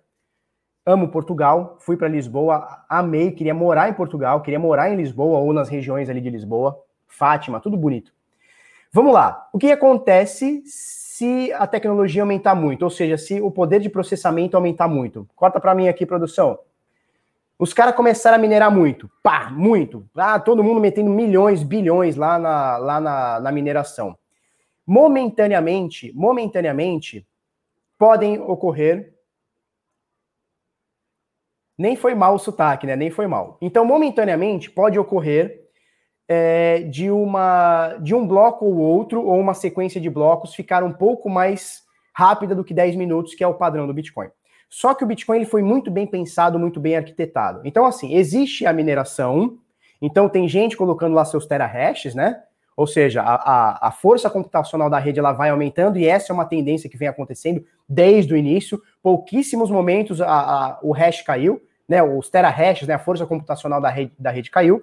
amo 0.85 1.09
Portugal, 1.09 1.77
fui 1.79 1.95
para 1.95 2.07
Lisboa, 2.07 2.83
amei, 2.89 3.31
queria 3.31 3.53
morar 3.53 3.89
em 3.89 3.93
Portugal, 3.93 4.41
queria 4.41 4.59
morar 4.59 4.89
em 4.89 4.95
Lisboa 4.95 5.39
ou 5.39 5.53
nas 5.53 5.69
regiões 5.69 6.09
ali 6.09 6.21
de 6.21 6.29
Lisboa, 6.29 6.79
Fátima, 7.07 7.59
tudo 7.59 7.77
bonito. 7.77 8.11
Vamos 8.91 9.13
lá. 9.13 9.47
O 9.53 9.57
que 9.57 9.71
acontece 9.71 10.63
se 10.65 11.53
a 11.53 11.67
tecnologia 11.67 12.23
aumentar 12.23 12.55
muito, 12.55 12.81
ou 12.81 12.89
seja, 12.89 13.17
se 13.17 13.39
o 13.39 13.51
poder 13.51 13.79
de 13.79 13.89
processamento 13.89 14.57
aumentar 14.57 14.87
muito? 14.87 15.27
Corta 15.35 15.59
para 15.59 15.75
mim 15.75 15.87
aqui, 15.87 16.05
produção. 16.05 16.59
Os 17.59 17.73
caras 17.73 17.95
começaram 17.95 18.37
a 18.37 18.39
minerar 18.39 18.71
muito, 18.71 19.09
pá, 19.21 19.49
muito. 19.51 20.03
Ah, 20.15 20.39
todo 20.39 20.63
mundo 20.63 20.81
metendo 20.81 21.11
milhões, 21.11 21.61
bilhões 21.61 22.15
lá 22.15 22.39
na, 22.39 22.77
lá 22.77 22.99
na, 22.99 23.39
na 23.39 23.51
mineração. 23.51 24.17
Momentaneamente, 24.85 26.11
momentaneamente, 26.15 27.25
podem 27.99 28.39
ocorrer 28.39 29.13
nem 31.81 31.95
foi 31.95 32.13
mal 32.13 32.35
o 32.35 32.39
sotaque, 32.39 32.85
né? 32.85 32.95
Nem 32.95 33.09
foi 33.09 33.27
mal. 33.27 33.57
Então, 33.59 33.83
momentaneamente, 33.83 34.69
pode 34.69 34.99
ocorrer 34.99 35.61
é, 36.27 36.83
de, 36.83 37.09
uma, 37.09 37.95
de 37.99 38.13
um 38.13 38.25
bloco 38.25 38.65
ou 38.65 38.77
outro, 38.77 39.25
ou 39.25 39.37
uma 39.39 39.53
sequência 39.53 39.99
de 39.99 40.09
blocos, 40.09 40.53
ficar 40.53 40.83
um 40.83 40.93
pouco 40.93 41.29
mais 41.29 41.81
rápida 42.13 42.53
do 42.53 42.63
que 42.63 42.73
10 42.73 42.95
minutos, 42.95 43.33
que 43.33 43.43
é 43.43 43.47
o 43.47 43.55
padrão 43.55 43.87
do 43.87 43.93
Bitcoin. 43.93 44.29
Só 44.69 44.93
que 44.93 45.03
o 45.03 45.07
Bitcoin 45.07 45.37
ele 45.37 45.45
foi 45.45 45.61
muito 45.61 45.91
bem 45.91 46.05
pensado, 46.05 46.59
muito 46.59 46.79
bem 46.79 46.95
arquitetado. 46.95 47.61
Então, 47.65 47.85
assim, 47.85 48.13
existe 48.13 48.65
a 48.65 48.71
mineração, 48.71 49.57
então 50.01 50.29
tem 50.29 50.47
gente 50.47 50.77
colocando 50.77 51.15
lá 51.15 51.25
seus 51.25 51.45
terahashes, 51.45 52.15
né? 52.15 52.41
Ou 52.77 52.87
seja, 52.87 53.21
a, 53.21 53.87
a, 53.87 53.91
força 53.91 54.29
computacional 54.29 54.89
da 54.89 54.97
rede 54.97 55.19
ela 55.19 55.33
vai 55.33 55.49
aumentando 55.49 55.99
e 55.99 56.07
essa 56.07 56.31
é 56.31 56.33
uma 56.33 56.45
tendência 56.45 56.89
que 56.89 56.97
vem 56.97 57.07
acontecendo 57.07 57.63
desde 57.87 58.33
o 58.33 58.37
início. 58.37 58.81
Pouquíssimos 59.03 59.69
momentos 59.69 60.21
a, 60.21 60.27
a, 60.27 60.79
o 60.81 60.93
hash 60.93 61.21
caiu, 61.21 61.61
né? 61.91 62.01
Os 62.01 62.29
terahashes, 62.29 62.87
né? 62.87 62.93
A 62.93 62.99
força 62.99 63.25
computacional 63.25 63.81
da 63.81 63.89
rede, 63.89 64.13
da 64.17 64.31
rede 64.31 64.49
caiu. 64.49 64.81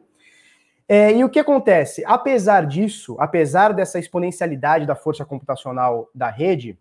É, 0.86 1.10
e 1.10 1.24
o 1.24 1.30
que 1.30 1.38
acontece? 1.38 2.04
Apesar 2.04 2.66
disso, 2.66 3.16
apesar 3.18 3.72
dessa 3.72 3.98
exponencialidade 3.98 4.84
da 4.84 4.94
força 4.94 5.24
computacional 5.24 6.10
da 6.14 6.28
rede, 6.28 6.78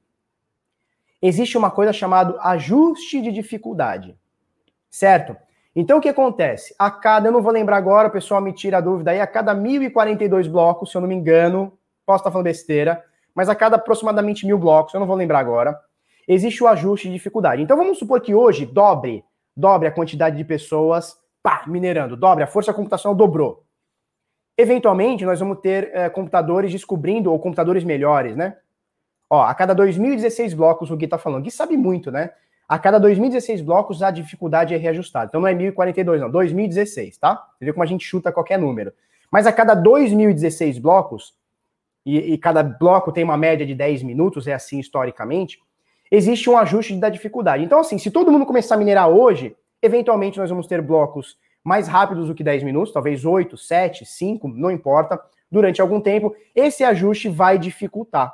existe 1.21 1.57
uma 1.57 1.71
coisa 1.71 1.93
chamada 1.93 2.37
ajuste 2.41 3.21
de 3.21 3.31
dificuldade, 3.31 4.17
certo? 4.89 5.33
Então 5.73 5.99
o 5.99 6.01
que 6.01 6.09
acontece? 6.09 6.75
A 6.77 6.91
cada, 6.91 7.29
eu 7.29 7.31
não 7.31 7.41
vou 7.41 7.53
lembrar 7.53 7.77
agora, 7.77 8.09
o 8.09 8.11
pessoal 8.11 8.41
me 8.41 8.51
tira 8.51 8.79
a 8.79 8.81
dúvida 8.81 9.11
aí, 9.11 9.21
a 9.21 9.27
cada 9.27 9.53
1042 9.53 10.47
blocos, 10.47 10.91
se 10.91 10.97
eu 10.97 11.01
não 11.01 11.07
me 11.07 11.15
engano, 11.15 11.71
posso 12.05 12.19
estar 12.19 12.31
falando 12.31 12.45
besteira, 12.45 13.01
mas 13.33 13.47
a 13.47 13.55
cada 13.55 13.77
aproximadamente 13.77 14.45
mil 14.45 14.57
blocos, 14.57 14.93
eu 14.93 14.99
não 14.99 15.07
vou 15.07 15.15
lembrar 15.15 15.39
agora, 15.39 15.79
existe 16.27 16.61
o 16.61 16.67
ajuste 16.67 17.07
de 17.07 17.13
dificuldade. 17.13 17.61
Então 17.61 17.77
vamos 17.77 17.97
supor 17.97 18.19
que 18.19 18.35
hoje 18.35 18.65
dobre, 18.65 19.23
dobre 19.57 19.87
a 19.87 19.91
quantidade 19.91 20.37
de 20.37 20.43
pessoas, 20.43 21.17
pá, 21.41 21.63
minerando, 21.65 22.15
dobre, 22.15 22.43
a 22.43 22.47
força 22.47 22.71
computacional 22.71 23.15
dobrou. 23.15 23.65
Eventualmente, 24.55 25.25
nós 25.25 25.39
vamos 25.39 25.59
ter 25.59 25.89
é, 25.93 26.09
computadores 26.09 26.71
descobrindo, 26.71 27.31
ou 27.31 27.39
computadores 27.39 27.83
melhores, 27.83 28.35
né? 28.35 28.57
Ó, 29.29 29.41
a 29.41 29.53
cada 29.53 29.73
2016 29.73 30.53
blocos, 30.53 30.91
o 30.91 30.95
Gui 30.95 31.07
tá 31.07 31.17
falando. 31.17 31.43
Gui 31.43 31.51
sabe 31.51 31.75
muito, 31.75 32.11
né? 32.11 32.31
A 32.67 32.77
cada 32.77 32.99
2016 32.99 33.61
blocos, 33.61 34.03
a 34.03 34.11
dificuldade 34.11 34.73
é 34.73 34.77
reajustada. 34.77 35.27
Então 35.27 35.41
não 35.41 35.47
é 35.47 35.53
1042, 35.53 36.21
não, 36.21 36.29
2016, 36.29 37.17
tá? 37.17 37.35
Você 37.57 37.65
vê 37.65 37.73
como 37.73 37.83
a 37.83 37.87
gente 37.87 38.05
chuta 38.05 38.31
qualquer 38.31 38.59
número. 38.59 38.91
Mas 39.31 39.47
a 39.47 39.51
cada 39.51 39.73
2016 39.73 40.77
blocos, 40.77 41.35
e, 42.05 42.33
e 42.33 42.37
cada 42.37 42.63
bloco 42.63 43.11
tem 43.11 43.23
uma 43.23 43.37
média 43.37 43.65
de 43.65 43.75
10 43.75 44.03
minutos, 44.03 44.47
é 44.47 44.53
assim 44.53 44.79
historicamente, 44.79 45.59
existe 46.11 46.49
um 46.49 46.57
ajuste 46.57 46.95
da 46.95 47.09
dificuldade. 47.09 47.63
Então, 47.63 47.79
assim, 47.79 47.97
se 47.97 48.11
todo 48.11 48.31
mundo 48.31 48.45
começar 48.45 48.75
a 48.75 48.77
minerar 48.77 49.09
hoje, 49.09 49.55
eventualmente 49.81 50.37
nós 50.37 50.49
vamos 50.49 50.67
ter 50.67 50.81
blocos 50.81 51.37
mais 51.63 51.87
rápidos 51.87 52.27
do 52.27 52.35
que 52.35 52.43
10 52.43 52.63
minutos, 52.63 52.93
talvez 52.93 53.25
8, 53.25 53.57
7, 53.57 54.05
5, 54.05 54.47
não 54.47 54.71
importa, 54.71 55.19
durante 55.51 55.81
algum 55.81 55.99
tempo, 55.99 56.35
esse 56.55 56.83
ajuste 56.83 57.29
vai 57.29 57.57
dificultar. 57.57 58.33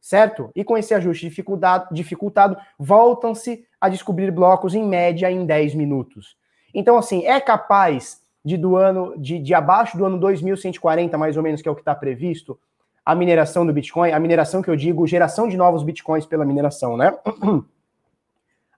Certo? 0.00 0.50
E 0.54 0.62
com 0.62 0.76
esse 0.76 0.92
ajuste 0.92 1.26
dificultado, 1.28 1.92
dificultado 1.92 2.56
voltam-se 2.78 3.66
a 3.80 3.88
descobrir 3.88 4.30
blocos 4.30 4.74
em 4.74 4.84
média 4.84 5.30
em 5.30 5.46
10 5.46 5.74
minutos. 5.74 6.36
Então, 6.74 6.98
assim, 6.98 7.24
é 7.24 7.40
capaz 7.40 8.22
de 8.44 8.56
do 8.56 8.76
ano 8.76 9.14
de, 9.16 9.38
de 9.38 9.54
abaixo 9.54 9.96
do 9.96 10.04
ano 10.04 10.18
2140, 10.18 11.16
mais 11.16 11.36
ou 11.36 11.42
menos, 11.42 11.62
que 11.62 11.68
é 11.68 11.72
o 11.72 11.74
que 11.74 11.80
está 11.80 11.94
previsto, 11.94 12.58
a 13.04 13.14
mineração 13.14 13.66
do 13.66 13.72
Bitcoin, 13.72 14.12
a 14.12 14.18
mineração 14.18 14.62
que 14.62 14.70
eu 14.70 14.76
digo, 14.76 15.06
geração 15.06 15.48
de 15.48 15.56
novos 15.56 15.82
Bitcoins 15.82 16.24
pela 16.24 16.44
mineração, 16.44 16.96
né? 16.96 17.16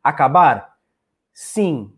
Acabar? 0.02 0.76
Sim, 1.32 1.92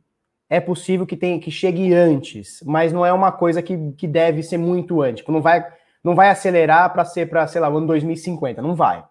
é 0.50 0.60
possível 0.60 1.06
que 1.06 1.16
tenha 1.16 1.40
que 1.40 1.50
chegue 1.50 1.94
antes, 1.94 2.62
mas 2.66 2.92
não 2.92 3.04
é 3.04 3.12
uma 3.12 3.32
coisa 3.32 3.62
que, 3.62 3.92
que 3.92 4.06
deve 4.06 4.42
ser 4.42 4.58
muito 4.58 5.00
antes. 5.00 5.20
Tipo, 5.20 5.32
não 5.32 5.40
vai, 5.40 5.66
não 6.04 6.14
vai 6.14 6.28
acelerar 6.28 6.92
para 6.92 7.04
ser 7.04 7.30
para, 7.30 7.46
sei 7.46 7.60
lá, 7.60 7.70
o 7.70 7.76
ano 7.76 7.86
2050, 7.86 8.60
não 8.60 8.74
vai. 8.74 9.04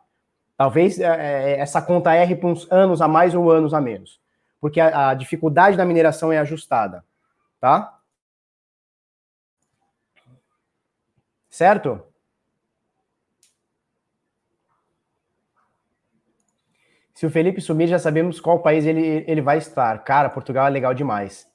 Talvez 0.55 0.99
é, 0.99 1.05
é, 1.05 1.59
essa 1.59 1.81
conta 1.81 2.15
erre 2.15 2.35
por 2.35 2.49
uns 2.49 2.71
anos 2.71 3.01
a 3.01 3.07
mais 3.07 3.33
ou 3.33 3.51
anos 3.51 3.73
a 3.73 3.81
menos, 3.81 4.19
porque 4.59 4.79
a, 4.79 5.09
a 5.09 5.13
dificuldade 5.13 5.77
da 5.77 5.85
mineração 5.85 6.31
é 6.31 6.39
ajustada, 6.39 7.03
tá? 7.59 7.95
Certo? 11.49 12.03
Se 17.17 17.25
o 17.25 17.31
Felipe 17.31 17.59
sumir, 17.59 17.87
já 17.87 17.97
sabemos 17.97 18.39
qual 18.39 18.59
país 18.59 18.85
ele, 18.85 19.25
ele 19.25 19.41
vai 19.41 19.57
estar. 19.57 20.03
Cara, 20.03 20.29
Portugal 20.29 20.67
é 20.67 20.69
legal 20.69 20.93
demais. 20.93 21.47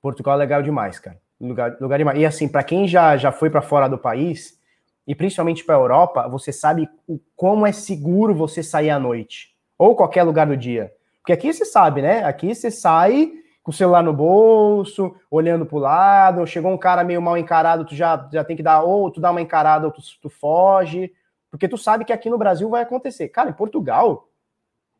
Portugal 0.00 0.36
é 0.36 0.38
legal 0.38 0.62
demais, 0.62 0.98
cara. 0.98 1.20
Lugar, 1.38 1.76
lugar 1.78 1.98
demais. 1.98 2.18
E 2.18 2.24
assim, 2.24 2.48
para 2.48 2.64
quem 2.64 2.88
já, 2.88 3.14
já 3.18 3.30
foi 3.30 3.50
para 3.50 3.60
fora 3.60 3.86
do 3.86 3.98
país, 3.98 4.58
e 5.06 5.14
principalmente 5.14 5.62
para 5.62 5.74
a 5.74 5.78
Europa, 5.78 6.26
você 6.26 6.50
sabe 6.50 6.88
o, 7.06 7.20
como 7.36 7.66
é 7.66 7.72
seguro 7.72 8.34
você 8.34 8.62
sair 8.62 8.88
à 8.88 8.98
noite. 8.98 9.54
Ou 9.76 9.94
qualquer 9.94 10.22
lugar 10.22 10.46
do 10.46 10.56
dia. 10.56 10.90
Porque 11.20 11.34
aqui 11.34 11.52
você 11.52 11.66
sabe, 11.66 12.00
né? 12.00 12.24
Aqui 12.24 12.54
você 12.54 12.70
sai 12.70 13.30
com 13.62 13.72
o 13.72 13.74
celular 13.74 14.02
no 14.02 14.14
bolso, 14.14 15.14
olhando 15.30 15.66
para 15.66 15.76
o 15.76 15.80
lado, 15.80 16.46
chegou 16.46 16.72
um 16.72 16.78
cara 16.78 17.04
meio 17.04 17.20
mal 17.20 17.36
encarado, 17.36 17.84
tu 17.84 17.94
já, 17.94 18.26
já 18.32 18.42
tem 18.42 18.56
que 18.56 18.62
dar, 18.62 18.80
ou 18.80 19.10
tu 19.10 19.20
dá 19.20 19.30
uma 19.30 19.42
encarada 19.42 19.84
ou 19.84 19.92
tu, 19.92 20.00
tu 20.22 20.30
foge. 20.30 21.12
Porque 21.50 21.68
tu 21.68 21.76
sabe 21.76 22.06
que 22.06 22.12
aqui 22.12 22.30
no 22.30 22.38
Brasil 22.38 22.70
vai 22.70 22.80
acontecer. 22.80 23.28
Cara, 23.28 23.50
em 23.50 23.52
Portugal, 23.54 24.30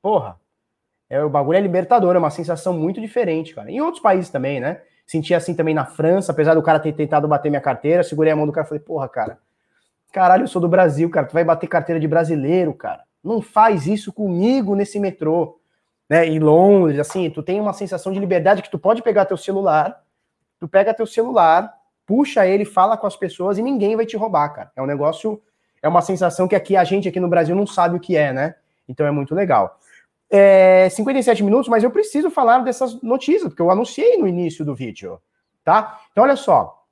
porra, 0.04 0.38
é, 1.08 1.24
o 1.24 1.30
bagulho 1.30 1.56
é 1.56 1.60
libertador, 1.62 2.14
é 2.14 2.18
uma 2.18 2.28
sensação 2.28 2.74
muito 2.74 3.00
diferente, 3.00 3.54
cara. 3.54 3.70
Em 3.70 3.80
outros 3.80 4.02
países 4.02 4.28
também, 4.28 4.60
né? 4.60 4.82
Senti 5.06 5.32
assim 5.32 5.54
também 5.54 5.74
na 5.74 5.86
França, 5.86 6.30
apesar 6.30 6.52
do 6.52 6.62
cara 6.62 6.78
ter 6.78 6.92
tentado 6.92 7.26
bater 7.26 7.48
minha 7.48 7.60
carteira, 7.60 8.02
segurei 8.02 8.30
a 8.30 8.36
mão 8.36 8.44
do 8.44 8.52
cara 8.52 8.66
e 8.66 8.68
falei, 8.68 8.84
porra, 8.84 9.08
cara, 9.08 9.38
caralho, 10.12 10.42
eu 10.42 10.46
sou 10.46 10.60
do 10.60 10.68
Brasil, 10.68 11.08
cara, 11.08 11.26
tu 11.26 11.32
vai 11.32 11.42
bater 11.42 11.66
carteira 11.68 11.98
de 11.98 12.06
brasileiro, 12.06 12.74
cara. 12.74 13.02
Não 13.22 13.40
faz 13.40 13.86
isso 13.86 14.12
comigo 14.12 14.76
nesse 14.76 15.00
metrô. 15.00 15.58
Né, 16.06 16.26
em 16.26 16.38
Londres, 16.38 16.98
assim, 16.98 17.30
tu 17.30 17.42
tem 17.42 17.58
uma 17.58 17.72
sensação 17.72 18.12
de 18.12 18.20
liberdade 18.20 18.60
que 18.60 18.70
tu 18.70 18.78
pode 18.78 19.00
pegar 19.00 19.24
teu 19.24 19.38
celular, 19.38 20.02
tu 20.60 20.68
pega 20.68 20.92
teu 20.92 21.06
celular, 21.06 21.72
puxa 22.04 22.46
ele, 22.46 22.66
fala 22.66 22.94
com 22.98 23.06
as 23.06 23.16
pessoas 23.16 23.56
e 23.56 23.62
ninguém 23.62 23.96
vai 23.96 24.04
te 24.04 24.18
roubar, 24.18 24.50
cara. 24.50 24.70
É 24.76 24.82
um 24.82 24.86
negócio, 24.86 25.42
é 25.82 25.88
uma 25.88 26.02
sensação 26.02 26.46
que 26.46 26.54
aqui 26.54 26.76
a 26.76 26.84
gente 26.84 27.08
aqui 27.08 27.18
no 27.18 27.28
Brasil 27.28 27.56
não 27.56 27.66
sabe 27.66 27.96
o 27.96 28.00
que 28.00 28.18
é, 28.18 28.34
né? 28.34 28.54
Então 28.86 29.06
é 29.06 29.10
muito 29.10 29.34
legal 29.34 29.80
é, 30.30 30.88
57 30.88 31.42
minutos, 31.42 31.68
mas 31.68 31.84
eu 31.84 31.90
preciso 31.90 32.30
falar 32.30 32.58
dessas 32.60 33.00
notícias, 33.02 33.48
porque 33.48 33.62
eu 33.62 33.70
anunciei 33.70 34.16
no 34.16 34.26
início 34.26 34.64
do 34.64 34.74
vídeo, 34.74 35.20
tá? 35.64 36.00
Então, 36.10 36.24
olha 36.24 36.36
só. 36.36 36.82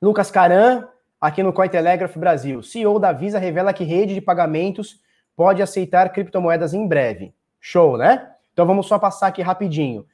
Lucas 0.00 0.30
Caran, 0.30 0.88
aqui 1.20 1.42
no 1.42 1.52
Cointelegraph 1.52 2.16
Brasil. 2.16 2.62
CEO 2.62 2.98
da 2.98 3.12
Visa 3.12 3.38
revela 3.38 3.72
que 3.72 3.84
rede 3.84 4.14
de 4.14 4.20
pagamentos 4.20 5.00
pode 5.36 5.62
aceitar 5.62 6.12
criptomoedas 6.12 6.74
em 6.74 6.86
breve. 6.86 7.34
Show, 7.60 7.96
né? 7.96 8.30
Então, 8.52 8.66
vamos 8.66 8.86
só 8.86 8.98
passar 8.98 9.28
aqui 9.28 9.42
rapidinho. 9.42 10.06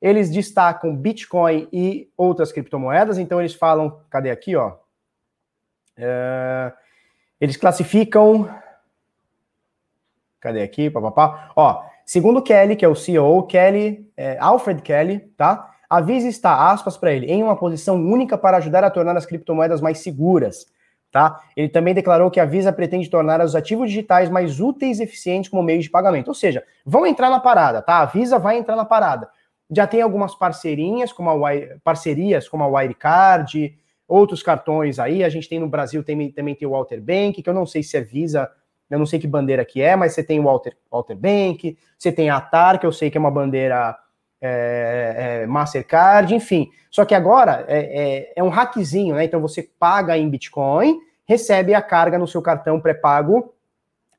Eles 0.00 0.30
destacam 0.30 0.94
Bitcoin 0.94 1.68
e 1.72 2.10
outras 2.16 2.52
criptomoedas, 2.52 3.18
então 3.18 3.40
eles 3.40 3.54
falam, 3.54 4.00
cadê 4.10 4.30
aqui, 4.30 4.54
ó? 4.54 4.76
É, 5.96 6.72
eles 7.40 7.56
classificam 7.56 8.48
Cadê 10.44 10.60
aqui? 10.60 10.90
Papapá. 10.90 11.52
Ó, 11.56 11.82
segundo 12.04 12.42
Kelly, 12.42 12.76
que 12.76 12.84
é 12.84 12.88
o 12.88 12.94
CEO, 12.94 13.44
Kelly, 13.44 14.06
é, 14.14 14.36
Alfred 14.38 14.82
Kelly, 14.82 15.20
tá? 15.38 15.70
A 15.88 16.02
Visa 16.02 16.28
está, 16.28 16.70
aspas 16.70 16.98
para 16.98 17.12
ele, 17.12 17.24
em 17.32 17.42
uma 17.42 17.56
posição 17.56 17.96
única 17.96 18.36
para 18.36 18.58
ajudar 18.58 18.84
a 18.84 18.90
tornar 18.90 19.16
as 19.16 19.24
criptomoedas 19.24 19.80
mais 19.80 20.00
seguras. 20.00 20.66
Tá? 21.10 21.40
Ele 21.56 21.70
também 21.70 21.94
declarou 21.94 22.30
que 22.30 22.40
a 22.40 22.44
Visa 22.44 22.72
pretende 22.72 23.08
tornar 23.08 23.40
os 23.40 23.56
ativos 23.56 23.88
digitais 23.88 24.28
mais 24.28 24.60
úteis 24.60 24.98
e 24.98 25.04
eficientes 25.04 25.48
como 25.48 25.62
meio 25.62 25.80
de 25.80 25.88
pagamento. 25.88 26.28
Ou 26.28 26.34
seja, 26.34 26.62
vão 26.84 27.06
entrar 27.06 27.30
na 27.30 27.40
parada, 27.40 27.80
tá? 27.80 28.00
A 28.00 28.04
Visa 28.04 28.38
vai 28.38 28.58
entrar 28.58 28.76
na 28.76 28.84
parada. 28.84 29.30
Já 29.70 29.86
tem 29.86 30.02
algumas 30.02 30.34
parcerias, 30.34 31.10
como 31.10 31.30
a 31.30 31.34
Wire, 31.34 31.80
parcerias 31.82 32.48
como 32.48 32.64
a 32.64 32.66
Wirecard, 32.66 33.78
outros 34.06 34.42
cartões 34.42 34.98
aí. 34.98 35.24
A 35.24 35.28
gente 35.30 35.48
tem 35.48 35.58
no 35.58 35.68
Brasil 35.68 36.02
tem, 36.02 36.30
também 36.32 36.54
tem 36.54 36.68
o 36.68 36.72
Walter 36.72 37.00
Bank, 37.00 37.42
que 37.42 37.48
eu 37.48 37.54
não 37.54 37.64
sei 37.64 37.82
se 37.82 37.96
é 37.96 38.02
Visa 38.02 38.50
eu 38.90 38.98
não 38.98 39.06
sei 39.06 39.18
que 39.18 39.26
bandeira 39.26 39.64
que 39.64 39.80
é, 39.80 39.96
mas 39.96 40.12
você 40.12 40.22
tem 40.22 40.38
o 40.38 40.44
Walter, 40.44 40.76
Walter 40.90 41.16
Bank, 41.16 41.76
você 41.98 42.12
tem 42.12 42.30
a 42.30 42.36
ATAR, 42.36 42.78
que 42.78 42.86
eu 42.86 42.92
sei 42.92 43.10
que 43.10 43.16
é 43.16 43.20
uma 43.20 43.30
bandeira 43.30 43.96
é, 44.40 45.40
é, 45.42 45.46
Mastercard, 45.46 46.34
enfim. 46.34 46.70
Só 46.90 47.04
que 47.04 47.14
agora 47.14 47.64
é, 47.66 47.78
é, 47.78 48.32
é, 48.36 48.42
um 48.42 48.50
hackzinho, 48.50 49.14
né? 49.14 49.24
Então 49.24 49.40
você 49.40 49.62
paga 49.62 50.18
em 50.18 50.28
Bitcoin, 50.28 50.98
recebe 51.24 51.74
a 51.74 51.80
carga 51.80 52.18
no 52.18 52.26
seu 52.26 52.42
cartão 52.42 52.78
pré-pago 52.78 53.54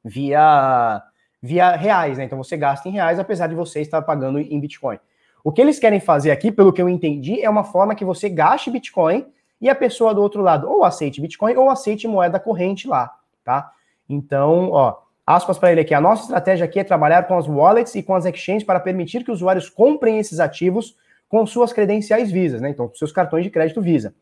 via, 0.03 1.01
via 1.41 1.75
reais, 1.75 2.17
né? 2.17 2.23
Então 2.23 2.37
você 2.37 2.57
gasta 2.57 2.89
em 2.89 2.91
reais, 2.91 3.19
apesar 3.19 3.47
de 3.47 3.55
você 3.55 3.81
estar 3.81 4.01
pagando 4.01 4.39
em 4.39 4.59
Bitcoin. 4.59 4.99
O 5.43 5.51
que 5.51 5.61
eles 5.61 5.77
querem 5.77 5.99
fazer 5.99 6.31
aqui, 6.31 6.51
pelo 6.51 6.73
que 6.73 6.81
eu 6.81 6.89
entendi, 6.89 7.39
é 7.39 7.49
uma 7.49 7.63
forma 7.63 7.93
que 7.93 8.03
você 8.03 8.27
gaste 8.27 8.71
Bitcoin 8.71 9.27
e 9.61 9.69
a 9.69 9.75
pessoa 9.75 10.11
do 10.11 10.21
outro 10.23 10.41
lado 10.41 10.67
ou 10.67 10.83
aceite 10.83 11.21
Bitcoin 11.21 11.55
ou 11.55 11.69
aceite 11.69 12.07
moeda 12.07 12.39
corrente 12.39 12.87
lá, 12.87 13.11
tá? 13.43 13.71
Então, 14.09 14.69
ó, 14.71 14.97
aspas 15.25 15.57
para 15.57 15.71
ele 15.71 15.81
aqui. 15.81 15.93
A 15.93 16.01
nossa 16.01 16.23
estratégia 16.23 16.65
aqui 16.65 16.79
é 16.79 16.83
trabalhar 16.83 17.23
com 17.27 17.37
as 17.37 17.47
wallets 17.47 17.95
e 17.95 18.03
com 18.03 18.15
as 18.15 18.25
exchanges 18.25 18.63
para 18.63 18.79
permitir 18.79 19.23
que 19.23 19.31
usuários 19.31 19.69
comprem 19.69 20.19
esses 20.19 20.39
ativos 20.39 20.95
com 21.27 21.45
suas 21.45 21.73
credenciais 21.73 22.31
Visa, 22.31 22.59
né? 22.59 22.69
Então, 22.69 22.91
seus 22.93 23.11
cartões 23.11 23.43
de 23.43 23.49
crédito 23.49 23.81
Visa. 23.81 24.13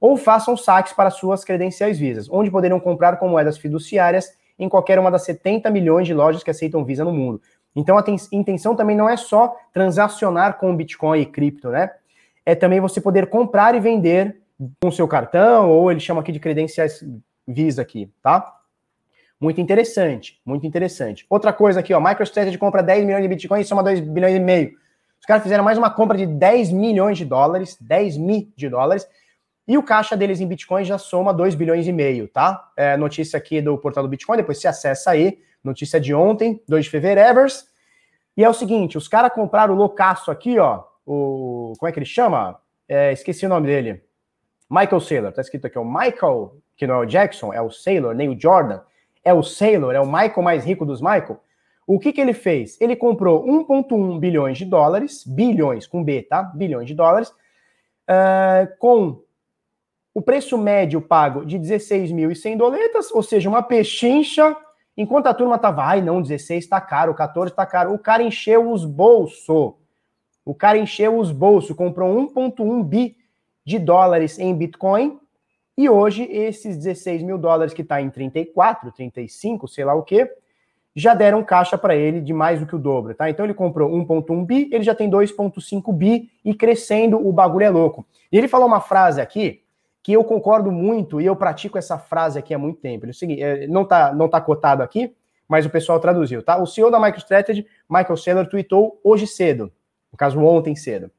Ou 0.00 0.16
façam 0.16 0.56
saques 0.56 0.92
para 0.92 1.10
suas 1.10 1.44
credenciais 1.44 1.98
Visas, 1.98 2.28
onde 2.30 2.50
poderão 2.50 2.80
comprar 2.80 3.16
com 3.16 3.28
moedas 3.28 3.56
fiduciárias 3.56 4.36
em 4.58 4.68
qualquer 4.68 4.98
uma 4.98 5.10
das 5.10 5.24
70 5.24 5.70
milhões 5.70 6.06
de 6.06 6.14
lojas 6.14 6.42
que 6.42 6.50
aceitam 6.50 6.84
Visa 6.84 7.04
no 7.04 7.12
mundo. 7.12 7.40
Então 7.74 7.96
a 7.96 8.04
intenção 8.32 8.76
também 8.76 8.96
não 8.96 9.08
é 9.08 9.16
só 9.16 9.56
transacionar 9.72 10.58
com 10.58 10.76
Bitcoin 10.76 11.20
e 11.20 11.26
cripto, 11.26 11.70
né? 11.70 11.90
É 12.44 12.54
também 12.54 12.80
você 12.80 13.00
poder 13.00 13.28
comprar 13.28 13.74
e 13.74 13.80
vender 13.80 14.42
com 14.80 14.90
seu 14.90 15.08
cartão, 15.08 15.70
ou 15.70 15.90
ele 15.90 16.00
chama 16.00 16.20
aqui 16.20 16.32
de 16.32 16.40
credenciais 16.40 17.04
Visa 17.46 17.82
aqui, 17.82 18.10
tá? 18.22 18.54
Muito 19.42 19.60
interessante, 19.60 20.40
muito 20.46 20.64
interessante. 20.64 21.26
Outra 21.28 21.52
coisa 21.52 21.80
aqui, 21.80 21.92
ó, 21.92 22.00
MicroStrategy 22.00 22.56
compra 22.56 22.80
10 22.80 23.04
milhões 23.04 23.22
de 23.22 23.28
Bitcoin 23.28 23.60
e 23.60 23.64
soma 23.64 23.82
2 23.82 23.98
bilhões 23.98 24.36
e 24.36 24.38
meio. 24.38 24.70
Os 25.18 25.26
caras 25.26 25.42
fizeram 25.42 25.64
mais 25.64 25.76
uma 25.76 25.90
compra 25.90 26.16
de 26.16 26.26
10 26.26 26.70
milhões 26.70 27.18
de 27.18 27.24
dólares, 27.24 27.76
10 27.80 28.18
mil 28.18 28.52
de 28.54 28.68
dólares, 28.68 29.04
e 29.66 29.76
o 29.76 29.82
caixa 29.82 30.16
deles 30.16 30.40
em 30.40 30.46
Bitcoin 30.46 30.84
já 30.84 30.96
soma 30.96 31.34
2 31.34 31.56
bilhões 31.56 31.88
e 31.88 31.92
meio, 31.92 32.28
tá? 32.28 32.70
É, 32.76 32.96
notícia 32.96 33.36
aqui 33.36 33.60
do 33.60 33.76
portal 33.76 34.04
do 34.04 34.08
Bitcoin, 34.08 34.36
depois 34.36 34.60
você 34.60 34.68
acessa 34.68 35.10
aí, 35.10 35.40
notícia 35.64 35.98
de 35.98 36.14
ontem, 36.14 36.62
2 36.68 36.84
de 36.84 36.90
fevereiro. 36.92 37.44
E 38.36 38.44
é 38.44 38.48
o 38.48 38.54
seguinte, 38.54 38.96
os 38.96 39.08
caras 39.08 39.32
compraram 39.32 39.74
o 39.74 39.76
loucaço 39.76 40.30
aqui, 40.30 40.56
ó, 40.60 40.84
o... 41.04 41.72
como 41.80 41.88
é 41.88 41.92
que 41.92 41.98
ele 41.98 42.06
chama? 42.06 42.60
É, 42.88 43.10
esqueci 43.10 43.44
o 43.44 43.48
nome 43.48 43.66
dele. 43.66 44.04
Michael 44.70 45.00
Saylor, 45.00 45.32
tá 45.32 45.42
escrito 45.42 45.66
aqui, 45.66 45.80
o 45.80 45.84
Michael, 45.84 46.58
que 46.76 46.86
não 46.86 46.94
é 46.94 46.98
o 46.98 47.06
Jackson, 47.06 47.52
é 47.52 47.60
o 47.60 47.72
Saylor, 47.72 48.14
nem 48.14 48.28
o 48.28 48.40
Jordan, 48.40 48.80
é 49.24 49.32
o 49.32 49.42
Saylor, 49.42 49.94
é 49.94 50.00
o 50.00 50.06
Michael 50.06 50.42
mais 50.42 50.64
rico 50.64 50.84
dos 50.84 51.00
Michael. 51.00 51.40
O 51.86 51.98
que, 51.98 52.12
que 52.12 52.20
ele 52.20 52.32
fez? 52.32 52.80
Ele 52.80 52.94
comprou 52.94 53.44
1,1 53.44 54.18
bilhões 54.18 54.58
de 54.58 54.64
dólares, 54.64 55.24
bilhões 55.26 55.86
com 55.86 56.02
B, 56.02 56.22
tá? 56.22 56.42
Bilhões 56.42 56.86
de 56.86 56.94
dólares, 56.94 57.30
uh, 58.08 58.78
com 58.78 59.22
o 60.14 60.22
preço 60.22 60.58
médio 60.58 61.00
pago 61.00 61.44
de 61.44 61.58
16.100 61.58 62.56
doletas, 62.56 63.10
ou 63.10 63.22
seja, 63.22 63.48
uma 63.48 63.62
pechincha, 63.62 64.56
enquanto 64.96 65.26
a 65.26 65.34
turma 65.34 65.58
tava, 65.58 65.84
ai 65.84 66.00
não, 66.00 66.20
16 66.20 66.66
tá 66.66 66.80
caro, 66.80 67.14
14 67.14 67.54
tá 67.54 67.64
caro, 67.64 67.94
o 67.94 67.98
cara 67.98 68.22
encheu 68.22 68.70
os 68.70 68.84
bolsos. 68.84 69.74
O 70.44 70.54
cara 70.54 70.76
encheu 70.76 71.18
os 71.18 71.30
bolsos, 71.30 71.74
comprou 71.76 72.14
1.1 72.34 72.82
bi 72.84 73.16
de 73.64 73.78
dólares 73.78 74.38
em 74.38 74.54
Bitcoin, 74.54 75.18
e 75.76 75.88
hoje 75.88 76.24
esses 76.30 76.76
16 76.76 77.22
mil 77.22 77.38
dólares 77.38 77.72
que 77.72 77.82
está 77.82 78.00
em 78.00 78.10
34, 78.10 78.92
35, 78.92 79.66
sei 79.68 79.84
lá 79.84 79.94
o 79.94 80.02
que, 80.02 80.30
já 80.94 81.14
deram 81.14 81.42
caixa 81.42 81.78
para 81.78 81.96
ele 81.96 82.20
de 82.20 82.32
mais 82.32 82.60
do 82.60 82.66
que 82.66 82.76
o 82.76 82.78
dobro, 82.78 83.14
tá? 83.14 83.30
Então 83.30 83.46
ele 83.46 83.54
comprou 83.54 83.90
1.1 83.90 84.44
bi, 84.44 84.68
ele 84.70 84.84
já 84.84 84.94
tem 84.94 85.10
2.5 85.10 85.92
bi 85.92 86.30
e 86.44 86.54
crescendo, 86.54 87.26
o 87.26 87.32
bagulho 87.32 87.64
é 87.64 87.70
louco. 87.70 88.06
E 88.30 88.36
ele 88.36 88.48
falou 88.48 88.66
uma 88.66 88.80
frase 88.80 89.20
aqui 89.20 89.62
que 90.02 90.12
eu 90.12 90.24
concordo 90.24 90.70
muito 90.70 91.20
e 91.20 91.26
eu 91.26 91.36
pratico 91.36 91.78
essa 91.78 91.96
frase 91.96 92.38
aqui 92.38 92.52
há 92.52 92.58
muito 92.58 92.80
tempo. 92.80 93.06
Ele 93.06 93.40
é, 93.40 93.66
não 93.68 93.84
tá, 93.84 94.12
não 94.12 94.28
tá 94.28 94.40
cotado 94.40 94.82
aqui, 94.82 95.14
mas 95.48 95.64
o 95.64 95.70
pessoal 95.70 96.00
traduziu, 96.00 96.42
tá? 96.42 96.60
O 96.60 96.66
CEO 96.66 96.90
da 96.90 97.00
MicroStrategy, 97.00 97.66
Michael 97.88 98.16
Saylor, 98.16 98.46
tweetou 98.46 99.00
hoje 99.02 99.26
cedo, 99.26 99.72
no 100.10 100.18
caso 100.18 100.40
ontem 100.40 100.74
cedo. 100.74 101.10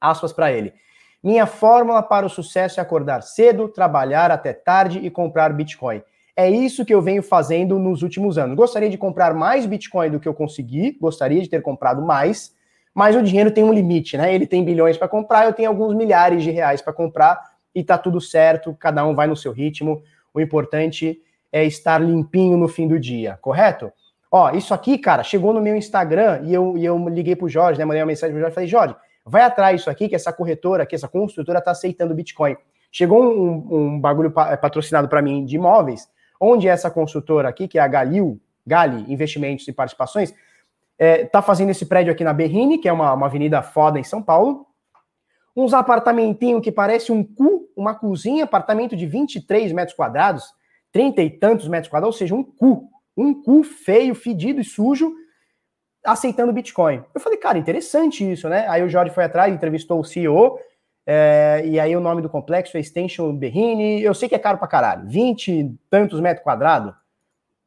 Aspas 0.00 0.32
para 0.32 0.52
ele. 0.52 0.74
Minha 1.22 1.46
fórmula 1.46 2.02
para 2.02 2.26
o 2.26 2.30
sucesso 2.30 2.78
é 2.78 2.82
acordar 2.82 3.22
cedo, 3.22 3.68
trabalhar 3.68 4.30
até 4.30 4.52
tarde 4.52 5.00
e 5.00 5.10
comprar 5.10 5.52
Bitcoin. 5.52 6.00
É 6.36 6.48
isso 6.48 6.84
que 6.84 6.94
eu 6.94 7.02
venho 7.02 7.22
fazendo 7.22 7.76
nos 7.80 8.02
últimos 8.02 8.38
anos. 8.38 8.56
Gostaria 8.56 8.88
de 8.88 8.96
comprar 8.96 9.34
mais 9.34 9.66
Bitcoin 9.66 10.10
do 10.10 10.20
que 10.20 10.28
eu 10.28 10.34
consegui, 10.34 10.96
gostaria 11.00 11.42
de 11.42 11.48
ter 11.48 11.60
comprado 11.60 12.00
mais, 12.00 12.54
mas 12.94 13.16
o 13.16 13.22
dinheiro 13.22 13.50
tem 13.50 13.64
um 13.64 13.72
limite, 13.72 14.16
né? 14.16 14.32
Ele 14.32 14.46
tem 14.46 14.64
bilhões 14.64 14.96
para 14.96 15.08
comprar, 15.08 15.46
eu 15.46 15.52
tenho 15.52 15.68
alguns 15.68 15.94
milhares 15.94 16.44
de 16.44 16.52
reais 16.52 16.80
para 16.80 16.92
comprar 16.92 17.40
e 17.74 17.82
tá 17.82 17.98
tudo 17.98 18.20
certo, 18.20 18.76
cada 18.78 19.04
um 19.04 19.16
vai 19.16 19.26
no 19.26 19.36
seu 19.36 19.50
ritmo. 19.50 20.00
O 20.32 20.40
importante 20.40 21.20
é 21.50 21.64
estar 21.64 22.00
limpinho 22.00 22.56
no 22.56 22.68
fim 22.68 22.86
do 22.86 23.00
dia, 23.00 23.36
correto? 23.42 23.92
Ó, 24.30 24.50
isso 24.50 24.72
aqui, 24.72 24.96
cara, 24.98 25.24
chegou 25.24 25.52
no 25.52 25.60
meu 25.60 25.74
Instagram 25.74 26.42
e 26.44 26.54
eu, 26.54 26.78
e 26.78 26.84
eu 26.84 27.08
liguei 27.08 27.34
pro 27.34 27.48
Jorge, 27.48 27.80
né? 27.80 27.84
Mandei 27.84 28.00
uma 28.00 28.06
mensagem 28.06 28.32
pro 28.32 28.40
Jorge 28.40 28.52
e 28.52 28.54
falei, 28.54 28.68
Jorge, 28.68 28.94
vai 29.28 29.42
atrás 29.42 29.76
disso 29.76 29.90
aqui, 29.90 30.08
que 30.08 30.14
essa 30.14 30.32
corretora 30.32 30.82
aqui, 30.82 30.94
essa 30.94 31.08
construtora 31.08 31.60
tá 31.60 31.70
aceitando 31.70 32.14
Bitcoin. 32.14 32.56
Chegou 32.90 33.22
um, 33.22 33.76
um 33.76 34.00
bagulho 34.00 34.30
patrocinado 34.30 35.08
para 35.08 35.20
mim 35.20 35.44
de 35.44 35.56
imóveis, 35.56 36.08
onde 36.40 36.66
essa 36.66 36.90
construtora 36.90 37.48
aqui, 37.48 37.68
que 37.68 37.78
é 37.78 37.82
a 37.82 37.88
Galil, 37.88 38.40
Gali 38.66 39.04
Investimentos 39.12 39.66
e 39.68 39.72
Participações, 39.72 40.34
é, 40.98 41.24
tá 41.24 41.42
fazendo 41.42 41.70
esse 41.70 41.86
prédio 41.86 42.12
aqui 42.12 42.24
na 42.24 42.32
Berrine, 42.32 42.78
que 42.78 42.88
é 42.88 42.92
uma, 42.92 43.12
uma 43.12 43.26
avenida 43.26 43.62
foda 43.62 43.98
em 43.98 44.04
São 44.04 44.22
Paulo, 44.22 44.66
uns 45.54 45.74
apartamentinhos 45.74 46.62
que 46.62 46.72
parece 46.72 47.12
um 47.12 47.22
cu, 47.22 47.68
uma 47.76 47.94
cozinha, 47.94 48.44
apartamento 48.44 48.96
de 48.96 49.06
23 49.06 49.72
metros 49.72 49.96
quadrados, 49.96 50.44
30 50.92 51.22
e 51.22 51.30
tantos 51.30 51.68
metros 51.68 51.90
quadrados, 51.90 52.14
ou 52.14 52.18
seja, 52.18 52.34
um 52.34 52.42
cu, 52.42 52.88
um 53.16 53.34
cu 53.34 53.62
feio, 53.62 54.14
fedido 54.14 54.60
e 54.60 54.64
sujo, 54.64 55.12
aceitando 56.12 56.52
Bitcoin. 56.52 57.02
Eu 57.14 57.20
falei, 57.20 57.38
cara, 57.38 57.58
interessante 57.58 58.30
isso, 58.30 58.48
né? 58.48 58.66
Aí 58.68 58.82
o 58.82 58.88
Jorge 58.88 59.14
foi 59.14 59.24
atrás, 59.24 59.52
entrevistou 59.52 60.00
o 60.00 60.04
CEO, 60.04 60.58
é, 61.06 61.62
e 61.64 61.80
aí 61.80 61.96
o 61.96 62.00
nome 62.00 62.20
do 62.20 62.28
complexo 62.28 62.76
é 62.76 62.80
Extension 62.80 63.34
Berrini, 63.34 64.02
eu 64.02 64.12
sei 64.12 64.28
que 64.28 64.34
é 64.34 64.38
caro 64.38 64.58
pra 64.58 64.68
caralho, 64.68 65.08
20 65.08 65.48
e 65.52 65.78
tantos 65.88 66.20
metros 66.20 66.44
quadrados, 66.44 66.94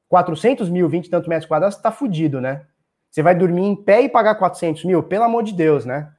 400 0.09 0.69
mil, 0.69 0.87
20 0.87 1.07
e 1.07 1.09
tantos 1.09 1.27
metros 1.27 1.47
quadrados, 1.47 1.77
tá 1.77 1.91
fudido, 1.91 2.39
né? 2.39 2.65
Você 3.09 3.21
vai 3.21 3.35
dormir 3.35 3.63
em 3.63 3.75
pé 3.75 4.01
e 4.01 4.09
pagar 4.09 4.35
400 4.35 4.85
mil? 4.85 5.03
Pelo 5.03 5.23
amor 5.23 5.43
de 5.43 5.53
Deus, 5.53 5.85
né? 5.85 6.13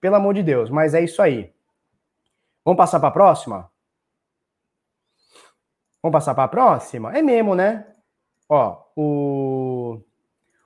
Pelo 0.00 0.16
amor 0.16 0.34
de 0.34 0.42
Deus, 0.42 0.70
mas 0.70 0.94
é 0.94 1.02
isso 1.02 1.20
aí. 1.22 1.52
Vamos 2.64 2.76
passar 2.76 3.00
para 3.00 3.08
a 3.08 3.12
próxima? 3.12 3.70
Vamos 6.02 6.12
passar 6.12 6.34
para 6.34 6.44
a 6.44 6.48
próxima? 6.48 7.16
É 7.16 7.22
mesmo, 7.22 7.54
né? 7.54 7.86
Ó, 8.48 8.84
o 8.94 10.00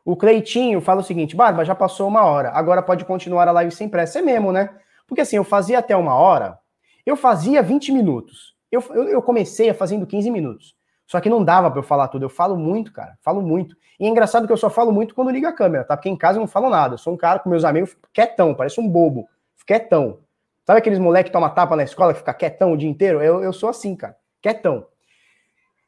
o 0.05 0.17
Cleitinho 0.17 0.81
fala 0.81 1.01
o 1.01 1.05
seguinte: 1.05 1.37
Barba, 1.37 1.65
já 1.65 1.75
passou 1.75 2.09
uma 2.09 2.25
hora, 2.25 2.51
agora 2.51 2.83
pode 2.83 3.05
continuar 3.05 3.49
a 3.49 3.53
live 3.53 3.73
sem 3.73 3.89
pressa. 3.89 4.19
É 4.19 4.23
mesmo, 4.23 4.53
né? 4.53 4.71
Porque 5.07 5.21
assim, 5.21 5.37
eu 5.37 5.45
fazia 5.45 5.79
até 5.79 5.97
uma 5.97 6.15
hora, 6.15 6.59
eu 7.05 7.17
fazia 7.17 7.63
20 7.63 7.93
minutos. 7.93 8.55
Eu, 8.71 8.83
eu, 8.91 9.09
eu 9.09 9.23
comecei 9.23 9.69
a 9.69 9.75
fazendo 9.75 10.07
15 10.07 10.31
minutos. 10.31 10.75
Só 11.07 11.21
que 11.21 11.29
não 11.29 11.43
dava 11.43 11.69
para 11.69 11.81
eu 11.81 11.83
falar 11.83 12.07
tudo. 12.07 12.25
Eu 12.25 12.31
falo 12.31 12.57
muito, 12.57 12.93
cara. 12.93 13.19
Falo 13.21 13.43
muito. 13.43 13.75
E 13.99 14.07
é 14.07 14.09
engraçado 14.09 14.47
que 14.47 14.53
eu 14.53 14.57
só 14.57 14.71
falo 14.71 14.93
muito 14.93 15.13
quando 15.13 15.33
liga 15.33 15.49
a 15.49 15.53
câmera, 15.53 15.83
tá? 15.83 15.97
Porque 15.97 16.09
em 16.09 16.17
casa 16.17 16.39
eu 16.39 16.41
não 16.41 16.47
falo 16.47 16.71
nada. 16.71 16.95
Eu 16.95 16.99
sou 16.99 17.13
um 17.13 17.17
cara 17.17 17.41
com 17.41 17.51
meus 17.51 17.65
amigos 17.65 17.97
quietão, 18.13 18.55
parece 18.55 18.81
um 18.81 18.89
bobo. 18.89 19.29
Quietão. 19.67 20.21
Sabe 20.65 20.79
aqueles 20.79 21.01
moleques 21.01 21.31
que 21.31 21.33
toma 21.33 21.51
tapa 21.51 21.75
na 21.75 21.83
escola 21.83 22.13
que 22.13 22.21
fica 22.21 22.33
quietão 22.33 22.73
o 22.73 22.77
dia 22.77 22.89
inteiro? 22.89 23.21
Eu, 23.21 23.43
eu 23.43 23.53
sou 23.53 23.69
assim, 23.69 23.97
cara. 23.97 24.17
Quietão. 24.41 24.87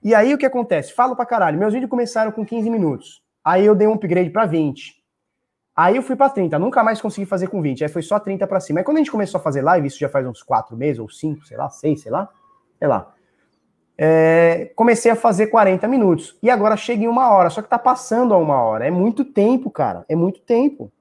E 0.02 0.12
aí 0.12 0.34
o 0.34 0.38
que 0.38 0.44
acontece? 0.44 0.92
Falo 0.92 1.14
pra 1.14 1.24
caralho. 1.24 1.56
Meus 1.56 1.72
vídeos 1.72 1.88
começaram 1.88 2.32
com 2.32 2.44
15 2.44 2.68
minutos. 2.68 3.21
Aí 3.44 3.64
eu 3.64 3.74
dei 3.74 3.86
um 3.86 3.94
upgrade 3.94 4.30
para 4.30 4.46
20. 4.46 5.02
Aí 5.74 5.96
eu 5.96 6.02
fui 6.02 6.16
para 6.16 6.30
30. 6.30 6.58
Nunca 6.58 6.82
mais 6.84 7.00
consegui 7.00 7.26
fazer 7.26 7.48
com 7.48 7.60
20. 7.62 7.84
Aí 7.84 7.88
foi 7.88 8.02
só 8.02 8.18
30 8.20 8.46
para 8.46 8.60
cima. 8.60 8.80
Aí 8.80 8.84
quando 8.84 8.98
a 8.98 9.00
gente 9.00 9.10
começou 9.10 9.38
a 9.38 9.42
fazer 9.42 9.62
live, 9.62 9.86
isso 9.86 9.98
já 9.98 10.08
faz 10.08 10.26
uns 10.26 10.42
4 10.42 10.76
meses, 10.76 10.98
ou 10.98 11.08
5, 11.08 11.46
sei 11.46 11.56
lá, 11.56 11.68
6, 11.68 12.02
sei 12.02 12.12
lá. 12.12 12.28
Sei 12.78 12.88
lá 12.88 13.12
é, 14.04 14.72
comecei 14.74 15.12
a 15.12 15.16
fazer 15.16 15.46
40 15.46 15.86
minutos. 15.86 16.36
E 16.42 16.50
agora 16.50 16.76
chega 16.76 17.04
em 17.04 17.08
uma 17.08 17.30
hora, 17.30 17.50
só 17.50 17.62
que 17.62 17.68
tá 17.68 17.78
passando 17.78 18.34
a 18.34 18.38
uma 18.38 18.60
hora. 18.60 18.86
É 18.86 18.90
muito 18.90 19.24
tempo, 19.24 19.70
cara. 19.70 20.04
É 20.08 20.16
muito 20.16 20.40
tempo. 20.40 20.92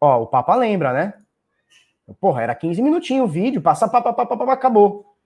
Ó, 0.00 0.22
o 0.22 0.26
Papa 0.26 0.54
lembra, 0.54 0.92
né? 0.92 1.14
Porra, 2.20 2.42
era 2.42 2.54
15 2.54 2.82
minutinhos 2.82 3.26
o 3.26 3.32
vídeo, 3.32 3.62
passa, 3.62 3.88
pá, 3.88 4.02
pá, 4.02 4.12
pá, 4.12 4.26
pá, 4.26 4.52
acabou. 4.52 5.16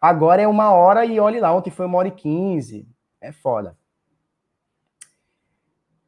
Agora 0.00 0.40
é 0.40 0.46
uma 0.46 0.70
hora 0.70 1.04
e 1.04 1.18
olhe 1.18 1.40
lá, 1.40 1.52
ontem 1.52 1.70
foi 1.70 1.86
uma 1.86 1.98
hora 1.98 2.08
e 2.08 2.12
15. 2.12 2.86
É 3.20 3.32
foda. 3.32 3.76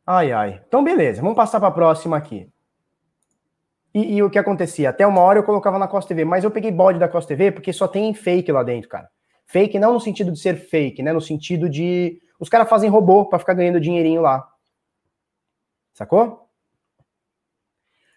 Ai, 0.07 0.33
ai. 0.33 0.63
Então, 0.67 0.83
beleza, 0.83 1.23
vamos 1.23 1.37
passar 1.37 1.61
para 1.61 1.69
a 1.69 1.73
próxima 1.73 2.17
aqui. 2.17 2.51
E, 3.95 4.17
e, 4.17 4.23
o 4.23 4.31
que 4.31 4.39
acontecia? 4.39 4.91
Até 4.91 5.07
uma 5.07 5.21
hora 5.21 5.39
eu 5.39 5.45
colocava 5.45 5.79
na 5.79 5.87
Costa 5.87 6.09
TV, 6.09 6.25
mas 6.25 6.45
eu 6.45 6.51
peguei 6.51 6.71
bode 6.71 6.99
da 6.99 7.09
Costa 7.09 7.29
TV 7.29 7.53
porque 7.53 7.73
só 7.73 7.87
tem 7.87 8.13
fake 8.15 8.51
lá 8.51 8.63
dentro, 8.63 8.89
cara. 8.89 9.09
Fake 9.47 9.79
não 9.79 9.93
no 9.93 10.01
sentido 10.01 10.33
de 10.33 10.39
ser 10.39 10.57
fake, 10.57 11.03
né? 11.03 11.13
No 11.13 11.21
sentido 11.21 11.69
de 11.69 12.21
os 12.41 12.49
caras 12.49 12.69
fazem 12.69 12.89
robô 12.89 13.27
para 13.27 13.39
ficar 13.39 13.55
ganhando 13.55 13.81
dinheirinho 13.81 14.23
lá. 14.23 14.49
Sacou? 15.93 16.49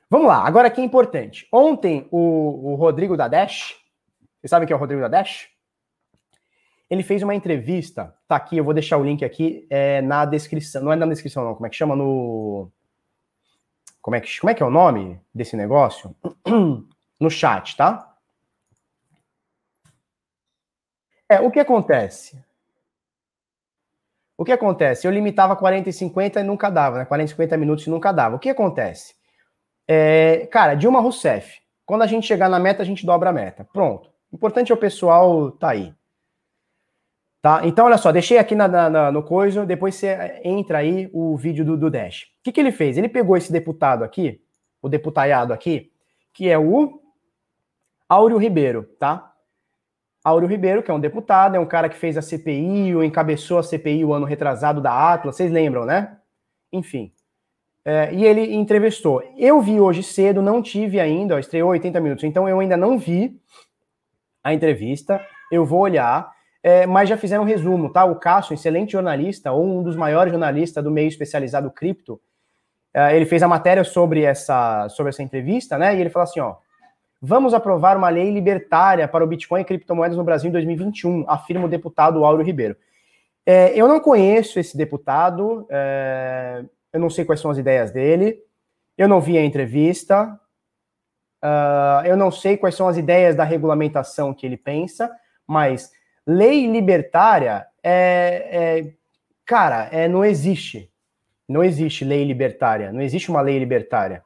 Vamos 0.09 0.27
lá, 0.27 0.45
agora 0.45 0.67
aqui 0.67 0.79
é 0.79 0.83
importante. 0.83 1.47
Ontem 1.51 2.07
o, 2.09 2.71
o 2.71 2.75
Rodrigo 2.75 3.17
da 3.17 3.27
Dash, 3.27 3.75
você 4.39 4.47
sabe 4.47 4.65
quem 4.65 4.73
é 4.73 4.77
o 4.77 4.79
Rodrigo 4.79 5.01
da 5.01 5.09
Dash? 5.09 5.49
Ele 6.89 7.03
fez 7.03 7.23
uma 7.23 7.33
entrevista, 7.33 8.15
tá 8.27 8.35
aqui, 8.35 8.57
eu 8.57 8.63
vou 8.63 8.73
deixar 8.73 8.97
o 8.97 9.03
link 9.03 9.25
aqui 9.25 9.65
é, 9.69 10.01
na 10.01 10.23
descrição. 10.25 10.83
Não 10.83 10.91
é 10.91 10.95
na 10.95 11.05
descrição, 11.07 11.43
não. 11.43 11.55
Como 11.55 11.65
é 11.65 11.69
que 11.69 11.75
chama? 11.75 11.95
No. 11.95 12.71
Como 14.01 14.15
é 14.15 14.21
que, 14.21 14.39
como 14.39 14.51
é, 14.51 14.53
que 14.53 14.61
é 14.61 14.65
o 14.65 14.69
nome 14.69 15.19
desse 15.33 15.57
negócio? 15.57 16.15
no 17.19 17.29
chat, 17.29 17.75
tá? 17.75 18.15
É, 21.27 21.39
o 21.39 21.49
que 21.49 21.59
acontece? 21.59 22.39
O 24.37 24.43
que 24.43 24.51
acontece? 24.51 25.07
Eu 25.07 25.11
limitava 25.11 25.55
40 25.55 25.89
e 25.89 25.93
50 25.93 26.39
e 26.39 26.43
nunca 26.43 26.69
dava, 26.69 26.99
né? 26.99 27.05
40 27.05 27.25
e 27.25 27.31
50 27.31 27.57
minutos 27.57 27.87
e 27.87 27.89
nunca 27.89 28.11
dava. 28.11 28.35
O 28.35 28.39
que 28.39 28.49
acontece? 28.49 29.15
É, 29.87 30.47
cara, 30.51 30.75
Dilma 30.75 30.99
Rousseff. 30.99 31.61
Quando 31.85 32.01
a 32.01 32.07
gente 32.07 32.27
chegar 32.27 32.49
na 32.49 32.59
meta, 32.59 32.83
a 32.83 32.85
gente 32.85 33.05
dobra 33.05 33.29
a 33.29 33.33
meta. 33.33 33.63
Pronto. 33.71 34.09
Importante 34.31 34.71
é 34.71 34.75
o 34.75 34.77
pessoal 34.77 35.51
tá 35.51 35.69
aí. 35.69 35.93
Tá? 37.45 37.61
Então, 37.63 37.85
olha 37.85 37.99
só, 37.99 38.11
deixei 38.11 38.39
aqui 38.39 38.55
na, 38.55 38.67
na, 38.67 39.11
no 39.11 39.21
coisa, 39.21 39.67
depois 39.67 39.93
você 39.93 40.41
entra 40.43 40.79
aí 40.79 41.07
o 41.13 41.37
vídeo 41.37 41.63
do, 41.63 41.77
do 41.77 41.91
Dash. 41.91 42.23
O 42.23 42.43
que, 42.43 42.51
que 42.51 42.59
ele 42.59 42.71
fez? 42.71 42.97
Ele 42.97 43.07
pegou 43.07 43.37
esse 43.37 43.51
deputado 43.51 44.03
aqui, 44.03 44.41
o 44.81 44.89
deputaiado 44.89 45.53
aqui, 45.53 45.91
que 46.33 46.49
é 46.49 46.57
o 46.57 46.99
Áureo 48.09 48.39
Ribeiro, 48.39 48.89
tá? 48.97 49.31
Áureo 50.23 50.49
Ribeiro, 50.49 50.81
que 50.81 50.89
é 50.89 50.93
um 50.95 50.99
deputado, 50.99 51.55
é 51.55 51.59
um 51.59 51.67
cara 51.67 51.87
que 51.87 51.95
fez 51.95 52.17
a 52.17 52.21
CPI, 52.23 52.95
ou 52.95 53.03
encabeçou 53.03 53.59
a 53.59 53.63
CPI 53.63 54.03
o 54.03 54.11
ano 54.11 54.25
retrasado 54.25 54.81
da 54.81 55.13
Atlas, 55.13 55.35
vocês 55.35 55.51
lembram, 55.51 55.85
né? 55.85 56.17
Enfim. 56.73 57.13
É, 57.85 58.11
e 58.11 58.25
ele 58.25 58.55
entrevistou. 58.55 59.21
Eu 59.37 59.61
vi 59.61 59.79
hoje 59.79 60.01
cedo, 60.01 60.41
não 60.41 60.63
tive 60.63 60.99
ainda, 60.99 61.35
ó, 61.35 61.37
estreou 61.37 61.69
80 61.69 61.99
minutos, 61.99 62.23
então 62.23 62.49
eu 62.49 62.59
ainda 62.59 62.75
não 62.75 62.97
vi 62.97 63.39
a 64.43 64.51
entrevista. 64.51 65.23
Eu 65.51 65.63
vou 65.63 65.81
olhar 65.81 66.34
é, 66.67 66.87
mas 66.87 67.07
já 67.07 67.15
fizeram 67.15 67.43
um 67.43 67.45
resumo, 67.45 67.91
tá? 67.91 68.05
O 68.05 68.15
Cássio, 68.15 68.55
excelente 68.55 68.93
jornalista, 68.93 69.51
ou 69.51 69.63
um 69.63 69.83
dos 69.83 69.95
maiores 69.95 70.31
jornalistas 70.31 70.83
do 70.83 70.89
meio 70.89 71.07
especializado 71.07 71.69
cripto, 71.69 72.19
é, 72.91 73.15
ele 73.15 73.27
fez 73.27 73.43
a 73.43 73.47
matéria 73.47 73.83
sobre 73.83 74.23
essa, 74.23 74.89
sobre 74.89 75.11
essa 75.11 75.21
entrevista, 75.21 75.77
né? 75.77 75.95
E 75.95 76.01
ele 76.01 76.09
falou 76.09 76.23
assim: 76.23 76.39
ó, 76.39 76.55
vamos 77.21 77.53
aprovar 77.53 77.95
uma 77.95 78.09
lei 78.09 78.31
libertária 78.31 79.07
para 79.07 79.23
o 79.23 79.27
Bitcoin 79.27 79.61
e 79.61 79.63
criptomoedas 79.63 80.17
no 80.17 80.23
Brasil 80.23 80.49
em 80.49 80.53
2021, 80.53 81.25
afirma 81.27 81.65
o 81.65 81.69
deputado 81.69 82.25
Auro 82.25 82.41
Ribeiro. 82.41 82.75
É, 83.45 83.71
eu 83.79 83.87
não 83.87 83.99
conheço 83.99 84.59
esse 84.59 84.75
deputado, 84.75 85.67
é, 85.69 86.65
eu 86.91 86.99
não 86.99 87.11
sei 87.11 87.25
quais 87.25 87.39
são 87.39 87.51
as 87.51 87.59
ideias 87.59 87.91
dele, 87.91 88.39
eu 88.97 89.07
não 89.07 89.21
vi 89.21 89.37
a 89.37 89.45
entrevista, 89.45 90.39
uh, 91.43 92.03
eu 92.07 92.17
não 92.17 92.31
sei 92.31 92.57
quais 92.57 92.73
são 92.73 92.87
as 92.87 92.97
ideias 92.97 93.35
da 93.35 93.43
regulamentação 93.43 94.33
que 94.33 94.47
ele 94.47 94.57
pensa, 94.57 95.11
mas 95.45 95.91
Lei 96.25 96.67
libertária 96.67 97.67
é, 97.83 98.49
é 98.51 98.93
cara, 99.45 99.89
é, 99.91 100.07
não 100.07 100.25
existe. 100.25 100.91
Não 101.47 101.63
existe 101.63 102.03
lei 102.03 102.23
libertária, 102.23 102.91
não 102.91 103.01
existe 103.01 103.29
uma 103.29 103.41
lei 103.41 103.59
libertária. 103.59 104.23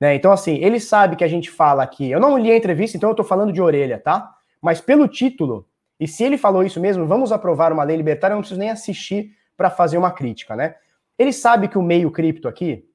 Né? 0.00 0.14
Então, 0.14 0.32
assim, 0.32 0.56
ele 0.56 0.80
sabe 0.80 1.14
que 1.16 1.24
a 1.24 1.28
gente 1.28 1.50
fala 1.50 1.82
aqui. 1.82 2.10
Eu 2.10 2.18
não 2.18 2.38
li 2.38 2.50
a 2.50 2.56
entrevista, 2.56 2.96
então 2.96 3.10
eu 3.10 3.14
tô 3.14 3.22
falando 3.22 3.52
de 3.52 3.60
orelha, 3.60 3.98
tá? 3.98 4.34
Mas 4.60 4.80
pelo 4.80 5.06
título, 5.06 5.68
e 6.00 6.08
se 6.08 6.24
ele 6.24 6.38
falou 6.38 6.64
isso 6.64 6.80
mesmo, 6.80 7.06
vamos 7.06 7.32
aprovar 7.32 7.72
uma 7.72 7.84
lei 7.84 7.96
libertária, 7.96 8.32
eu 8.32 8.36
não 8.36 8.42
preciso 8.42 8.58
nem 8.58 8.70
assistir 8.70 9.36
para 9.56 9.70
fazer 9.70 9.98
uma 9.98 10.10
crítica, 10.10 10.56
né? 10.56 10.74
Ele 11.18 11.32
sabe 11.32 11.68
que 11.68 11.78
o 11.78 11.82
meio 11.82 12.10
cripto 12.10 12.48
aqui, 12.48 12.88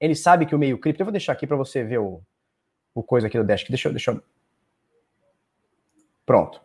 ele 0.00 0.14
sabe 0.14 0.46
que 0.46 0.54
o 0.54 0.58
meio 0.58 0.78
cripto, 0.78 1.02
eu 1.02 1.06
vou 1.06 1.12
deixar 1.12 1.32
aqui 1.32 1.46
para 1.46 1.56
você 1.56 1.84
ver 1.84 1.98
o, 1.98 2.20
o 2.94 3.02
coisa 3.02 3.26
aqui 3.26 3.38
do 3.38 3.44
Dash, 3.44 3.64
deixa 3.68 3.90
deixa. 3.90 4.20
Pronto. 6.26 6.63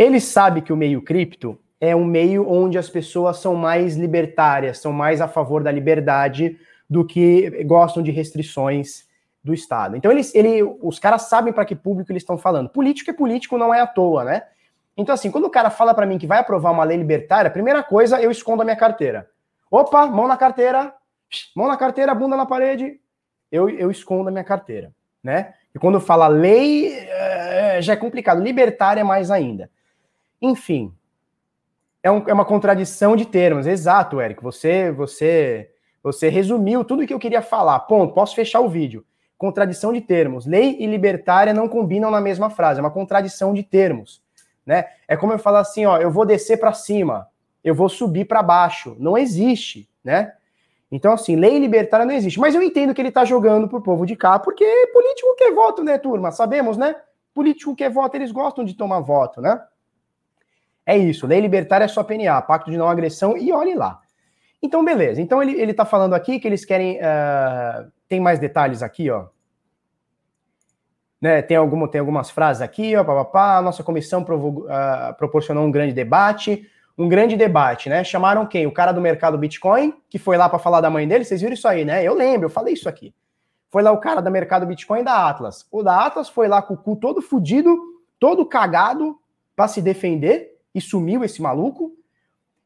Ele 0.00 0.18
sabe 0.18 0.62
que 0.62 0.72
o 0.72 0.76
meio 0.76 1.02
cripto 1.02 1.60
é 1.78 1.94
um 1.94 2.06
meio 2.06 2.50
onde 2.50 2.78
as 2.78 2.88
pessoas 2.88 3.36
são 3.36 3.54
mais 3.54 3.96
libertárias, 3.96 4.78
são 4.78 4.94
mais 4.94 5.20
a 5.20 5.28
favor 5.28 5.62
da 5.62 5.70
liberdade 5.70 6.58
do 6.88 7.04
que 7.04 7.62
gostam 7.64 8.02
de 8.02 8.10
restrições 8.10 9.06
do 9.44 9.52
Estado. 9.52 9.98
Então, 9.98 10.10
eles, 10.10 10.34
ele, 10.34 10.62
os 10.80 10.98
caras 10.98 11.24
sabem 11.24 11.52
para 11.52 11.66
que 11.66 11.76
público 11.76 12.10
eles 12.10 12.22
estão 12.22 12.38
falando. 12.38 12.70
Político 12.70 13.10
é 13.10 13.12
político, 13.12 13.58
não 13.58 13.74
é 13.74 13.82
à 13.82 13.86
toa, 13.86 14.24
né? 14.24 14.44
Então, 14.96 15.14
assim, 15.14 15.30
quando 15.30 15.44
o 15.44 15.50
cara 15.50 15.68
fala 15.68 15.92
para 15.92 16.06
mim 16.06 16.16
que 16.16 16.26
vai 16.26 16.38
aprovar 16.38 16.72
uma 16.72 16.84
lei 16.84 16.96
libertária, 16.96 17.50
primeira 17.50 17.82
coisa, 17.82 18.22
eu 18.22 18.30
escondo 18.30 18.62
a 18.62 18.64
minha 18.64 18.76
carteira. 18.76 19.28
Opa, 19.70 20.06
mão 20.06 20.26
na 20.26 20.38
carteira, 20.38 20.94
mão 21.54 21.68
na 21.68 21.76
carteira, 21.76 22.14
bunda 22.14 22.38
na 22.38 22.46
parede, 22.46 22.98
eu, 23.52 23.68
eu 23.68 23.90
escondo 23.90 24.30
a 24.30 24.32
minha 24.32 24.44
carteira, 24.44 24.94
né? 25.22 25.52
E 25.74 25.78
quando 25.78 26.00
fala 26.00 26.26
lei, 26.26 26.90
é, 26.90 27.82
já 27.82 27.92
é 27.92 27.96
complicado. 27.96 28.42
Libertária 28.42 29.02
é 29.02 29.04
mais 29.04 29.30
ainda. 29.30 29.70
Enfim, 30.40 30.94
é, 32.02 32.10
um, 32.10 32.24
é, 32.26 32.32
uma 32.32 32.44
contradição 32.44 33.14
de 33.14 33.26
termos. 33.26 33.66
Exato, 33.66 34.20
Eric. 34.20 34.42
Você, 34.42 34.90
você, 34.90 35.70
você 36.02 36.28
resumiu 36.28 36.84
tudo 36.84 37.02
o 37.02 37.06
que 37.06 37.14
eu 37.14 37.18
queria 37.18 37.42
falar. 37.42 37.78
Ponto. 37.80 38.14
Posso 38.14 38.34
fechar 38.34 38.60
o 38.60 38.68
vídeo. 38.68 39.04
Contradição 39.36 39.92
de 39.92 40.00
termos. 40.00 40.46
Lei 40.46 40.76
e 40.80 40.86
libertária 40.86 41.52
não 41.52 41.68
combinam 41.68 42.10
na 42.10 42.20
mesma 42.20 42.50
frase. 42.50 42.80
É 42.80 42.82
uma 42.82 42.90
contradição 42.90 43.52
de 43.52 43.62
termos. 43.62 44.22
Né? 44.64 44.86
É 45.08 45.16
como 45.16 45.32
eu 45.32 45.38
falar 45.38 45.60
assim, 45.60 45.86
ó, 45.86 45.98
eu 45.98 46.10
vou 46.10 46.24
descer 46.24 46.58
para 46.58 46.72
cima, 46.72 47.28
eu 47.64 47.74
vou 47.74 47.88
subir 47.88 48.26
para 48.26 48.42
baixo. 48.42 48.94
Não 48.98 49.16
existe, 49.16 49.88
né? 50.04 50.32
Então, 50.92 51.12
assim, 51.12 51.36
lei 51.36 51.58
libertária 51.58 52.04
não 52.04 52.14
existe. 52.14 52.38
Mas 52.38 52.54
eu 52.54 52.62
entendo 52.62 52.92
que 52.92 53.00
ele 53.00 53.08
está 53.08 53.24
jogando 53.24 53.68
pro 53.68 53.80
povo 53.80 54.04
de 54.04 54.16
cá, 54.16 54.38
porque 54.38 54.64
político 54.92 55.34
quer 55.36 55.52
voto, 55.52 55.84
né, 55.84 55.98
turma? 55.98 56.32
Sabemos, 56.32 56.76
né? 56.76 56.96
Político 57.32 57.76
quer 57.76 57.90
voto, 57.90 58.16
eles 58.16 58.32
gostam 58.32 58.64
de 58.64 58.74
tomar 58.74 59.00
voto, 59.00 59.40
né? 59.40 59.60
É 60.86 60.96
isso, 60.96 61.26
lei 61.26 61.40
libertária 61.40 61.84
é 61.84 61.88
só 61.88 62.02
PNA, 62.02 62.40
pacto 62.42 62.70
de 62.70 62.76
não 62.76 62.88
agressão, 62.88 63.36
e 63.36 63.52
olhe 63.52 63.74
lá. 63.74 64.00
Então, 64.62 64.84
beleza. 64.84 65.20
Então, 65.20 65.42
ele, 65.42 65.52
ele 65.52 65.72
tá 65.72 65.84
falando 65.84 66.14
aqui 66.14 66.38
que 66.38 66.46
eles 66.46 66.64
querem. 66.64 66.98
Uh, 66.98 67.90
tem 68.08 68.20
mais 68.20 68.38
detalhes 68.38 68.82
aqui, 68.82 69.10
ó. 69.10 69.26
Né, 71.20 71.42
tem, 71.42 71.56
alguma, 71.56 71.86
tem 71.86 71.98
algumas 71.98 72.30
frases 72.30 72.62
aqui, 72.62 72.96
ó, 72.96 73.04
papapá, 73.04 73.60
nossa 73.60 73.82
comissão 73.82 74.24
provo, 74.24 74.64
uh, 74.64 75.14
proporcionou 75.18 75.66
um 75.66 75.70
grande 75.70 75.92
debate, 75.92 76.66
um 76.96 77.08
grande 77.08 77.36
debate, 77.36 77.90
né? 77.90 78.02
Chamaram 78.02 78.46
quem? 78.46 78.66
O 78.66 78.72
cara 78.72 78.90
do 78.90 79.02
mercado 79.02 79.36
Bitcoin, 79.36 79.94
que 80.08 80.18
foi 80.18 80.38
lá 80.38 80.48
para 80.48 80.58
falar 80.58 80.80
da 80.80 80.88
mãe 80.88 81.06
dele, 81.06 81.24
vocês 81.24 81.40
viram 81.40 81.54
isso 81.54 81.68
aí, 81.68 81.84
né? 81.84 82.02
Eu 82.02 82.14
lembro, 82.14 82.46
eu 82.46 82.50
falei 82.50 82.72
isso 82.72 82.88
aqui. 82.88 83.14
Foi 83.70 83.82
lá 83.82 83.92
o 83.92 83.98
cara 83.98 84.20
do 84.20 84.30
mercado 84.30 84.66
Bitcoin 84.66 85.04
da 85.04 85.28
Atlas. 85.28 85.66
O 85.70 85.82
da 85.82 86.06
Atlas 86.06 86.28
foi 86.28 86.48
lá 86.48 86.60
com 86.60 86.74
o 86.74 86.76
cu 86.76 86.96
todo 86.96 87.22
fudido, 87.22 87.78
todo 88.18 88.44
cagado 88.44 89.16
para 89.54 89.68
se 89.68 89.80
defender, 89.80 90.49
e 90.74 90.80
sumiu 90.80 91.24
esse 91.24 91.40
maluco. 91.40 91.92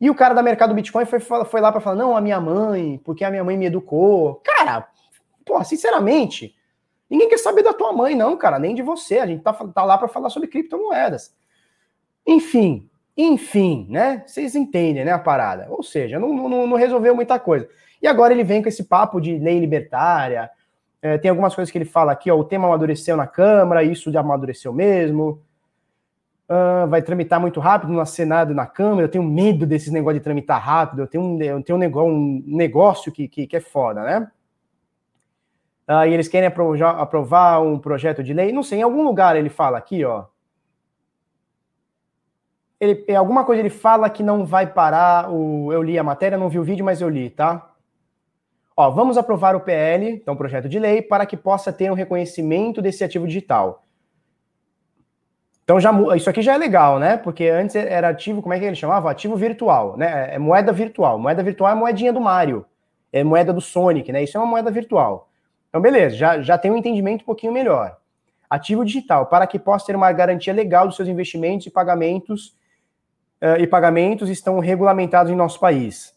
E 0.00 0.10
o 0.10 0.14
cara 0.14 0.34
da 0.34 0.42
mercado 0.42 0.74
Bitcoin 0.74 1.04
foi, 1.04 1.20
foi 1.20 1.60
lá 1.60 1.70
para 1.70 1.80
falar: 1.80 1.96
não, 1.96 2.16
a 2.16 2.20
minha 2.20 2.40
mãe, 2.40 3.00
porque 3.04 3.24
a 3.24 3.30
minha 3.30 3.44
mãe 3.44 3.56
me 3.56 3.66
educou. 3.66 4.42
Cara, 4.44 4.88
pô, 5.44 5.62
sinceramente, 5.64 6.54
ninguém 7.08 7.28
quer 7.28 7.38
saber 7.38 7.62
da 7.62 7.72
tua 7.72 7.92
mãe, 7.92 8.14
não, 8.14 8.36
cara, 8.36 8.58
nem 8.58 8.74
de 8.74 8.82
você. 8.82 9.18
A 9.18 9.26
gente 9.26 9.42
tá, 9.42 9.52
tá 9.52 9.84
lá 9.84 9.96
para 9.96 10.08
falar 10.08 10.30
sobre 10.30 10.48
criptomoedas. 10.48 11.34
Enfim, 12.26 12.88
enfim, 13.16 13.86
né? 13.88 14.24
Vocês 14.26 14.54
entendem, 14.54 15.04
né, 15.04 15.12
a 15.12 15.18
parada. 15.18 15.66
Ou 15.70 15.82
seja, 15.82 16.18
não, 16.18 16.34
não, 16.34 16.66
não 16.66 16.76
resolveu 16.76 17.14
muita 17.14 17.38
coisa. 17.38 17.68
E 18.02 18.06
agora 18.06 18.32
ele 18.32 18.44
vem 18.44 18.62
com 18.62 18.68
esse 18.68 18.84
papo 18.84 19.20
de 19.20 19.38
lei 19.38 19.58
libertária. 19.58 20.50
É, 21.00 21.18
tem 21.18 21.30
algumas 21.30 21.54
coisas 21.54 21.70
que 21.70 21.78
ele 21.78 21.84
fala 21.84 22.12
aqui, 22.12 22.30
ó, 22.30 22.36
o 22.36 22.44
tema 22.44 22.66
amadureceu 22.66 23.16
na 23.16 23.26
Câmara, 23.26 23.82
isso 23.82 24.10
já 24.10 24.20
amadureceu 24.20 24.72
mesmo. 24.72 25.42
Uh, 26.46 26.86
vai 26.88 27.00
tramitar 27.00 27.40
muito 27.40 27.58
rápido 27.58 27.90
no 27.90 28.04
Senado 28.04 28.52
e 28.52 28.54
na 28.54 28.66
Câmara. 28.66 29.06
Eu 29.06 29.10
tenho 29.10 29.24
medo 29.24 29.66
desses 29.66 29.90
negócios 29.90 30.20
de 30.20 30.24
tramitar 30.24 30.60
rápido. 30.60 31.00
Eu 31.00 31.06
tenho 31.06 31.24
um, 31.24 31.42
eu 31.42 31.62
tenho 31.62 31.76
um 31.76 31.80
negócio, 31.80 32.12
um 32.12 32.42
negócio 32.46 33.10
que, 33.12 33.26
que, 33.26 33.46
que 33.46 33.56
é 33.56 33.60
foda, 33.60 34.02
né? 34.02 34.30
Uh, 35.88 36.06
e 36.06 36.12
eles 36.14 36.28
querem 36.28 36.46
aprovar, 36.46 36.98
aprovar 37.00 37.62
um 37.62 37.78
projeto 37.78 38.22
de 38.22 38.34
lei. 38.34 38.52
Não 38.52 38.62
sei, 38.62 38.80
em 38.80 38.82
algum 38.82 39.02
lugar 39.02 39.36
ele 39.36 39.48
fala 39.48 39.78
aqui, 39.78 40.04
ó. 40.04 40.26
Ele, 42.78 43.02
em 43.08 43.16
alguma 43.16 43.44
coisa 43.44 43.62
ele 43.62 43.70
fala 43.70 44.10
que 44.10 44.22
não 44.22 44.44
vai 44.44 44.66
parar. 44.66 45.30
O, 45.30 45.72
eu 45.72 45.82
li 45.82 45.98
a 45.98 46.04
matéria, 46.04 46.36
não 46.36 46.50
vi 46.50 46.58
o 46.58 46.64
vídeo, 46.64 46.84
mas 46.84 47.00
eu 47.00 47.08
li, 47.08 47.30
tá? 47.30 47.70
Ó, 48.76 48.90
vamos 48.90 49.16
aprovar 49.16 49.56
o 49.56 49.60
PL, 49.60 50.10
então 50.10 50.36
projeto 50.36 50.68
de 50.68 50.78
lei, 50.78 51.00
para 51.00 51.24
que 51.24 51.36
possa 51.36 51.72
ter 51.72 51.90
um 51.90 51.94
reconhecimento 51.94 52.82
desse 52.82 53.02
ativo 53.02 53.26
digital 53.26 53.83
então 55.64 55.80
já 55.80 55.90
isso 56.14 56.28
aqui 56.28 56.42
já 56.42 56.54
é 56.54 56.58
legal, 56.58 56.98
né? 56.98 57.16
Porque 57.16 57.48
antes 57.48 57.74
era 57.74 58.10
ativo, 58.10 58.42
como 58.42 58.52
é 58.52 58.58
que 58.58 58.66
ele 58.66 58.76
chamava? 58.76 59.10
Ativo 59.10 59.34
virtual, 59.34 59.96
né? 59.96 60.34
É, 60.34 60.38
moeda 60.38 60.72
virtual. 60.72 61.18
Moeda 61.18 61.42
virtual 61.42 61.72
é 61.72 61.74
moedinha 61.74 62.12
do 62.12 62.20
Mario, 62.20 62.66
é 63.10 63.24
moeda 63.24 63.52
do 63.52 63.62
Sonic, 63.62 64.12
né? 64.12 64.22
Isso 64.22 64.36
é 64.36 64.40
uma 64.40 64.46
moeda 64.46 64.70
virtual. 64.70 65.30
Então 65.70 65.80
beleza, 65.80 66.16
já, 66.16 66.40
já 66.42 66.58
tem 66.58 66.70
um 66.70 66.76
entendimento 66.76 67.22
um 67.22 67.26
pouquinho 67.26 67.52
melhor. 67.52 67.96
Ativo 68.48 68.84
digital, 68.84 69.26
para 69.26 69.46
que 69.46 69.58
possa 69.58 69.86
ter 69.86 69.96
uma 69.96 70.12
garantia 70.12 70.52
legal 70.52 70.86
dos 70.86 70.96
seus 70.96 71.08
investimentos 71.08 71.66
e 71.66 71.70
pagamentos 71.70 72.48
uh, 73.40 73.58
e 73.58 73.66
pagamentos 73.66 74.28
estão 74.28 74.58
regulamentados 74.58 75.32
em 75.32 75.34
nosso 75.34 75.58
país. 75.58 76.14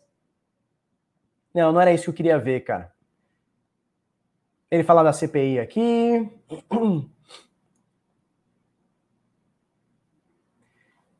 Não, 1.53 1.71
não 1.71 1.81
era 1.81 1.91
isso 1.91 2.03
que 2.03 2.09
eu 2.09 2.13
queria 2.13 2.37
ver, 2.37 2.59
cara. 2.59 2.91
Ele 4.69 4.83
fala 4.83 5.01
da 5.01 5.13
CPI 5.13 5.59
aqui. 5.59 6.29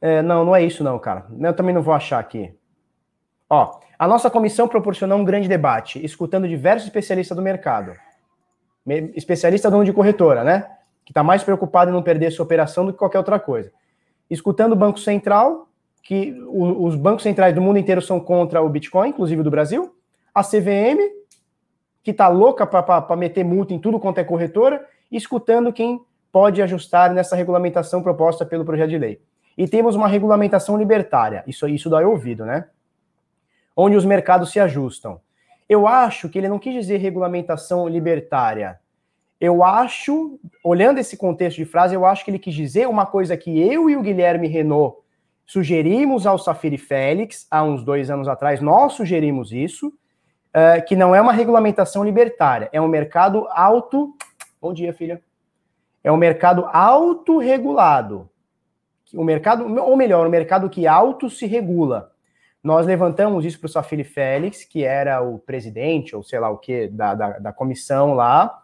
É, 0.02 0.22
não, 0.22 0.46
não 0.46 0.56
é 0.56 0.64
isso 0.64 0.84
não, 0.84 0.98
cara. 1.00 1.26
Eu 1.40 1.54
também 1.54 1.74
não 1.74 1.82
vou 1.82 1.94
achar 1.94 2.20
aqui. 2.20 2.54
Ó, 3.50 3.80
a 3.98 4.08
nossa 4.08 4.30
comissão 4.30 4.68
proporcionou 4.68 5.18
um 5.18 5.26
grande 5.26 5.48
debate, 5.48 6.04
escutando 6.04 6.48
diversos 6.48 6.88
especialistas 6.88 7.36
do 7.36 7.42
mercado. 7.42 7.94
Especialista 9.16 9.72
dono 9.72 9.84
de 9.84 9.94
corretora, 9.94 10.44
né? 10.44 10.70
Que 11.04 11.12
está 11.12 11.24
mais 11.24 11.44
preocupado 11.44 11.90
em 11.90 11.94
não 11.94 12.04
perder 12.04 12.32
sua 12.32 12.46
operação 12.46 12.86
do 12.86 12.94
que 12.94 13.00
qualquer 13.00 13.18
outra 13.18 13.40
coisa. 13.40 13.72
Escutando 14.30 14.74
o 14.74 14.76
Banco 14.76 15.00
Central, 15.00 15.68
que 16.04 16.36
os 16.48 16.96
bancos 16.96 17.24
centrais 17.24 17.54
do 17.54 17.62
mundo 17.62 17.80
inteiro 17.80 18.02
são 18.02 18.20
contra 18.20 18.62
o 18.62 18.70
Bitcoin, 18.70 19.10
inclusive 19.10 19.44
do 19.44 19.52
Brasil. 19.52 19.94
A 20.34 20.44
CVM, 20.44 21.00
que 22.04 22.12
está 22.12 22.28
louca 22.28 22.66
para 22.66 23.16
meter 23.16 23.44
multa 23.44 23.74
em 23.74 23.80
tudo 23.80 24.00
quanto 24.00 24.20
é 24.20 24.24
corretora. 24.24 24.86
E 25.12 25.18
escutando 25.18 25.74
quem 25.74 26.00
pode 26.32 26.62
ajustar 26.62 27.14
nessa 27.14 27.36
regulamentação 27.36 28.04
proposta 28.04 28.46
pelo 28.46 28.64
projeto 28.64 28.90
de 28.90 28.98
lei. 28.98 29.22
E 29.58 29.68
temos 29.68 29.96
uma 29.96 30.08
regulamentação 30.08 30.78
libertária. 30.78 31.44
Isso, 31.48 31.68
isso 31.68 31.90
dói 31.90 32.06
ouvido, 32.06 32.46
né? 32.46 32.68
Onde 33.76 33.96
os 33.96 34.06
mercados 34.06 34.52
se 34.52 34.60
ajustam. 34.60 35.20
Eu 35.68 35.88
acho 35.88 36.30
que 36.30 36.38
ele 36.38 36.48
não 36.48 36.60
quis 36.60 36.74
dizer 36.74 36.98
regulamentação 36.98 37.88
libertária. 37.88 38.80
Eu 39.40 39.64
acho, 39.64 40.40
olhando 40.64 41.00
esse 41.00 41.18
contexto 41.18 41.58
de 41.58 41.66
frase, 41.66 41.94
eu 41.96 42.06
acho 42.06 42.24
que 42.24 42.32
ele 42.32 42.40
quis 42.40 42.54
dizer 42.54 42.88
uma 42.88 43.06
coisa 43.06 43.36
que 43.36 43.60
eu 43.60 43.90
e 43.90 43.96
o 43.96 44.02
Guilherme 44.02 44.48
Renault 44.48 44.98
sugerimos 45.46 46.28
ao 46.28 46.38
Safiri 46.38 46.78
Félix 46.78 47.48
há 47.50 47.64
uns 47.64 47.84
dois 47.84 48.10
anos 48.10 48.28
atrás, 48.28 48.60
nós 48.60 48.94
sugerimos 48.94 49.54
isso, 49.54 49.88
uh, 49.88 50.86
que 50.86 50.96
não 50.96 51.16
é 51.16 51.22
uma 51.22 51.32
regulamentação 51.32 52.04
libertária, 52.04 52.70
é 52.74 52.82
um 52.82 52.88
mercado 52.88 53.48
auto. 53.52 54.14
Bom 54.62 54.74
dia, 54.74 54.94
filha. 54.94 55.22
É 56.04 56.12
um 56.12 56.18
mercado 56.18 56.66
autorregulado. 56.74 58.30
O 59.14 59.24
mercado, 59.24 59.66
ou 59.82 59.96
melhor, 59.96 60.28
o 60.28 60.30
mercado 60.30 60.70
que 60.70 60.86
auto 60.86 61.30
se 61.30 61.46
regula. 61.46 62.12
Nós 62.64 62.86
levantamos 62.86 63.46
isso 63.46 63.60
para 63.60 63.68
o 63.68 63.70
Safiri 63.70 64.04
Félix, 64.04 64.66
que 64.66 64.84
era 64.84 65.22
o 65.22 65.40
presidente, 65.40 66.16
ou 66.16 66.24
sei 66.24 66.40
lá 66.40 66.50
o 66.50 66.58
que, 66.58 66.88
da, 66.88 67.16
da, 67.16 67.40
da 67.40 67.54
comissão 67.54 68.14
lá. 68.14 68.62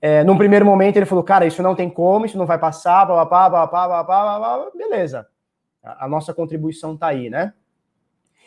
É, 0.00 0.24
num 0.24 0.38
primeiro 0.38 0.64
momento 0.64 0.96
ele 0.96 1.06
falou, 1.06 1.24
cara, 1.24 1.46
isso 1.46 1.62
não 1.62 1.74
tem 1.74 1.90
como, 1.90 2.24
isso 2.24 2.38
não 2.38 2.46
vai 2.46 2.58
passar, 2.58 3.04
blá, 3.04 3.24
blá, 3.24 3.50
blá, 3.50 3.66
blá, 3.66 3.86
blá, 3.86 4.04
blá, 4.04 4.38
blá, 4.38 4.70
beleza. 4.74 5.26
A, 5.82 6.04
a 6.04 6.08
nossa 6.08 6.32
contribuição 6.32 6.94
está 6.94 7.08
aí, 7.08 7.28
né? 7.28 7.52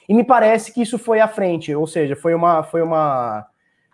E 0.07 0.13
me 0.13 0.23
parece 0.23 0.73
que 0.73 0.81
isso 0.81 0.97
foi 0.97 1.19
à 1.19 1.27
frente, 1.27 1.73
ou 1.75 1.85
seja, 1.87 2.15
foi 2.15 2.33
uma, 2.33 2.63
foi 2.63 2.81
uma, 2.81 3.45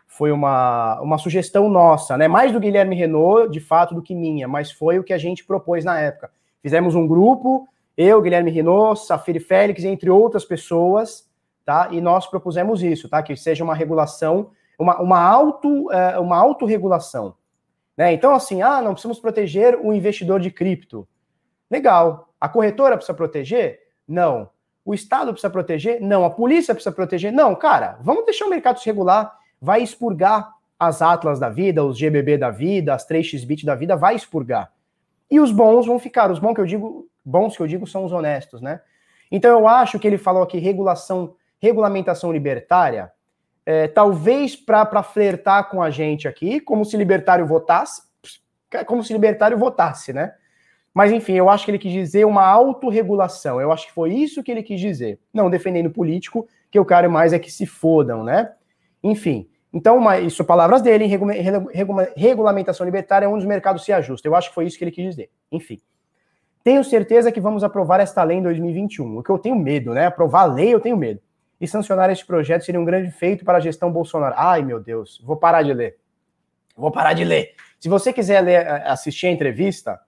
foi 0.08 0.32
uma, 0.32 1.00
uma 1.02 1.18
sugestão 1.18 1.70
nossa, 1.70 2.18
né? 2.18 2.28
Mais 2.28 2.52
do 2.52 2.60
Guilherme 2.60 2.96
Renault, 2.96 3.52
de 3.52 3.60
fato, 3.60 3.94
do 3.94 4.02
que 4.02 4.16
minha, 4.16 4.48
mas 4.48 4.72
foi 4.72 5.00
o 5.00 5.04
que 5.04 5.14
a 5.14 5.18
gente 5.18 5.46
propôs 5.46 5.84
na 5.84 6.00
época. 6.00 6.32
Fizemos 6.62 6.96
um 6.96 7.08
grupo, 7.08 7.68
eu, 7.98 8.22
Guilherme 8.22 8.52
Renault, 8.52 9.06
Safiri 9.06 9.40
Félix, 9.40 9.84
entre 9.84 10.10
outras 10.10 10.46
pessoas, 10.46 11.30
tá? 11.66 11.90
E 11.92 12.02
nós 12.02 12.28
propusemos 12.28 12.82
isso, 12.82 13.10
tá? 13.10 13.22
Que 13.22 13.36
seja 13.36 13.64
uma 13.64 13.76
regulação, 13.76 14.52
uma, 14.78 15.02
uma, 15.02 15.20
auto, 15.20 15.92
é, 15.92 16.18
uma 16.18 16.38
autorregulação. 16.38 17.36
Né? 17.98 18.14
Então, 18.14 18.34
assim, 18.34 18.62
ah, 18.62 18.82
não 18.82 18.94
precisamos 18.94 19.20
proteger 19.20 19.78
o 19.84 19.94
investidor 19.94 20.40
de 20.40 20.50
cripto. 20.50 21.06
Legal. 21.70 22.30
A 22.40 22.48
corretora 22.48 22.96
precisa 22.96 23.14
proteger? 23.14 23.80
Não. 24.08 24.50
O 24.86 24.94
Estado 24.94 25.34
precisa 25.34 25.50
proteger? 25.50 26.00
Não. 26.00 26.24
A 26.24 26.30
polícia 26.30 26.74
precisa 26.74 26.96
proteger? 26.96 27.34
Não. 27.34 27.54
Cara, 27.54 28.00
vamos 28.02 28.24
deixar 28.24 28.46
o 28.46 28.50
mercado 28.50 28.80
se 28.80 28.86
regular. 28.86 29.38
Vai 29.62 29.84
expurgar 29.84 30.50
as 30.80 31.02
Atlas 31.02 31.40
da 31.40 31.50
vida, 31.50 31.84
os 31.84 31.98
GBB 31.98 32.38
da 32.38 32.50
vida, 32.50 32.94
as 32.94 33.06
3xBit 33.06 33.66
da 33.66 33.76
vida, 33.76 33.98
vai 33.98 34.16
expurgar. 34.16 34.72
E 35.30 35.40
os 35.40 35.52
bons 35.52 35.86
vão 35.86 36.00
ficar. 36.00 36.32
Os 36.32 36.40
bons 36.40 36.54
que 36.54 36.62
eu 36.62 36.66
digo, 36.66 37.08
bons 37.24 37.56
que 37.56 37.62
eu 37.62 37.68
digo 37.68 37.86
são 37.86 38.06
os 38.06 38.12
honestos, 38.12 38.62
né? 38.62 38.82
Então 39.32 39.52
eu 39.52 39.68
acho 39.68 40.00
que 40.00 40.08
ele 40.08 40.18
falou 40.18 40.42
aqui 40.42 40.58
regulação, 40.58 41.36
regulamentação 41.62 42.32
libertária, 42.32 43.12
é, 43.66 43.88
talvez 43.88 44.56
para 44.56 45.04
flertar 45.04 45.70
com 45.70 45.82
a 45.82 45.92
gente 45.92 46.28
aqui, 46.28 46.60
como 46.60 46.84
se 46.84 46.98
libertário 46.98 47.46
votasse, 47.46 48.02
como 48.88 49.04
se 49.04 49.14
libertário 49.14 49.58
votasse, 49.58 50.12
né? 50.12 50.34
Mas 50.94 51.12
enfim, 51.12 51.34
eu 51.34 51.50
acho 51.50 51.66
que 51.66 51.72
ele 51.72 51.78
quis 51.78 51.92
dizer 51.92 52.26
uma 52.26 52.46
autorregulação. 52.46 53.62
Eu 53.62 53.72
acho 53.72 53.88
que 53.88 53.94
foi 53.94 54.12
isso 54.14 54.44
que 54.44 54.52
ele 54.52 54.64
quis 54.64 54.80
dizer. 54.80 55.20
Não 55.32 55.50
defendendo 55.50 55.92
político, 55.92 56.48
que 56.72 56.80
eu 56.80 56.86
quero 56.86 57.10
mais 57.12 57.32
é 57.32 57.40
que 57.40 57.52
se 57.52 57.66
fodam, 57.66 58.24
né? 58.24 58.52
Enfim. 59.04 59.48
Então, 59.72 60.12
isso 60.20 60.44
palavras 60.44 60.82
dele, 60.82 61.06
regula, 61.06 61.34
regula, 61.72 62.10
regulamentação 62.16 62.86
libertária 62.86 63.26
é 63.26 63.30
onde 63.30 63.40
os 63.40 63.46
mercados 63.46 63.86
se 63.86 63.94
ajustam. 63.94 64.32
Eu 64.32 64.36
acho 64.36 64.50
que 64.50 64.56
foi 64.56 64.66
isso 64.66 64.78
que 64.78 64.84
ele 64.84 64.92
quis 64.92 65.06
dizer. 65.06 65.30
Enfim. 65.52 65.80
Tenho 66.64 66.84
certeza 66.84 67.32
que 67.32 67.40
vamos 67.40 67.64
aprovar 67.64 68.00
esta 68.00 68.24
lei 68.24 68.38
em 68.38 68.44
2021. 68.44 69.20
O 69.20 69.24
que 69.24 69.30
eu 69.30 69.38
tenho 69.38 69.56
medo, 69.56 69.94
né? 69.94 70.08
Aprovar 70.08 70.42
a 70.42 70.46
lei, 70.46 70.74
eu 70.74 70.80
tenho 70.80 70.98
medo. 70.98 71.22
E 71.62 71.68
sancionar 71.68 72.10
este 72.10 72.26
projeto 72.26 72.64
seria 72.64 72.80
um 72.80 72.86
grande 72.86 73.12
feito 73.12 73.46
para 73.46 73.58
a 73.58 73.62
gestão 73.62 73.92
Bolsonaro. 73.92 74.34
Ai, 74.38 74.64
meu 74.64 74.80
Deus, 74.80 75.22
vou 75.24 75.38
parar 75.38 75.62
de 75.62 75.74
ler. 75.74 75.98
Vou 76.76 76.92
parar 76.92 77.14
de 77.14 77.24
ler. 77.24 77.54
Se 77.80 77.88
você 77.88 78.12
quiser 78.12 78.42
ler, 78.42 78.68
assistir 78.86 79.28
a 79.28 79.32
entrevista, 79.32 80.00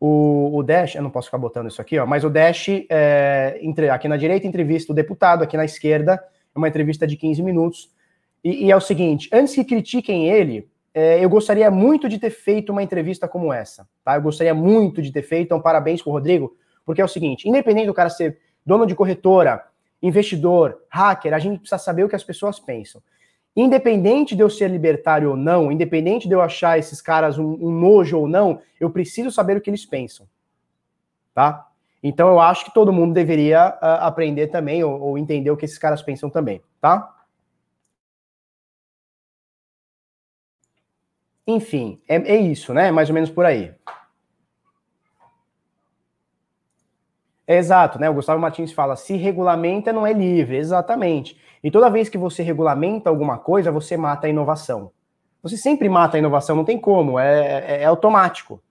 o, 0.00 0.56
o 0.56 0.62
Dash, 0.62 0.94
eu 0.94 1.02
não 1.02 1.10
posso 1.10 1.26
ficar 1.26 1.38
botando 1.38 1.68
isso 1.68 1.80
aqui, 1.80 1.98
ó, 1.98 2.06
mas 2.06 2.24
o 2.24 2.30
Dash, 2.30 2.68
é, 2.88 3.58
entre, 3.60 3.90
aqui 3.90 4.06
na 4.06 4.16
direita, 4.16 4.46
entrevista 4.46 4.92
o 4.92 4.94
deputado, 4.94 5.42
aqui 5.42 5.56
na 5.56 5.64
esquerda, 5.64 6.22
é 6.54 6.58
uma 6.58 6.68
entrevista 6.68 7.06
de 7.06 7.16
15 7.16 7.42
minutos. 7.42 7.90
E, 8.44 8.66
e 8.66 8.70
é 8.70 8.76
o 8.76 8.80
seguinte: 8.80 9.28
antes 9.32 9.54
que 9.54 9.64
critiquem 9.64 10.28
ele, 10.28 10.68
é, 10.92 11.24
eu 11.24 11.28
gostaria 11.28 11.70
muito 11.70 12.08
de 12.08 12.18
ter 12.18 12.30
feito 12.30 12.70
uma 12.70 12.82
entrevista 12.82 13.26
como 13.26 13.52
essa, 13.52 13.88
tá? 14.04 14.14
Eu 14.14 14.22
gostaria 14.22 14.54
muito 14.54 15.00
de 15.00 15.10
ter 15.10 15.22
feito, 15.22 15.46
então 15.46 15.60
parabéns 15.60 16.02
pro 16.02 16.12
Rodrigo, 16.12 16.54
porque 16.84 17.00
é 17.00 17.04
o 17.04 17.08
seguinte: 17.08 17.48
independente 17.48 17.86
do 17.86 17.94
cara 17.94 18.10
ser 18.10 18.38
dono 18.64 18.86
de 18.86 18.94
corretora, 18.94 19.64
investidor, 20.02 20.82
hacker, 20.88 21.32
a 21.32 21.38
gente 21.38 21.58
precisa 21.58 21.78
saber 21.78 22.04
o 22.04 22.08
que 22.08 22.16
as 22.16 22.24
pessoas 22.24 22.60
pensam. 22.60 23.02
Independente 23.56 24.34
de 24.34 24.42
eu 24.42 24.50
ser 24.50 24.68
libertário 24.68 25.30
ou 25.30 25.36
não, 25.36 25.70
independente 25.70 26.26
de 26.26 26.34
eu 26.34 26.42
achar 26.42 26.78
esses 26.78 27.00
caras 27.00 27.38
um, 27.38 27.52
um 27.60 27.70
nojo 27.70 28.18
ou 28.18 28.28
não, 28.28 28.60
eu 28.80 28.90
preciso 28.90 29.30
saber 29.30 29.56
o 29.56 29.60
que 29.60 29.70
eles 29.70 29.86
pensam. 29.86 30.26
Tá? 31.32 31.68
Então 32.02 32.28
eu 32.28 32.40
acho 32.40 32.64
que 32.64 32.74
todo 32.74 32.92
mundo 32.92 33.14
deveria 33.14 33.78
uh, 33.80 34.04
aprender 34.04 34.48
também, 34.48 34.82
ou, 34.82 35.00
ou, 35.00 35.18
entender 35.18 35.50
o 35.50 35.56
que 35.56 35.64
esses 35.64 35.78
caras 35.78 36.02
pensam 36.02 36.28
também, 36.28 36.60
tá? 36.80 37.13
Enfim, 41.46 42.00
é, 42.08 42.16
é 42.16 42.36
isso, 42.36 42.72
né? 42.72 42.90
Mais 42.90 43.08
ou 43.08 43.14
menos 43.14 43.30
por 43.30 43.44
aí. 43.44 43.74
Exato, 47.46 47.98
né? 47.98 48.08
O 48.08 48.14
Gustavo 48.14 48.40
Martins 48.40 48.72
fala: 48.72 48.96
se 48.96 49.16
regulamenta, 49.16 49.92
não 49.92 50.06
é 50.06 50.12
livre. 50.12 50.56
Exatamente. 50.56 51.38
E 51.62 51.70
toda 51.70 51.90
vez 51.90 52.08
que 52.08 52.18
você 52.18 52.42
regulamenta 52.42 53.10
alguma 53.10 53.38
coisa, 53.38 53.70
você 53.70 53.96
mata 53.96 54.26
a 54.26 54.30
inovação. 54.30 54.90
Você 55.42 55.58
sempre 55.58 55.88
mata 55.90 56.16
a 56.16 56.18
inovação, 56.18 56.56
não 56.56 56.64
tem 56.64 56.78
como, 56.78 57.18
é, 57.18 57.76
é, 57.78 57.82
é 57.82 57.84
automático. 57.84 58.62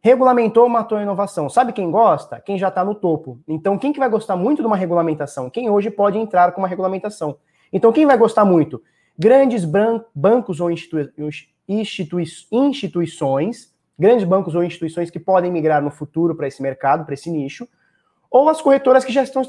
Regulamentou, 0.00 0.68
matou 0.68 0.98
a 0.98 1.02
inovação. 1.02 1.48
Sabe 1.48 1.72
quem 1.72 1.90
gosta? 1.90 2.40
Quem 2.40 2.58
já 2.58 2.68
está 2.68 2.84
no 2.84 2.94
topo. 2.94 3.40
Então, 3.46 3.78
quem 3.78 3.92
que 3.92 3.98
vai 3.98 4.08
gostar 4.08 4.36
muito 4.36 4.60
de 4.60 4.66
uma 4.66 4.76
regulamentação? 4.76 5.50
Quem 5.50 5.70
hoje 5.70 5.90
pode 5.90 6.18
entrar 6.18 6.50
com 6.52 6.60
uma 6.60 6.68
regulamentação. 6.68 7.38
Então, 7.72 7.92
quem 7.92 8.06
vai 8.06 8.16
gostar 8.16 8.44
muito? 8.44 8.82
Grandes 9.16 9.64
bancos 10.14 10.60
ou 10.60 10.70
institui 10.70 11.08
institui 11.68 12.24
instituições 12.50 13.76
grandes 13.98 14.24
bancos 14.24 14.54
ou 14.54 14.62
instituições 14.62 15.10
que 15.10 15.18
podem 15.18 15.50
migrar 15.50 15.82
no 15.82 15.90
futuro 15.90 16.34
para 16.34 16.46
esse 16.46 16.62
mercado, 16.62 17.04
para 17.04 17.14
esse 17.14 17.30
nicho, 17.30 17.68
ou 18.30 18.48
as 18.48 18.60
corretoras 18.60 19.04
que 19.04 19.12
já 19.12 19.22
estão 19.22 19.42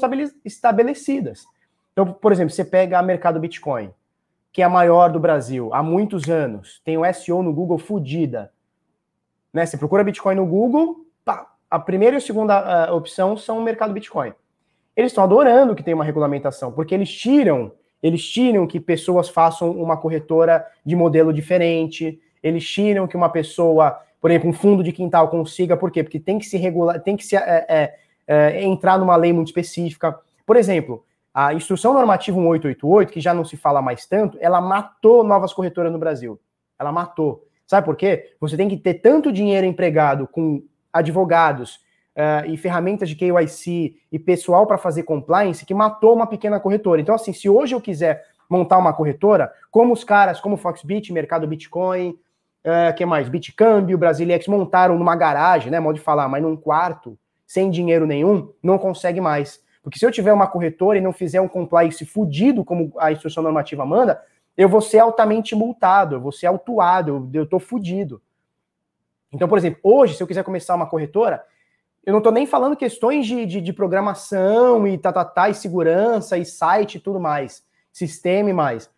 estabelecidas. 0.44 1.44
Então, 1.92 2.12
por 2.12 2.32
exemplo, 2.32 2.52
você 2.52 2.64
pega 2.64 2.98
a 2.98 3.02
Mercado 3.02 3.38
Bitcoin, 3.38 3.92
que 4.52 4.62
é 4.62 4.64
a 4.64 4.68
maior 4.68 5.10
do 5.10 5.20
Brasil 5.20 5.72
há 5.72 5.82
muitos 5.82 6.28
anos, 6.28 6.80
tem 6.84 6.98
o 6.98 7.12
SEO 7.12 7.42
no 7.42 7.52
Google 7.52 7.78
fodida. 7.78 8.52
Né? 9.52 9.64
Você 9.64 9.76
procura 9.76 10.02
Bitcoin 10.02 10.34
no 10.34 10.46
Google, 10.46 11.06
pá, 11.24 11.52
a 11.70 11.78
primeira 11.78 12.16
e 12.16 12.18
a 12.18 12.20
segunda 12.20 12.90
uh, 12.90 12.96
opção 12.96 13.36
são 13.36 13.58
o 13.58 13.62
mercado 13.62 13.92
Bitcoin. 13.92 14.32
Eles 14.96 15.12
estão 15.12 15.22
adorando 15.22 15.74
que 15.74 15.82
tem 15.82 15.94
uma 15.94 16.04
regulamentação, 16.04 16.72
porque 16.72 16.94
eles 16.94 17.10
tiram, 17.12 17.72
eles 18.02 18.26
tiram 18.28 18.66
que 18.66 18.80
pessoas 18.80 19.28
façam 19.28 19.70
uma 19.70 19.96
corretora 19.96 20.64
de 20.84 20.96
modelo 20.96 21.32
diferente, 21.32 22.20
eles 22.42 22.66
tiram 22.66 23.06
que 23.06 23.16
uma 23.16 23.28
pessoa 23.28 24.00
por 24.20 24.30
exemplo, 24.30 24.50
um 24.50 24.52
fundo 24.52 24.84
de 24.84 24.92
quintal 24.92 25.28
consiga, 25.28 25.76
por 25.76 25.90
quê? 25.90 26.02
Porque 26.02 26.20
tem 26.20 26.38
que 26.38 26.44
se 26.44 26.58
regular, 26.58 27.00
tem 27.00 27.16
que 27.16 27.24
se 27.24 27.36
é, 27.36 27.66
é, 27.68 27.94
é, 28.26 28.62
entrar 28.62 28.98
numa 28.98 29.16
lei 29.16 29.32
muito 29.32 29.48
específica. 29.48 30.18
Por 30.44 30.56
exemplo, 30.56 31.04
a 31.32 31.54
instrução 31.54 31.94
normativa 31.94 32.36
1888, 32.36 33.12
que 33.12 33.20
já 33.20 33.32
não 33.32 33.44
se 33.44 33.56
fala 33.56 33.80
mais 33.80 34.04
tanto, 34.06 34.36
ela 34.40 34.60
matou 34.60 35.24
novas 35.24 35.54
corretoras 35.54 35.90
no 35.90 35.98
Brasil. 35.98 36.38
Ela 36.78 36.92
matou. 36.92 37.46
Sabe 37.66 37.86
por 37.86 37.96
quê? 37.96 38.34
Você 38.40 38.56
tem 38.56 38.68
que 38.68 38.76
ter 38.76 38.94
tanto 38.94 39.32
dinheiro 39.32 39.66
empregado 39.66 40.26
com 40.26 40.62
advogados 40.92 41.80
uh, 42.20 42.50
e 42.50 42.56
ferramentas 42.56 43.08
de 43.08 43.16
KYC 43.16 43.96
e 44.12 44.18
pessoal 44.18 44.66
para 44.66 44.76
fazer 44.76 45.04
compliance 45.04 45.64
que 45.64 45.72
matou 45.72 46.14
uma 46.14 46.26
pequena 46.26 46.60
corretora. 46.60 47.00
Então, 47.00 47.14
assim, 47.14 47.32
se 47.32 47.48
hoje 47.48 47.74
eu 47.74 47.80
quiser 47.80 48.24
montar 48.48 48.78
uma 48.78 48.92
corretora, 48.92 49.50
como 49.70 49.92
os 49.92 50.04
caras, 50.04 50.40
como 50.40 50.56
Foxbit, 50.56 51.12
Mercado 51.12 51.46
Bitcoin, 51.46 52.10
uh, 52.10 52.94
que 52.94 53.06
mais? 53.06 53.28
Bitcâmbio, 53.28 53.96
Brasilex 53.96 54.46
montaram 54.46 54.98
numa 54.98 55.16
garagem, 55.16 55.70
né? 55.70 55.80
Modo 55.80 55.96
de 55.96 56.00
falar, 56.00 56.28
mas 56.28 56.42
num 56.42 56.56
quarto, 56.56 57.18
sem 57.46 57.70
dinheiro 57.70 58.06
nenhum, 58.06 58.52
não 58.62 58.76
consegue 58.76 59.20
mais. 59.20 59.60
Porque 59.82 59.98
se 59.98 60.04
eu 60.04 60.10
tiver 60.10 60.32
uma 60.32 60.46
corretora 60.46 60.98
e 60.98 61.00
não 61.00 61.12
fizer 61.12 61.40
um 61.40 61.48
compliance 61.48 62.04
fudido, 62.04 62.64
como 62.64 62.92
a 62.98 63.10
instrução 63.10 63.42
normativa 63.42 63.86
manda, 63.86 64.20
eu 64.56 64.68
vou 64.68 64.82
ser 64.82 64.98
altamente 64.98 65.54
multado, 65.54 66.16
eu 66.16 66.20
vou 66.20 66.32
ser 66.32 66.46
autuado, 66.46 67.30
eu, 67.32 67.40
eu 67.40 67.46
tô 67.46 67.58
fudido. 67.58 68.20
Então, 69.32 69.48
por 69.48 69.56
exemplo, 69.56 69.80
hoje, 69.82 70.14
se 70.14 70.22
eu 70.22 70.26
quiser 70.26 70.44
começar 70.44 70.74
uma 70.74 70.86
corretora, 70.86 71.42
eu 72.04 72.12
não 72.12 72.18
estou 72.18 72.32
nem 72.32 72.46
falando 72.46 72.76
questões 72.76 73.26
de, 73.26 73.44
de, 73.44 73.60
de, 73.60 73.72
programação 73.72 74.86
e 74.86 74.96
tá, 74.96 75.12
tá, 75.12 75.24
tá, 75.24 75.50
e 75.50 75.54
segurança 75.54 76.38
e 76.38 76.44
site 76.44 76.96
e 76.96 77.00
tudo 77.00 77.20
mais, 77.20 77.62
sistema 77.92 78.50
e 78.50 78.52
mais. 78.52 78.90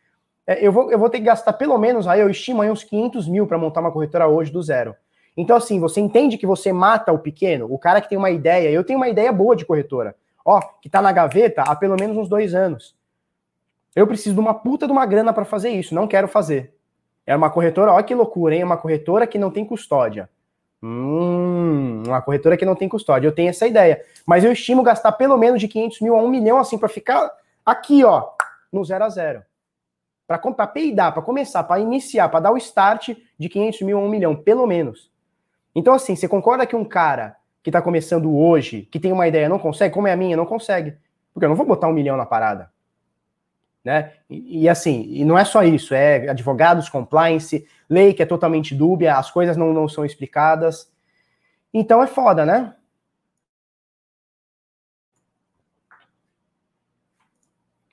É, 0.47 0.65
eu, 0.65 0.73
vou, 0.73 0.91
eu 0.91 0.99
vou 0.99 1.11
ter 1.11 1.19
que 1.19 1.25
gastar 1.25 1.53
pelo 1.55 1.77
menos, 1.79 2.07
aí 2.07 2.21
eu 2.21 2.31
estimo 2.31 2.63
aí 2.63 2.71
uns 2.71 2.85
500 2.85 3.29
mil 3.29 3.47
para 3.47 3.59
montar 3.59 3.81
uma 3.81 3.93
corretora 3.93 4.29
hoje 4.29 4.53
do 4.53 4.63
zero. 4.63 4.95
Então, 5.37 5.57
assim, 5.57 5.81
você 5.81 6.01
entende 6.01 6.37
que 6.37 6.47
você 6.47 6.73
mata 6.73 7.13
o 7.13 7.19
pequeno, 7.19 7.67
o 7.71 7.79
cara 7.79 8.01
que 8.01 8.09
tem 8.09 8.19
uma 8.19 8.31
ideia. 8.31 8.71
Eu 8.71 8.85
tenho 8.85 8.99
uma 8.99 9.09
ideia 9.09 9.33
boa 9.33 9.57
de 9.57 9.65
corretora, 9.65 10.15
ó, 10.45 10.61
que 10.81 10.91
tá 10.91 11.01
na 11.01 11.11
gaveta 11.11 11.63
há 11.63 11.75
pelo 11.75 11.97
menos 11.97 12.17
uns 12.17 12.29
dois 12.29 12.55
anos. 12.55 12.95
Eu 13.95 14.07
preciso 14.07 14.35
de 14.35 14.41
uma 14.41 14.55
puta 14.55 14.87
de 14.87 14.93
uma 14.93 15.07
grana 15.07 15.33
para 15.33 15.45
fazer 15.45 15.71
isso, 15.71 15.95
não 15.95 16.07
quero 16.07 16.29
fazer. 16.29 16.75
É 17.27 17.37
uma 17.37 17.51
corretora, 17.51 17.93
olha 17.93 18.03
que 18.03 18.15
loucura, 18.15 18.55
hein? 18.55 18.65
Uma 18.65 18.77
corretora 18.77 19.27
que 19.27 19.39
não 19.39 19.51
tem 19.51 19.65
custódia. 19.65 20.29
Hum, 20.83 22.03
uma 22.07 22.21
corretora 22.21 22.57
que 22.57 22.65
não 22.65 22.75
tem 22.75 22.89
custódia. 22.89 23.29
Eu 23.29 23.35
tenho 23.35 23.51
essa 23.51 23.67
ideia. 23.67 24.05
Mas 24.27 24.45
eu 24.45 24.53
estimo 24.53 24.83
gastar 24.83 25.13
pelo 25.13 25.39
menos 25.39 25.61
de 25.61 25.69
500 25.69 26.01
mil 26.01 26.17
a 26.17 26.23
1 26.23 26.29
milhão, 26.29 26.59
assim, 26.59 26.77
para 26.77 26.89
ficar 26.89 27.31
aqui, 27.65 28.03
ó, 28.03 28.31
no 28.73 28.85
zero 28.85 29.05
a 29.05 29.09
zero. 29.09 29.43
Para 30.27 30.67
peidar, 30.67 31.13
para 31.13 31.23
começar, 31.23 31.63
para 31.63 31.81
iniciar, 31.81 32.29
para 32.29 32.41
dar 32.41 32.53
o 32.53 32.57
start 32.57 33.11
de 33.39 33.49
500 33.49 33.83
mil 33.83 33.99
a 33.99 34.01
1 34.01 34.09
milhão, 34.09 34.35
pelo 34.35 34.67
menos. 34.67 35.11
Então, 35.75 35.95
assim, 35.95 36.17
você 36.17 36.27
concorda 36.27 36.67
que 36.67 36.75
um 36.75 36.85
cara 36.85 37.37
que 37.63 37.71
está 37.71 37.81
começando 37.81 38.37
hoje, 38.37 38.89
que 38.91 38.99
tem 38.99 39.13
uma 39.13 39.29
ideia, 39.29 39.49
não 39.49 39.59
consegue, 39.59 39.95
como 39.95 40.09
é 40.09 40.13
a 40.13 40.17
minha, 40.17 40.37
não 40.37 40.47
consegue? 40.47 40.97
Porque 41.33 41.45
eu 41.45 41.49
não 41.49 41.57
vou 41.57 41.65
botar 41.65 41.89
um 41.89 41.93
milhão 41.93 42.17
na 42.17 42.27
parada. 42.27 42.71
Né? 43.85 44.13
E, 44.31 44.63
e, 44.63 44.69
assim, 44.69 45.07
e 45.09 45.25
não 45.25 45.37
é 45.37 45.45
só 45.45 45.65
isso, 45.65 45.95
é 45.95 46.29
advogados, 46.29 46.89
compliance, 46.89 47.67
lei 47.89 48.15
que 48.15 48.23
é 48.23 48.27
totalmente 48.27 48.75
dúbia, 48.75 49.17
as 49.17 49.31
coisas 49.31 49.57
não, 49.57 49.73
não 49.73 49.89
são 49.89 50.05
explicadas. 50.05 50.91
Então 51.75 52.03
é 52.03 52.07
foda, 52.07 52.47
né? 52.47 52.75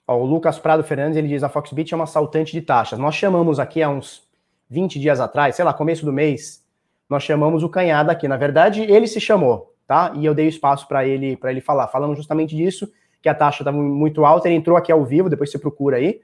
Ó, 0.08 0.18
o 0.18 0.26
Lucas 0.26 0.58
Prado 0.58 0.84
Fernandes, 0.84 1.18
ele 1.18 1.28
diz, 1.28 1.44
a 1.44 1.50
Foxbit 1.50 1.94
é 1.94 1.96
uma 1.96 2.06
assaltante 2.06 2.52
de 2.52 2.62
taxas. 2.62 2.98
Nós 2.98 3.16
chamamos 3.16 3.60
aqui 3.60 3.82
há 3.84 3.90
uns 3.90 4.28
20 4.70 5.00
dias 5.00 5.20
atrás, 5.20 5.56
sei 5.56 5.64
lá, 5.64 5.74
começo 5.74 6.06
do 6.06 6.14
mês, 6.14 6.66
nós 7.10 7.24
chamamos 7.24 7.64
o 7.64 7.70
Canhada 7.70 8.12
aqui. 8.12 8.28
Na 8.28 8.38
verdade, 8.38 8.82
ele 8.82 9.08
se 9.08 9.20
chamou, 9.20 9.76
tá? 9.88 10.12
E 10.16 10.26
eu 10.26 10.34
dei 10.34 10.48
espaço 10.48 10.88
para 10.88 11.06
ele 11.06 11.36
para 11.38 11.52
ele 11.52 11.62
falar. 11.62 11.88
Falamos 11.88 12.18
justamente 12.18 12.56
disso, 12.56 12.92
que 13.22 13.30
a 13.30 13.36
taxa 13.36 13.64
estava 13.64 13.78
muito 13.78 14.26
alta. 14.26 14.48
Ele 14.48 14.56
entrou 14.56 14.78
aqui 14.78 14.92
ao 14.92 15.04
vivo, 15.04 15.30
depois 15.30 15.52
você 15.52 15.60
procura 15.60 15.98
aí. 15.98 16.22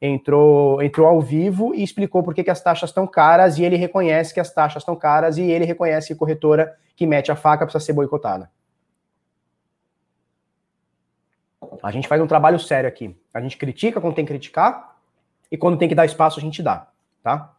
Entrou, 0.00 0.82
entrou 0.82 1.06
ao 1.06 1.20
vivo 1.20 1.74
e 1.74 1.82
explicou 1.82 2.22
por 2.22 2.34
que, 2.34 2.44
que 2.44 2.50
as 2.50 2.60
taxas 2.60 2.90
estão 2.90 3.06
caras, 3.06 3.58
e 3.58 3.64
ele 3.64 3.76
reconhece 3.76 4.34
que 4.34 4.40
as 4.40 4.52
taxas 4.52 4.82
estão 4.82 4.94
caras, 4.96 5.38
e 5.38 5.42
ele 5.42 5.64
reconhece 5.64 6.08
que 6.08 6.14
corretora 6.14 6.76
que 6.94 7.06
mete 7.06 7.32
a 7.32 7.36
faca 7.36 7.64
precisa 7.64 7.84
ser 7.84 7.92
boicotada. 7.92 8.50
A 11.82 11.90
gente 11.90 12.06
faz 12.06 12.20
um 12.20 12.26
trabalho 12.26 12.58
sério 12.58 12.88
aqui. 12.88 13.16
A 13.32 13.40
gente 13.40 13.56
critica 13.56 14.00
quando 14.00 14.14
tem 14.14 14.24
que 14.24 14.32
criticar, 14.32 14.96
e 15.50 15.56
quando 15.56 15.78
tem 15.78 15.88
que 15.88 15.94
dar 15.94 16.04
espaço, 16.04 16.38
a 16.38 16.42
gente 16.42 16.62
dá, 16.62 16.88
tá? 17.22 17.54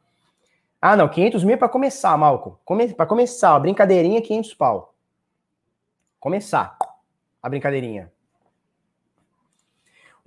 Ah, 0.81 0.95
não, 0.95 1.07
500 1.07 1.43
mil 1.43 1.55
é 1.55 1.57
para 1.57 1.69
começar, 1.69 2.15
Malco. 2.17 2.59
Come, 2.63 2.93
para 2.93 3.05
começar, 3.05 3.55
a 3.55 3.59
brincadeirinha, 3.59 4.21
500 4.21 4.53
pau. 4.53 4.93
Começar 6.19 6.77
a 7.41 7.49
brincadeirinha. 7.49 8.11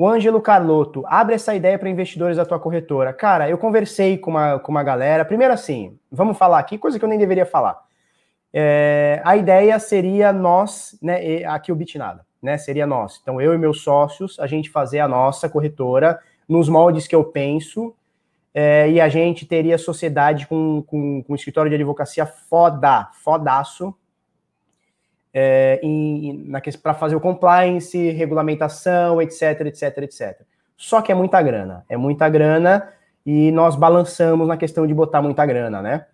O 0.01 0.07
Ângelo 0.07 0.41
Carlotto, 0.41 1.03
abre 1.09 1.35
essa 1.35 1.57
ideia 1.57 1.77
para 1.77 1.91
investidores 1.91 2.37
da 2.37 2.45
tua 2.47 2.61
corretora. 2.61 3.13
Cara, 3.13 3.51
eu 3.51 3.59
conversei 3.59 4.17
com 4.17 4.31
uma, 4.31 4.57
com 4.61 4.71
uma 4.71 4.85
galera. 4.85 5.25
Primeiro 5.25 5.53
assim, 5.53 5.99
vamos 6.09 6.39
falar 6.39 6.61
aqui, 6.61 6.79
coisa 6.79 7.01
que 7.01 7.05
eu 7.05 7.09
nem 7.09 7.19
deveria 7.19 7.45
falar. 7.45 7.83
É, 8.55 9.21
a 9.25 9.37
ideia 9.37 9.77
seria 9.81 10.33
nós, 10.33 10.97
né, 11.03 11.45
aqui 11.47 11.73
o 11.73 11.75
Bitnada, 11.75 12.25
né, 12.41 12.57
seria 12.57 12.87
nós. 12.87 13.19
Então, 13.21 13.41
eu 13.41 13.53
e 13.53 13.59
meus 13.59 13.83
sócios, 13.83 14.39
a 14.39 14.47
gente 14.47 14.71
fazer 14.71 15.01
a 15.01 15.09
nossa 15.09 15.49
corretora 15.49 16.21
nos 16.49 16.69
moldes 16.69 17.09
que 17.09 17.17
eu 17.17 17.25
penso, 17.25 17.93
é, 18.55 18.89
e 18.89 19.01
a 19.01 19.09
gente 19.09 19.45
teria 19.47 19.77
sociedade 19.77 20.47
com, 20.47 20.81
com, 20.87 21.25
com 21.25 21.33
um 21.33 21.37
escritório 21.37 21.69
de 21.69 21.75
advocacia 21.75 22.25
foda, 22.25 23.11
fodaço, 23.15 23.93
é, 25.41 25.81
para 26.83 26.95
fazer 26.95 27.15
o 27.15 27.21
compliance, 27.21 28.11
regulamentação, 28.11 29.23
etc, 29.23 29.61
etc, 29.67 29.99
etc. 29.99 30.41
Só 30.77 31.01
que 31.01 31.13
é 31.13 31.15
muita 31.15 31.41
grana, 31.41 31.85
é 31.89 31.97
muita 31.97 32.29
grana 32.29 32.89
e 33.25 33.53
nós 33.53 33.77
balançamos 33.77 34.49
na 34.49 34.57
questão 34.57 34.85
de 34.85 34.93
botar 34.93 35.23
muita 35.23 35.47
grana, 35.47 35.81
né? 35.81 36.07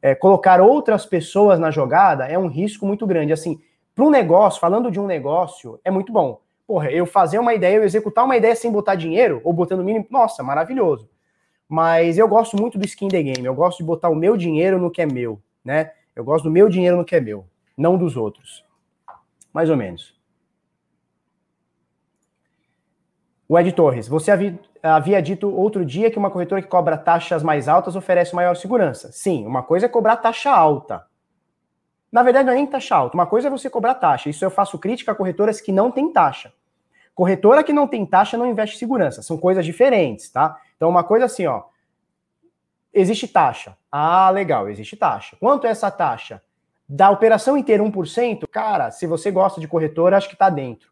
É, 0.00 0.14
colocar 0.14 0.62
outras 0.62 1.04
pessoas 1.04 1.58
na 1.58 1.70
jogada 1.70 2.24
é 2.24 2.38
um 2.38 2.46
risco 2.46 2.86
muito 2.86 3.06
grande. 3.06 3.34
Assim, 3.34 3.60
para 3.94 4.04
um 4.04 4.10
negócio, 4.10 4.58
falando 4.58 4.90
de 4.90 4.98
um 4.98 5.06
negócio, 5.06 5.78
é 5.84 5.90
muito 5.90 6.10
bom. 6.10 6.40
Porra, 6.66 6.90
eu 6.90 7.04
fazer 7.04 7.38
uma 7.38 7.52
ideia, 7.52 7.76
eu 7.76 7.84
executar 7.84 8.24
uma 8.24 8.36
ideia 8.36 8.56
sem 8.56 8.72
botar 8.72 8.94
dinheiro, 8.94 9.42
ou 9.44 9.52
botando 9.52 9.84
mínimo, 9.84 10.06
nossa, 10.08 10.42
maravilhoso. 10.42 11.06
Mas 11.68 12.16
eu 12.16 12.26
gosto 12.26 12.56
muito 12.56 12.78
do 12.78 12.84
skin 12.86 13.08
the 13.08 13.22
game. 13.22 13.44
Eu 13.44 13.54
gosto 13.54 13.78
de 13.78 13.84
botar 13.84 14.08
o 14.08 14.14
meu 14.14 14.38
dinheiro 14.38 14.78
no 14.78 14.90
que 14.90 15.02
é 15.02 15.06
meu, 15.06 15.38
né? 15.62 15.90
Eu 16.16 16.24
gosto 16.24 16.44
do 16.44 16.50
meu 16.50 16.68
dinheiro 16.68 16.96
no 16.96 17.04
que 17.04 17.16
é 17.16 17.20
meu, 17.20 17.44
não 17.76 17.98
dos 17.98 18.16
outros. 18.16 18.64
Mais 19.52 19.68
ou 19.68 19.76
menos. 19.76 20.18
O 23.48 23.58
Ed 23.58 23.72
Torres, 23.72 24.06
você 24.06 24.30
havia, 24.30 25.20
dito 25.20 25.52
outro 25.52 25.84
dia 25.84 26.08
que 26.08 26.18
uma 26.18 26.30
corretora 26.30 26.62
que 26.62 26.68
cobra 26.68 26.96
taxas 26.96 27.42
mais 27.42 27.66
altas 27.66 27.96
oferece 27.96 28.32
maior 28.32 28.54
segurança. 28.54 29.10
Sim, 29.10 29.44
uma 29.44 29.62
coisa 29.62 29.86
é 29.86 29.88
cobrar 29.88 30.18
taxa 30.18 30.52
alta. 30.52 31.04
Na 32.12 32.22
verdade, 32.22 32.46
não 32.46 32.52
é 32.52 32.56
nem 32.56 32.66
taxa 32.66 32.94
alta. 32.94 33.16
Uma 33.16 33.26
coisa 33.26 33.48
é 33.48 33.50
você 33.50 33.68
cobrar 33.68 33.94
taxa. 33.94 34.30
Isso 34.30 34.44
eu 34.44 34.50
faço 34.50 34.78
crítica 34.78 35.10
a 35.10 35.14
corretoras 35.16 35.60
que 35.60 35.72
não 35.72 35.90
têm 35.90 36.12
taxa. 36.12 36.52
Corretora 37.12 37.64
que 37.64 37.72
não 37.72 37.88
tem 37.88 38.06
taxa 38.06 38.36
não 38.36 38.46
investe 38.46 38.76
em 38.76 38.78
segurança. 38.78 39.20
São 39.20 39.36
coisas 39.36 39.66
diferentes, 39.66 40.30
tá? 40.30 40.56
Então, 40.76 40.88
uma 40.88 41.02
coisa 41.02 41.26
assim, 41.26 41.46
ó. 41.46 41.64
Existe 42.94 43.26
taxa. 43.26 43.76
Ah, 43.90 44.30
legal, 44.30 44.68
existe 44.68 44.96
taxa. 44.96 45.36
Quanto 45.40 45.66
é 45.66 45.70
essa 45.70 45.90
taxa? 45.90 46.40
Da 46.92 47.08
operação 47.08 47.56
inteira 47.56 47.84
1%, 47.84 48.48
cara, 48.48 48.90
se 48.90 49.06
você 49.06 49.30
gosta 49.30 49.60
de 49.60 49.68
corretora, 49.68 50.16
acho 50.16 50.28
que 50.28 50.34
tá 50.34 50.50
dentro. 50.50 50.90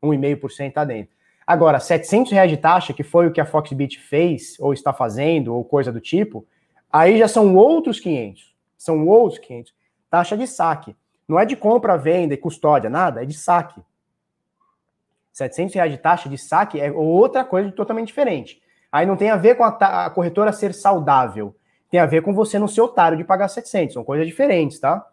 1,5% 0.00 0.72
tá 0.72 0.84
dentro. 0.84 1.16
Agora, 1.44 1.80
700 1.80 2.30
reais 2.30 2.48
de 2.48 2.56
taxa, 2.56 2.92
que 2.92 3.02
foi 3.02 3.26
o 3.26 3.32
que 3.32 3.40
a 3.40 3.44
Foxbit 3.44 3.98
fez, 3.98 4.56
ou 4.60 4.72
está 4.72 4.92
fazendo, 4.92 5.52
ou 5.52 5.64
coisa 5.64 5.90
do 5.90 6.00
tipo, 6.00 6.46
aí 6.92 7.18
já 7.18 7.26
são 7.26 7.56
outros 7.56 7.98
500. 7.98 8.54
São 8.78 9.04
outros 9.08 9.40
500. 9.40 9.74
Taxa 10.08 10.36
de 10.36 10.46
saque. 10.46 10.94
Não 11.26 11.40
é 11.40 11.44
de 11.44 11.56
compra, 11.56 11.98
venda 11.98 12.34
e 12.34 12.36
custódia, 12.36 12.88
nada, 12.88 13.24
é 13.24 13.26
de 13.26 13.34
saque. 13.34 13.82
700 15.32 15.74
reais 15.74 15.90
de 15.90 15.98
taxa 15.98 16.28
de 16.28 16.38
saque 16.38 16.80
é 16.80 16.92
outra 16.92 17.44
coisa 17.44 17.72
totalmente 17.72 18.06
diferente. 18.06 18.62
Aí 18.92 19.04
não 19.04 19.16
tem 19.16 19.28
a 19.28 19.36
ver 19.36 19.56
com 19.56 19.64
a, 19.64 20.06
a, 20.06 20.08
corretora 20.10 20.52
ser 20.52 20.72
saudável. 20.72 21.52
Tem 21.90 21.98
a 21.98 22.06
ver 22.06 22.22
com 22.22 22.32
você 22.32 22.60
não 22.60 22.68
ser 22.68 22.82
otário 22.82 23.18
de 23.18 23.24
pagar 23.24 23.48
700. 23.48 23.94
São 23.94 24.04
coisas 24.04 24.24
diferentes, 24.24 24.78
tá? 24.78 25.04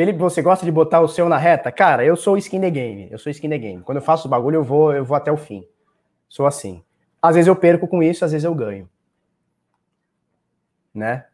Felipe, 0.00 0.18
você 0.18 0.40
gosta 0.40 0.64
de 0.64 0.72
botar 0.72 1.02
o 1.02 1.08
seu 1.08 1.28
na 1.28 1.36
reta? 1.36 1.70
Cara, 1.70 2.02
eu 2.02 2.16
sou 2.16 2.38
skin 2.38 2.58
the 2.58 2.70
game. 2.70 3.08
Eu 3.10 3.18
sou 3.18 3.30
skin 3.30 3.50
the 3.50 3.58
game. 3.58 3.82
Quando 3.82 3.98
eu 3.98 4.02
faço 4.02 4.26
o 4.26 4.30
bagulho, 4.30 4.56
eu 4.56 4.64
vou, 4.64 4.94
eu 4.94 5.04
vou 5.04 5.14
até 5.14 5.30
o 5.30 5.36
fim. 5.36 5.62
Sou 6.26 6.46
assim. 6.46 6.82
Às 7.20 7.34
vezes 7.34 7.48
eu 7.48 7.54
perco 7.54 7.86
com 7.86 8.02
isso, 8.02 8.24
às 8.24 8.32
vezes 8.32 8.46
eu 8.46 8.54
ganho. 8.54 8.88
Né? 10.94 11.26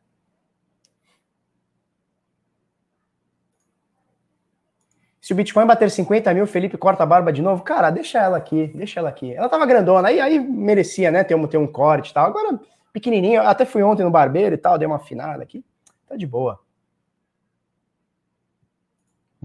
Se 5.21 5.33
o 5.33 5.37
Bitcoin 5.37 5.65
bater 5.65 5.89
50 5.89 6.35
mil, 6.35 6.45
Felipe 6.45 6.77
corta 6.77 7.05
a 7.05 7.07
barba 7.07 7.33
de 7.33 7.43
novo. 7.43 7.63
Cara, 7.63 7.89
deixa 7.91 8.19
ela 8.19 8.37
aqui, 8.37 8.67
deixa 8.75 8.99
ela 8.99 9.11
aqui. 9.11 9.33
Ela 9.33 9.49
tava 9.49 9.65
grandona, 9.65 10.09
aí, 10.09 10.19
aí 10.19 10.41
merecia, 10.41 11.13
né, 11.13 11.23
ter 11.23 11.37
um, 11.37 11.47
ter 11.47 11.57
um 11.57 11.69
corte 11.69 12.11
e 12.11 12.15
tal. 12.15 12.27
Agora, 12.27 12.59
pequenininho, 12.93 13.43
até 13.43 13.65
fui 13.65 13.85
ontem 13.85 14.03
no 14.03 14.11
barbeiro 14.11 14.57
e 14.57 14.59
tal, 14.59 14.77
dei 14.77 14.89
uma 14.89 14.97
afinada 14.97 15.41
aqui. 15.41 15.65
Tá 16.09 16.17
de 16.17 16.27
boa. 16.27 16.66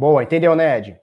Boa, 0.01 0.23
entendeu, 0.23 0.55
Ned? 0.55 0.99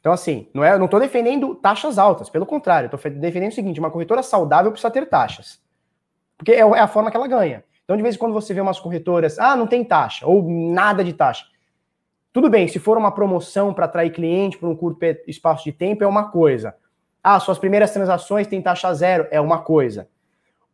Então, 0.00 0.12
assim, 0.12 0.48
não 0.52 0.64
é, 0.64 0.76
não 0.76 0.88
tô 0.88 0.98
defendendo 0.98 1.54
taxas 1.54 1.96
altas, 1.96 2.28
pelo 2.28 2.44
contrário, 2.44 2.90
tô 2.90 2.96
defendendo 2.96 3.52
o 3.52 3.54
seguinte: 3.54 3.78
uma 3.78 3.88
corretora 3.88 4.20
saudável 4.20 4.72
precisa 4.72 4.90
ter 4.90 5.06
taxas. 5.06 5.62
Porque 6.36 6.50
é, 6.50 6.58
é 6.58 6.80
a 6.80 6.88
forma 6.88 7.08
que 7.08 7.16
ela 7.16 7.28
ganha. 7.28 7.62
Então, 7.84 7.96
de 7.96 8.02
vez 8.02 8.16
em 8.16 8.18
quando 8.18 8.32
você 8.32 8.52
vê 8.52 8.60
umas 8.60 8.80
corretoras, 8.80 9.38
ah, 9.38 9.54
não 9.54 9.68
tem 9.68 9.84
taxa, 9.84 10.26
ou 10.26 10.42
nada 10.42 11.04
de 11.04 11.12
taxa. 11.12 11.44
Tudo 12.32 12.50
bem, 12.50 12.66
se 12.66 12.80
for 12.80 12.98
uma 12.98 13.12
promoção 13.12 13.72
para 13.72 13.84
atrair 13.84 14.10
cliente 14.10 14.58
por 14.58 14.68
um 14.68 14.74
curto 14.74 14.98
espaço 15.28 15.62
de 15.62 15.70
tempo, 15.70 16.02
é 16.02 16.06
uma 16.08 16.28
coisa. 16.28 16.74
Ah, 17.22 17.38
suas 17.38 17.60
primeiras 17.60 17.92
transações 17.92 18.48
têm 18.48 18.60
taxa 18.60 18.92
zero, 18.92 19.28
é 19.30 19.40
uma 19.40 19.62
coisa. 19.62 20.08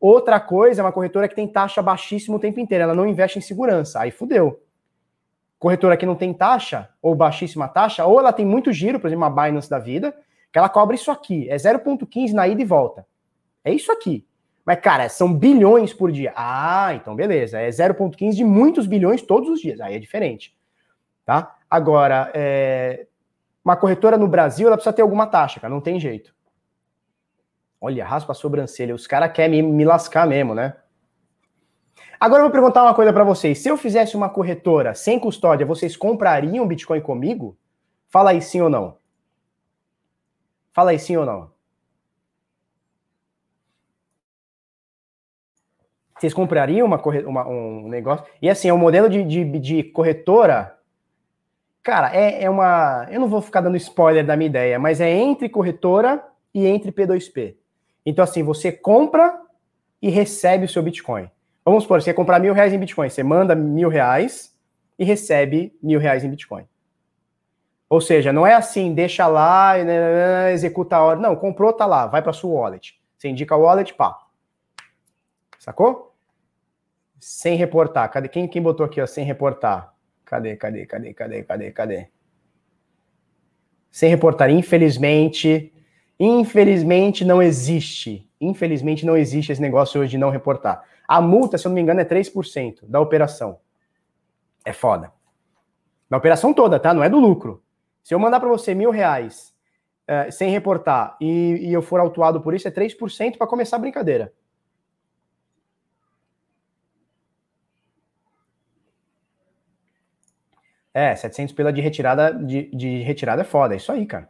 Outra 0.00 0.40
coisa 0.40 0.80
é 0.80 0.82
uma 0.82 0.92
corretora 0.92 1.28
que 1.28 1.34
tem 1.34 1.46
taxa 1.46 1.82
baixíssima 1.82 2.38
o 2.38 2.40
tempo 2.40 2.60
inteiro, 2.60 2.84
ela 2.84 2.94
não 2.94 3.06
investe 3.06 3.38
em 3.38 3.42
segurança, 3.42 4.00
aí 4.00 4.10
fudeu. 4.10 4.58
Corretora 5.58 5.96
que 5.96 6.06
não 6.06 6.14
tem 6.14 6.32
taxa, 6.32 6.88
ou 7.02 7.14
baixíssima 7.14 7.66
taxa, 7.66 8.04
ou 8.04 8.18
ela 8.18 8.32
tem 8.32 8.46
muito 8.46 8.72
giro, 8.72 9.00
por 9.00 9.08
exemplo, 9.08 9.26
uma 9.26 9.44
Binance 9.44 9.68
da 9.68 9.78
vida, 9.78 10.14
que 10.52 10.58
ela 10.58 10.68
cobra 10.68 10.94
isso 10.94 11.10
aqui, 11.10 11.48
é 11.50 11.56
0,15 11.56 12.32
na 12.32 12.46
ida 12.46 12.62
e 12.62 12.64
volta. 12.64 13.06
É 13.64 13.72
isso 13.72 13.90
aqui. 13.90 14.26
Mas, 14.64 14.80
cara, 14.80 15.08
são 15.08 15.32
bilhões 15.32 15.92
por 15.92 16.12
dia. 16.12 16.32
Ah, 16.36 16.92
então 16.94 17.16
beleza, 17.16 17.58
é 17.58 17.68
0,15 17.68 18.34
de 18.34 18.44
muitos 18.44 18.86
bilhões 18.86 19.22
todos 19.22 19.48
os 19.48 19.60
dias, 19.60 19.80
aí 19.80 19.94
é 19.94 19.98
diferente. 19.98 20.56
Tá? 21.24 21.56
Agora, 21.70 22.30
é, 22.34 23.06
uma 23.64 23.76
corretora 23.76 24.16
no 24.16 24.28
Brasil 24.28 24.66
ela 24.66 24.76
precisa 24.76 24.92
ter 24.92 25.02
alguma 25.02 25.26
taxa, 25.26 25.60
cara, 25.60 25.72
não 25.72 25.80
tem 25.80 25.98
jeito. 25.98 26.34
Olha, 27.80 28.04
raspa 28.04 28.32
a 28.32 28.34
sobrancelha. 28.34 28.94
Os 28.94 29.06
caras 29.06 29.32
querem 29.32 29.62
me, 29.62 29.72
me 29.72 29.84
lascar 29.84 30.26
mesmo, 30.26 30.54
né? 30.54 30.74
Agora 32.20 32.40
eu 32.40 32.46
vou 32.46 32.52
perguntar 32.52 32.82
uma 32.82 32.94
coisa 32.94 33.12
para 33.12 33.22
vocês. 33.22 33.58
Se 33.58 33.68
eu 33.68 33.76
fizesse 33.76 34.16
uma 34.16 34.28
corretora 34.28 34.94
sem 34.94 35.18
custódia, 35.20 35.64
vocês 35.64 35.96
comprariam 35.96 36.66
Bitcoin 36.66 37.00
comigo? 37.00 37.56
Fala 38.08 38.30
aí 38.30 38.42
sim 38.42 38.60
ou 38.60 38.68
não. 38.68 38.96
Fala 40.72 40.90
aí 40.90 40.98
sim 40.98 41.16
ou 41.16 41.24
não. 41.24 41.50
Vocês 46.18 46.34
comprariam 46.34 46.86
uma, 46.86 47.00
uma 47.26 47.48
um 47.48 47.88
negócio? 47.88 48.26
E 48.42 48.50
assim, 48.50 48.68
é 48.68 48.74
um 48.74 48.78
modelo 48.78 49.08
de, 49.08 49.22
de, 49.22 49.44
de 49.60 49.82
corretora. 49.84 50.76
Cara, 51.82 52.12
é, 52.12 52.42
é 52.42 52.50
uma. 52.50 53.06
Eu 53.10 53.20
não 53.20 53.28
vou 53.28 53.40
ficar 53.40 53.60
dando 53.60 53.76
spoiler 53.76 54.26
da 54.26 54.36
minha 54.36 54.48
ideia, 54.48 54.78
mas 54.80 55.00
é 55.00 55.08
entre 55.08 55.48
corretora 55.48 56.24
e 56.52 56.66
entre 56.66 56.90
P2P. 56.90 57.54
Então, 58.04 58.24
assim, 58.24 58.42
você 58.42 58.72
compra 58.72 59.40
e 60.02 60.08
recebe 60.08 60.64
o 60.64 60.68
seu 60.68 60.82
Bitcoin. 60.82 61.30
Vamos 61.68 61.84
supor, 61.84 62.00
você 62.00 62.06
quer 62.06 62.16
comprar 62.16 62.40
mil 62.40 62.54
reais 62.54 62.72
em 62.72 62.78
Bitcoin, 62.78 63.10
você 63.10 63.22
manda 63.22 63.54
mil 63.54 63.90
reais 63.90 64.56
e 64.98 65.04
recebe 65.04 65.76
mil 65.82 66.00
reais 66.00 66.24
em 66.24 66.30
Bitcoin. 66.30 66.66
Ou 67.90 68.00
seja, 68.00 68.32
não 68.32 68.46
é 68.46 68.54
assim, 68.54 68.94
deixa 68.94 69.26
lá, 69.26 69.76
né, 69.76 69.84
né, 69.84 70.44
né, 70.44 70.52
executa 70.52 70.96
a 70.96 71.02
hora. 71.02 71.20
Não, 71.20 71.36
comprou, 71.36 71.70
tá 71.70 71.84
lá, 71.84 72.06
vai 72.06 72.22
para 72.22 72.32
sua 72.32 72.58
wallet. 72.58 72.98
Você 73.18 73.28
indica 73.28 73.54
a 73.54 73.58
wallet, 73.58 73.92
pá. 73.92 74.18
Sacou? 75.58 76.14
Sem 77.20 77.56
reportar. 77.56 78.10
Cadê 78.10 78.28
quem, 78.28 78.48
quem 78.48 78.62
botou 78.62 78.86
aqui, 78.86 78.98
ó, 78.98 79.06
sem 79.06 79.26
reportar? 79.26 79.92
Cadê, 80.24 80.56
cadê, 80.56 80.86
cadê, 80.86 81.12
cadê, 81.12 81.42
cadê, 81.42 81.70
cadê? 81.70 82.08
Sem 83.90 84.08
reportar, 84.08 84.48
infelizmente, 84.48 85.70
infelizmente 86.18 87.26
não 87.26 87.42
existe. 87.42 88.26
Infelizmente 88.40 89.04
não 89.04 89.18
existe 89.18 89.52
esse 89.52 89.60
negócio 89.60 90.00
hoje 90.00 90.12
de 90.12 90.18
não 90.18 90.30
reportar. 90.30 90.82
A 91.08 91.22
multa, 91.22 91.56
se 91.56 91.66
eu 91.66 91.70
não 91.70 91.74
me 91.74 91.80
engano, 91.80 92.00
é 92.00 92.04
3% 92.04 92.86
da 92.86 93.00
operação. 93.00 93.58
É 94.62 94.74
foda. 94.74 95.10
Da 96.10 96.18
operação 96.18 96.52
toda, 96.52 96.78
tá? 96.78 96.92
Não 96.92 97.02
é 97.02 97.08
do 97.08 97.18
lucro. 97.18 97.64
Se 98.04 98.14
eu 98.14 98.18
mandar 98.18 98.38
para 98.40 98.48
você 98.48 98.74
mil 98.74 98.90
reais 98.90 99.54
é, 100.06 100.30
sem 100.30 100.50
reportar 100.50 101.16
e, 101.20 101.68
e, 101.68 101.72
eu 101.72 101.82
for 101.82 102.00
autuado 102.00 102.40
por 102.42 102.54
isso, 102.54 102.68
é 102.68 102.70
3% 102.70 103.38
para 103.38 103.46
começar 103.46 103.76
a 103.76 103.80
brincadeira. 103.80 104.32
É, 110.92 111.14
700 111.14 111.54
pela 111.54 111.72
de 111.72 111.80
retirada 111.80 112.32
de, 112.32 112.64
de 112.74 113.02
retirada 113.02 113.42
é 113.42 113.44
foda, 113.44 113.74
é 113.74 113.76
isso 113.76 113.92
aí, 113.92 114.04
cara. 114.04 114.28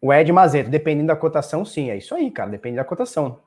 O 0.00 0.12
Ed 0.12 0.30
Mazeto, 0.32 0.70
dependendo 0.70 1.08
da 1.08 1.16
cotação, 1.16 1.64
sim, 1.64 1.90
é 1.90 1.96
isso 1.96 2.14
aí, 2.14 2.30
cara, 2.30 2.50
depende 2.50 2.76
da 2.76 2.84
cotação. 2.84 3.40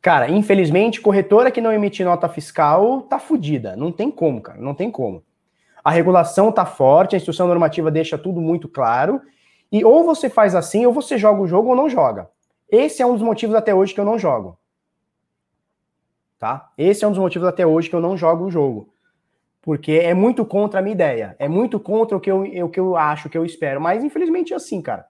Cara, 0.00 0.30
infelizmente, 0.30 1.00
corretora 1.00 1.50
que 1.50 1.60
não 1.60 1.72
emitir 1.72 2.06
nota 2.06 2.26
fiscal 2.26 3.02
tá 3.02 3.18
fodida. 3.18 3.76
Não 3.76 3.92
tem 3.92 4.10
como, 4.10 4.40
cara, 4.40 4.58
não 4.58 4.74
tem 4.74 4.90
como. 4.90 5.22
A 5.84 5.90
regulação 5.90 6.50
tá 6.50 6.64
forte, 6.64 7.14
a 7.14 7.18
instrução 7.18 7.46
normativa 7.46 7.90
deixa 7.90 8.16
tudo 8.16 8.40
muito 8.40 8.66
claro. 8.66 9.20
E 9.70 9.84
ou 9.84 10.02
você 10.04 10.30
faz 10.30 10.54
assim, 10.54 10.86
ou 10.86 10.92
você 10.92 11.18
joga 11.18 11.42
o 11.42 11.46
jogo 11.46 11.68
ou 11.68 11.76
não 11.76 11.88
joga. 11.88 12.30
Esse 12.70 13.02
é 13.02 13.06
um 13.06 13.12
dos 13.12 13.22
motivos 13.22 13.54
até 13.54 13.74
hoje 13.74 13.92
que 13.92 14.00
eu 14.00 14.04
não 14.04 14.18
jogo. 14.18 14.58
Tá? 16.38 16.70
Esse 16.78 17.04
é 17.04 17.08
um 17.08 17.10
dos 17.10 17.20
motivos 17.20 17.46
até 17.46 17.66
hoje 17.66 17.90
que 17.90 17.94
eu 17.94 18.00
não 18.00 18.16
jogo 18.16 18.46
o 18.46 18.50
jogo 18.50 18.90
porque 19.62 19.92
é 19.92 20.14
muito 20.14 20.44
contra 20.44 20.80
a 20.80 20.82
minha 20.82 20.94
ideia, 20.94 21.36
é 21.38 21.48
muito 21.48 21.78
contra 21.78 22.16
o 22.16 22.20
que 22.20 22.30
eu, 22.30 22.42
o 22.42 22.68
que 22.68 22.80
eu 22.80 22.96
acho, 22.96 23.28
o 23.28 23.30
que 23.30 23.36
eu 23.36 23.44
espero, 23.44 23.80
mas 23.80 24.02
infelizmente 24.02 24.52
é 24.52 24.56
assim, 24.56 24.80
cara. 24.80 25.06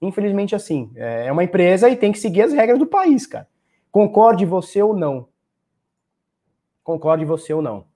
Infelizmente 0.00 0.54
é 0.54 0.56
assim. 0.56 0.92
É 0.96 1.32
uma 1.32 1.44
empresa 1.44 1.88
e 1.88 1.96
tem 1.96 2.12
que 2.12 2.18
seguir 2.18 2.42
as 2.42 2.52
regras 2.52 2.78
do 2.78 2.86
país, 2.86 3.26
cara. 3.26 3.48
Concorde 3.90 4.44
você 4.44 4.82
ou 4.82 4.94
não. 4.94 5.28
Concorde 6.82 7.24
você 7.24 7.54
ou 7.54 7.62
não. 7.62 7.86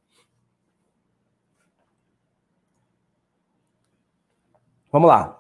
Vamos 4.90 5.08
lá. 5.08 5.38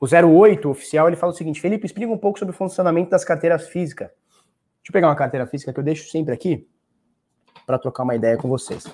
O 0.00 0.06
08 0.06 0.68
oficial 0.70 1.08
ele 1.08 1.16
fala 1.16 1.32
o 1.32 1.36
seguinte: 1.36 1.60
Felipe, 1.60 1.86
explica 1.86 2.12
um 2.12 2.18
pouco 2.18 2.38
sobre 2.38 2.54
o 2.54 2.56
funcionamento 2.56 3.10
das 3.10 3.24
carteiras 3.24 3.68
físicas. 3.68 4.08
Deixa 4.08 4.90
eu 4.90 4.92
pegar 4.92 5.08
uma 5.08 5.16
carteira 5.16 5.46
física 5.46 5.72
que 5.72 5.80
eu 5.80 5.84
deixo 5.84 6.08
sempre 6.10 6.32
aqui 6.32 6.68
para 7.66 7.78
trocar 7.78 8.04
uma 8.04 8.14
ideia 8.14 8.36
com 8.36 8.48
vocês. 8.48 8.84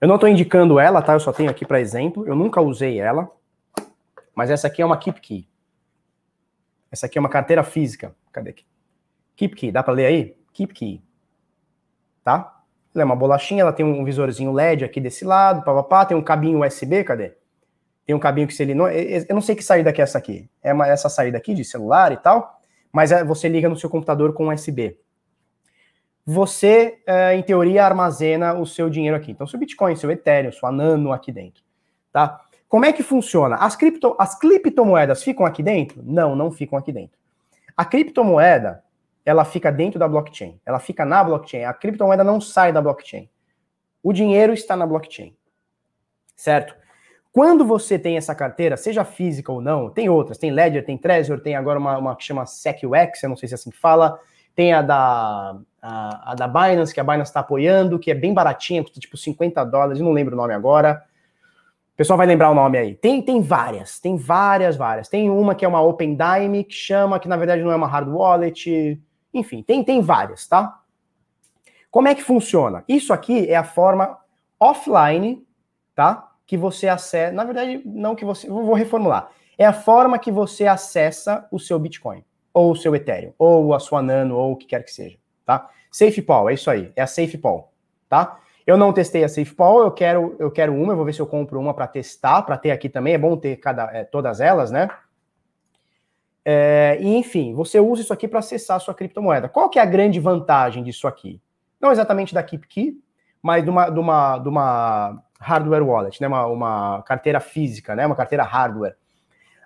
Eu 0.00 0.08
não 0.08 0.14
estou 0.14 0.28
indicando 0.28 0.80
ela, 0.80 1.02
tá? 1.02 1.12
Eu 1.12 1.20
só 1.20 1.32
tenho 1.32 1.50
aqui 1.50 1.66
para 1.66 1.80
exemplo. 1.80 2.26
Eu 2.26 2.34
nunca 2.34 2.60
usei 2.60 2.98
ela. 2.98 3.30
Mas 4.34 4.50
essa 4.50 4.66
aqui 4.66 4.80
é 4.80 4.86
uma 4.86 4.96
Keep 4.96 5.20
Key. 5.20 5.48
Essa 6.90 7.06
aqui 7.06 7.18
é 7.18 7.20
uma 7.20 7.28
carteira 7.28 7.62
física. 7.62 8.14
Cadê 8.32 8.50
aqui? 8.50 8.64
Keep 9.36 9.54
Key. 9.54 9.70
Dá 9.70 9.82
para 9.82 9.92
ler 9.92 10.06
aí? 10.06 10.36
Keep 10.54 10.72
Key. 10.72 11.02
Tá? 12.24 12.62
Ela 12.94 13.02
é 13.02 13.04
uma 13.04 13.14
bolachinha, 13.14 13.60
ela 13.60 13.72
tem 13.72 13.84
um 13.84 14.04
visorzinho 14.04 14.52
LED 14.52 14.84
aqui 14.84 15.00
desse 15.00 15.24
lado, 15.24 15.62
papapá, 15.62 16.04
tem 16.04 16.16
um 16.16 16.22
cabinho 16.22 16.64
USB, 16.64 17.04
cadê? 17.04 17.34
Tem 18.04 18.16
um 18.16 18.18
cabinho 18.18 18.48
que 18.48 18.54
se 18.54 18.62
ele 18.64 18.74
não, 18.74 18.88
eu 18.88 19.32
não 19.32 19.40
sei 19.40 19.54
que 19.54 19.62
saída 19.62 19.92
que 19.92 20.00
é 20.00 20.04
essa 20.04 20.18
aqui. 20.18 20.50
É 20.60 20.72
uma, 20.72 20.88
essa 20.88 21.08
saída 21.08 21.38
aqui 21.38 21.54
de 21.54 21.64
celular 21.64 22.10
e 22.10 22.16
tal, 22.16 22.60
mas 22.92 23.12
é, 23.12 23.22
você 23.22 23.48
liga 23.48 23.68
no 23.68 23.76
seu 23.76 23.88
computador 23.88 24.32
com 24.32 24.48
USB 24.48 24.98
você, 26.24 27.00
é, 27.06 27.34
em 27.34 27.42
teoria, 27.42 27.84
armazena 27.84 28.54
o 28.54 28.66
seu 28.66 28.88
dinheiro 28.88 29.16
aqui. 29.16 29.32
Então, 29.32 29.46
seu 29.46 29.58
Bitcoin, 29.58 29.96
seu 29.96 30.10
Ethereum, 30.10 30.52
sua 30.52 30.70
Nano 30.70 31.12
aqui 31.12 31.32
dentro, 31.32 31.62
tá? 32.12 32.40
Como 32.68 32.84
é 32.84 32.92
que 32.92 33.02
funciona? 33.02 33.56
As, 33.56 33.74
cripto, 33.74 34.14
as 34.16 34.38
criptomoedas 34.38 35.24
ficam 35.24 35.44
aqui 35.44 35.60
dentro? 35.60 36.00
Não, 36.04 36.36
não 36.36 36.52
ficam 36.52 36.78
aqui 36.78 36.92
dentro. 36.92 37.18
A 37.76 37.84
criptomoeda, 37.84 38.84
ela 39.24 39.44
fica 39.44 39.72
dentro 39.72 39.98
da 39.98 40.06
blockchain. 40.06 40.60
Ela 40.64 40.78
fica 40.78 41.04
na 41.04 41.24
blockchain. 41.24 41.64
A 41.64 41.74
criptomoeda 41.74 42.22
não 42.22 42.40
sai 42.40 42.72
da 42.72 42.80
blockchain. 42.80 43.28
O 44.02 44.12
dinheiro 44.12 44.52
está 44.52 44.76
na 44.76 44.86
blockchain. 44.86 45.34
Certo? 46.36 46.76
Quando 47.32 47.64
você 47.64 47.98
tem 47.98 48.16
essa 48.16 48.34
carteira, 48.34 48.76
seja 48.76 49.04
física 49.04 49.50
ou 49.50 49.60
não, 49.60 49.90
tem 49.90 50.08
outras, 50.08 50.38
tem 50.38 50.50
Ledger, 50.50 50.84
tem 50.84 50.98
Trezor, 50.98 51.40
tem 51.40 51.54
agora 51.54 51.78
uma, 51.78 51.98
uma 51.98 52.16
que 52.16 52.24
chama 52.24 52.46
SecUX, 52.46 53.22
eu 53.22 53.28
não 53.28 53.36
sei 53.36 53.48
se 53.48 53.54
é 53.54 53.56
assim 53.56 53.70
que 53.70 53.78
fala, 53.78 54.18
tem 54.54 54.72
a 54.72 54.82
da, 54.82 55.56
a, 55.80 56.32
a 56.32 56.34
da 56.34 56.46
Binance, 56.46 56.92
que 56.92 57.00
a 57.00 57.04
Binance 57.04 57.30
está 57.30 57.40
apoiando, 57.40 57.98
que 57.98 58.10
é 58.10 58.14
bem 58.14 58.34
baratinha, 58.34 58.82
custa 58.82 59.00
tipo 59.00 59.16
50 59.16 59.64
dólares, 59.64 60.00
não 60.00 60.12
lembro 60.12 60.34
o 60.34 60.36
nome 60.36 60.54
agora. 60.54 61.04
O 61.94 61.96
pessoal 61.96 62.16
vai 62.16 62.26
lembrar 62.26 62.50
o 62.50 62.54
nome 62.54 62.78
aí. 62.78 62.94
Tem, 62.94 63.20
tem 63.20 63.42
várias, 63.42 64.00
tem 64.00 64.16
várias, 64.16 64.76
várias. 64.76 65.08
Tem 65.08 65.30
uma 65.30 65.54
que 65.54 65.64
é 65.64 65.68
uma 65.68 65.82
Open 65.82 66.16
Dime, 66.16 66.64
que 66.64 66.74
chama, 66.74 67.20
que 67.20 67.28
na 67.28 67.36
verdade 67.36 67.62
não 67.62 67.70
é 67.70 67.76
uma 67.76 67.86
hard 67.86 68.08
wallet. 68.08 69.00
Enfim, 69.32 69.62
tem, 69.62 69.84
tem 69.84 70.00
várias, 70.00 70.46
tá? 70.46 70.80
Como 71.90 72.08
é 72.08 72.14
que 72.14 72.22
funciona? 72.22 72.84
Isso 72.88 73.12
aqui 73.12 73.48
é 73.48 73.56
a 73.56 73.64
forma 73.64 74.16
offline, 74.58 75.44
tá? 75.94 76.30
Que 76.46 76.56
você 76.56 76.88
acessa. 76.88 77.32
Na 77.32 77.44
verdade, 77.44 77.82
não 77.84 78.14
que 78.14 78.24
você. 78.24 78.48
Vou 78.48 78.72
reformular. 78.74 79.30
É 79.58 79.66
a 79.66 79.72
forma 79.72 80.18
que 80.18 80.32
você 80.32 80.66
acessa 80.66 81.46
o 81.50 81.58
seu 81.58 81.78
Bitcoin 81.78 82.24
ou 82.52 82.72
o 82.72 82.76
seu 82.76 82.94
Ethereum, 82.94 83.32
ou 83.38 83.74
a 83.74 83.80
sua 83.80 84.02
Nano, 84.02 84.36
ou 84.36 84.52
o 84.52 84.56
que 84.56 84.66
quer 84.66 84.84
que 84.84 84.92
seja, 84.92 85.16
tá? 85.44 85.68
SafePol, 85.90 86.50
é 86.50 86.54
isso 86.54 86.70
aí, 86.70 86.92
é 86.94 87.02
a 87.02 87.06
SafePol, 87.06 87.72
tá? 88.08 88.38
Eu 88.66 88.76
não 88.76 88.92
testei 88.92 89.24
a 89.24 89.28
SafePol, 89.28 89.82
eu 89.82 89.90
quero, 89.90 90.36
eu 90.38 90.50
quero 90.50 90.74
uma, 90.74 90.92
eu 90.92 90.96
vou 90.96 91.04
ver 91.04 91.12
se 91.12 91.20
eu 91.20 91.26
compro 91.26 91.58
uma 91.58 91.74
para 91.74 91.86
testar, 91.86 92.42
para 92.42 92.56
ter 92.56 92.70
aqui 92.70 92.88
também, 92.88 93.14
é 93.14 93.18
bom 93.18 93.36
ter 93.36 93.56
cada, 93.56 93.84
é, 93.92 94.04
todas 94.04 94.40
elas, 94.40 94.70
né? 94.70 94.88
É, 96.44 96.98
e 97.00 97.16
enfim, 97.16 97.54
você 97.54 97.78
usa 97.78 98.02
isso 98.02 98.12
aqui 98.12 98.26
para 98.26 98.38
acessar 98.38 98.76
a 98.76 98.80
sua 98.80 98.94
criptomoeda. 98.94 99.48
Qual 99.48 99.68
que 99.68 99.78
é 99.78 99.82
a 99.82 99.86
grande 99.86 100.18
vantagem 100.18 100.82
disso 100.82 101.06
aqui? 101.06 101.40
Não 101.80 101.92
exatamente 101.92 102.34
da 102.34 102.42
KeepKey, 102.42 102.96
mas 103.42 103.64
de 103.64 103.70
uma, 103.70 103.90
de 103.90 103.98
uma, 103.98 104.38
de 104.38 104.48
uma 104.48 105.22
hardware 105.40 105.86
wallet, 105.86 106.20
né? 106.20 106.28
Uma, 106.28 106.46
uma 106.46 107.02
carteira 107.02 107.40
física, 107.40 107.94
né? 107.94 108.06
Uma 108.06 108.16
carteira 108.16 108.42
hardware. 108.42 108.96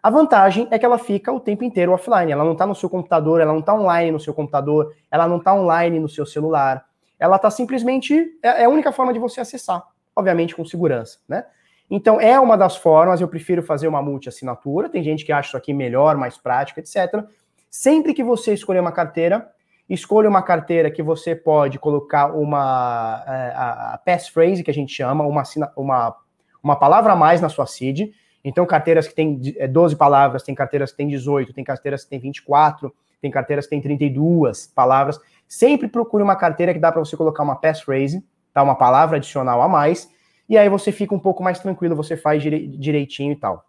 A 0.04 0.10
vantagem 0.10 0.68
é 0.70 0.78
que 0.78 0.84
ela 0.84 0.98
fica 0.98 1.32
o 1.32 1.40
tempo 1.40 1.64
inteiro 1.64 1.90
offline. 1.90 2.30
Ela 2.30 2.44
não 2.44 2.52
está 2.52 2.66
no 2.66 2.74
seu 2.74 2.90
computador, 2.90 3.40
ela 3.40 3.54
não 3.54 3.60
está 3.60 3.72
online 3.72 4.10
no 4.10 4.20
seu 4.20 4.34
computador, 4.34 4.94
ela 5.10 5.26
não 5.26 5.38
está 5.38 5.54
online 5.54 5.98
no 5.98 6.10
seu 6.10 6.26
celular. 6.26 6.84
Ela 7.18 7.36
está 7.36 7.50
simplesmente. 7.50 8.38
É, 8.42 8.60
é 8.60 8.64
a 8.66 8.68
única 8.68 8.92
forma 8.92 9.14
de 9.14 9.18
você 9.18 9.40
acessar, 9.40 9.82
obviamente 10.14 10.54
com 10.54 10.62
segurança, 10.62 11.20
né? 11.26 11.46
Então 11.90 12.20
é 12.20 12.38
uma 12.38 12.54
das 12.54 12.76
formas. 12.76 13.22
Eu 13.22 13.28
prefiro 13.28 13.62
fazer 13.62 13.88
uma 13.88 14.02
multi-assinatura. 14.02 14.90
Tem 14.90 15.02
gente 15.02 15.24
que 15.24 15.32
acha 15.32 15.48
isso 15.48 15.56
aqui 15.56 15.72
melhor, 15.72 16.18
mais 16.18 16.36
prático, 16.36 16.80
etc. 16.80 17.24
Sempre 17.70 18.12
que 18.12 18.22
você 18.22 18.52
escolher 18.52 18.80
uma 18.80 18.92
carteira, 18.92 19.50
escolha 19.88 20.28
uma 20.28 20.42
carteira 20.42 20.90
que 20.90 21.02
você 21.02 21.34
pode 21.34 21.78
colocar 21.78 22.26
uma 22.26 23.24
é, 23.26 23.52
a, 23.56 23.94
a 23.94 23.98
passphrase 24.04 24.62
que 24.62 24.70
a 24.70 24.74
gente 24.74 24.92
chama, 24.92 25.24
uma, 25.24 25.42
uma, 25.74 26.16
uma 26.62 26.76
palavra 26.76 27.14
a 27.14 27.16
mais 27.16 27.40
na 27.40 27.48
sua 27.48 27.64
seed 27.64 28.10
então, 28.44 28.66
carteiras 28.66 29.08
que 29.08 29.14
têm 29.14 29.40
12 29.70 29.94
é, 29.94 29.98
palavras, 29.98 30.42
tem 30.42 30.54
carteiras 30.54 30.90
que 30.90 30.98
têm 30.98 31.08
18, 31.08 31.54
tem 31.54 31.64
carteiras 31.64 32.04
que 32.04 32.10
têm 32.10 32.18
24, 32.18 32.94
tem 33.22 33.30
carteiras 33.30 33.64
que 33.64 33.70
têm 33.70 33.80
32 33.80 34.66
palavras. 34.66 35.18
Sempre 35.48 35.88
procure 35.88 36.22
uma 36.22 36.36
carteira 36.36 36.74
que 36.74 36.78
dá 36.78 36.92
para 36.92 37.00
você 37.02 37.16
colocar 37.16 37.42
uma 37.42 37.56
passphrase, 37.56 38.22
tá? 38.52 38.62
uma 38.62 38.74
palavra 38.74 39.16
adicional 39.16 39.62
a 39.62 39.68
mais, 39.68 40.10
e 40.46 40.58
aí 40.58 40.68
você 40.68 40.92
fica 40.92 41.14
um 41.14 41.18
pouco 41.18 41.42
mais 41.42 41.58
tranquilo, 41.58 41.96
você 41.96 42.18
faz 42.18 42.42
direitinho 42.42 43.32
e 43.32 43.36
tal. 43.36 43.64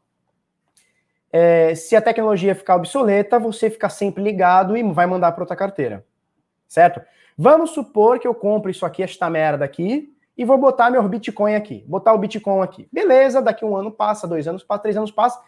é, 1.31 1.75
se 1.75 1.95
a 1.95 2.01
tecnologia 2.01 2.55
ficar 2.55 2.75
obsoleta, 2.75 3.39
você 3.39 3.69
fica 3.69 3.89
sempre 3.89 4.23
ligado 4.23 4.75
e 4.75 4.83
vai 4.83 5.05
mandar 5.05 5.31
para 5.31 5.43
outra 5.43 5.55
carteira. 5.55 6.05
Certo? 6.67 7.01
Vamos 7.37 7.71
supor 7.71 8.19
que 8.19 8.27
eu 8.27 8.33
compro 8.33 8.71
isso 8.71 8.85
aqui, 8.85 9.03
esta 9.03 9.29
merda 9.29 9.65
aqui, 9.65 10.14
e 10.37 10.43
vou 10.43 10.57
botar 10.57 10.89
meu 10.89 11.01
Bitcoin 11.07 11.55
aqui. 11.55 11.83
Botar 11.87 12.13
o 12.13 12.17
Bitcoin 12.17 12.61
aqui. 12.61 12.87
Beleza, 12.91 13.41
daqui 13.41 13.63
um 13.63 13.75
ano 13.75 13.91
passa, 13.91 14.27
dois 14.27 14.47
anos 14.47 14.63
passa, 14.63 14.83
três 14.83 14.97
anos 14.97 15.11
passa. 15.11 15.39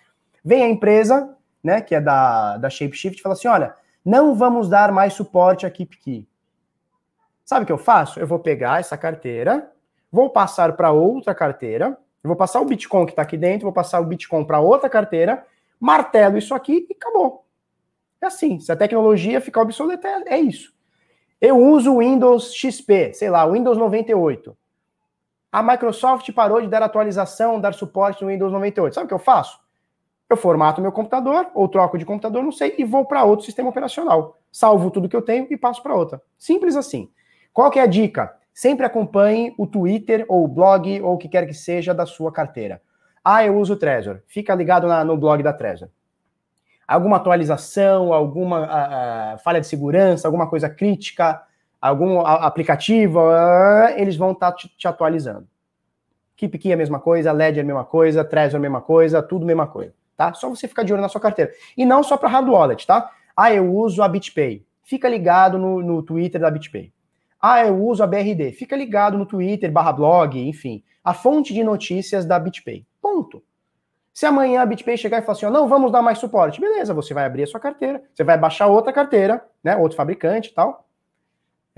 Vem 0.43 0.63
a 0.63 0.69
empresa, 0.69 1.35
né, 1.63 1.81
que 1.81 1.93
é 1.93 2.01
da, 2.01 2.57
da 2.57 2.69
ShapeShift, 2.69 3.19
e 3.19 3.21
fala 3.21 3.33
assim: 3.33 3.47
olha, 3.47 3.75
não 4.03 4.33
vamos 4.33 4.69
dar 4.69 4.91
mais 4.91 5.13
suporte 5.13 5.65
a 5.65 5.69
KeepKey. 5.69 6.27
Sabe 7.43 7.63
o 7.63 7.65
que 7.65 7.71
eu 7.71 7.77
faço? 7.77 8.19
Eu 8.19 8.27
vou 8.27 8.39
pegar 8.39 8.79
essa 8.79 8.97
carteira, 8.97 9.71
vou 10.11 10.29
passar 10.29 10.75
para 10.75 10.91
outra 10.91 11.33
carteira, 11.33 11.97
vou 12.23 12.35
passar 12.35 12.61
o 12.61 12.65
Bitcoin 12.65 13.05
que 13.05 13.11
está 13.11 13.21
aqui 13.21 13.37
dentro, 13.37 13.65
vou 13.65 13.73
passar 13.73 13.99
o 13.99 14.05
Bitcoin 14.05 14.45
para 14.45 14.59
outra 14.59 14.89
carteira, 14.89 15.45
martelo 15.79 16.37
isso 16.37 16.53
aqui 16.53 16.85
e 16.89 16.93
acabou. 16.93 17.45
É 18.21 18.25
assim, 18.25 18.59
se 18.59 18.71
a 18.71 18.75
tecnologia 18.75 19.39
ficar 19.39 19.61
obsoleta, 19.61 20.07
é, 20.07 20.35
é 20.35 20.39
isso. 20.39 20.73
Eu 21.39 21.57
uso 21.57 21.99
Windows 21.99 22.53
XP, 22.53 23.13
sei 23.13 23.29
lá, 23.29 23.45
Windows 23.49 23.77
98. 23.77 24.57
A 25.51 25.63
Microsoft 25.63 26.31
parou 26.33 26.61
de 26.61 26.67
dar 26.67 26.83
atualização, 26.83 27.59
dar 27.59 27.73
suporte 27.73 28.23
no 28.23 28.29
Windows 28.29 28.51
98. 28.51 28.93
Sabe 28.93 29.05
o 29.05 29.07
que 29.07 29.13
eu 29.13 29.19
faço? 29.19 29.59
Eu 30.29 30.35
formato 30.35 30.81
meu 30.81 30.91
computador, 30.91 31.47
ou 31.53 31.69
troco 31.69 31.97
de 31.97 32.05
computador, 32.05 32.43
não 32.43 32.51
sei, 32.51 32.75
e 32.77 32.83
vou 32.83 33.05
para 33.05 33.23
outro 33.23 33.45
sistema 33.45 33.69
operacional. 33.69 34.39
Salvo 34.51 34.91
tudo 34.91 35.07
que 35.07 35.15
eu 35.15 35.21
tenho 35.21 35.47
e 35.49 35.55
passo 35.55 35.81
para 35.81 35.95
outra. 35.95 36.21
Simples 36.37 36.75
assim. 36.75 37.09
Qual 37.53 37.71
que 37.71 37.79
é 37.79 37.83
a 37.83 37.87
dica? 37.87 38.35
Sempre 38.53 38.85
acompanhe 38.85 39.53
o 39.57 39.65
Twitter 39.65 40.25
ou 40.27 40.43
o 40.43 40.47
blog 40.47 41.01
ou 41.01 41.13
o 41.13 41.17
que 41.17 41.29
quer 41.29 41.45
que 41.47 41.53
seja 41.53 41.93
da 41.93 42.05
sua 42.05 42.31
carteira. 42.31 42.81
Ah, 43.23 43.45
eu 43.45 43.57
uso 43.57 43.73
o 43.73 43.77
Trezor. 43.77 44.21
Fica 44.27 44.53
ligado 44.53 44.87
na, 44.87 45.03
no 45.03 45.15
blog 45.15 45.41
da 45.41 45.53
Trezor. 45.53 45.89
Alguma 46.87 47.17
atualização, 47.17 48.13
alguma 48.13 48.63
uh, 48.63 49.39
falha 49.43 49.61
de 49.61 49.67
segurança, 49.67 50.27
alguma 50.27 50.49
coisa 50.49 50.69
crítica, 50.69 51.41
algum 51.81 52.19
aplicativo, 52.21 53.19
uh, 53.19 53.89
eles 53.95 54.15
vão 54.15 54.31
estar 54.31 54.51
tá 54.51 54.57
te, 54.57 54.67
te, 54.77 54.87
atualizando. 54.87 55.47
KeepKey 56.35 56.71
é 56.71 56.73
a 56.73 56.77
mesma 56.77 56.99
coisa, 56.99 57.31
Ledger 57.31 57.59
é 57.59 57.63
a 57.63 57.65
mesma 57.65 57.85
coisa, 57.85 58.23
Trezor 58.23 58.57
é 58.57 58.59
a 58.59 58.61
mesma 58.61 58.81
coisa, 58.81 59.23
tudo 59.23 59.43
a 59.43 59.47
mesma 59.47 59.67
coisa, 59.67 59.93
tá? 60.15 60.33
Só 60.33 60.49
você 60.49 60.67
ficar 60.67 60.83
de 60.83 60.93
olho 60.93 61.01
na 61.01 61.09
sua 61.09 61.21
carteira. 61.21 61.51
E 61.75 61.85
não 61.85 62.03
só 62.03 62.17
para 62.17 62.29
hard 62.29 62.47
wallet, 62.47 62.85
tá? 62.85 63.11
Ah, 63.35 63.53
eu 63.53 63.73
uso 63.73 64.01
a 64.01 64.07
BitPay. 64.07 64.65
Fica 64.83 65.09
ligado 65.09 65.57
no, 65.57 65.81
no 65.81 66.01
Twitter 66.03 66.39
da 66.39 66.49
BitPay. 66.49 66.91
Ah, 67.41 67.65
eu 67.65 67.83
uso 67.83 68.03
a 68.03 68.07
BRD. 68.07 68.51
Fica 68.51 68.75
ligado 68.75 69.17
no 69.17 69.25
Twitter, 69.25 69.71
barra 69.71 69.91
blog, 69.91 70.39
enfim. 70.39 70.83
A 71.03 71.13
fonte 71.13 71.53
de 71.53 71.63
notícias 71.63 72.25
da 72.25 72.39
BitPay. 72.39 72.85
Ponto. 73.01 73.43
Se 74.17 74.25
amanhã 74.25 74.61
a 74.61 74.65
BitPay 74.65 74.97
chegar 74.97 75.19
e 75.19 75.21
falar 75.21 75.37
assim, 75.37 75.45
não, 75.45 75.67
vamos 75.67 75.91
dar 75.91 76.01
mais 76.01 76.17
suporte, 76.17 76.59
beleza, 76.59 76.91
você 76.91 77.13
vai 77.13 77.23
abrir 77.23 77.43
a 77.43 77.45
sua 77.45 77.59
carteira, 77.59 78.01
você 78.11 78.23
vai 78.23 78.35
baixar 78.35 78.65
outra 78.65 78.91
carteira, 78.91 79.45
né, 79.63 79.77
outro 79.77 79.95
fabricante 79.95 80.49
e 80.49 80.53
tal. 80.55 80.86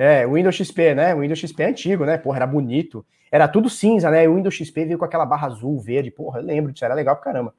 É, 0.02 0.26
o 0.26 0.36
Windows 0.36 0.56
XP, 0.56 0.96
né, 0.96 1.14
o 1.14 1.20
Windows 1.20 1.40
XP 1.40 1.62
é 1.62 1.68
antigo, 1.68 2.06
né, 2.06 2.18
porra, 2.18 2.38
era 2.38 2.48
bonito, 2.48 3.06
era 3.30 3.50
tudo 3.50 3.70
cinza, 3.70 4.10
né, 4.10 4.26
o 4.30 4.36
Windows 4.36 4.56
XP 4.56 4.86
veio 4.86 4.98
com 4.98 5.04
aquela 5.04 5.26
barra 5.26 5.48
azul, 5.48 5.78
verde, 5.78 6.10
porra, 6.10 6.40
eu 6.40 6.46
lembro 6.46 6.72
disso, 6.72 6.86
era 6.86 6.94
legal 6.94 7.18
pra 7.18 7.26
caramba, 7.26 7.54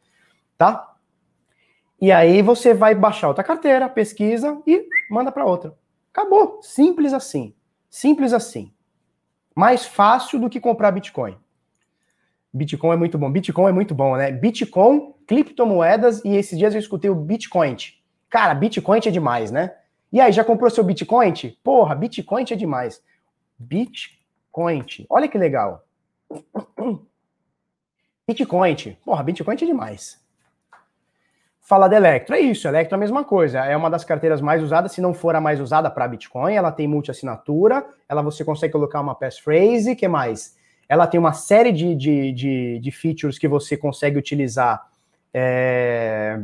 tá? 0.57 0.95
E 2.01 2.11
aí 2.11 2.41
você 2.41 2.73
vai 2.73 2.95
baixar 2.95 3.29
outra 3.29 3.45
carteira, 3.45 3.87
pesquisa 3.91 4.59
e 4.67 4.87
manda 5.11 5.31
para 5.31 5.45
outra. 5.45 5.75
Acabou, 6.11 6.61
simples 6.63 7.13
assim. 7.13 7.55
Simples 7.91 8.33
assim. 8.33 8.73
Mais 9.55 9.85
fácil 9.85 10.41
do 10.41 10.49
que 10.49 10.59
comprar 10.59 10.93
Bitcoin. 10.93 11.37
Bitcoin 12.55 12.95
é 12.95 12.97
muito 12.97 13.19
bom. 13.19 13.31
Bitcoin 13.31 13.69
é 13.69 13.73
muito 13.73 13.95
bom, 13.95 14.17
né? 14.17 14.33
Bitcoin, 14.33 15.13
criptomoedas 15.27 16.25
e 16.25 16.35
esses 16.35 16.59
dias 16.59 16.73
eu 16.73 16.81
escutei 16.81 17.11
o 17.11 17.15
Bitcoin. 17.15 17.77
Cara, 18.31 18.55
Bitcoin 18.55 19.01
é 19.05 19.11
demais, 19.11 19.51
né? 19.51 19.75
E 20.13 20.21
aí, 20.21 20.33
já 20.33 20.45
comprou 20.45 20.71
seu 20.71 20.85
Bitcoin? 20.85 21.33
Porra, 21.63 21.95
Bitcoin 21.95 22.45
é 22.51 22.57
demais. 22.57 23.03
Bitcoin. 23.59 25.07
Olha 25.09 25.29
que 25.29 25.39
legal. 25.39 25.85
Bitcoin. 28.27 28.97
Porra, 29.05 29.23
Bitcoin 29.23 29.55
é 29.55 29.57
demais 29.57 30.21
falar 31.71 31.87
da 31.87 31.97
Electro. 31.97 32.35
É 32.35 32.41
isso, 32.41 32.67
Electro 32.67 32.97
é 32.97 32.97
a 32.97 32.99
mesma 32.99 33.23
coisa. 33.23 33.61
É 33.61 33.77
uma 33.77 33.89
das 33.89 34.05
carteiras 34.05 34.41
mais 34.41 34.61
usadas, 34.61 34.91
se 34.91 35.01
não 35.01 35.15
for 35.15 35.37
a 35.37 35.41
mais 35.41 35.61
usada 35.61 35.89
para 35.89 36.09
Bitcoin. 36.09 36.53
Ela 36.53 36.73
tem 36.73 36.89
multi-assinatura, 36.89 37.87
ela 38.09 38.23
você 38.23 38.45
consegue 38.45 38.73
colocar 38.73 39.01
uma 39.01 39.15
passphrase, 39.15 39.95
que 39.95 40.09
mais? 40.09 40.57
Ela 40.89 41.07
tem 41.07 41.21
uma 41.21 41.33
série 41.33 41.71
de, 41.71 41.95
de, 41.95 42.33
de, 42.33 42.81
de 42.81 42.91
features 42.91 43.39
que 43.39 43.47
você 43.47 43.77
consegue 43.77 44.19
utilizar 44.19 44.85
é, 45.33 46.41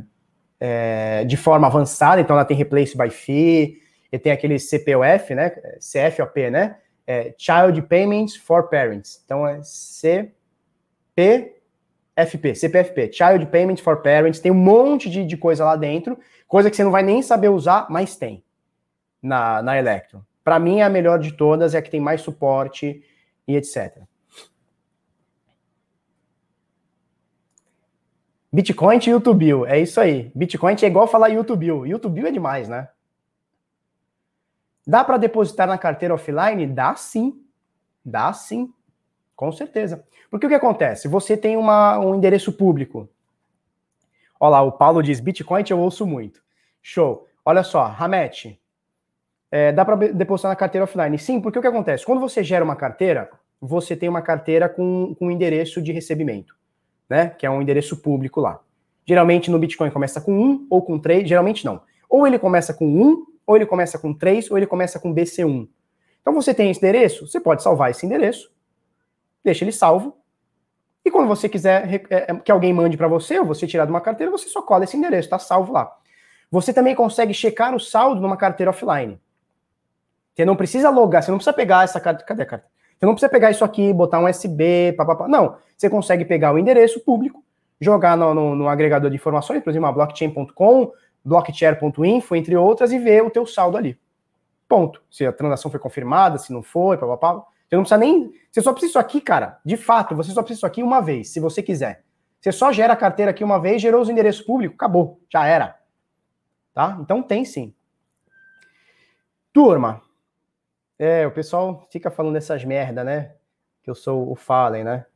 é, 0.61 1.25
de 1.25 1.37
forma 1.37 1.67
avançada. 1.67 2.21
Então, 2.21 2.37
ela 2.37 2.45
tem 2.45 2.57
replace 2.57 2.97
by 2.97 3.11
fee, 3.11 3.81
e 4.11 4.19
tem 4.19 4.33
aquele 4.33 4.59
CPOF, 4.59 5.35
né? 5.35 5.51
CFOP, 5.79 6.51
né? 6.51 6.77
É, 7.07 7.35
Child 7.37 7.83
Payments 7.83 8.37
for 8.37 8.69
Parents. 8.69 9.23
Então, 9.25 9.47
é 9.47 9.61
CP 9.63 10.33
FP, 12.17 12.55
CPFP, 12.55 13.13
Child 13.13 13.47
Payment 13.47 13.77
for 13.77 14.01
Parents, 14.01 14.41
tem 14.41 14.51
um 14.51 14.55
monte 14.55 15.11
de, 15.11 15.23
de 15.23 15.37
coisa 15.37 15.67
lá 15.67 15.77
dentro, 15.77 16.19
coisa 16.49 16.71
que 16.71 16.77
você 16.77 16.83
não 16.83 16.91
vai 16.91 17.03
nem 17.03 17.21
saber 17.21 17.51
usar, 17.51 17.87
mas 17.91 18.17
tem 18.17 18.43
na, 19.23 19.63
na 19.63 19.79
Electro. 19.79 20.25
Para 20.43 20.59
mim, 20.59 20.81
a 20.81 20.89
melhor 20.89 21.19
de 21.19 21.33
todas 21.33 21.75
é 21.75 21.79
a 21.79 21.83
que 21.83 21.91
tem 21.91 22.01
mais 22.01 22.23
suporte 22.23 23.03
e 23.47 23.55
etc. 23.55 23.99
Bitcoin 28.57 28.99
e 29.07 29.11
YouTube, 29.11 29.67
é 29.67 29.79
isso 29.79 30.01
aí. 30.01 30.33
Bitcoin 30.35 30.77
é 30.81 30.87
igual 30.87 31.07
falar 31.07 31.29
YouTube. 31.29 31.67
YouTube 31.67 32.27
é 32.27 32.31
demais, 32.31 32.71
né? 32.71 32.89
Dá 34.87 35.05
para 35.05 35.19
depositar 35.19 35.69
na 35.69 35.77
carteira 35.77 36.15
offline? 36.15 36.67
Dá 36.67 36.95
sim. 36.97 37.45
Dá 38.03 38.33
sim. 38.33 38.73
Com 39.35 39.53
certeza. 39.53 40.03
Porque 40.31 40.47
o 40.47 40.49
que 40.49 40.55
acontece? 40.55 41.07
Você 41.07 41.37
tem 41.37 41.55
uma, 41.55 41.99
um 41.99 42.15
endereço 42.15 42.51
público. 42.51 43.07
Olha 44.41 44.53
lá, 44.53 44.63
o 44.63 44.73
Paulo 44.73 45.03
diz: 45.03 45.21
Bitcoin 45.21 45.63
eu 45.69 45.79
ouço 45.79 46.07
muito. 46.07 46.41
Show. 46.81 47.29
Olha 47.45 47.63
só, 47.63 47.95
Hamet, 47.99 48.59
é, 49.51 49.71
dá 49.71 49.85
para 49.85 49.97
depositar 49.97 50.51
na 50.51 50.57
carteira 50.57 50.85
offline? 50.85 51.19
Sim, 51.19 51.43
porque 51.43 51.59
o 51.59 51.63
que 51.63 51.69
acontece? 51.69 52.07
Quando 52.07 52.23
você 52.23 52.43
gera 52.43 52.65
uma 52.65 52.75
carteira, 52.75 53.29
você 53.61 53.95
tem 53.95 54.09
uma 54.09 54.23
carteira 54.23 54.67
com, 54.67 55.15
com 55.19 55.27
um 55.27 55.31
endereço 55.31 55.83
de 55.83 55.93
recebimento, 55.93 56.57
né? 57.09 57.29
Que 57.31 57.47
é 57.47 57.51
um 57.51 57.63
endereço 57.63 57.97
público 57.97 58.41
lá. 58.41 58.61
Geralmente 59.05 59.51
no 59.51 59.59
Bitcoin 59.59 59.91
começa 59.91 60.21
com 60.21 60.33
um 60.33 60.67
ou 60.69 60.83
com 60.83 60.99
três, 60.99 61.29
geralmente 61.29 61.65
não. 61.65 61.81
Ou 62.09 62.27
ele 62.27 62.39
começa 62.39 62.75
com 62.75 62.87
um, 62.87 63.25
ou 63.47 63.57
ele 63.57 63.67
começa 63.67 63.99
com 63.99 64.13
três, 64.13 64.51
ou 64.51 64.57
ele 64.57 64.67
começa 64.67 64.99
com 64.99 65.15
BC1. 65.15 65.69
Então 66.21 66.35
você 66.35 66.53
tem 66.53 66.71
esse 66.71 66.81
endereço, 66.81 67.27
você 67.27 67.39
pode 67.39 67.63
salvar 67.63 67.91
esse 67.91 68.05
endereço 68.05 68.51
deixa 69.47 69.65
ele 69.65 69.73
salvo. 69.73 70.19
E 71.05 71.11
quando 71.11 71.29
você 71.29 71.49
quiser 71.49 72.05
é, 72.11 72.17
é, 72.17 72.35
que 72.35 72.51
alguém 72.51 72.73
mande 72.73 72.97
para 72.97 73.07
você, 73.07 73.39
ou 73.39 73.47
você 73.47 73.67
tirar 73.67 73.85
de 73.85 73.91
uma 73.91 74.01
carteira, 74.01 74.31
você 74.31 74.49
só 74.49 74.61
cola 74.61 74.85
esse 74.85 74.97
endereço, 74.97 75.29
está 75.29 75.39
salvo 75.39 75.73
lá. 75.73 75.91
Você 76.51 76.75
também 76.75 76.95
consegue 76.95 77.33
checar 77.33 77.75
o 77.75 77.81
saldo 77.81 78.21
numa 78.21 78.37
carteira 78.37 78.71
offline. 78.71 79.21
Você 80.35 80.45
não 80.45 80.57
precisa 80.57 80.91
logar, 80.91 81.23
você 81.23 81.31
não 81.31 81.39
precisa 81.39 81.55
pegar 81.55 81.85
essa 81.85 82.01
carteira. 82.01 82.27
Cadê 82.27 82.43
a 82.43 82.47
carteira? 82.47 82.76
Você 82.99 83.07
não 83.07 83.13
precisa 83.13 83.29
pegar 83.29 83.51
isso 83.51 83.65
aqui, 83.65 83.93
botar 83.93 84.19
um 84.19 84.29
USB, 84.29 84.93
papapá. 84.97 85.29
Não. 85.29 85.57
Você 85.77 85.91
consegue 85.91 86.25
pegar 86.25 86.53
o 86.53 86.59
endereço 86.59 87.01
público, 87.01 87.45
jogar 87.81 88.17
no, 88.17 88.33
no, 88.33 88.55
no 88.55 88.69
agregador 88.69 89.11
de 89.11 89.17
informações, 89.17 89.63
por 89.63 89.71
exemplo, 89.71 89.93
blockchain.com, 89.93 90.93
blockchair.info, 91.25 92.35
entre 92.35 92.57
outras, 92.57 92.93
e 92.93 92.99
ver 92.99 93.23
o 93.23 93.31
teu 93.31 93.45
saldo 93.47 93.77
ali. 93.77 93.99
Ponto. 94.69 95.03
Se 95.11 95.27
a 95.27 95.33
transação 95.33 95.71
foi 95.71 95.79
confirmada, 95.79 96.39
se 96.39 96.53
não 96.53 96.63
foi, 96.63 96.97
papapá. 96.97 97.45
Você 97.69 97.77
não 97.77 97.83
precisa 97.83 97.99
nem. 97.99 98.33
Você 98.51 98.63
só 98.63 98.73
precisa 98.73 98.91
isso 98.91 98.99
aqui, 98.99 99.21
cara. 99.21 99.59
De 99.65 99.77
fato, 99.77 100.15
você 100.15 100.31
só 100.31 100.41
precisa 100.41 100.61
isso 100.61 100.67
aqui 100.67 100.83
uma 100.83 101.01
vez, 101.01 101.29
se 101.31 101.41
você 101.41 101.63
quiser. 101.63 102.05
Você 102.41 102.53
só 102.53 102.73
gera 102.73 102.93
a 102.93 102.97
carteira 102.97 103.31
aqui 103.31 103.43
uma 103.43 103.61
vez, 103.61 103.83
gerou 103.83 104.01
os 104.01 104.09
endereços 104.09 104.43
públicos, 104.43 104.77
acabou. 104.77 105.21
Já 105.29 105.47
era. 105.47 105.77
Tá? 106.73 106.97
Então 107.01 107.23
tem 107.23 107.45
sim. 107.45 107.75
Turma. 109.53 110.03
É, 110.99 111.27
o 111.27 111.31
pessoal 111.31 111.87
fica 111.91 112.11
falando 112.11 112.37
essas 112.37 112.65
merda, 112.65 113.05
né? 113.05 113.35
Que 113.83 113.91
eu 113.91 113.95
sou 113.95 114.31
o 114.31 114.35
Fallen, 114.35 114.85
né? 114.85 115.07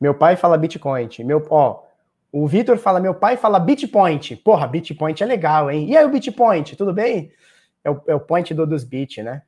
Meu 0.00 0.14
pai 0.14 0.36
fala 0.36 0.56
Bitcoin. 0.56 1.08
Meu, 1.24 1.46
ó, 1.50 1.84
o 2.32 2.46
Vitor 2.46 2.78
fala, 2.78 3.00
meu 3.00 3.14
pai 3.14 3.36
fala 3.36 3.58
Bitpoint. 3.58 4.36
Porra, 4.36 4.66
Bitpoint 4.66 5.22
é 5.22 5.26
legal, 5.26 5.70
hein? 5.70 5.88
E 5.88 5.96
aí 5.96 6.04
o 6.04 6.10
Bitpoint, 6.10 6.76
tudo 6.76 6.92
bem? 6.92 7.32
É 7.84 7.90
o, 7.90 8.00
é 8.06 8.14
o 8.14 8.20
point 8.20 8.54
do, 8.54 8.66
dos 8.66 8.84
bit, 8.84 9.22
né? 9.22 9.42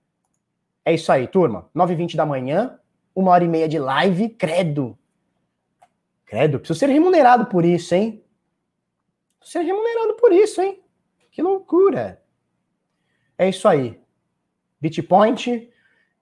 É 0.85 0.93
isso 0.93 1.13
aí, 1.13 1.27
turma. 1.27 1.71
9h20 1.75 2.17
da 2.17 2.27
manhã, 2.27 2.79
uma 3.15 3.31
hora 3.31 3.45
e 3.45 3.49
meia 3.49 3.69
de 3.69 3.79
live, 3.79 4.29
credo. 4.31 4.99
Credo, 6.27 6.59
preciso 6.59 6.81
ser 6.81 6.89
remunerado 6.89 7.47
por 7.47 7.65
isso, 7.65 7.95
hein? 7.95 8.25
Preciso 9.39 9.61
ser 9.61 9.65
remunerado 9.65 10.15
por 10.15 10.33
isso, 10.33 10.61
hein? 10.61 10.83
Que 11.31 11.41
loucura. 11.41 12.21
É 13.39 13.49
isso 13.49 13.69
aí. 13.69 14.02
Bitpoint. 14.83 15.71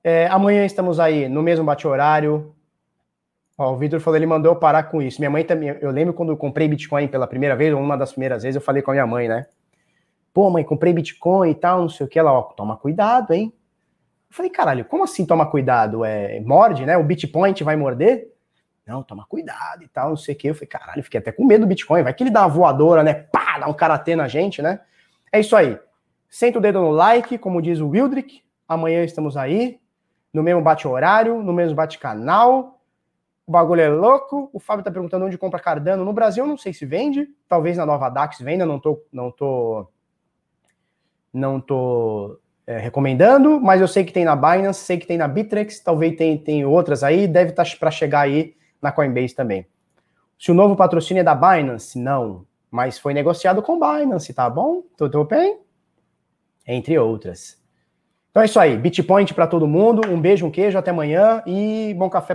É, 0.04 0.26
amanhã 0.26 0.66
estamos 0.66 1.00
aí 1.00 1.30
no 1.30 1.42
mesmo 1.42 1.64
bate-horário. 1.64 2.54
O 3.56 3.76
Vitor 3.76 4.00
falou, 4.00 4.18
ele 4.18 4.26
mandou 4.26 4.52
eu 4.52 4.56
parar 4.56 4.82
com 4.84 5.00
isso. 5.00 5.18
Minha 5.18 5.30
mãe 5.30 5.44
também, 5.44 5.70
eu 5.80 5.90
lembro 5.90 6.12
quando 6.12 6.30
eu 6.30 6.36
comprei 6.36 6.68
Bitcoin 6.68 7.08
pela 7.08 7.26
primeira 7.26 7.56
vez, 7.56 7.72
ou 7.72 7.80
uma 7.80 7.96
das 7.96 8.12
primeiras 8.12 8.42
vezes, 8.42 8.56
eu 8.56 8.60
falei 8.60 8.82
com 8.82 8.90
a 8.90 8.94
minha 8.94 9.06
mãe, 9.06 9.28
né? 9.28 9.46
Pô, 10.32 10.50
mãe, 10.50 10.62
comprei 10.62 10.92
Bitcoin 10.92 11.50
e 11.50 11.54
tal, 11.54 11.80
não 11.80 11.88
sei 11.88 12.04
o 12.04 12.08
que. 12.08 12.18
Ela, 12.18 12.32
ó, 12.32 12.42
toma 12.42 12.76
cuidado, 12.76 13.32
hein? 13.32 13.50
Eu 14.30 14.36
falei, 14.36 14.50
caralho, 14.50 14.84
como 14.84 15.04
assim 15.04 15.24
toma 15.24 15.46
cuidado? 15.46 16.04
É, 16.04 16.38
morde, 16.40 16.84
né? 16.84 16.98
O 16.98 17.04
Bitcoin 17.04 17.54
vai 17.62 17.76
morder? 17.76 18.30
Não, 18.86 19.02
toma 19.02 19.24
cuidado 19.26 19.82
e 19.82 19.88
tal, 19.88 20.10
não 20.10 20.16
sei 20.16 20.34
o 20.34 20.38
que. 20.38 20.48
Eu 20.48 20.54
falei, 20.54 20.68
caralho, 20.68 21.02
fiquei 21.02 21.18
até 21.18 21.32
com 21.32 21.46
medo 21.46 21.62
do 21.62 21.66
Bitcoin. 21.66 22.02
Vai 22.02 22.12
que 22.12 22.22
ele 22.22 22.30
dá 22.30 22.42
uma 22.42 22.48
voadora, 22.48 23.02
né? 23.02 23.14
Pá, 23.14 23.58
dá 23.58 23.66
um 23.68 23.74
karatê 23.74 24.14
na 24.14 24.28
gente, 24.28 24.60
né? 24.60 24.80
É 25.32 25.40
isso 25.40 25.56
aí. 25.56 25.78
Senta 26.28 26.58
o 26.58 26.62
dedo 26.62 26.80
no 26.80 26.90
like, 26.90 27.36
como 27.38 27.60
diz 27.60 27.80
o 27.80 27.88
Wildrick. 27.88 28.42
Amanhã 28.70 29.02
estamos 29.02 29.36
aí, 29.36 29.80
no 30.32 30.44
mesmo 30.44 30.62
bate-horário, 30.62 31.42
no 31.42 31.52
mesmo 31.52 31.74
bate-canal. 31.74 32.80
O 33.44 33.50
bagulho 33.50 33.80
é 33.80 33.88
louco. 33.88 34.48
O 34.52 34.60
Fábio 34.60 34.84
tá 34.84 34.92
perguntando 34.92 35.24
onde 35.24 35.36
compra 35.36 35.58
Cardano. 35.58 36.04
No 36.04 36.12
Brasil, 36.12 36.46
não 36.46 36.56
sei 36.56 36.72
se 36.72 36.86
vende. 36.86 37.28
Talvez 37.48 37.76
na 37.76 37.84
nova 37.84 38.08
DAX 38.08 38.38
venda. 38.38 38.64
Não 38.64 38.78
tô, 38.78 39.02
não 39.12 39.32
tô, 39.32 39.88
não 41.34 41.60
tô 41.60 42.38
é, 42.64 42.78
recomendando, 42.78 43.60
mas 43.60 43.80
eu 43.80 43.88
sei 43.88 44.04
que 44.04 44.12
tem 44.12 44.24
na 44.24 44.36
Binance, 44.36 44.84
sei 44.84 44.98
que 44.98 45.06
tem 45.08 45.18
na 45.18 45.26
Bittrex, 45.26 45.80
talvez 45.80 46.16
tem, 46.16 46.38
tem 46.38 46.64
outras 46.64 47.02
aí. 47.02 47.26
Deve 47.26 47.50
estar 47.50 47.64
tá 47.64 47.76
para 47.76 47.90
chegar 47.90 48.20
aí 48.20 48.54
na 48.80 48.92
Coinbase 48.92 49.34
também. 49.34 49.66
Se 50.38 50.52
o 50.52 50.54
novo 50.54 50.76
patrocínio 50.76 51.22
é 51.22 51.24
da 51.24 51.34
Binance, 51.34 51.98
não. 51.98 52.46
Mas 52.70 53.00
foi 53.00 53.14
negociado 53.14 53.62
com 53.62 53.80
Binance, 53.80 54.32
tá 54.32 54.48
bom? 54.48 54.84
Tudo 54.96 55.24
bem? 55.24 55.58
Entre 56.64 56.96
outras. 56.96 57.59
Então 58.30 58.42
é 58.42 58.46
isso 58.46 58.60
aí. 58.60 58.76
Bitpoint 58.76 59.34
para 59.34 59.46
todo 59.46 59.66
mundo. 59.66 60.02
Um 60.08 60.20
beijo, 60.20 60.46
um 60.46 60.50
queijo, 60.50 60.78
até 60.78 60.90
amanhã 60.90 61.42
e 61.46 61.94
bom 61.98 62.08
café 62.08 62.18
para 62.18 62.28